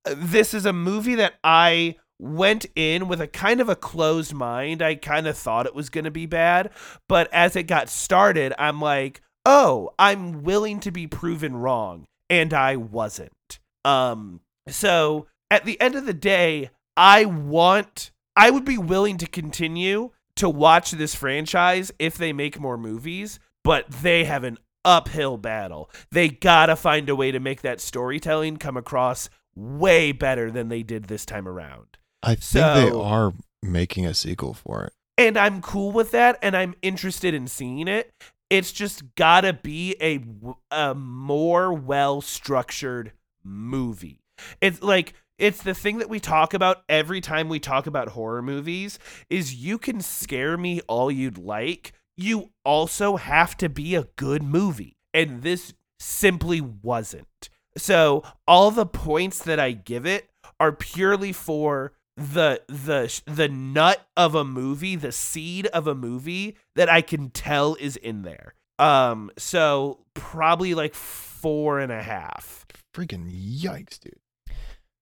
this 0.06 0.54
is 0.54 0.66
a 0.66 0.74
movie 0.74 1.16
that 1.16 1.36
I 1.44 1.96
went 2.20 2.66
in 2.76 3.08
with 3.08 3.20
a 3.22 3.28
kind 3.28 3.60
of 3.60 3.70
a 3.70 3.76
closed 3.76 4.34
mind. 4.34 4.82
I 4.82 4.96
kind 4.96 5.28
of 5.28 5.38
thought 5.38 5.66
it 5.66 5.76
was 5.76 5.90
going 5.90 6.06
to 6.06 6.12
be 6.12 6.26
bad, 6.26 6.72
but 7.10 7.32
as 7.34 7.56
it 7.56 7.64
got 7.64 7.90
started, 7.90 8.54
I'm 8.58 8.80
like, 8.80 9.22
"Oh, 9.46 9.92
I'm 10.00 10.44
willing 10.44 10.80
to 10.82 10.92
be 10.92 11.08
proven 11.08 11.56
wrong." 11.56 12.06
And 12.30 12.54
I 12.54 12.78
wasn't. 12.78 13.60
Um 13.86 14.42
so 14.68 15.28
at 15.52 15.66
the 15.66 15.80
end 15.82 15.96
of 15.96 16.06
the 16.06 16.14
day, 16.14 16.70
I 16.96 17.26
want 17.26 18.12
I 18.36 18.50
would 18.50 18.66
be 18.66 18.78
willing 18.78 19.18
to 19.18 19.28
continue 19.28 20.12
to 20.36 20.50
watch 20.50 20.92
this 20.92 21.14
franchise 21.14 21.92
if 22.00 22.18
they 22.18 22.34
make 22.34 22.60
more 22.60 22.78
movies, 22.78 23.40
but 23.64 23.90
they 23.90 24.24
have 24.24 24.44
an 24.44 24.58
uphill 24.84 25.38
battle. 25.38 25.90
They 26.12 26.30
got 26.30 26.68
to 26.68 26.76
find 26.76 27.08
a 27.10 27.16
way 27.16 27.32
to 27.32 27.40
make 27.40 27.62
that 27.62 27.80
storytelling 27.80 28.58
come 28.58 28.78
across 28.78 29.30
way 29.56 30.12
better 30.12 30.52
than 30.52 30.70
they 30.70 30.84
did 30.84 31.06
this 31.06 31.26
time 31.26 31.48
around. 31.48 31.98
I 32.22 32.36
think 32.36 32.92
they 32.92 32.98
are 32.98 33.34
making 33.62 34.06
a 34.06 34.14
sequel 34.14 34.54
for 34.54 34.86
it. 34.86 34.94
And 35.18 35.38
I'm 35.38 35.62
cool 35.62 35.92
with 35.92 36.12
that 36.12 36.40
and 36.42 36.56
I'm 36.56 36.76
interested 36.82 37.34
in 37.34 37.48
seeing 37.48 37.88
it. 37.88 38.12
It's 38.50 38.72
just 38.72 39.16
got 39.16 39.42
to 39.42 39.54
be 39.54 39.96
a 40.02 40.24
a 40.72 40.94
more 40.94 41.74
well-structured 41.74 43.14
movie. 43.44 44.22
It's 44.62 44.82
like 44.82 45.14
it's 45.38 45.64
the 45.64 45.74
thing 45.74 45.98
that 45.98 46.10
we 46.10 46.20
talk 46.20 46.54
about 46.54 46.84
every 46.88 47.20
time 47.20 47.50
we 47.50 47.60
talk 47.60 47.88
about 47.88 48.10
horror 48.10 48.42
movies 48.42 49.00
is 49.30 49.56
you 49.56 49.78
can 49.78 50.02
scare 50.02 50.58
me 50.58 50.82
all 50.88 51.12
you'd 51.12 51.38
like. 51.38 51.94
You 52.16 52.52
also 52.64 53.16
have 53.18 53.58
to 53.58 53.70
be 53.70 53.96
a 53.96 54.08
good 54.16 54.44
movie. 54.44 54.98
And 55.14 55.42
this 55.42 55.74
simply 56.00 56.62
wasn't. 56.62 57.50
So 57.78 58.24
all 58.48 58.72
the 58.72 58.86
points 58.86 59.40
that 59.44 59.60
I 59.60 59.72
give 59.72 60.06
it 60.06 60.30
are 60.60 60.72
purely 60.72 61.34
for 61.34 61.94
the 62.16 62.62
the 62.68 63.22
the 63.26 63.48
nut 63.48 64.08
of 64.16 64.36
a 64.36 64.44
movie, 64.44 64.96
the 64.96 65.12
seed 65.12 65.66
of 65.68 65.88
a 65.88 65.96
movie 65.96 66.58
that 66.76 66.90
I 66.90 67.02
can 67.02 67.30
tell 67.30 67.76
is 67.76 67.96
in 67.98 68.22
there. 68.22 68.54
Um, 68.80 69.32
so 69.38 70.06
probably 70.14 70.74
like 70.74 70.94
four 70.94 71.80
and 71.80 71.92
a 71.92 72.02
half. 72.02 72.66
Freaking 72.96 73.30
yikes, 73.32 74.00
dude. 74.00 74.20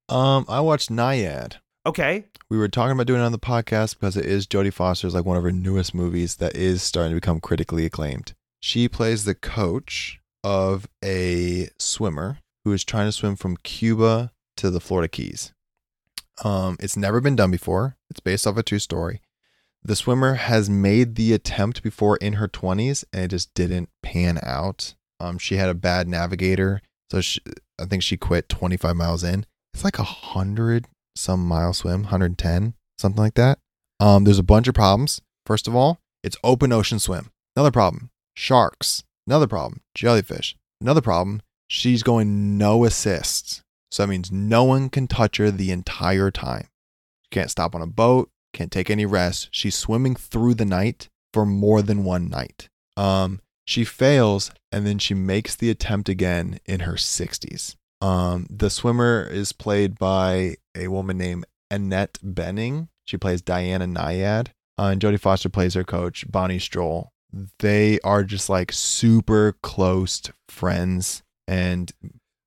Um, 0.07 0.45
I 0.47 0.59
watched 0.59 0.89
Nyad. 0.89 1.55
Okay. 1.85 2.25
We 2.49 2.57
were 2.57 2.67
talking 2.67 2.91
about 2.91 3.07
doing 3.07 3.21
it 3.21 3.25
on 3.25 3.31
the 3.31 3.39
podcast 3.39 3.95
because 3.99 4.15
it 4.15 4.25
is 4.25 4.45
Jodie 4.45 4.73
Foster's 4.73 5.15
like 5.15 5.25
one 5.25 5.37
of 5.37 5.43
her 5.43 5.51
newest 5.51 5.95
movies 5.95 6.35
that 6.35 6.55
is 6.55 6.83
starting 6.83 7.11
to 7.11 7.15
become 7.15 7.39
critically 7.39 7.85
acclaimed. 7.85 8.33
She 8.61 8.87
plays 8.87 9.25
the 9.25 9.33
coach 9.33 10.19
of 10.43 10.87
a 11.03 11.69
swimmer 11.79 12.37
who 12.63 12.73
is 12.73 12.83
trying 12.83 13.07
to 13.07 13.11
swim 13.11 13.35
from 13.35 13.57
Cuba 13.57 14.31
to 14.57 14.69
the 14.69 14.79
Florida 14.79 15.07
Keys. 15.07 15.53
Um, 16.43 16.77
it's 16.79 16.97
never 16.97 17.21
been 17.21 17.35
done 17.35 17.51
before. 17.51 17.97
It's 18.09 18.19
based 18.19 18.47
off 18.47 18.57
a 18.57 18.63
true 18.63 18.79
story. 18.79 19.21
The 19.83 19.95
swimmer 19.95 20.35
has 20.35 20.69
made 20.69 21.15
the 21.15 21.33
attempt 21.33 21.81
before 21.81 22.17
in 22.17 22.33
her 22.33 22.47
20s 22.47 23.03
and 23.11 23.23
it 23.23 23.27
just 23.29 23.53
didn't 23.53 23.89
pan 24.03 24.39
out. 24.43 24.93
Um, 25.19 25.37
she 25.37 25.57
had 25.57 25.69
a 25.69 25.75
bad 25.75 26.07
navigator, 26.07 26.81
so 27.11 27.21
she, 27.21 27.41
I 27.79 27.85
think 27.85 28.03
she 28.03 28.17
quit 28.17 28.49
25 28.49 28.95
miles 28.95 29.23
in. 29.23 29.45
It's 29.73 29.83
like 29.83 29.99
a 29.99 30.03
hundred 30.03 30.87
some 31.15 31.45
mile 31.45 31.73
swim, 31.73 32.03
110, 32.03 32.73
something 32.97 33.21
like 33.21 33.35
that. 33.35 33.59
Um, 33.99 34.23
there's 34.23 34.39
a 34.39 34.43
bunch 34.43 34.67
of 34.67 34.75
problems. 34.75 35.21
First 35.45 35.67
of 35.67 35.75
all, 35.75 35.99
it's 36.23 36.37
open 36.43 36.71
ocean 36.71 36.99
swim. 36.99 37.31
Another 37.55 37.71
problem, 37.71 38.09
sharks. 38.35 39.03
Another 39.27 39.47
problem, 39.47 39.81
jellyfish. 39.93 40.55
Another 40.79 41.01
problem, 41.01 41.41
she's 41.71 42.03
going 42.03 42.57
no 42.57 42.83
assists. 42.83 43.63
So 43.91 44.03
that 44.03 44.09
means 44.09 44.29
no 44.29 44.65
one 44.65 44.89
can 44.89 45.07
touch 45.07 45.37
her 45.37 45.49
the 45.51 45.71
entire 45.71 46.29
time. 46.29 46.67
She 47.23 47.29
can't 47.31 47.49
stop 47.49 47.73
on 47.73 47.81
a 47.81 47.87
boat, 47.87 48.29
can't 48.53 48.71
take 48.71 48.89
any 48.89 49.05
rest. 49.05 49.47
She's 49.51 49.75
swimming 49.75 50.15
through 50.15 50.55
the 50.55 50.65
night 50.65 51.07
for 51.33 51.45
more 51.45 51.81
than 51.81 52.03
one 52.03 52.27
night. 52.27 52.67
Um, 52.97 53.39
she 53.63 53.85
fails 53.85 54.51
and 54.69 54.85
then 54.85 54.99
she 54.99 55.13
makes 55.13 55.55
the 55.55 55.69
attempt 55.69 56.09
again 56.09 56.59
in 56.65 56.81
her 56.81 56.95
60s. 56.95 57.77
Um, 58.01 58.47
the 58.49 58.69
swimmer 58.69 59.25
is 59.31 59.53
played 59.53 59.97
by 59.97 60.57
a 60.75 60.89
woman 60.89 61.17
named 61.17 61.45
Annette 61.69 62.19
Bening. 62.21 62.89
She 63.05 63.15
plays 63.15 63.41
Diana 63.41 63.85
Nyad. 63.85 64.49
Uh, 64.77 64.87
and 64.87 65.01
Jodie 65.01 65.19
Foster 65.19 65.47
plays 65.47 65.75
her 65.75 65.85
coach, 65.85 66.29
Bonnie 66.29 66.59
Stoll. 66.59 67.11
They 67.59 67.97
are 68.03 68.25
just 68.25 68.49
like 68.49 68.73
super 68.73 69.53
close 69.61 70.21
friends. 70.49 71.23
And 71.47 71.91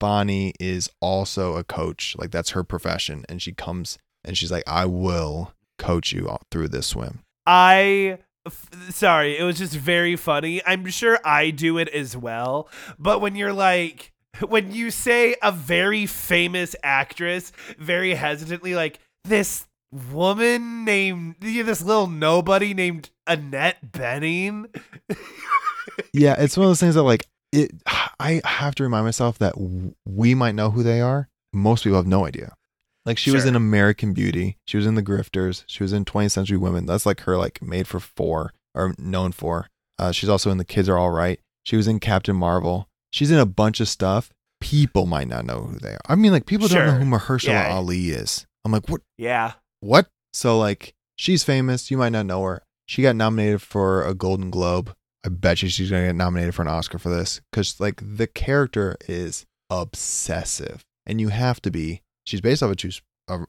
Bonnie 0.01 0.55
is 0.61 0.91
also 1.01 1.57
a 1.57 1.65
coach. 1.65 2.15
Like 2.19 2.31
that's 2.31 2.51
her 2.51 2.65
profession. 2.65 3.25
And 3.29 3.41
she 3.41 3.53
comes 3.53 3.99
and 4.25 4.37
she's 4.37 4.51
like, 4.51 4.65
I 4.67 4.87
will 4.87 5.53
coach 5.79 6.13
you 6.13 6.29
all 6.29 6.43
through 6.51 6.69
this 6.69 6.87
swim. 6.87 7.21
I 7.47 8.19
f- 8.47 8.71
sorry, 8.91 9.39
it 9.39 9.43
was 9.43 9.59
just 9.59 9.75
very 9.75 10.17
funny. 10.17 10.63
I'm 10.67 10.87
sure 10.87 11.19
I 11.25 11.51
do 11.51 11.79
it 11.79 11.89
as 11.89 12.17
well, 12.17 12.69
but 12.99 13.21
when 13.21 13.37
you're 13.37 13.53
like 13.53 14.13
when 14.49 14.73
you 14.73 14.91
say 14.91 15.37
a 15.43 15.53
very 15.53 16.07
famous 16.07 16.75
actress 16.83 17.53
very 17.79 18.15
hesitantly 18.15 18.75
like 18.75 18.99
this 19.23 19.67
woman 20.11 20.85
named 20.85 21.37
this 21.41 21.83
little 21.83 22.09
nobody 22.09 22.75
named 22.75 23.11
Annette 23.29 23.93
Bening 23.93 24.67
yeah, 26.13 26.35
it's 26.39 26.57
one 26.57 26.65
of 26.65 26.71
those 26.71 26.81
things 26.81 26.97
that 26.97 27.03
like 27.03 27.27
it. 27.55 27.73
I 28.21 28.41
have 28.45 28.75
to 28.77 28.83
remind 28.83 29.05
myself 29.05 29.39
that 29.39 29.55
we 30.05 30.35
might 30.35 30.55
know 30.55 30.71
who 30.71 30.83
they 30.83 31.01
are. 31.01 31.29
Most 31.53 31.85
people 31.85 31.97
have 31.99 32.07
no 32.07 32.27
idea. 32.27 32.55
Like 33.07 33.19
she 33.19 33.31
was 33.31 33.45
in 33.45 33.55
American 33.55 34.15
Beauty, 34.15 34.57
she 34.67 34.79
was 34.79 34.87
in 34.87 34.95
The 34.95 35.03
Grifters, 35.03 35.65
she 35.67 35.83
was 35.83 35.93
in 35.93 36.05
20th 36.07 36.31
Century 36.31 36.57
Women. 36.57 36.87
That's 36.87 37.05
like 37.05 37.21
her 37.21 37.37
like 37.37 37.61
made 37.61 37.87
for 37.87 38.01
four 38.01 38.53
or 38.75 38.95
known 38.99 39.33
for. 39.33 39.69
Uh, 39.99 40.11
she's 40.11 40.29
also 40.31 40.51
in 40.51 40.57
The 40.59 40.65
Kids 40.65 40.89
Are 40.89 40.97
All 40.99 41.11
Right. 41.11 41.39
She 41.65 41.77
was 41.77 41.87
in 41.87 42.01
Captain 42.01 42.35
Marvel. 42.35 42.89
She's 43.13 43.31
in 43.31 43.39
a 43.39 43.47
bunch 43.47 43.81
of 43.81 43.89
stuff. 43.89 44.31
People 44.61 45.05
might 45.07 45.29
not 45.29 45.45
know 45.45 45.61
who 45.65 45.79
they 45.79 45.91
are. 45.91 46.01
I 46.09 46.15
mean, 46.15 46.33
like 46.33 46.47
people 46.47 46.67
don't 46.67 46.87
know 46.87 46.93
who 46.93 47.05
Mahershala 47.05 47.49
Yeah. 47.49 47.75
Ali 47.75 48.09
is. 48.09 48.47
I'm 48.65 48.73
like, 48.73 48.89
what? 48.89 49.03
yeah 49.19 49.53
What? 49.81 50.09
So 50.33 50.59
like, 50.59 50.95
she's 51.17 51.45
famous. 51.45 51.91
You 51.91 51.99
might 51.99 52.09
not 52.13 52.25
know 52.27 52.43
her. 52.43 52.63
She 52.87 53.03
got 53.03 53.17
nominated 53.17 53.61
for 53.63 54.03
a 54.05 54.15
Golden 54.15 54.51
Globe. 54.51 54.95
I 55.25 55.29
bet 55.31 55.63
you 55.63 55.69
she's 55.69 55.91
gonna 55.91 56.07
get 56.07 56.17
nominated 56.17 56.55
for 56.55 56.63
an 56.63 56.69
Oscar 56.69 56.99
for 56.99 57.09
this 57.09 57.41
because 57.51 57.81
like 57.81 58.01
the 58.03 58.27
character 58.27 58.97
is 59.09 59.47
obsessive, 59.71 60.83
and 61.07 61.21
you 61.21 61.29
have 61.29 61.61
to 61.63 61.71
be. 61.71 62.03
She's 62.27 62.41
based 62.41 62.63
off 62.63 62.73
a 62.73 62.77
true, 62.77 62.91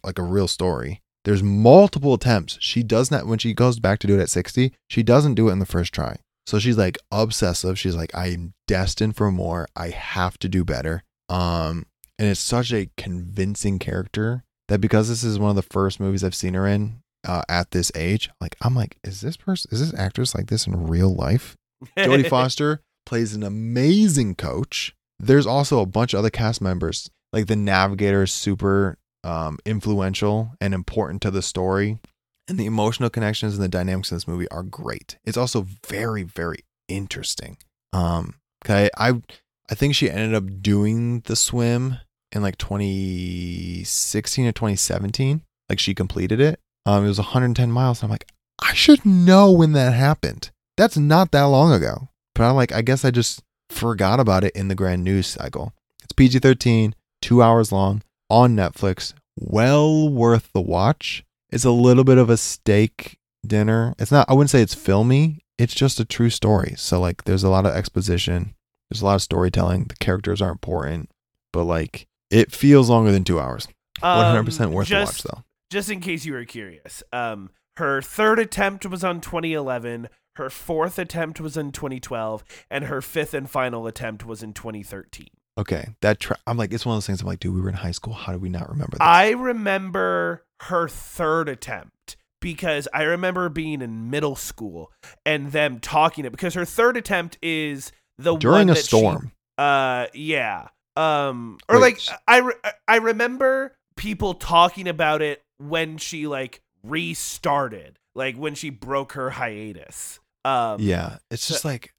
like 0.04 0.20
a 0.20 0.24
real 0.24 0.48
story. 0.48 1.02
There's 1.26 1.44
multiple 1.44 2.14
attempts. 2.14 2.58
She 2.62 2.84
does 2.84 3.10
not 3.10 3.26
when 3.26 3.40
she 3.40 3.54
goes 3.54 3.80
back 3.80 4.00
to 4.00 4.08
do 4.08 4.18
it 4.18 4.22
at 4.22 4.30
60. 4.30 4.74
She 4.90 5.04
doesn't 5.04 5.36
do 5.36 5.50
it 5.50 5.54
in 5.54 5.60
the 5.60 5.66
first 5.66 5.94
try. 5.94 6.18
So 6.46 6.60
she's 6.60 6.78
like 6.78 6.98
obsessive. 7.12 7.80
She's 7.80 7.96
like, 7.96 8.16
I'm 8.16 8.54
destined 8.68 9.18
for 9.18 9.32
more. 9.32 9.68
I 9.76 9.90
have 9.90 10.38
to 10.40 10.50
do 10.50 10.64
better. 10.64 11.04
Um, 11.28 11.88
and 12.20 12.30
it's 12.30 12.40
such 12.40 12.72
a 12.72 12.90
convincing 12.98 13.80
character 13.80 14.44
that 14.68 14.80
because 14.80 15.10
this 15.10 15.24
is 15.24 15.40
one 15.40 15.50
of 15.50 15.56
the 15.56 15.62
first 15.64 16.00
movies 16.00 16.24
I've 16.24 16.36
seen 16.36 16.54
her 16.54 16.68
in 16.68 17.02
uh, 17.28 17.42
at 17.50 17.72
this 17.72 17.92
age, 17.96 18.30
like 18.40 18.56
I'm 18.62 18.76
like, 18.76 18.98
is 19.04 19.22
this 19.22 19.38
person, 19.38 19.70
is 19.72 19.80
this 19.80 20.00
actress 20.00 20.36
like 20.36 20.48
this 20.48 20.68
in 20.68 20.88
real 20.88 21.14
life? 21.14 21.56
Jodie 21.98 22.30
Foster 22.30 22.82
plays 23.06 23.34
an 23.34 23.44
amazing 23.44 24.36
coach. 24.36 24.96
There's 25.20 25.48
also 25.48 25.80
a 25.80 25.86
bunch 25.86 26.14
of 26.14 26.20
other 26.20 26.30
cast 26.30 26.62
members. 26.62 27.10
Like 27.32 27.48
the 27.48 27.56
navigator 27.56 28.24
is 28.24 28.32
super 28.32 28.98
um, 29.24 29.60
influential 29.66 30.54
and 30.62 30.74
important 30.74 31.22
to 31.24 31.32
the 31.32 31.42
story. 31.42 32.00
And 32.48 32.60
the 32.60 32.66
emotional 32.66 33.10
connections 33.10 33.56
and 33.56 33.64
the 33.64 33.68
dynamics 33.68 34.12
in 34.12 34.18
this 34.18 34.28
movie 34.28 34.48
are 34.50 34.64
great. 34.64 35.18
It's 35.26 35.38
also 35.38 35.66
very, 35.88 36.24
very 36.24 36.60
interesting. 36.88 37.58
Um, 37.92 38.36
'kay, 38.64 38.90
I 38.98 39.22
I 39.70 39.76
think 39.76 39.96
she 39.96 40.12
ended 40.12 40.36
up 40.36 40.62
doing 40.62 41.22
the 41.22 41.36
swim 41.36 41.98
in 42.32 42.44
like 42.44 42.58
2016 42.58 44.46
or 44.46 44.52
2017. 44.52 45.42
Like 45.70 45.80
she 45.80 45.96
completed 45.96 46.40
it. 46.40 46.60
Um, 46.86 47.04
it 47.04 47.08
was 47.08 47.18
110 47.18 47.72
miles. 47.72 48.02
And 48.02 48.08
I'm 48.08 48.12
like, 48.12 48.30
I 48.62 48.74
should 48.74 49.06
know 49.06 49.52
when 49.52 49.72
that 49.72 49.94
happened. 49.94 50.52
That's 50.78 50.98
not 50.98 51.32
that 51.32 51.44
long 51.44 51.72
ago. 51.72 52.10
But 52.34 52.44
I'm 52.50 52.56
like, 52.56 52.72
I 52.74 52.82
guess 52.82 53.06
I 53.06 53.12
just 53.12 53.42
forgot 53.70 54.20
about 54.20 54.44
it 54.44 54.56
in 54.56 54.68
the 54.68 54.76
grand 54.76 55.04
news 55.04 55.28
cycle. 55.28 55.74
It's 56.04 56.12
PG 56.14 56.40
13, 56.40 56.94
two 57.22 57.42
hours 57.42 57.72
long 57.72 58.02
on 58.30 58.56
Netflix. 58.56 59.14
Well 59.38 60.10
worth 60.10 60.52
the 60.54 60.62
watch. 60.62 61.24
It's 61.50 61.66
a 61.66 61.72
little 61.72 62.04
bit 62.04 62.18
of 62.18 62.30
a 62.30 62.38
steak 62.38 63.18
dinner. 63.46 63.94
It's 64.00 64.12
not, 64.12 64.30
I 64.30 64.34
wouldn't 64.34 64.50
say 64.50 64.62
it's 64.62 64.76
filmy. 64.76 65.40
It's 65.58 65.74
just 65.74 66.00
a 66.00 66.06
true 66.06 66.30
story. 66.30 66.74
So, 66.78 67.00
like, 67.00 67.24
there's 67.24 67.44
a 67.44 67.50
lot 67.50 67.66
of 67.66 67.74
exposition, 67.74 68.56
there's 68.90 69.02
a 69.02 69.06
lot 69.06 69.16
of 69.16 69.22
storytelling. 69.22 69.86
The 69.86 69.96
characters 69.96 70.42
are 70.42 70.52
important, 70.52 71.10
but 71.54 71.64
like, 71.64 72.08
it 72.30 72.52
feels 72.52 72.90
longer 72.90 73.12
than 73.12 73.24
two 73.24 73.40
hours. 73.40 73.68
100% 74.04 74.66
Um, 74.66 74.74
worth 74.74 74.88
just, 74.88 75.24
the 75.24 75.30
watch, 75.30 75.38
though. 75.38 75.44
just 75.72 75.90
in 75.90 76.02
case 76.02 76.26
you 76.26 76.34
were 76.34 76.44
curious, 76.44 77.02
um, 77.14 77.52
her 77.78 78.02
third 78.02 78.40
attempt 78.40 78.86
was 78.86 79.04
on 79.06 79.22
2011. 79.22 80.10
Her 80.36 80.50
fourth 80.50 81.00
attempt 81.00 81.40
was 81.42 81.56
in 81.58 81.72
2012, 81.72 82.44
and 82.70 82.86
her 82.86 83.02
fifth 83.02 83.34
and 83.34 83.50
final 83.50 83.88
attempt 83.88 84.26
was 84.26 84.44
in 84.44 84.54
2013. 84.54 85.28
Okay. 85.58 85.90
That, 86.02 86.20
tra- 86.20 86.38
I'm 86.46 86.58
like, 86.58 86.74
it's 86.74 86.86
one 86.86 86.94
of 86.94 86.98
those 86.98 87.08
things 87.08 87.22
I'm 87.22 87.28
like, 87.28 87.40
dude, 87.40 87.54
we 87.56 87.62
were 87.62 87.70
in 87.70 87.76
high 87.76 87.92
school. 87.92 88.14
How 88.14 88.34
did 88.34 88.42
we 88.42 88.50
not 88.50 88.70
remember 88.70 88.92
this? 88.98 89.02
I 89.02 89.30
remember 89.32 90.44
her 90.64 90.88
third 90.90 91.48
attempt 91.48 92.18
because 92.42 92.88
I 92.94 93.04
remember 93.04 93.48
being 93.50 93.82
in 93.82 94.10
middle 94.10 94.36
school 94.36 94.92
and 95.26 95.52
them 95.54 95.80
talking 95.80 96.26
it 96.26 96.32
because 96.32 96.54
her 96.54 96.66
third 96.66 96.98
attempt 96.98 97.38
is 97.42 97.92
the 98.18 98.36
During 98.36 98.68
one 98.68 98.70
a 98.70 98.74
that 98.74 98.80
she- 98.82 98.84
storm. 98.88 99.32
uh, 99.58 100.08
yeah. 100.14 100.68
Um, 100.98 101.58
or 101.70 101.76
Wait, 101.80 101.82
like 101.82 102.20
I 102.28 102.38
re- 102.40 102.72
I 102.88 102.98
remember 102.98 103.76
people 103.98 104.34
talking 104.34 104.88
about 104.88 105.22
it 105.22 105.42
when 105.58 105.98
she 105.98 106.26
like 106.28 106.62
restarted, 106.84 108.00
like 108.14 108.36
when 108.38 108.56
she 108.56 108.70
broke 108.70 109.14
her 109.14 109.32
hiatus. 109.32 110.20
Um, 110.46 110.80
Yeah, 110.80 111.18
it's 111.32 111.44
so- 111.44 111.54
just 111.56 111.66
like 111.66 111.92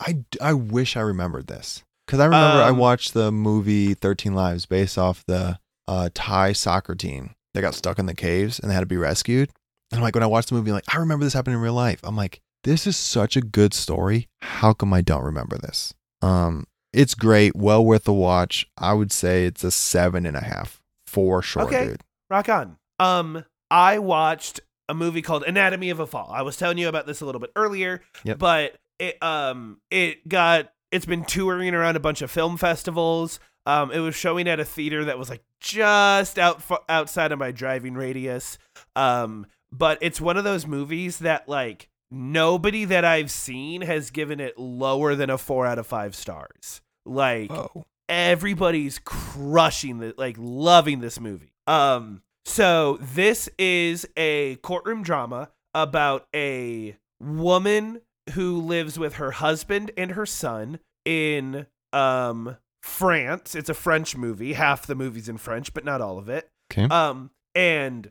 I, 0.00 0.24
I 0.40 0.52
wish 0.54 0.96
I 0.96 1.00
remembered 1.00 1.46
this 1.46 1.84
because 2.06 2.18
I 2.18 2.24
remember 2.24 2.60
I 2.62 2.70
Um, 2.70 2.78
watched 2.78 3.14
the 3.14 3.30
movie 3.30 3.94
Thirteen 3.94 4.34
Lives 4.34 4.66
based 4.66 4.98
off 4.98 5.24
the 5.26 5.58
uh, 5.86 6.08
Thai 6.12 6.52
soccer 6.54 6.94
team 6.96 7.34
that 7.54 7.60
got 7.60 7.74
stuck 7.74 7.98
in 8.00 8.06
the 8.06 8.14
caves 8.14 8.58
and 8.58 8.68
they 8.70 8.74
had 8.74 8.80
to 8.80 8.86
be 8.86 8.96
rescued. 8.96 9.50
And 9.92 9.98
I'm 9.98 10.02
like, 10.02 10.14
when 10.14 10.22
I 10.24 10.26
watched 10.26 10.48
the 10.48 10.54
movie, 10.56 10.70
I'm 10.70 10.74
like, 10.76 10.92
I 10.94 10.98
remember 10.98 11.24
this 11.24 11.34
happening 11.34 11.56
in 11.56 11.62
real 11.62 11.74
life. 11.74 12.00
I'm 12.04 12.16
like, 12.16 12.40
this 12.64 12.86
is 12.86 12.96
such 12.96 13.36
a 13.36 13.40
good 13.40 13.74
story. 13.74 14.28
How 14.40 14.72
come 14.72 14.92
I 14.92 15.00
don't 15.02 15.24
remember 15.24 15.56
this? 15.58 15.94
Um, 16.22 16.66
it's 16.92 17.14
great, 17.14 17.54
well 17.56 17.84
worth 17.84 18.04
the 18.04 18.12
watch. 18.12 18.66
I 18.78 18.92
would 18.92 19.10
say 19.12 19.46
it's 19.46 19.62
a 19.64 19.70
seven 19.70 20.26
and 20.26 20.36
a 20.36 20.44
half 20.44 20.80
for 21.06 21.42
sure, 21.42 21.62
Okay. 21.62 21.86
dude. 21.86 22.02
Rock 22.28 22.48
on. 22.48 22.76
Um, 22.98 23.44
I 23.70 23.98
watched 23.98 24.60
a 24.90 24.94
movie 24.94 25.22
called 25.22 25.44
Anatomy 25.44 25.90
of 25.90 26.00
a 26.00 26.06
Fall. 26.06 26.30
I 26.32 26.42
was 26.42 26.56
telling 26.56 26.78
you 26.78 26.88
about 26.88 27.06
this 27.06 27.20
a 27.20 27.26
little 27.26 27.40
bit 27.40 27.52
earlier, 27.56 28.02
Yep. 28.24 28.38
but 28.38 28.76
it 28.98 29.22
um 29.22 29.80
it 29.90 30.26
got 30.28 30.72
it's 30.90 31.06
been 31.06 31.24
touring 31.24 31.74
around 31.74 31.96
a 31.96 32.00
bunch 32.00 32.20
of 32.22 32.30
film 32.30 32.56
festivals. 32.56 33.38
Um, 33.66 33.92
it 33.92 34.00
was 34.00 34.14
showing 34.16 34.48
at 34.48 34.58
a 34.58 34.64
theater 34.64 35.04
that 35.04 35.18
was 35.18 35.28
like 35.30 35.42
just 35.60 36.38
out 36.38 36.62
outside 36.88 37.30
of 37.30 37.38
my 37.38 37.52
driving 37.52 37.94
radius. 37.94 38.58
Um, 38.96 39.46
but 39.70 39.98
it's 40.00 40.20
one 40.20 40.36
of 40.36 40.44
those 40.44 40.66
movies 40.66 41.18
that 41.20 41.48
like 41.48 41.88
nobody 42.10 42.84
that 42.86 43.04
I've 43.04 43.30
seen 43.30 43.82
has 43.82 44.10
given 44.10 44.40
it 44.40 44.58
lower 44.58 45.14
than 45.14 45.30
a 45.30 45.38
four 45.38 45.66
out 45.66 45.78
of 45.78 45.86
five 45.86 46.16
stars. 46.16 46.80
Like 47.06 47.52
Oh, 47.52 47.84
everybody's 48.08 48.98
crushing 49.04 49.98
the 49.98 50.14
like 50.18 50.36
loving 50.38 51.00
this 51.00 51.20
movie. 51.20 51.52
Um 51.66 52.22
so 52.50 52.98
this 53.00 53.48
is 53.58 54.06
a 54.16 54.56
courtroom 54.56 55.02
drama 55.02 55.50
about 55.74 56.26
a 56.34 56.96
woman 57.20 58.00
who 58.34 58.60
lives 58.60 58.98
with 58.98 59.14
her 59.14 59.30
husband 59.32 59.90
and 59.96 60.12
her 60.12 60.26
son 60.26 60.80
in 61.04 61.66
um 61.92 62.56
France. 62.82 63.54
It's 63.54 63.68
a 63.68 63.74
French 63.74 64.16
movie. 64.16 64.54
Half 64.54 64.86
the 64.86 64.94
movie's 64.94 65.28
in 65.28 65.36
French, 65.38 65.72
but 65.74 65.84
not 65.84 66.00
all 66.00 66.18
of 66.18 66.28
it. 66.28 66.48
okay. 66.72 66.84
Um 66.92 67.30
And 67.54 68.10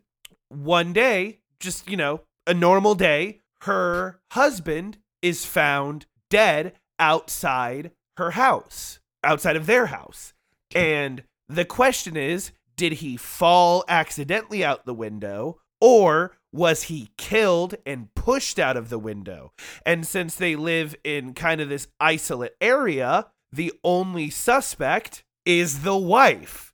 one 0.50 0.94
day, 0.94 1.40
just, 1.60 1.90
you 1.90 1.98
know, 1.98 2.22
a 2.48 2.54
normal 2.54 2.96
day, 2.96 3.42
her 3.62 4.20
husband 4.32 4.98
is 5.22 5.46
found 5.46 6.06
dead 6.30 6.74
outside 6.98 7.92
her 8.18 8.32
house, 8.32 9.00
outside 9.24 9.56
of 9.56 9.66
their 9.66 9.88
house. 9.88 10.34
And 10.76 11.24
the 11.48 11.66
question 11.66 12.16
is 12.18 12.52
did 12.80 12.94
he 12.94 13.18
fall 13.18 13.84
accidentally 13.90 14.64
out 14.64 14.86
the 14.86 14.94
window 14.94 15.60
or 15.82 16.38
was 16.54 16.84
he 16.84 17.10
killed 17.18 17.76
and 17.86 18.14
pushed 18.16 18.58
out 18.58 18.78
of 18.78 18.88
the 18.88 18.98
window? 18.98 19.52
And 19.86 20.08
since 20.08 20.34
they 20.36 20.56
live 20.56 20.96
in 21.04 21.34
kind 21.34 21.60
of 21.60 21.68
this 21.68 21.90
isolate 22.00 22.54
area, 22.62 23.28
the 23.52 23.74
only 23.84 24.30
suspect 24.30 25.26
is 25.46 25.82
the 25.82 25.98
wife. 25.98 26.72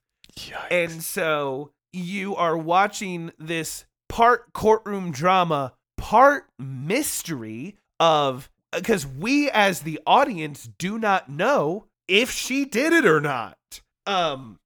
And 0.70 1.02
so 1.02 1.72
you 1.92 2.36
are 2.36 2.56
watching 2.56 3.32
this 3.36 3.84
part 4.08 4.52
courtroom 4.52 5.10
drama, 5.10 5.72
part 5.96 6.46
mystery 6.56 7.74
of 7.98 8.48
because 8.70 9.04
we 9.04 9.50
as 9.50 9.80
the 9.80 9.98
audience 10.06 10.68
do 10.78 11.00
not 11.00 11.28
know 11.28 11.86
if 12.06 12.30
she 12.30 12.64
did 12.64 12.92
it 12.92 13.04
or 13.06 13.20
not. 13.20 13.58
Um 14.06 14.60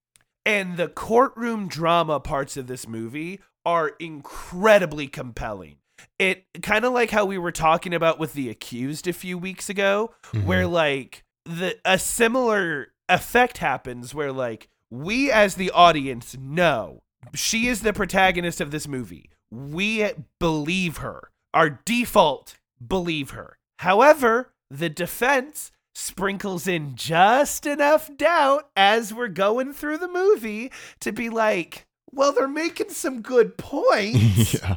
and 0.51 0.77
the 0.77 0.89
courtroom 0.89 1.69
drama 1.69 2.19
parts 2.19 2.57
of 2.57 2.67
this 2.67 2.89
movie 2.89 3.41
are 3.65 3.93
incredibly 4.01 5.07
compelling. 5.07 5.77
It 6.19 6.45
kind 6.63 6.85
of 6.85 6.93
like 6.93 7.11
how 7.11 7.25
we 7.25 7.39
were 7.39 7.53
talking 7.53 7.95
about 7.95 8.19
with 8.19 8.33
the 8.33 8.49
accused 8.49 9.07
a 9.07 9.13
few 9.13 9.39
weeks 9.39 9.69
ago, 9.69 10.13
Mhm. 10.33 10.45
where 10.45 10.67
like 10.67 11.25
the 11.45 11.79
a 11.85 11.99
similar 11.99 12.89
effect 13.09 13.59
happens 13.59 14.15
where 14.15 14.33
like 14.33 14.69
we 14.91 15.31
as 15.31 15.55
the 15.55 15.71
audience 15.71 16.37
know 16.39 17.03
she 17.35 17.69
is 17.69 17.83
the 17.83 17.93
protagonist 17.93 18.61
of 18.61 18.71
this 18.71 18.89
movie. 18.89 19.31
We 19.51 20.11
believe 20.39 20.97
her. 20.99 21.31
Our 21.53 21.81
default 21.85 22.57
believe 22.85 23.31
her. 23.31 23.59
However, 23.81 24.53
the 24.71 24.89
defense 24.89 25.71
sprinkles 26.01 26.67
in 26.67 26.95
just 26.97 27.67
enough 27.67 28.11
doubt 28.17 28.71
as 28.77 29.13
we're 29.13 29.29
going 29.29 29.73
through 29.73 29.99
the 29.99 30.09
movie 30.09 30.73
to 31.01 31.13
be 31.13 31.29
like, 31.29 31.87
well, 32.11 32.33
they're 32.33 32.49
making 32.49 32.91
some 32.91 33.21
good 33.21 33.57
points. 33.59 34.55
yeah. 34.55 34.77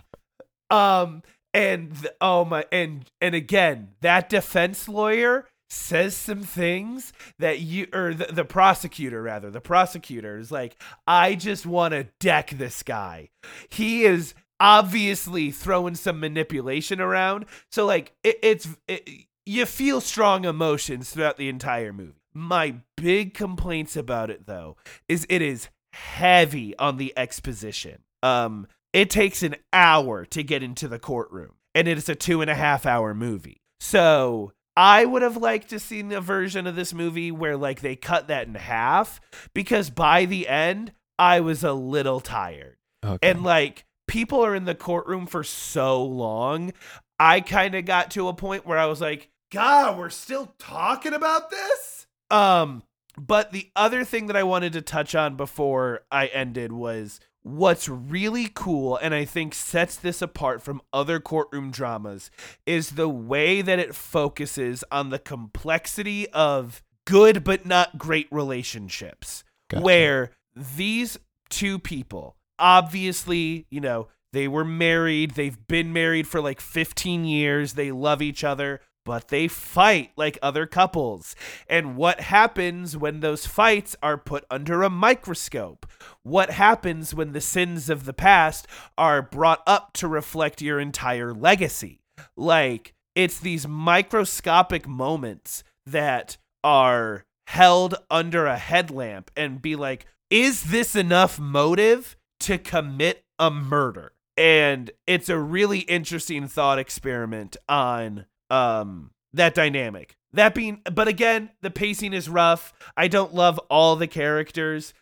Um, 0.70 1.24
and 1.54 1.96
th- 1.96 2.14
oh 2.20 2.46
my, 2.46 2.66
and 2.72 3.06
and 3.22 3.36
again, 3.36 3.90
that 4.02 4.28
defense 4.30 4.90
lawyer 4.90 5.48
says 5.70 6.16
some 6.16 6.42
things 6.44 7.14
that 7.40 7.60
you 7.60 7.88
or 7.94 8.14
the, 8.14 8.26
the 8.26 8.46
prosecutor 8.46 9.22
rather, 9.22 9.50
the 9.50 9.62
prosecutor 9.62 10.38
is 10.38 10.52
like, 10.52 10.76
I 11.08 11.36
just 11.36 11.66
want 11.66 11.94
to 11.94 12.08
deck 12.20 12.52
this 12.52 12.84
guy. 12.84 13.30
He 13.70 14.04
is 14.04 14.34
obviously 14.60 15.52
throwing 15.52 15.96
some 15.96 16.20
manipulation 16.20 17.00
around. 17.00 17.46
So 17.72 17.86
like, 17.86 18.14
it, 18.24 18.38
it's 18.42 18.68
it, 18.88 19.08
you 19.46 19.66
feel 19.66 20.02
strong 20.02 20.46
emotions 20.46 21.12
throughout 21.12 21.38
the 21.38 21.50
entire 21.50 21.94
movie. 21.94 22.22
My 22.34 22.76
big 22.98 23.34
complaints 23.34 23.96
about 23.96 24.30
it 24.30 24.48
though 24.48 24.78
is 25.08 25.26
it 25.30 25.42
is 25.42 25.70
heavy 25.94 26.76
on 26.78 26.98
the 26.98 27.14
exposition. 27.18 28.04
Um, 28.22 28.68
it 28.94 29.10
takes 29.10 29.44
an 29.44 29.56
hour 29.72 30.26
to 30.26 30.44
get 30.44 30.64
into 30.64 30.88
the 30.88 31.00
courtroom, 31.00 31.56
and 31.76 31.88
it 31.88 31.98
is 31.98 32.10
a 32.10 32.16
two 32.16 32.42
and 32.42 32.50
a 32.50 32.56
half 32.56 32.86
hour 32.86 33.14
movie. 33.14 33.62
So 33.80 34.54
I 34.76 35.06
would 35.06 35.22
have 35.22 35.38
liked 35.38 35.70
to 35.70 35.80
seen 35.80 36.12
a 36.12 36.22
version 36.22 36.66
of 36.68 36.76
this 36.76 36.94
movie 36.94 37.32
where 37.32 37.58
like 37.58 37.82
they 37.82 37.96
cut 37.96 38.28
that 38.30 38.48
in 38.48 38.56
half 38.56 39.20
because 39.54 39.90
by 39.90 40.26
the 40.26 40.48
end 40.48 40.94
I 41.20 41.42
was 41.42 41.64
a 41.64 41.74
little 41.74 42.20
tired. 42.20 42.78
Okay. 43.06 43.30
And 43.30 43.44
like 43.44 43.86
people 44.08 44.44
are 44.44 44.56
in 44.56 44.66
the 44.66 44.76
courtroom 44.76 45.28
for 45.28 45.44
so 45.44 46.04
long, 46.04 46.74
I 47.20 47.42
kind 47.42 47.76
of 47.76 47.86
got 47.86 48.12
to 48.12 48.28
a 48.28 48.34
point 48.34 48.66
where 48.66 48.78
I 48.78 48.86
was 48.86 49.02
like, 49.02 49.30
"God, 49.54 49.98
we're 49.98 50.10
still 50.10 50.54
talking 50.58 51.14
about 51.14 51.50
this?" 51.50 52.08
Um, 52.30 52.84
but 53.18 53.52
the 53.52 53.70
other 53.76 54.04
thing 54.04 54.28
that 54.28 54.36
I 54.36 54.44
wanted 54.44 54.74
to 54.74 54.82
touch 54.82 55.16
on 55.16 55.36
before 55.36 56.02
I 56.12 56.28
ended 56.28 56.72
was 56.72 57.20
what's 57.44 57.88
really 57.90 58.50
cool 58.54 58.98
and 58.98 59.14
I 59.14 59.26
think 59.26 59.54
sets 59.54 59.96
this 59.98 60.22
apart 60.22 60.64
from 60.64 60.82
other 60.94 61.20
courtroom 61.20 61.72
dramas 61.72 62.32
is 62.66 62.92
the 62.92 63.10
way 63.10 63.62
that 63.62 63.80
it 63.80 63.94
focuses 63.94 64.84
on 64.90 65.10
the 65.10 65.20
complexity 65.20 66.28
of 66.30 66.82
good 67.06 67.44
but 67.44 67.66
not 67.66 67.98
great 67.98 68.28
relationships 68.32 69.44
Gotcha. 69.70 69.84
where 69.84 70.32
these 70.56 71.20
two 71.50 71.80
people 71.80 72.38
obviously, 72.60 73.68
you 73.70 73.82
know, 73.82 74.08
they 74.32 74.48
were 74.48 74.66
married, 74.66 75.32
they've 75.32 75.68
been 75.68 75.94
married 75.94 76.28
for 76.28 76.42
like 76.42 76.60
15 76.60 77.26
years, 77.26 77.74
they 77.74 77.92
love 77.92 78.22
each 78.22 78.44
other, 78.44 78.80
but 79.06 79.28
they 79.28 79.48
fight 79.48 80.12
like 80.16 80.38
other 80.42 80.66
couples. 80.66 81.36
And 81.68 81.96
what 81.96 82.22
happens 82.22 82.98
when 82.98 83.20
those 83.20 83.46
fights 83.46 83.96
are 84.02 84.18
put 84.18 84.46
under 84.50 84.84
a 84.84 84.90
microscope? 84.90 85.86
What 86.24 86.52
happens 86.52 87.14
when 87.14 87.34
the 87.34 87.42
sins 87.42 87.90
of 87.90 88.06
the 88.06 88.14
past 88.14 88.68
are 88.98 89.22
brought 89.22 89.62
up 89.68 89.94
to 89.94 90.08
reflect 90.08 90.62
your 90.62 90.80
entire 90.80 91.34
legacy? 91.34 92.02
Like, 92.36 92.94
it's 93.16 93.40
these 93.40 93.68
microscopic 93.68 94.88
moments 94.88 95.64
that 95.86 96.38
are 96.64 97.26
held 97.48 97.96
under 98.10 98.46
a 98.46 98.58
headlamp 98.58 99.30
and 99.36 99.62
be 99.62 99.76
like, 99.76 100.08
is 100.30 100.64
this 100.64 100.96
enough 100.96 101.40
motive 101.40 102.16
to 102.40 102.58
commit 102.58 103.24
a 103.38 103.52
murder? 103.52 104.14
And 104.36 104.90
it's 105.06 105.30
a 105.30 105.38
really 105.38 105.80
interesting 105.80 106.48
thought 106.48 106.80
experiment 106.80 107.56
on 107.70 108.26
um 108.54 109.12
that 109.34 109.56
dynamic. 109.56 110.16
That 110.34 110.56
being 110.56 110.82
but 110.92 111.08
again, 111.08 111.50
the 111.62 111.72
pacing 111.72 112.14
is 112.14 112.30
rough. 112.30 112.74
I 112.96 113.08
don't 113.08 113.34
love 113.34 113.60
all 113.70 113.96
the 113.96 114.08
characters. 114.08 114.94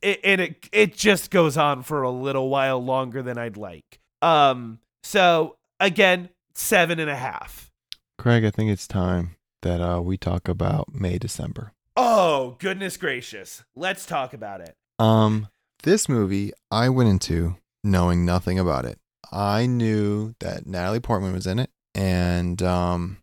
It, 0.00 0.20
and 0.22 0.40
it 0.40 0.68
it 0.72 0.96
just 0.96 1.30
goes 1.30 1.56
on 1.56 1.82
for 1.82 2.02
a 2.02 2.10
little 2.10 2.48
while 2.48 2.82
longer 2.82 3.22
than 3.22 3.36
I'd 3.38 3.56
like. 3.56 3.98
Um 4.22 4.78
so 5.02 5.56
again, 5.80 6.28
seven 6.54 6.98
and 7.00 7.10
a 7.10 7.16
half. 7.16 7.70
Craig, 8.18 8.44
I 8.44 8.50
think 8.50 8.70
it's 8.70 8.86
time 8.88 9.36
that 9.62 9.80
uh, 9.80 10.00
we 10.00 10.16
talk 10.16 10.48
about 10.48 10.94
May 10.94 11.18
December. 11.18 11.72
Oh, 11.96 12.56
goodness 12.58 12.96
gracious. 12.96 13.64
Let's 13.74 14.06
talk 14.06 14.32
about 14.34 14.60
it. 14.60 14.74
Um, 14.98 15.48
this 15.82 16.08
movie 16.08 16.52
I 16.70 16.88
went 16.88 17.08
into 17.08 17.56
knowing 17.84 18.24
nothing 18.24 18.58
about 18.58 18.84
it. 18.84 18.98
I 19.32 19.66
knew 19.66 20.34
that 20.40 20.66
Natalie 20.66 21.00
Portman 21.00 21.32
was 21.32 21.46
in 21.46 21.58
it, 21.58 21.70
and 21.96 22.62
um, 22.62 23.16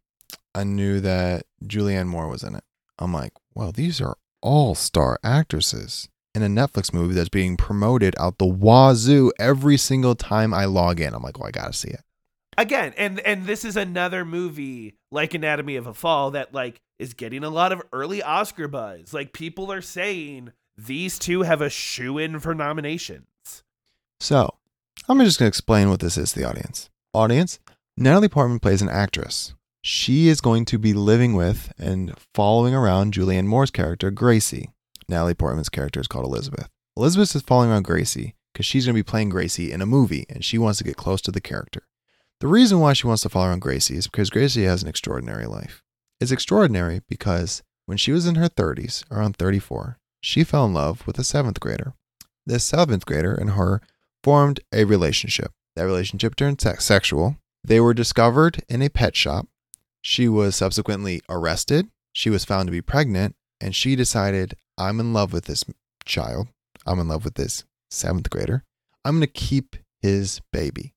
I 0.56 0.64
knew 0.66 1.00
that 1.00 1.46
Julianne 1.64 2.08
Moore 2.08 2.28
was 2.28 2.44
in 2.44 2.56
it. 2.56 2.64
I'm 3.00 3.14
like, 3.14 3.32
well, 3.56 3.72
these 3.72 4.02
are 4.02 4.18
all 4.42 4.76
star 4.76 5.20
actresses 5.24 6.10
in 6.36 6.42
a 6.44 6.48
Netflix 6.48 6.94
movie 6.94 7.14
that's 7.14 7.30
being 7.30 7.56
promoted 7.56 8.16
out 8.20 8.40
the 8.40 8.46
wazoo 8.46 9.32
every 9.40 9.78
single 9.78 10.16
time 10.16 10.54
I 10.54 10.66
log 10.66 11.00
in. 11.00 11.14
I'm 11.14 11.22
like, 11.24 11.38
well, 11.40 11.48
I 11.48 11.52
gotta 11.52 11.74
see 11.74 11.90
it. 11.90 12.02
again 12.58 12.94
and 12.98 13.20
and 13.22 13.46
this 13.46 13.64
is 13.64 13.78
another 13.78 14.26
movie 14.26 14.96
like 15.12 15.34
anatomy 15.34 15.76
of 15.76 15.88
a 15.88 15.94
fall 15.94 16.32
that 16.32 16.54
like 16.54 16.82
is 17.00 17.14
getting 17.14 17.44
a 17.44 17.50
lot 17.50 17.72
of 17.72 17.82
early 17.92 18.22
oscar 18.22 18.68
buzz 18.68 19.12
like 19.14 19.34
people 19.34 19.72
are 19.72 19.82
saying 19.82 20.52
these 20.78 21.18
two 21.18 21.42
have 21.44 21.62
a 21.62 21.70
shoe 21.70 22.18
in 22.20 22.40
for 22.40 22.54
nominations 22.54 23.26
So, 24.20 24.54
I'm 25.10 25.20
just 25.20 25.40
going 25.40 25.48
to 25.48 25.54
explain 25.56 25.90
what 25.90 26.00
this 26.00 26.18
is 26.18 26.32
to 26.34 26.40
the 26.40 26.46
audience. 26.48 26.90
Audience, 27.14 27.60
Natalie 27.96 28.28
Portman 28.28 28.60
plays 28.60 28.82
an 28.82 28.90
actress. 28.90 29.54
She 29.84 30.28
is 30.28 30.42
going 30.42 30.66
to 30.66 30.80
be 30.80 30.94
living 30.94 31.36
with 31.36 31.72
and 31.78 32.16
following 32.34 32.74
around 32.74 33.14
Julianne 33.14 33.46
Moore's 33.46 33.70
character, 33.70 34.10
Gracie. 34.10 34.72
Natalie 35.08 35.36
Portman's 35.36 35.70
character 35.70 36.00
is 36.00 36.08
called 36.08 36.26
Elizabeth. 36.26 36.70
Elizabeth 36.98 37.36
is 37.36 37.44
following 37.44 37.70
around 37.70 37.84
Gracie 37.84 38.36
because 38.52 38.66
she's 38.66 38.86
going 38.86 38.96
to 38.96 39.00
be 39.00 39.08
playing 39.08 39.30
Gracie 39.30 39.72
in 39.72 39.82
a 39.82 39.86
movie 39.86 40.26
and 40.28 40.44
she 40.44 40.58
wants 40.58 40.80
to 40.80 40.84
get 40.84 40.96
close 40.96 41.22
to 41.22 41.32
the 41.32 41.42
character. 41.42 41.84
The 42.40 42.48
reason 42.48 42.80
why 42.80 42.94
she 42.94 43.06
wants 43.06 43.22
to 43.24 43.30
follow 43.30 43.48
around 43.48 43.62
Gracie 43.62 43.98
is 43.98 44.08
because 44.08 44.32
Gracie 44.32 44.64
has 44.64 44.82
an 44.82 44.90
extraordinary 44.90 45.46
life. 45.46 45.84
It's 46.20 46.32
extraordinary 46.32 47.02
because 47.08 47.62
when 47.86 48.00
she 48.00 48.12
was 48.12 48.26
in 48.26 48.36
her 48.36 48.50
30s, 48.50 49.04
around 49.12 49.38
34, 49.38 49.98
she 50.20 50.44
fell 50.44 50.66
in 50.66 50.74
love 50.74 51.06
with 51.06 51.20
a 51.20 51.24
seventh 51.24 51.60
grader. 51.60 51.94
This 52.46 52.64
seventh 52.64 53.06
grader 53.06 53.34
and 53.36 53.52
her 53.52 53.82
formed 54.24 54.62
a 54.74 54.86
relationship. 54.86 55.52
That 55.76 55.84
relationship 55.84 56.36
turned 56.36 56.60
sex- 56.60 56.86
sexual. 56.86 57.38
They 57.64 57.80
were 57.80 57.94
discovered 57.94 58.64
in 58.68 58.82
a 58.82 58.90
pet 58.90 59.16
shop. 59.16 59.48
She 60.02 60.28
was 60.28 60.56
subsequently 60.56 61.22
arrested. 61.30 61.90
She 62.12 62.30
was 62.30 62.46
found 62.46 62.68
to 62.68 62.72
be 62.72 62.82
pregnant, 62.82 63.36
and 63.62 63.76
she 63.76 63.96
decided, 63.96 64.56
I'm 64.78 65.00
in 65.00 65.14
love 65.14 65.32
with 65.34 65.46
this 65.46 65.64
child. 66.06 66.48
I'm 66.86 67.00
in 67.00 67.08
love 67.08 67.24
with 67.24 67.36
this 67.36 67.64
seventh 67.90 68.30
grader. 68.30 68.64
I'm 69.06 69.16
going 69.16 69.22
to 69.22 69.28
keep 69.28 69.78
his 70.02 70.42
baby. 70.52 70.94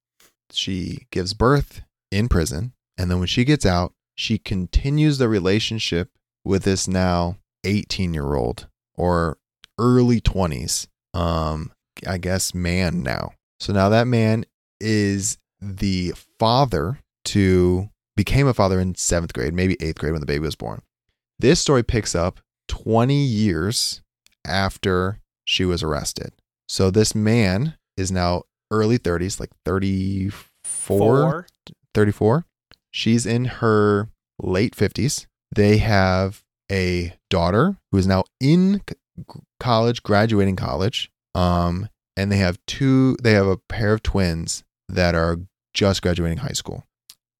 She 0.50 1.06
gives 1.10 1.34
birth 1.34 1.82
in 2.10 2.28
prison, 2.28 2.72
and 2.98 3.10
then 3.10 3.18
when 3.18 3.28
she 3.28 3.44
gets 3.44 3.64
out, 3.64 3.92
she 4.16 4.38
continues 4.38 5.18
the 5.18 5.28
relationship 5.28 6.10
with 6.44 6.64
this 6.64 6.88
now 6.88 7.36
18 7.64 8.14
year 8.14 8.34
old 8.34 8.68
or 8.94 9.38
early 9.78 10.20
20s 10.20 10.86
um 11.12 11.72
I 12.06 12.18
guess 12.18 12.54
man 12.54 13.02
now. 13.02 13.32
So 13.58 13.72
now 13.72 13.88
that 13.88 14.06
man 14.06 14.44
is 14.80 15.38
the 15.60 16.12
father 16.38 17.00
to 17.26 17.88
became 18.16 18.46
a 18.46 18.54
father 18.54 18.80
in 18.80 18.94
seventh 18.94 19.32
grade, 19.32 19.54
maybe 19.54 19.76
eighth 19.80 19.98
grade 19.98 20.12
when 20.12 20.20
the 20.20 20.26
baby 20.26 20.44
was 20.44 20.56
born. 20.56 20.82
This 21.38 21.60
story 21.60 21.82
picks 21.82 22.14
up 22.14 22.40
20 22.68 23.14
years 23.14 24.00
after 24.44 25.20
she 25.44 25.64
was 25.64 25.82
arrested. 25.82 26.32
So 26.68 26.90
this 26.90 27.14
man 27.14 27.76
is 27.96 28.10
now 28.10 28.44
early 28.70 28.98
30s, 28.98 29.38
like 29.38 29.50
34, 29.64 30.42
Four. 30.64 31.46
34. 31.94 32.44
She's 32.90 33.26
in 33.26 33.44
her 33.46 34.08
late 34.40 34.74
50s. 34.74 35.26
They 35.54 35.78
have 35.78 36.42
a 36.70 37.14
daughter 37.30 37.76
who 37.90 37.98
is 37.98 38.06
now 38.06 38.24
in 38.40 38.82
college, 39.60 40.02
graduating 40.02 40.56
college. 40.56 41.10
Um, 41.34 41.88
and 42.16 42.32
they 42.32 42.38
have 42.38 42.58
two, 42.66 43.16
they 43.22 43.32
have 43.32 43.46
a 43.46 43.56
pair 43.56 43.92
of 43.92 44.02
twins 44.02 44.64
that 44.88 45.14
are 45.14 45.38
just 45.74 46.02
graduating 46.02 46.38
high 46.38 46.48
school. 46.48 46.84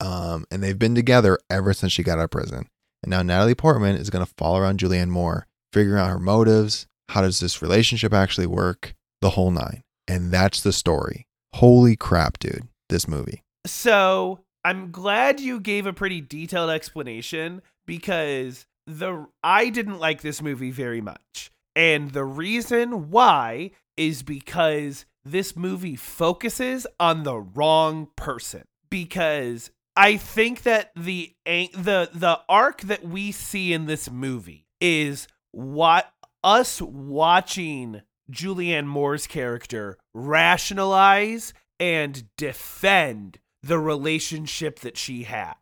Um, 0.00 0.44
and 0.50 0.62
they've 0.62 0.78
been 0.78 0.94
together 0.94 1.38
ever 1.48 1.72
since 1.72 1.92
she 1.92 2.02
got 2.02 2.18
out 2.18 2.24
of 2.24 2.30
prison. 2.30 2.68
And 3.02 3.10
now 3.10 3.22
Natalie 3.22 3.54
Portman 3.54 3.96
is 3.96 4.10
going 4.10 4.24
to 4.24 4.32
follow 4.36 4.58
around 4.58 4.80
Julianne 4.80 5.08
Moore, 5.08 5.46
figuring 5.72 6.00
out 6.00 6.10
her 6.10 6.18
motives. 6.18 6.86
How 7.08 7.22
does 7.22 7.40
this 7.40 7.62
relationship 7.62 8.12
actually 8.12 8.46
work? 8.46 8.94
The 9.20 9.30
whole 9.30 9.50
nine. 9.50 9.82
And 10.08 10.30
that's 10.30 10.60
the 10.60 10.72
story. 10.72 11.26
Holy 11.54 11.96
crap, 11.96 12.38
dude. 12.38 12.68
This 12.88 13.08
movie. 13.08 13.42
So 13.66 14.40
I'm 14.64 14.90
glad 14.90 15.40
you 15.40 15.60
gave 15.60 15.86
a 15.86 15.92
pretty 15.92 16.20
detailed 16.20 16.70
explanation 16.70 17.62
because 17.86 18.66
the 18.86 19.26
I 19.42 19.70
didn't 19.70 19.98
like 19.98 20.22
this 20.22 20.42
movie 20.42 20.70
very 20.70 21.00
much. 21.00 21.50
And 21.74 22.12
the 22.12 22.24
reason 22.24 23.10
why 23.10 23.72
is 23.96 24.22
because 24.22 25.04
this 25.30 25.56
movie 25.56 25.96
focuses 25.96 26.86
on 27.00 27.22
the 27.24 27.38
wrong 27.38 28.08
person. 28.16 28.64
Because 28.88 29.70
I 29.96 30.16
think 30.16 30.62
that 30.62 30.92
the 30.94 31.34
the 31.44 32.10
the 32.12 32.40
arc 32.48 32.82
that 32.82 33.04
we 33.04 33.32
see 33.32 33.72
in 33.72 33.86
this 33.86 34.10
movie 34.10 34.66
is 34.80 35.26
what 35.52 36.12
us 36.44 36.80
watching 36.80 38.02
Julianne 38.30 38.86
Moore's 38.86 39.26
character 39.26 39.98
rationalize 40.14 41.52
and 41.80 42.24
defend 42.36 43.38
the 43.62 43.78
relationship 43.78 44.80
that 44.80 44.96
she 44.96 45.24
had. 45.24 45.54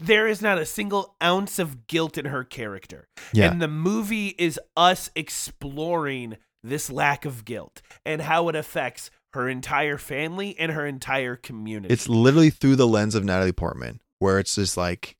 There 0.00 0.26
is 0.26 0.42
not 0.42 0.58
a 0.58 0.66
single 0.66 1.16
ounce 1.22 1.58
of 1.58 1.86
guilt 1.86 2.18
in 2.18 2.26
her 2.26 2.44
character. 2.44 3.08
Yeah. 3.32 3.50
And 3.50 3.62
the 3.62 3.68
movie 3.68 4.34
is 4.38 4.60
us 4.76 5.10
exploring 5.14 6.36
this 6.62 6.90
lack 6.90 7.24
of 7.24 7.44
guilt 7.44 7.82
and 8.04 8.22
how 8.22 8.48
it 8.48 8.56
affects 8.56 9.10
her 9.34 9.48
entire 9.48 9.98
family 9.98 10.56
and 10.58 10.72
her 10.72 10.86
entire 10.86 11.36
community. 11.36 11.92
It's 11.92 12.08
literally 12.08 12.50
through 12.50 12.76
the 12.76 12.86
lens 12.86 13.14
of 13.14 13.24
Natalie 13.24 13.52
Portman, 13.52 14.00
where 14.18 14.38
it's 14.38 14.54
just 14.54 14.76
like 14.76 15.16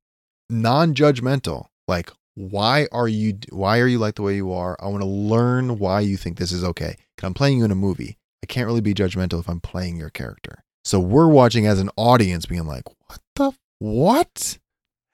non-judgmental. 0.51 1.67
Like, 1.89 2.11
why 2.35 2.89
are 2.93 3.09
you 3.09 3.39
why 3.51 3.79
are 3.81 3.87
you 3.87 3.99
like 3.99 4.15
the 4.15 4.23
way 4.23 4.37
you 4.37 4.53
are? 4.53 4.77
I 4.81 4.89
want 4.89 5.03
to 5.03 5.09
learn 5.09 5.79
why 5.79 6.01
you 6.01 6.17
think 6.17 6.39
this 6.39 6.53
is 6.53 6.65
okay. 6.65 6.97
Cause 7.19 7.27
I'm 7.27 7.35
playing 7.35 7.59
you 7.59 7.65
in 7.65 7.71
a 7.71 7.77
movie. 7.77 8.19
I 8.43 8.47
can't 8.47 8.67
really 8.67 8.81
be 8.81 8.95
judgmental 8.95 9.41
if 9.41 9.49
I'm 9.49 9.61
playing 9.61 9.97
your 9.97 10.11
character. 10.11 10.65
So 10.85 10.99
we're 10.99 11.29
watching 11.29 11.67
as 11.67 11.79
an 11.79 11.91
audience, 11.97 12.47
being 12.47 12.67
like, 12.67 12.85
what 13.07 13.21
the 13.37 13.53
what? 13.79 14.59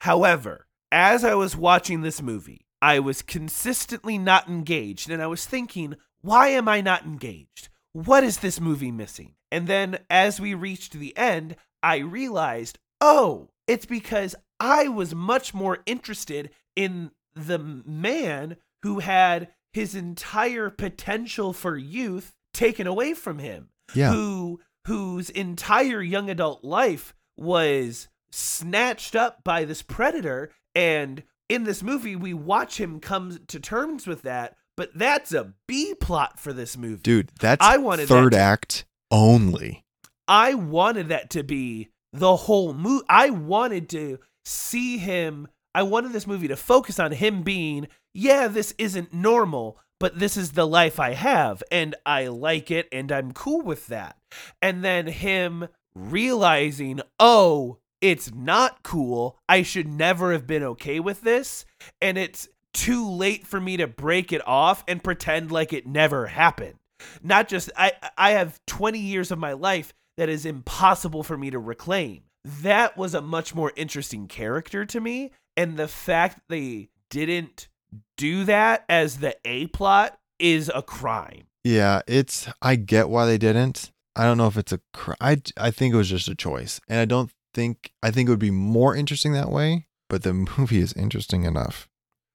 However, 0.00 0.66
as 0.90 1.24
I 1.24 1.34
was 1.34 1.56
watching 1.56 2.02
this 2.02 2.22
movie, 2.22 2.66
I 2.80 3.00
was 3.00 3.22
consistently 3.22 4.18
not 4.18 4.48
engaged 4.48 5.10
and 5.10 5.20
I 5.20 5.26
was 5.26 5.44
thinking, 5.44 5.96
why 6.22 6.48
am 6.48 6.68
I 6.68 6.80
not 6.80 7.04
engaged? 7.04 7.68
What 7.92 8.24
is 8.24 8.38
this 8.38 8.60
movie 8.60 8.90
missing? 8.92 9.34
And 9.50 9.66
then 9.66 9.98
as 10.10 10.40
we 10.40 10.54
reached 10.54 10.92
the 10.92 11.16
end, 11.16 11.56
I 11.82 11.98
realized, 11.98 12.78
oh, 13.00 13.48
it's 13.66 13.86
because 13.86 14.34
I 14.60 14.88
was 14.88 15.14
much 15.14 15.54
more 15.54 15.78
interested 15.86 16.50
in 16.76 17.10
the 17.34 17.58
man 17.58 18.56
who 18.82 18.98
had 18.98 19.48
his 19.72 19.94
entire 19.94 20.70
potential 20.70 21.52
for 21.52 21.76
youth 21.76 22.34
taken 22.52 22.86
away 22.86 23.14
from 23.14 23.38
him 23.38 23.68
Yeah. 23.94 24.12
who 24.12 24.60
whose 24.86 25.28
entire 25.30 26.00
young 26.02 26.30
adult 26.30 26.64
life 26.64 27.14
was 27.36 28.08
snatched 28.32 29.14
up 29.14 29.44
by 29.44 29.64
this 29.64 29.82
predator 29.82 30.50
and 30.74 31.22
in 31.48 31.64
this 31.64 31.82
movie 31.82 32.16
we 32.16 32.32
watch 32.34 32.80
him 32.80 32.98
come 33.00 33.38
to 33.46 33.60
terms 33.60 34.06
with 34.06 34.22
that 34.22 34.56
but 34.78 34.96
that's 34.96 35.34
a 35.34 35.52
B 35.66 35.92
plot 36.00 36.38
for 36.38 36.52
this 36.52 36.76
movie. 36.76 37.02
Dude, 37.02 37.32
that's 37.40 37.66
I 37.66 37.76
wanted 37.78 38.06
third 38.08 38.32
to- 38.32 38.38
act 38.38 38.84
only. 39.10 39.84
I 40.28 40.54
wanted 40.54 41.08
that 41.08 41.30
to 41.30 41.42
be 41.42 41.88
the 42.12 42.36
whole 42.36 42.72
movie. 42.72 43.04
I 43.08 43.30
wanted 43.30 43.88
to 43.90 44.20
see 44.44 44.96
him. 44.96 45.48
I 45.74 45.82
wanted 45.82 46.12
this 46.12 46.26
movie 46.28 46.48
to 46.48 46.56
focus 46.56 47.00
on 47.00 47.10
him 47.12 47.42
being, 47.42 47.88
yeah, 48.14 48.46
this 48.46 48.72
isn't 48.78 49.12
normal, 49.12 49.78
but 49.98 50.20
this 50.20 50.36
is 50.36 50.52
the 50.52 50.66
life 50.66 51.00
I 51.00 51.14
have, 51.14 51.62
and 51.72 51.96
I 52.06 52.28
like 52.28 52.70
it, 52.70 52.86
and 52.92 53.10
I'm 53.10 53.32
cool 53.32 53.62
with 53.62 53.88
that. 53.88 54.16
And 54.62 54.84
then 54.84 55.08
him 55.08 55.66
realizing, 55.94 57.00
oh, 57.18 57.78
it's 58.00 58.32
not 58.32 58.84
cool. 58.84 59.38
I 59.48 59.62
should 59.62 59.88
never 59.88 60.32
have 60.32 60.46
been 60.46 60.62
okay 60.62 61.00
with 61.00 61.22
this, 61.22 61.64
and 62.00 62.16
it's 62.16 62.48
too 62.74 63.08
late 63.08 63.46
for 63.46 63.60
me 63.60 63.76
to 63.76 63.86
break 63.86 64.32
it 64.32 64.46
off 64.46 64.84
and 64.86 65.02
pretend 65.02 65.50
like 65.50 65.72
it 65.72 65.86
never 65.86 66.26
happened 66.26 66.78
not 67.22 67.48
just 67.48 67.70
I 67.76 67.92
I 68.16 68.32
have 68.32 68.60
20 68.66 68.98
years 68.98 69.30
of 69.30 69.38
my 69.38 69.52
life 69.52 69.92
that 70.16 70.28
is 70.28 70.44
impossible 70.44 71.22
for 71.22 71.36
me 71.36 71.50
to 71.50 71.58
reclaim. 71.58 72.22
That 72.44 72.96
was 72.96 73.14
a 73.14 73.22
much 73.22 73.54
more 73.54 73.72
interesting 73.76 74.26
character 74.26 74.84
to 74.86 75.00
me 75.00 75.32
and 75.56 75.76
the 75.76 75.88
fact 75.88 76.40
they 76.48 76.88
didn't 77.10 77.68
do 78.16 78.44
that 78.44 78.84
as 78.88 79.18
the 79.18 79.36
A 79.44 79.66
plot 79.68 80.18
is 80.38 80.70
a 80.74 80.82
crime. 80.82 81.46
Yeah, 81.64 82.02
it's 82.06 82.48
I 82.62 82.76
get 82.76 83.08
why 83.08 83.26
they 83.26 83.38
didn't. 83.38 83.90
I 84.16 84.24
don't 84.24 84.38
know 84.38 84.48
if 84.48 84.56
it's 84.56 84.72
a 84.72 84.80
cr- 84.92 85.12
I 85.20 85.40
I 85.56 85.70
think 85.70 85.94
it 85.94 85.98
was 85.98 86.10
just 86.10 86.28
a 86.28 86.34
choice. 86.34 86.80
And 86.88 86.98
I 86.98 87.04
don't 87.04 87.30
think 87.54 87.92
I 88.02 88.10
think 88.10 88.28
it 88.28 88.32
would 88.32 88.38
be 88.38 88.50
more 88.50 88.94
interesting 88.94 89.32
that 89.32 89.50
way, 89.50 89.86
but 90.08 90.22
the 90.22 90.32
movie 90.58 90.80
is 90.80 90.92
interesting 90.92 91.44
enough. 91.44 91.88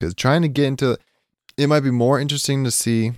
Cuz 0.03 0.13
trying 0.13 0.41
to 0.41 0.47
get 0.47 0.65
into 0.65 0.97
it 1.57 1.67
might 1.67 1.81
be 1.81 1.91
more 1.91 2.19
interesting 2.19 2.63
to 2.63 2.71
see 2.71 3.13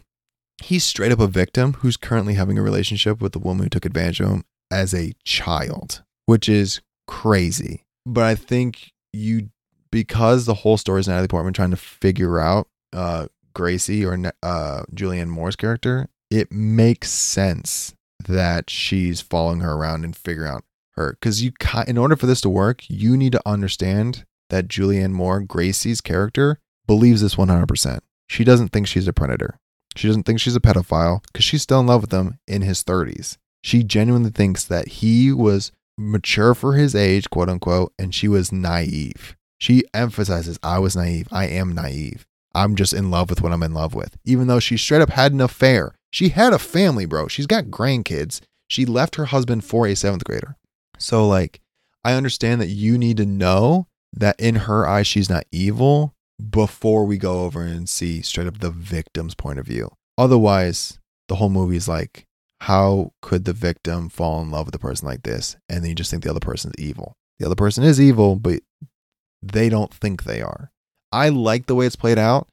he's 0.62 0.84
straight 0.84 1.12
up 1.12 1.20
a 1.20 1.28
victim 1.28 1.74
who's 1.74 1.98
currently 1.98 2.34
having 2.34 2.58
a 2.58 2.62
relationship 2.62 3.22
with 3.22 3.34
the 3.34 3.40
woman 3.40 3.66
who 3.66 3.70
took 3.70 3.86
advantage 3.86 4.20
of 4.20 4.30
him 4.30 4.44
as 4.72 4.94
a 4.94 5.14
child, 5.24 6.04
which 6.26 6.50
is 6.50 6.82
crazy. 7.08 7.84
But 8.06 8.24
I 8.24 8.36
think 8.36 8.92
you 9.14 9.50
because 9.92 10.46
the 10.46 10.56
whole 10.56 10.78
story 10.78 11.00
is 11.00 11.08
Natalie 11.08 11.28
Portman 11.28 11.54
trying 11.54 11.72
to 11.72 11.78
figure 11.78 12.40
out 12.40 12.68
uh 12.94 13.28
Gracie 13.56 14.06
or 14.06 14.14
uh, 14.44 14.84
Julianne 14.94 15.30
Moore's 15.30 15.56
character, 15.56 16.10
it 16.30 16.52
makes 16.52 17.10
sense 17.10 17.96
that 18.28 18.70
she's 18.70 19.22
following 19.22 19.62
her 19.62 19.74
around 19.74 20.04
and 20.04 20.16
figuring 20.16 20.52
out 20.52 20.64
her. 20.92 21.14
Because 21.20 21.42
you, 21.42 21.52
in 21.88 21.98
order 21.98 22.16
for 22.16 22.28
this 22.28 22.42
to 22.42 22.50
work, 22.50 22.84
you 22.88 23.18
need 23.18 23.32
to 23.32 23.42
understand 23.46 24.26
that 24.52 24.68
Julianne 24.68 25.12
Moore, 25.12 25.40
Gracie's 25.40 26.02
character, 26.02 26.60
believes 26.88 27.22
this 27.22 27.36
100%. 27.36 28.00
She 28.28 28.44
doesn't 28.44 28.70
think 28.70 28.88
she's 28.88 29.08
a 29.08 29.14
predator. 29.14 29.60
She 29.96 30.08
doesn't 30.08 30.24
think 30.24 30.40
she's 30.40 30.56
a 30.56 30.62
pedophile 30.62 31.24
because 31.28 31.46
she's 31.46 31.62
still 31.62 31.80
in 31.80 31.88
love 31.88 32.02
with 32.02 32.12
him 32.12 32.40
in 32.48 32.62
his 32.62 32.84
30s. 32.84 33.38
She 33.64 33.84
genuinely 33.84 34.30
thinks 34.30 34.64
that 34.66 34.88
he 34.88 35.32
was 35.32 35.72
mature 35.98 36.54
for 36.54 36.74
his 36.74 36.96
age, 36.96 37.30
quote 37.30 37.50
unquote, 37.50 37.94
and 37.98 38.14
she 38.14 38.28
was 38.28 38.52
naive. 38.52 39.36
She 39.58 39.84
emphasizes, 39.94 40.60
I 40.62 40.80
was 40.80 40.96
naive. 40.96 41.28
I 41.32 41.48
am 41.48 41.74
naive. 41.74 42.26
I'm 42.54 42.76
just 42.76 42.94
in 42.94 43.10
love 43.10 43.30
with 43.30 43.42
what 43.42 43.52
I'm 43.52 43.64
in 43.64 43.74
love 43.74 43.94
with. 43.94 44.18
Even 44.26 44.48
though 44.48 44.60
she 44.60 44.78
straight 44.78 45.02
up 45.02 45.10
had 45.12 45.34
an 45.34 45.42
affair. 45.42 45.94
She 46.12 46.30
had 46.30 46.54
a 46.54 46.60
family, 46.60 47.06
bro. 47.06 47.28
She's 47.28 47.48
got 47.48 47.66
grandkids. 47.66 48.42
She 48.68 48.86
left 48.86 49.16
her 49.16 49.26
husband 49.26 49.66
for 49.66 49.86
a 49.86 49.96
seventh 49.96 50.24
grader. 50.24 50.56
So, 50.98 51.28
like, 51.28 51.62
I 52.04 52.14
understand 52.14 52.62
that 52.62 52.70
you 52.70 52.98
need 52.98 53.18
to 53.18 53.26
know 53.26 53.88
that 54.14 54.40
in 54.40 54.56
her 54.56 54.88
eyes, 54.88 55.08
she's 55.08 55.30
not 55.30 55.44
evil 55.52 56.15
before 56.50 57.06
we 57.06 57.18
go 57.18 57.44
over 57.44 57.62
and 57.62 57.88
see 57.88 58.22
straight 58.22 58.48
up 58.48 58.60
the 58.60 58.70
victim's 58.70 59.36
point 59.36 59.60
of 59.60 59.66
view. 59.66 59.92
Otherwise, 60.18 61.00
the 61.28 61.36
whole 61.36 61.50
movie 61.50 61.78
is 61.78 61.88
like, 61.88 62.26
how 62.62 63.12
could 63.22 63.46
the 63.46 63.54
victim 63.54 64.10
fall 64.10 64.42
in 64.42 64.52
love 64.52 64.66
with 64.66 64.76
a 64.76 64.80
person 64.80 65.08
like 65.08 65.24
this? 65.24 65.56
And 65.70 65.84
then 65.84 65.90
you 65.90 65.96
just 65.96 66.12
think 66.12 66.24
the 66.24 66.30
other 66.30 66.40
person's 66.40 66.76
evil. 66.78 67.14
The 67.40 67.46
other 67.46 67.56
person 67.56 67.84
is 67.84 68.00
evil, 68.00 68.36
but 68.36 68.62
they 69.42 69.70
don't 69.70 69.94
think 69.94 70.24
they 70.24 70.42
are. 70.42 70.72
I 71.12 71.30
like 71.30 71.66
the 71.66 71.76
way 71.76 71.86
it's 71.86 71.96
played 71.96 72.18
out. 72.18 72.48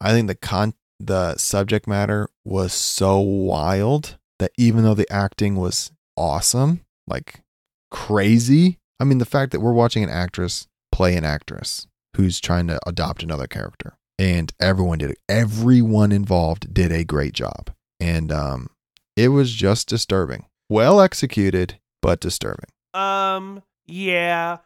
I 0.00 0.12
think 0.12 0.28
the 0.28 0.34
con 0.34 0.74
the 0.98 1.36
subject 1.36 1.86
matter 1.86 2.28
was 2.44 2.72
so 2.72 3.18
wild 3.18 4.16
that 4.38 4.52
even 4.56 4.82
though 4.82 4.94
the 4.94 5.10
acting 5.12 5.56
was 5.56 5.90
awesome, 6.16 6.80
like 7.06 7.42
crazy, 7.90 8.78
I 9.00 9.04
mean 9.04 9.18
the 9.18 9.24
fact 9.24 9.52
that 9.52 9.60
we're 9.60 9.72
watching 9.72 10.02
an 10.02 10.10
actress 10.10 10.66
play 10.92 11.16
an 11.16 11.24
actress 11.24 11.86
who's 12.16 12.40
trying 12.40 12.66
to 12.66 12.78
adopt 12.86 13.22
another 13.22 13.46
character 13.46 13.96
and 14.18 14.52
everyone 14.60 14.98
did 14.98 15.10
it. 15.10 15.18
Everyone 15.28 16.12
involved 16.12 16.72
did 16.72 16.90
a 16.92 17.04
great 17.04 17.32
job. 17.34 17.70
And 18.00 18.32
um 18.32 18.70
it 19.16 19.28
was 19.28 19.52
just 19.52 19.88
disturbing. 19.88 20.44
well 20.68 21.00
executed, 21.00 21.78
but 22.02 22.20
disturbing. 22.20 22.68
Um, 22.92 23.62
yeah. 23.86 24.58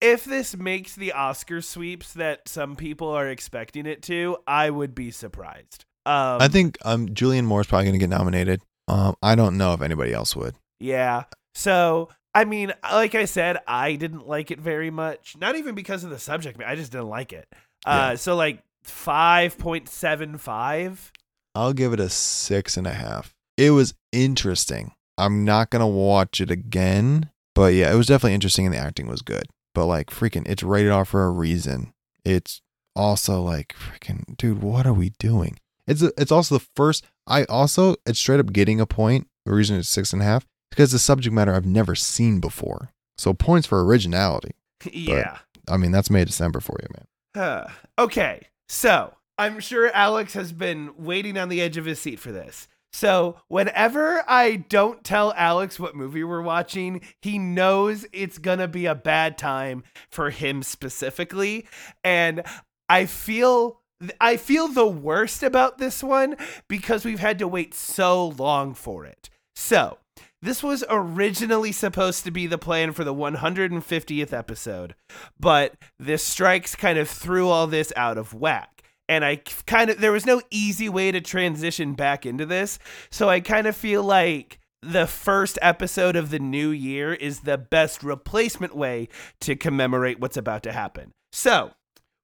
If 0.00 0.24
this 0.24 0.56
makes 0.56 0.94
the 0.94 1.12
Oscar 1.12 1.60
sweeps 1.62 2.12
that 2.14 2.48
some 2.48 2.76
people 2.76 3.08
are 3.08 3.28
expecting 3.28 3.86
it 3.86 4.02
to, 4.04 4.36
I 4.46 4.70
would 4.70 4.94
be 4.94 5.10
surprised. 5.10 5.84
Um, 6.06 6.40
I 6.40 6.48
think 6.48 6.78
um 6.84 7.08
Julianne 7.08 7.44
Moore's 7.44 7.66
probably 7.66 7.86
gonna 7.86 7.98
get 7.98 8.10
nominated. 8.10 8.62
Um, 8.88 9.14
I 9.22 9.34
don't 9.34 9.56
know 9.56 9.72
if 9.74 9.82
anybody 9.82 10.12
else 10.12 10.34
would. 10.36 10.54
Yeah. 10.78 11.24
So, 11.54 12.08
I 12.34 12.44
mean, 12.44 12.72
like 12.92 13.14
I 13.14 13.24
said, 13.24 13.58
I 13.66 13.96
didn't 13.96 14.28
like 14.28 14.50
it 14.50 14.60
very 14.60 14.90
much. 14.90 15.36
Not 15.38 15.56
even 15.56 15.74
because 15.74 16.04
of 16.04 16.10
the 16.10 16.18
subject 16.18 16.58
matter. 16.58 16.70
I 16.70 16.76
just 16.76 16.92
didn't 16.92 17.08
like 17.08 17.32
it. 17.32 17.48
Uh, 17.84 18.10
Yeah. 18.12 18.14
so 18.16 18.36
like 18.36 18.62
5.75. 18.84 21.10
I'll 21.54 21.72
give 21.72 21.92
it 21.92 22.00
a 22.00 22.08
six 22.08 22.76
and 22.76 22.86
a 22.86 22.92
half. 22.92 23.34
It 23.56 23.70
was 23.72 23.94
interesting. 24.12 24.92
I'm 25.18 25.44
not 25.44 25.70
gonna 25.70 25.88
watch 25.88 26.40
it 26.40 26.50
again, 26.50 27.30
but 27.54 27.74
yeah, 27.74 27.92
it 27.92 27.96
was 27.96 28.06
definitely 28.06 28.34
interesting 28.34 28.66
and 28.66 28.74
the 28.74 28.78
acting 28.78 29.06
was 29.06 29.22
good. 29.22 29.44
But 29.74 29.86
like 29.86 30.08
freaking 30.10 30.48
it's 30.48 30.62
rated 30.62 30.92
R 30.92 31.04
for 31.04 31.24
a 31.24 31.30
reason. 31.30 31.92
It's 32.24 32.62
also 32.96 33.42
like 33.42 33.74
freaking 33.74 34.36
dude, 34.36 34.62
what 34.62 34.86
are 34.86 34.92
we 34.94 35.10
doing? 35.18 35.58
It's 35.86 36.02
a, 36.02 36.12
it's 36.16 36.32
also 36.32 36.58
the 36.58 36.66
first 36.76 37.04
I 37.26 37.44
also 37.44 37.96
it's 38.06 38.18
straight 38.18 38.40
up 38.40 38.52
getting 38.52 38.80
a 38.80 38.86
point. 38.86 39.26
The 39.44 39.52
reason 39.52 39.76
it's 39.78 39.88
six 39.88 40.12
and 40.12 40.22
a 40.22 40.24
half 40.24 40.46
because 40.70 40.92
the 40.92 40.98
subject 40.98 41.34
matter 41.34 41.54
I've 41.54 41.66
never 41.66 41.94
seen 41.94 42.40
before. 42.40 42.92
So 43.18 43.34
points 43.34 43.66
for 43.66 43.84
originality. 43.84 44.52
yeah. 44.92 45.38
I 45.68 45.76
mean, 45.76 45.92
that's 45.92 46.10
May 46.10 46.24
December 46.24 46.60
for 46.60 46.78
you, 46.80 46.88
man. 46.94 47.06
Huh. 47.34 47.66
okay. 47.98 48.46
So, 48.68 49.14
I'm 49.38 49.60
sure 49.60 49.90
Alex 49.92 50.34
has 50.34 50.52
been 50.52 50.92
waiting 50.96 51.38
on 51.38 51.48
the 51.48 51.60
edge 51.60 51.76
of 51.76 51.84
his 51.84 52.00
seat 52.00 52.18
for 52.18 52.32
this. 52.32 52.68
So, 52.92 53.36
whenever 53.48 54.24
I 54.28 54.56
don't 54.56 55.04
tell 55.04 55.32
Alex 55.36 55.78
what 55.78 55.94
movie 55.94 56.24
we're 56.24 56.42
watching, 56.42 57.02
he 57.22 57.38
knows 57.38 58.04
it's 58.12 58.38
going 58.38 58.58
to 58.58 58.68
be 58.68 58.86
a 58.86 58.94
bad 58.96 59.38
time 59.38 59.84
for 60.10 60.30
him 60.30 60.62
specifically, 60.62 61.66
and 62.02 62.42
I 62.88 63.06
feel 63.06 63.80
I 64.20 64.36
feel 64.36 64.66
the 64.66 64.86
worst 64.86 65.42
about 65.42 65.78
this 65.78 66.02
one 66.02 66.36
because 66.68 67.04
we've 67.04 67.20
had 67.20 67.38
to 67.38 67.48
wait 67.48 67.74
so 67.74 68.28
long 68.28 68.74
for 68.74 69.04
it. 69.04 69.30
So, 69.54 69.98
this 70.42 70.62
was 70.62 70.84
originally 70.88 71.72
supposed 71.72 72.24
to 72.24 72.30
be 72.30 72.46
the 72.46 72.58
plan 72.58 72.92
for 72.92 73.04
the 73.04 73.14
150th 73.14 74.32
episode, 74.32 74.94
but 75.38 75.74
this 75.98 76.24
strikes 76.24 76.74
kind 76.74 76.98
of 76.98 77.08
threw 77.08 77.48
all 77.48 77.66
this 77.66 77.92
out 77.96 78.16
of 78.16 78.32
whack. 78.32 78.82
And 79.08 79.24
I 79.24 79.36
kind 79.66 79.90
of, 79.90 80.00
there 80.00 80.12
was 80.12 80.24
no 80.24 80.40
easy 80.50 80.88
way 80.88 81.10
to 81.10 81.20
transition 81.20 81.94
back 81.94 82.24
into 82.24 82.46
this. 82.46 82.78
So 83.10 83.28
I 83.28 83.40
kind 83.40 83.66
of 83.66 83.76
feel 83.76 84.04
like 84.04 84.60
the 84.82 85.06
first 85.06 85.58
episode 85.60 86.16
of 86.16 86.30
the 86.30 86.38
new 86.38 86.70
year 86.70 87.12
is 87.12 87.40
the 87.40 87.58
best 87.58 88.02
replacement 88.02 88.74
way 88.74 89.08
to 89.40 89.56
commemorate 89.56 90.20
what's 90.20 90.36
about 90.36 90.62
to 90.62 90.72
happen. 90.72 91.12
So 91.32 91.72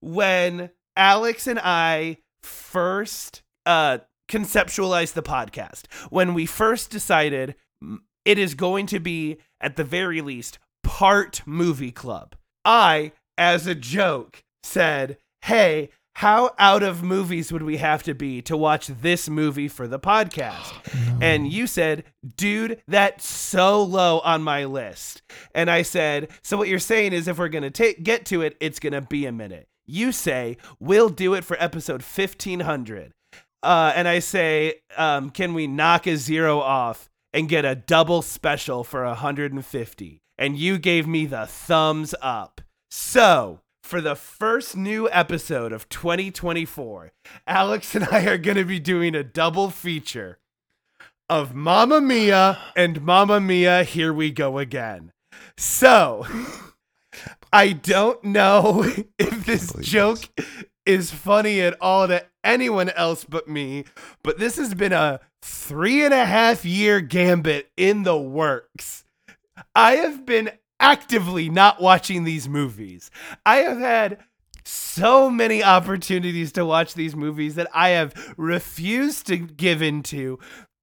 when 0.00 0.70
Alex 0.96 1.46
and 1.46 1.58
I 1.58 2.18
first 2.42 3.42
uh, 3.66 3.98
conceptualized 4.28 5.14
the 5.14 5.22
podcast, 5.22 5.92
when 6.10 6.34
we 6.34 6.46
first 6.46 6.90
decided 6.90 7.56
it 8.26 8.38
is 8.38 8.54
going 8.54 8.86
to 8.86 9.00
be, 9.00 9.38
at 9.60 9.76
the 9.76 9.84
very 9.84 10.20
least, 10.20 10.58
part 10.82 11.42
movie 11.46 11.92
club, 11.92 12.34
I, 12.64 13.12
as 13.38 13.66
a 13.66 13.74
joke, 13.74 14.42
said, 14.62 15.16
Hey, 15.42 15.90
how 16.16 16.54
out 16.58 16.82
of 16.82 17.02
movies 17.02 17.52
would 17.52 17.62
we 17.62 17.76
have 17.76 18.02
to 18.02 18.14
be 18.14 18.40
to 18.42 18.56
watch 18.56 18.86
this 18.86 19.28
movie 19.28 19.68
for 19.68 19.86
the 19.86 20.00
podcast? 20.00 20.72
And 21.22 21.50
you 21.50 21.66
said, 21.66 22.04
dude, 22.36 22.82
that's 22.86 23.26
so 23.26 23.82
low 23.82 24.18
on 24.20 24.42
my 24.42 24.66
list. 24.66 25.22
And 25.54 25.70
I 25.70 25.80
said, 25.80 26.28
so 26.42 26.58
what 26.58 26.68
you're 26.68 26.78
saying 26.78 27.14
is 27.14 27.26
if 27.26 27.38
we're 27.38 27.48
going 27.48 27.72
to 27.72 27.94
get 27.94 28.26
to 28.26 28.42
it, 28.42 28.54
it's 28.60 28.78
going 28.78 28.92
to 28.92 29.00
be 29.00 29.24
a 29.24 29.32
minute. 29.32 29.66
You 29.86 30.12
say, 30.12 30.58
we'll 30.78 31.08
do 31.08 31.32
it 31.32 31.42
for 31.42 31.56
episode 31.58 32.02
1500. 32.02 33.14
Uh, 33.62 33.92
and 33.96 34.06
I 34.06 34.18
say, 34.18 34.80
um, 34.98 35.30
can 35.30 35.54
we 35.54 35.66
knock 35.66 36.06
a 36.06 36.18
zero 36.18 36.60
off 36.60 37.08
and 37.36 37.50
get 37.50 37.66
a 37.66 37.74
double 37.74 38.22
special 38.22 38.82
for 38.82 39.04
150? 39.04 40.22
And 40.38 40.56
you 40.56 40.78
gave 40.78 41.06
me 41.06 41.26
the 41.26 41.46
thumbs 41.46 42.14
up. 42.22 42.62
So, 42.90 43.60
for 43.82 44.00
the 44.00 44.16
first 44.16 44.74
new 44.74 45.06
episode 45.10 45.70
of 45.70 45.86
2024, 45.90 47.12
Alex 47.46 47.94
and 47.94 48.08
I 48.10 48.24
are 48.24 48.38
going 48.38 48.56
to 48.56 48.64
be 48.64 48.80
doing 48.80 49.14
a 49.14 49.22
double 49.22 49.68
feature 49.68 50.38
of 51.28 51.54
Mamma 51.54 52.00
Mia 52.00 52.58
and 52.74 53.02
Mamma 53.02 53.38
Mia, 53.38 53.84
Here 53.84 54.14
We 54.14 54.30
Go 54.30 54.56
Again. 54.56 55.12
So, 55.58 56.26
I 57.52 57.72
don't 57.72 58.24
know 58.24 58.82
if 59.18 59.44
this 59.44 59.74
joke 59.80 60.20
is 60.86 61.10
funny 61.10 61.60
at 61.60 61.76
all 61.80 62.08
to 62.08 62.24
anyone 62.44 62.90
else 62.90 63.24
but 63.24 63.48
me, 63.48 63.84
but 64.22 64.38
this 64.38 64.56
has 64.56 64.74
been 64.74 64.92
a 64.92 65.20
three 65.42 66.04
and 66.04 66.14
a 66.14 66.24
half 66.24 66.64
year 66.64 67.00
gambit 67.00 67.70
in 67.76 68.04
the 68.04 68.16
works. 68.16 69.04
I 69.74 69.96
have 69.96 70.24
been 70.24 70.50
actively 70.80 71.48
not 71.48 71.80
watching 71.80 72.24
these 72.24 72.48
movies. 72.48 73.10
I 73.44 73.56
have 73.58 73.78
had 73.78 74.18
so 74.64 75.30
many 75.30 75.62
opportunities 75.62 76.52
to 76.52 76.64
watch 76.64 76.94
these 76.94 77.14
movies 77.14 77.54
that 77.54 77.68
I 77.72 77.90
have 77.90 78.34
refused 78.36 79.26
to 79.28 79.36
give 79.36 79.82
into 79.82 80.38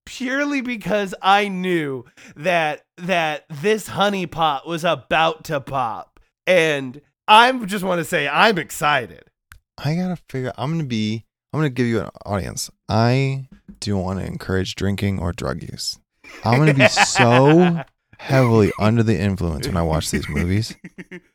purely 0.05 0.61
because 0.61 1.13
I 1.21 1.47
knew 1.47 2.05
that 2.35 2.85
that 2.97 3.45
this 3.49 3.89
honeypot 3.89 4.67
was 4.67 4.84
about 4.84 5.45
to 5.45 5.59
pop. 5.59 6.19
And 6.45 7.01
I 7.27 7.51
just 7.65 7.84
want 7.84 7.99
to 7.99 8.05
say 8.05 8.27
I'm 8.27 8.57
excited. 8.57 9.23
I 9.77 9.95
gotta 9.95 10.17
figure. 10.29 10.53
I'm 10.57 10.71
gonna 10.71 10.83
be. 10.83 11.25
I'm 11.51 11.59
gonna 11.59 11.69
give 11.69 11.87
you 11.87 11.99
an 12.01 12.09
audience. 12.25 12.69
I 12.89 13.47
do 13.79 13.97
want 13.97 14.19
to 14.19 14.25
encourage 14.25 14.75
drinking 14.75 15.19
or 15.19 15.31
drug 15.33 15.61
use. 15.61 15.99
I'm 16.43 16.57
gonna 16.57 16.73
be 16.73 16.87
so 16.87 17.83
heavily 18.17 18.71
under 18.79 19.03
the 19.03 19.19
influence 19.19 19.67
when 19.67 19.77
I 19.77 19.83
watch 19.83 20.11
these 20.11 20.29
movies 20.29 20.75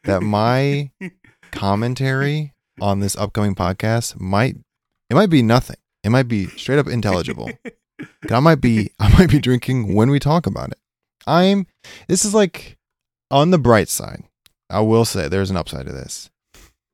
that 0.04 0.22
my 0.22 0.90
commentary 1.50 2.52
on 2.80 3.00
this 3.00 3.16
upcoming 3.16 3.54
podcast 3.54 4.20
might 4.20 4.56
it 5.10 5.14
might 5.14 5.30
be 5.30 5.42
nothing. 5.42 5.76
It 6.04 6.10
might 6.10 6.28
be 6.28 6.46
straight 6.48 6.78
up 6.78 6.86
intelligible. 6.86 7.50
I 8.30 8.40
might 8.40 8.60
be 8.60 8.90
I 8.98 9.08
might 9.18 9.30
be 9.30 9.38
drinking 9.38 9.94
when 9.94 10.10
we 10.10 10.18
talk 10.18 10.46
about 10.46 10.70
it. 10.70 10.78
I'm 11.26 11.66
this 12.06 12.24
is 12.24 12.34
like 12.34 12.78
on 13.30 13.50
the 13.50 13.58
bright 13.58 13.88
side. 13.88 14.24
I 14.70 14.80
will 14.80 15.04
say 15.04 15.28
there's 15.28 15.50
an 15.50 15.56
upside 15.56 15.86
to 15.86 15.92
this. 15.92 16.30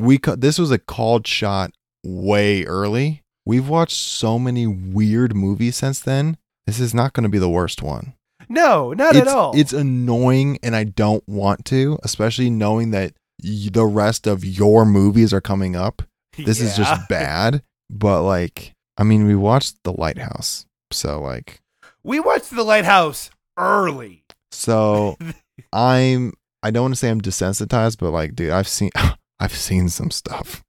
We 0.05 0.19
ca- 0.19 0.37
this 0.37 0.59
was 0.59 0.71
a 0.71 0.79
called 0.79 1.27
shot 1.27 1.73
way 2.05 2.65
early. 2.65 3.23
We've 3.47 3.69
watched 3.69 3.97
so 3.97 4.39
many 4.39 4.67
weird 4.67 5.35
movies 5.37 5.77
since 5.77 6.01
then. 6.01 6.37
This 6.67 6.81
is 6.81 6.95
not 6.95 7.13
going 7.13 7.25
to 7.25 7.29
be 7.29 7.39
the 7.39 7.49
worst 7.51 7.83
one. 7.83 8.15
No, 8.49 8.93
not 8.93 9.17
it's, 9.17 9.27
at 9.27 9.35
all. 9.35 9.53
It's 9.59 9.73
annoying 9.73 10.59
and 10.63 10.75
I 10.77 10.85
don't 10.85 11.27
want 11.29 11.65
to, 11.67 11.99
especially 12.03 12.51
knowing 12.51 12.91
that 12.93 13.13
y- 13.43 13.69
the 13.73 13.85
rest 13.87 14.27
of 14.27 14.45
your 14.45 14.85
movies 14.85 15.33
are 15.33 15.41
coming 15.41 15.77
up. 15.77 16.03
This 16.39 16.61
is 16.61 16.77
just 16.77 17.09
bad. 17.09 17.63
But 17.91 18.23
like, 18.23 18.73
I 18.97 19.03
mean, 19.03 19.27
we 19.27 19.35
watched 19.37 19.77
The 19.85 19.93
Lighthouse. 19.93 20.67
So 20.91 21.21
like, 21.21 21.61
We 22.03 22.21
watched 22.21 22.51
The 22.51 22.63
Lighthouse 22.65 23.31
early. 23.59 24.25
so 24.53 25.17
I'm 25.73 26.33
I 26.63 26.71
don't 26.71 26.85
want 26.85 26.95
to 26.95 26.99
say 26.99 27.11
I'm 27.11 27.21
desensitized, 27.21 27.99
but 27.99 28.11
like, 28.11 28.35
dude, 28.35 28.51
I've 28.53 28.69
seen 28.69 28.91
I've 29.41 29.55
seen 29.55 29.89
some 29.89 30.11
stuff. 30.11 30.63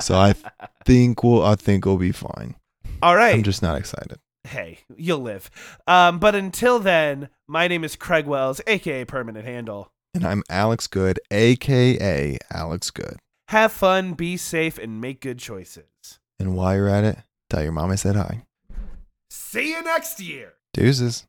So 0.00 0.14
I 0.16 0.34
think 0.84 1.22
we'll 1.22 1.42
I 1.42 1.54
think 1.56 1.84
we'll 1.86 1.96
be 1.96 2.12
fine. 2.12 2.54
All 3.02 3.16
right. 3.16 3.34
I'm 3.34 3.42
just 3.42 3.62
not 3.62 3.76
excited. 3.78 4.18
hey, 4.46 4.78
you'll 4.96 5.20
live. 5.20 5.50
Um, 5.86 6.18
but 6.18 6.34
until 6.34 6.78
then, 6.78 7.28
my 7.48 7.68
name 7.68 7.84
is 7.84 7.96
Craig 7.96 8.26
Wells, 8.26 8.60
aka 8.66 9.04
Permanent 9.04 9.44
Handle. 9.44 9.90
And 10.14 10.26
I'm 10.26 10.42
Alex 10.48 10.86
Good, 10.86 11.20
aka 11.30 12.38
Alex 12.52 12.90
Good. 12.90 13.16
Have 13.48 13.72
fun, 13.72 14.14
be 14.14 14.36
safe, 14.36 14.78
and 14.78 15.00
make 15.00 15.20
good 15.20 15.38
choices. 15.38 15.84
And 16.38 16.56
while 16.56 16.74
you're 16.74 16.88
at 16.88 17.04
it, 17.04 17.18
tell 17.50 17.62
your 17.62 17.72
mom 17.72 17.90
I 17.90 17.96
said 17.96 18.16
hi. 18.16 18.44
See 19.30 19.70
you 19.70 19.82
next 19.82 20.20
year. 20.20 20.54
Deuces. 20.72 21.26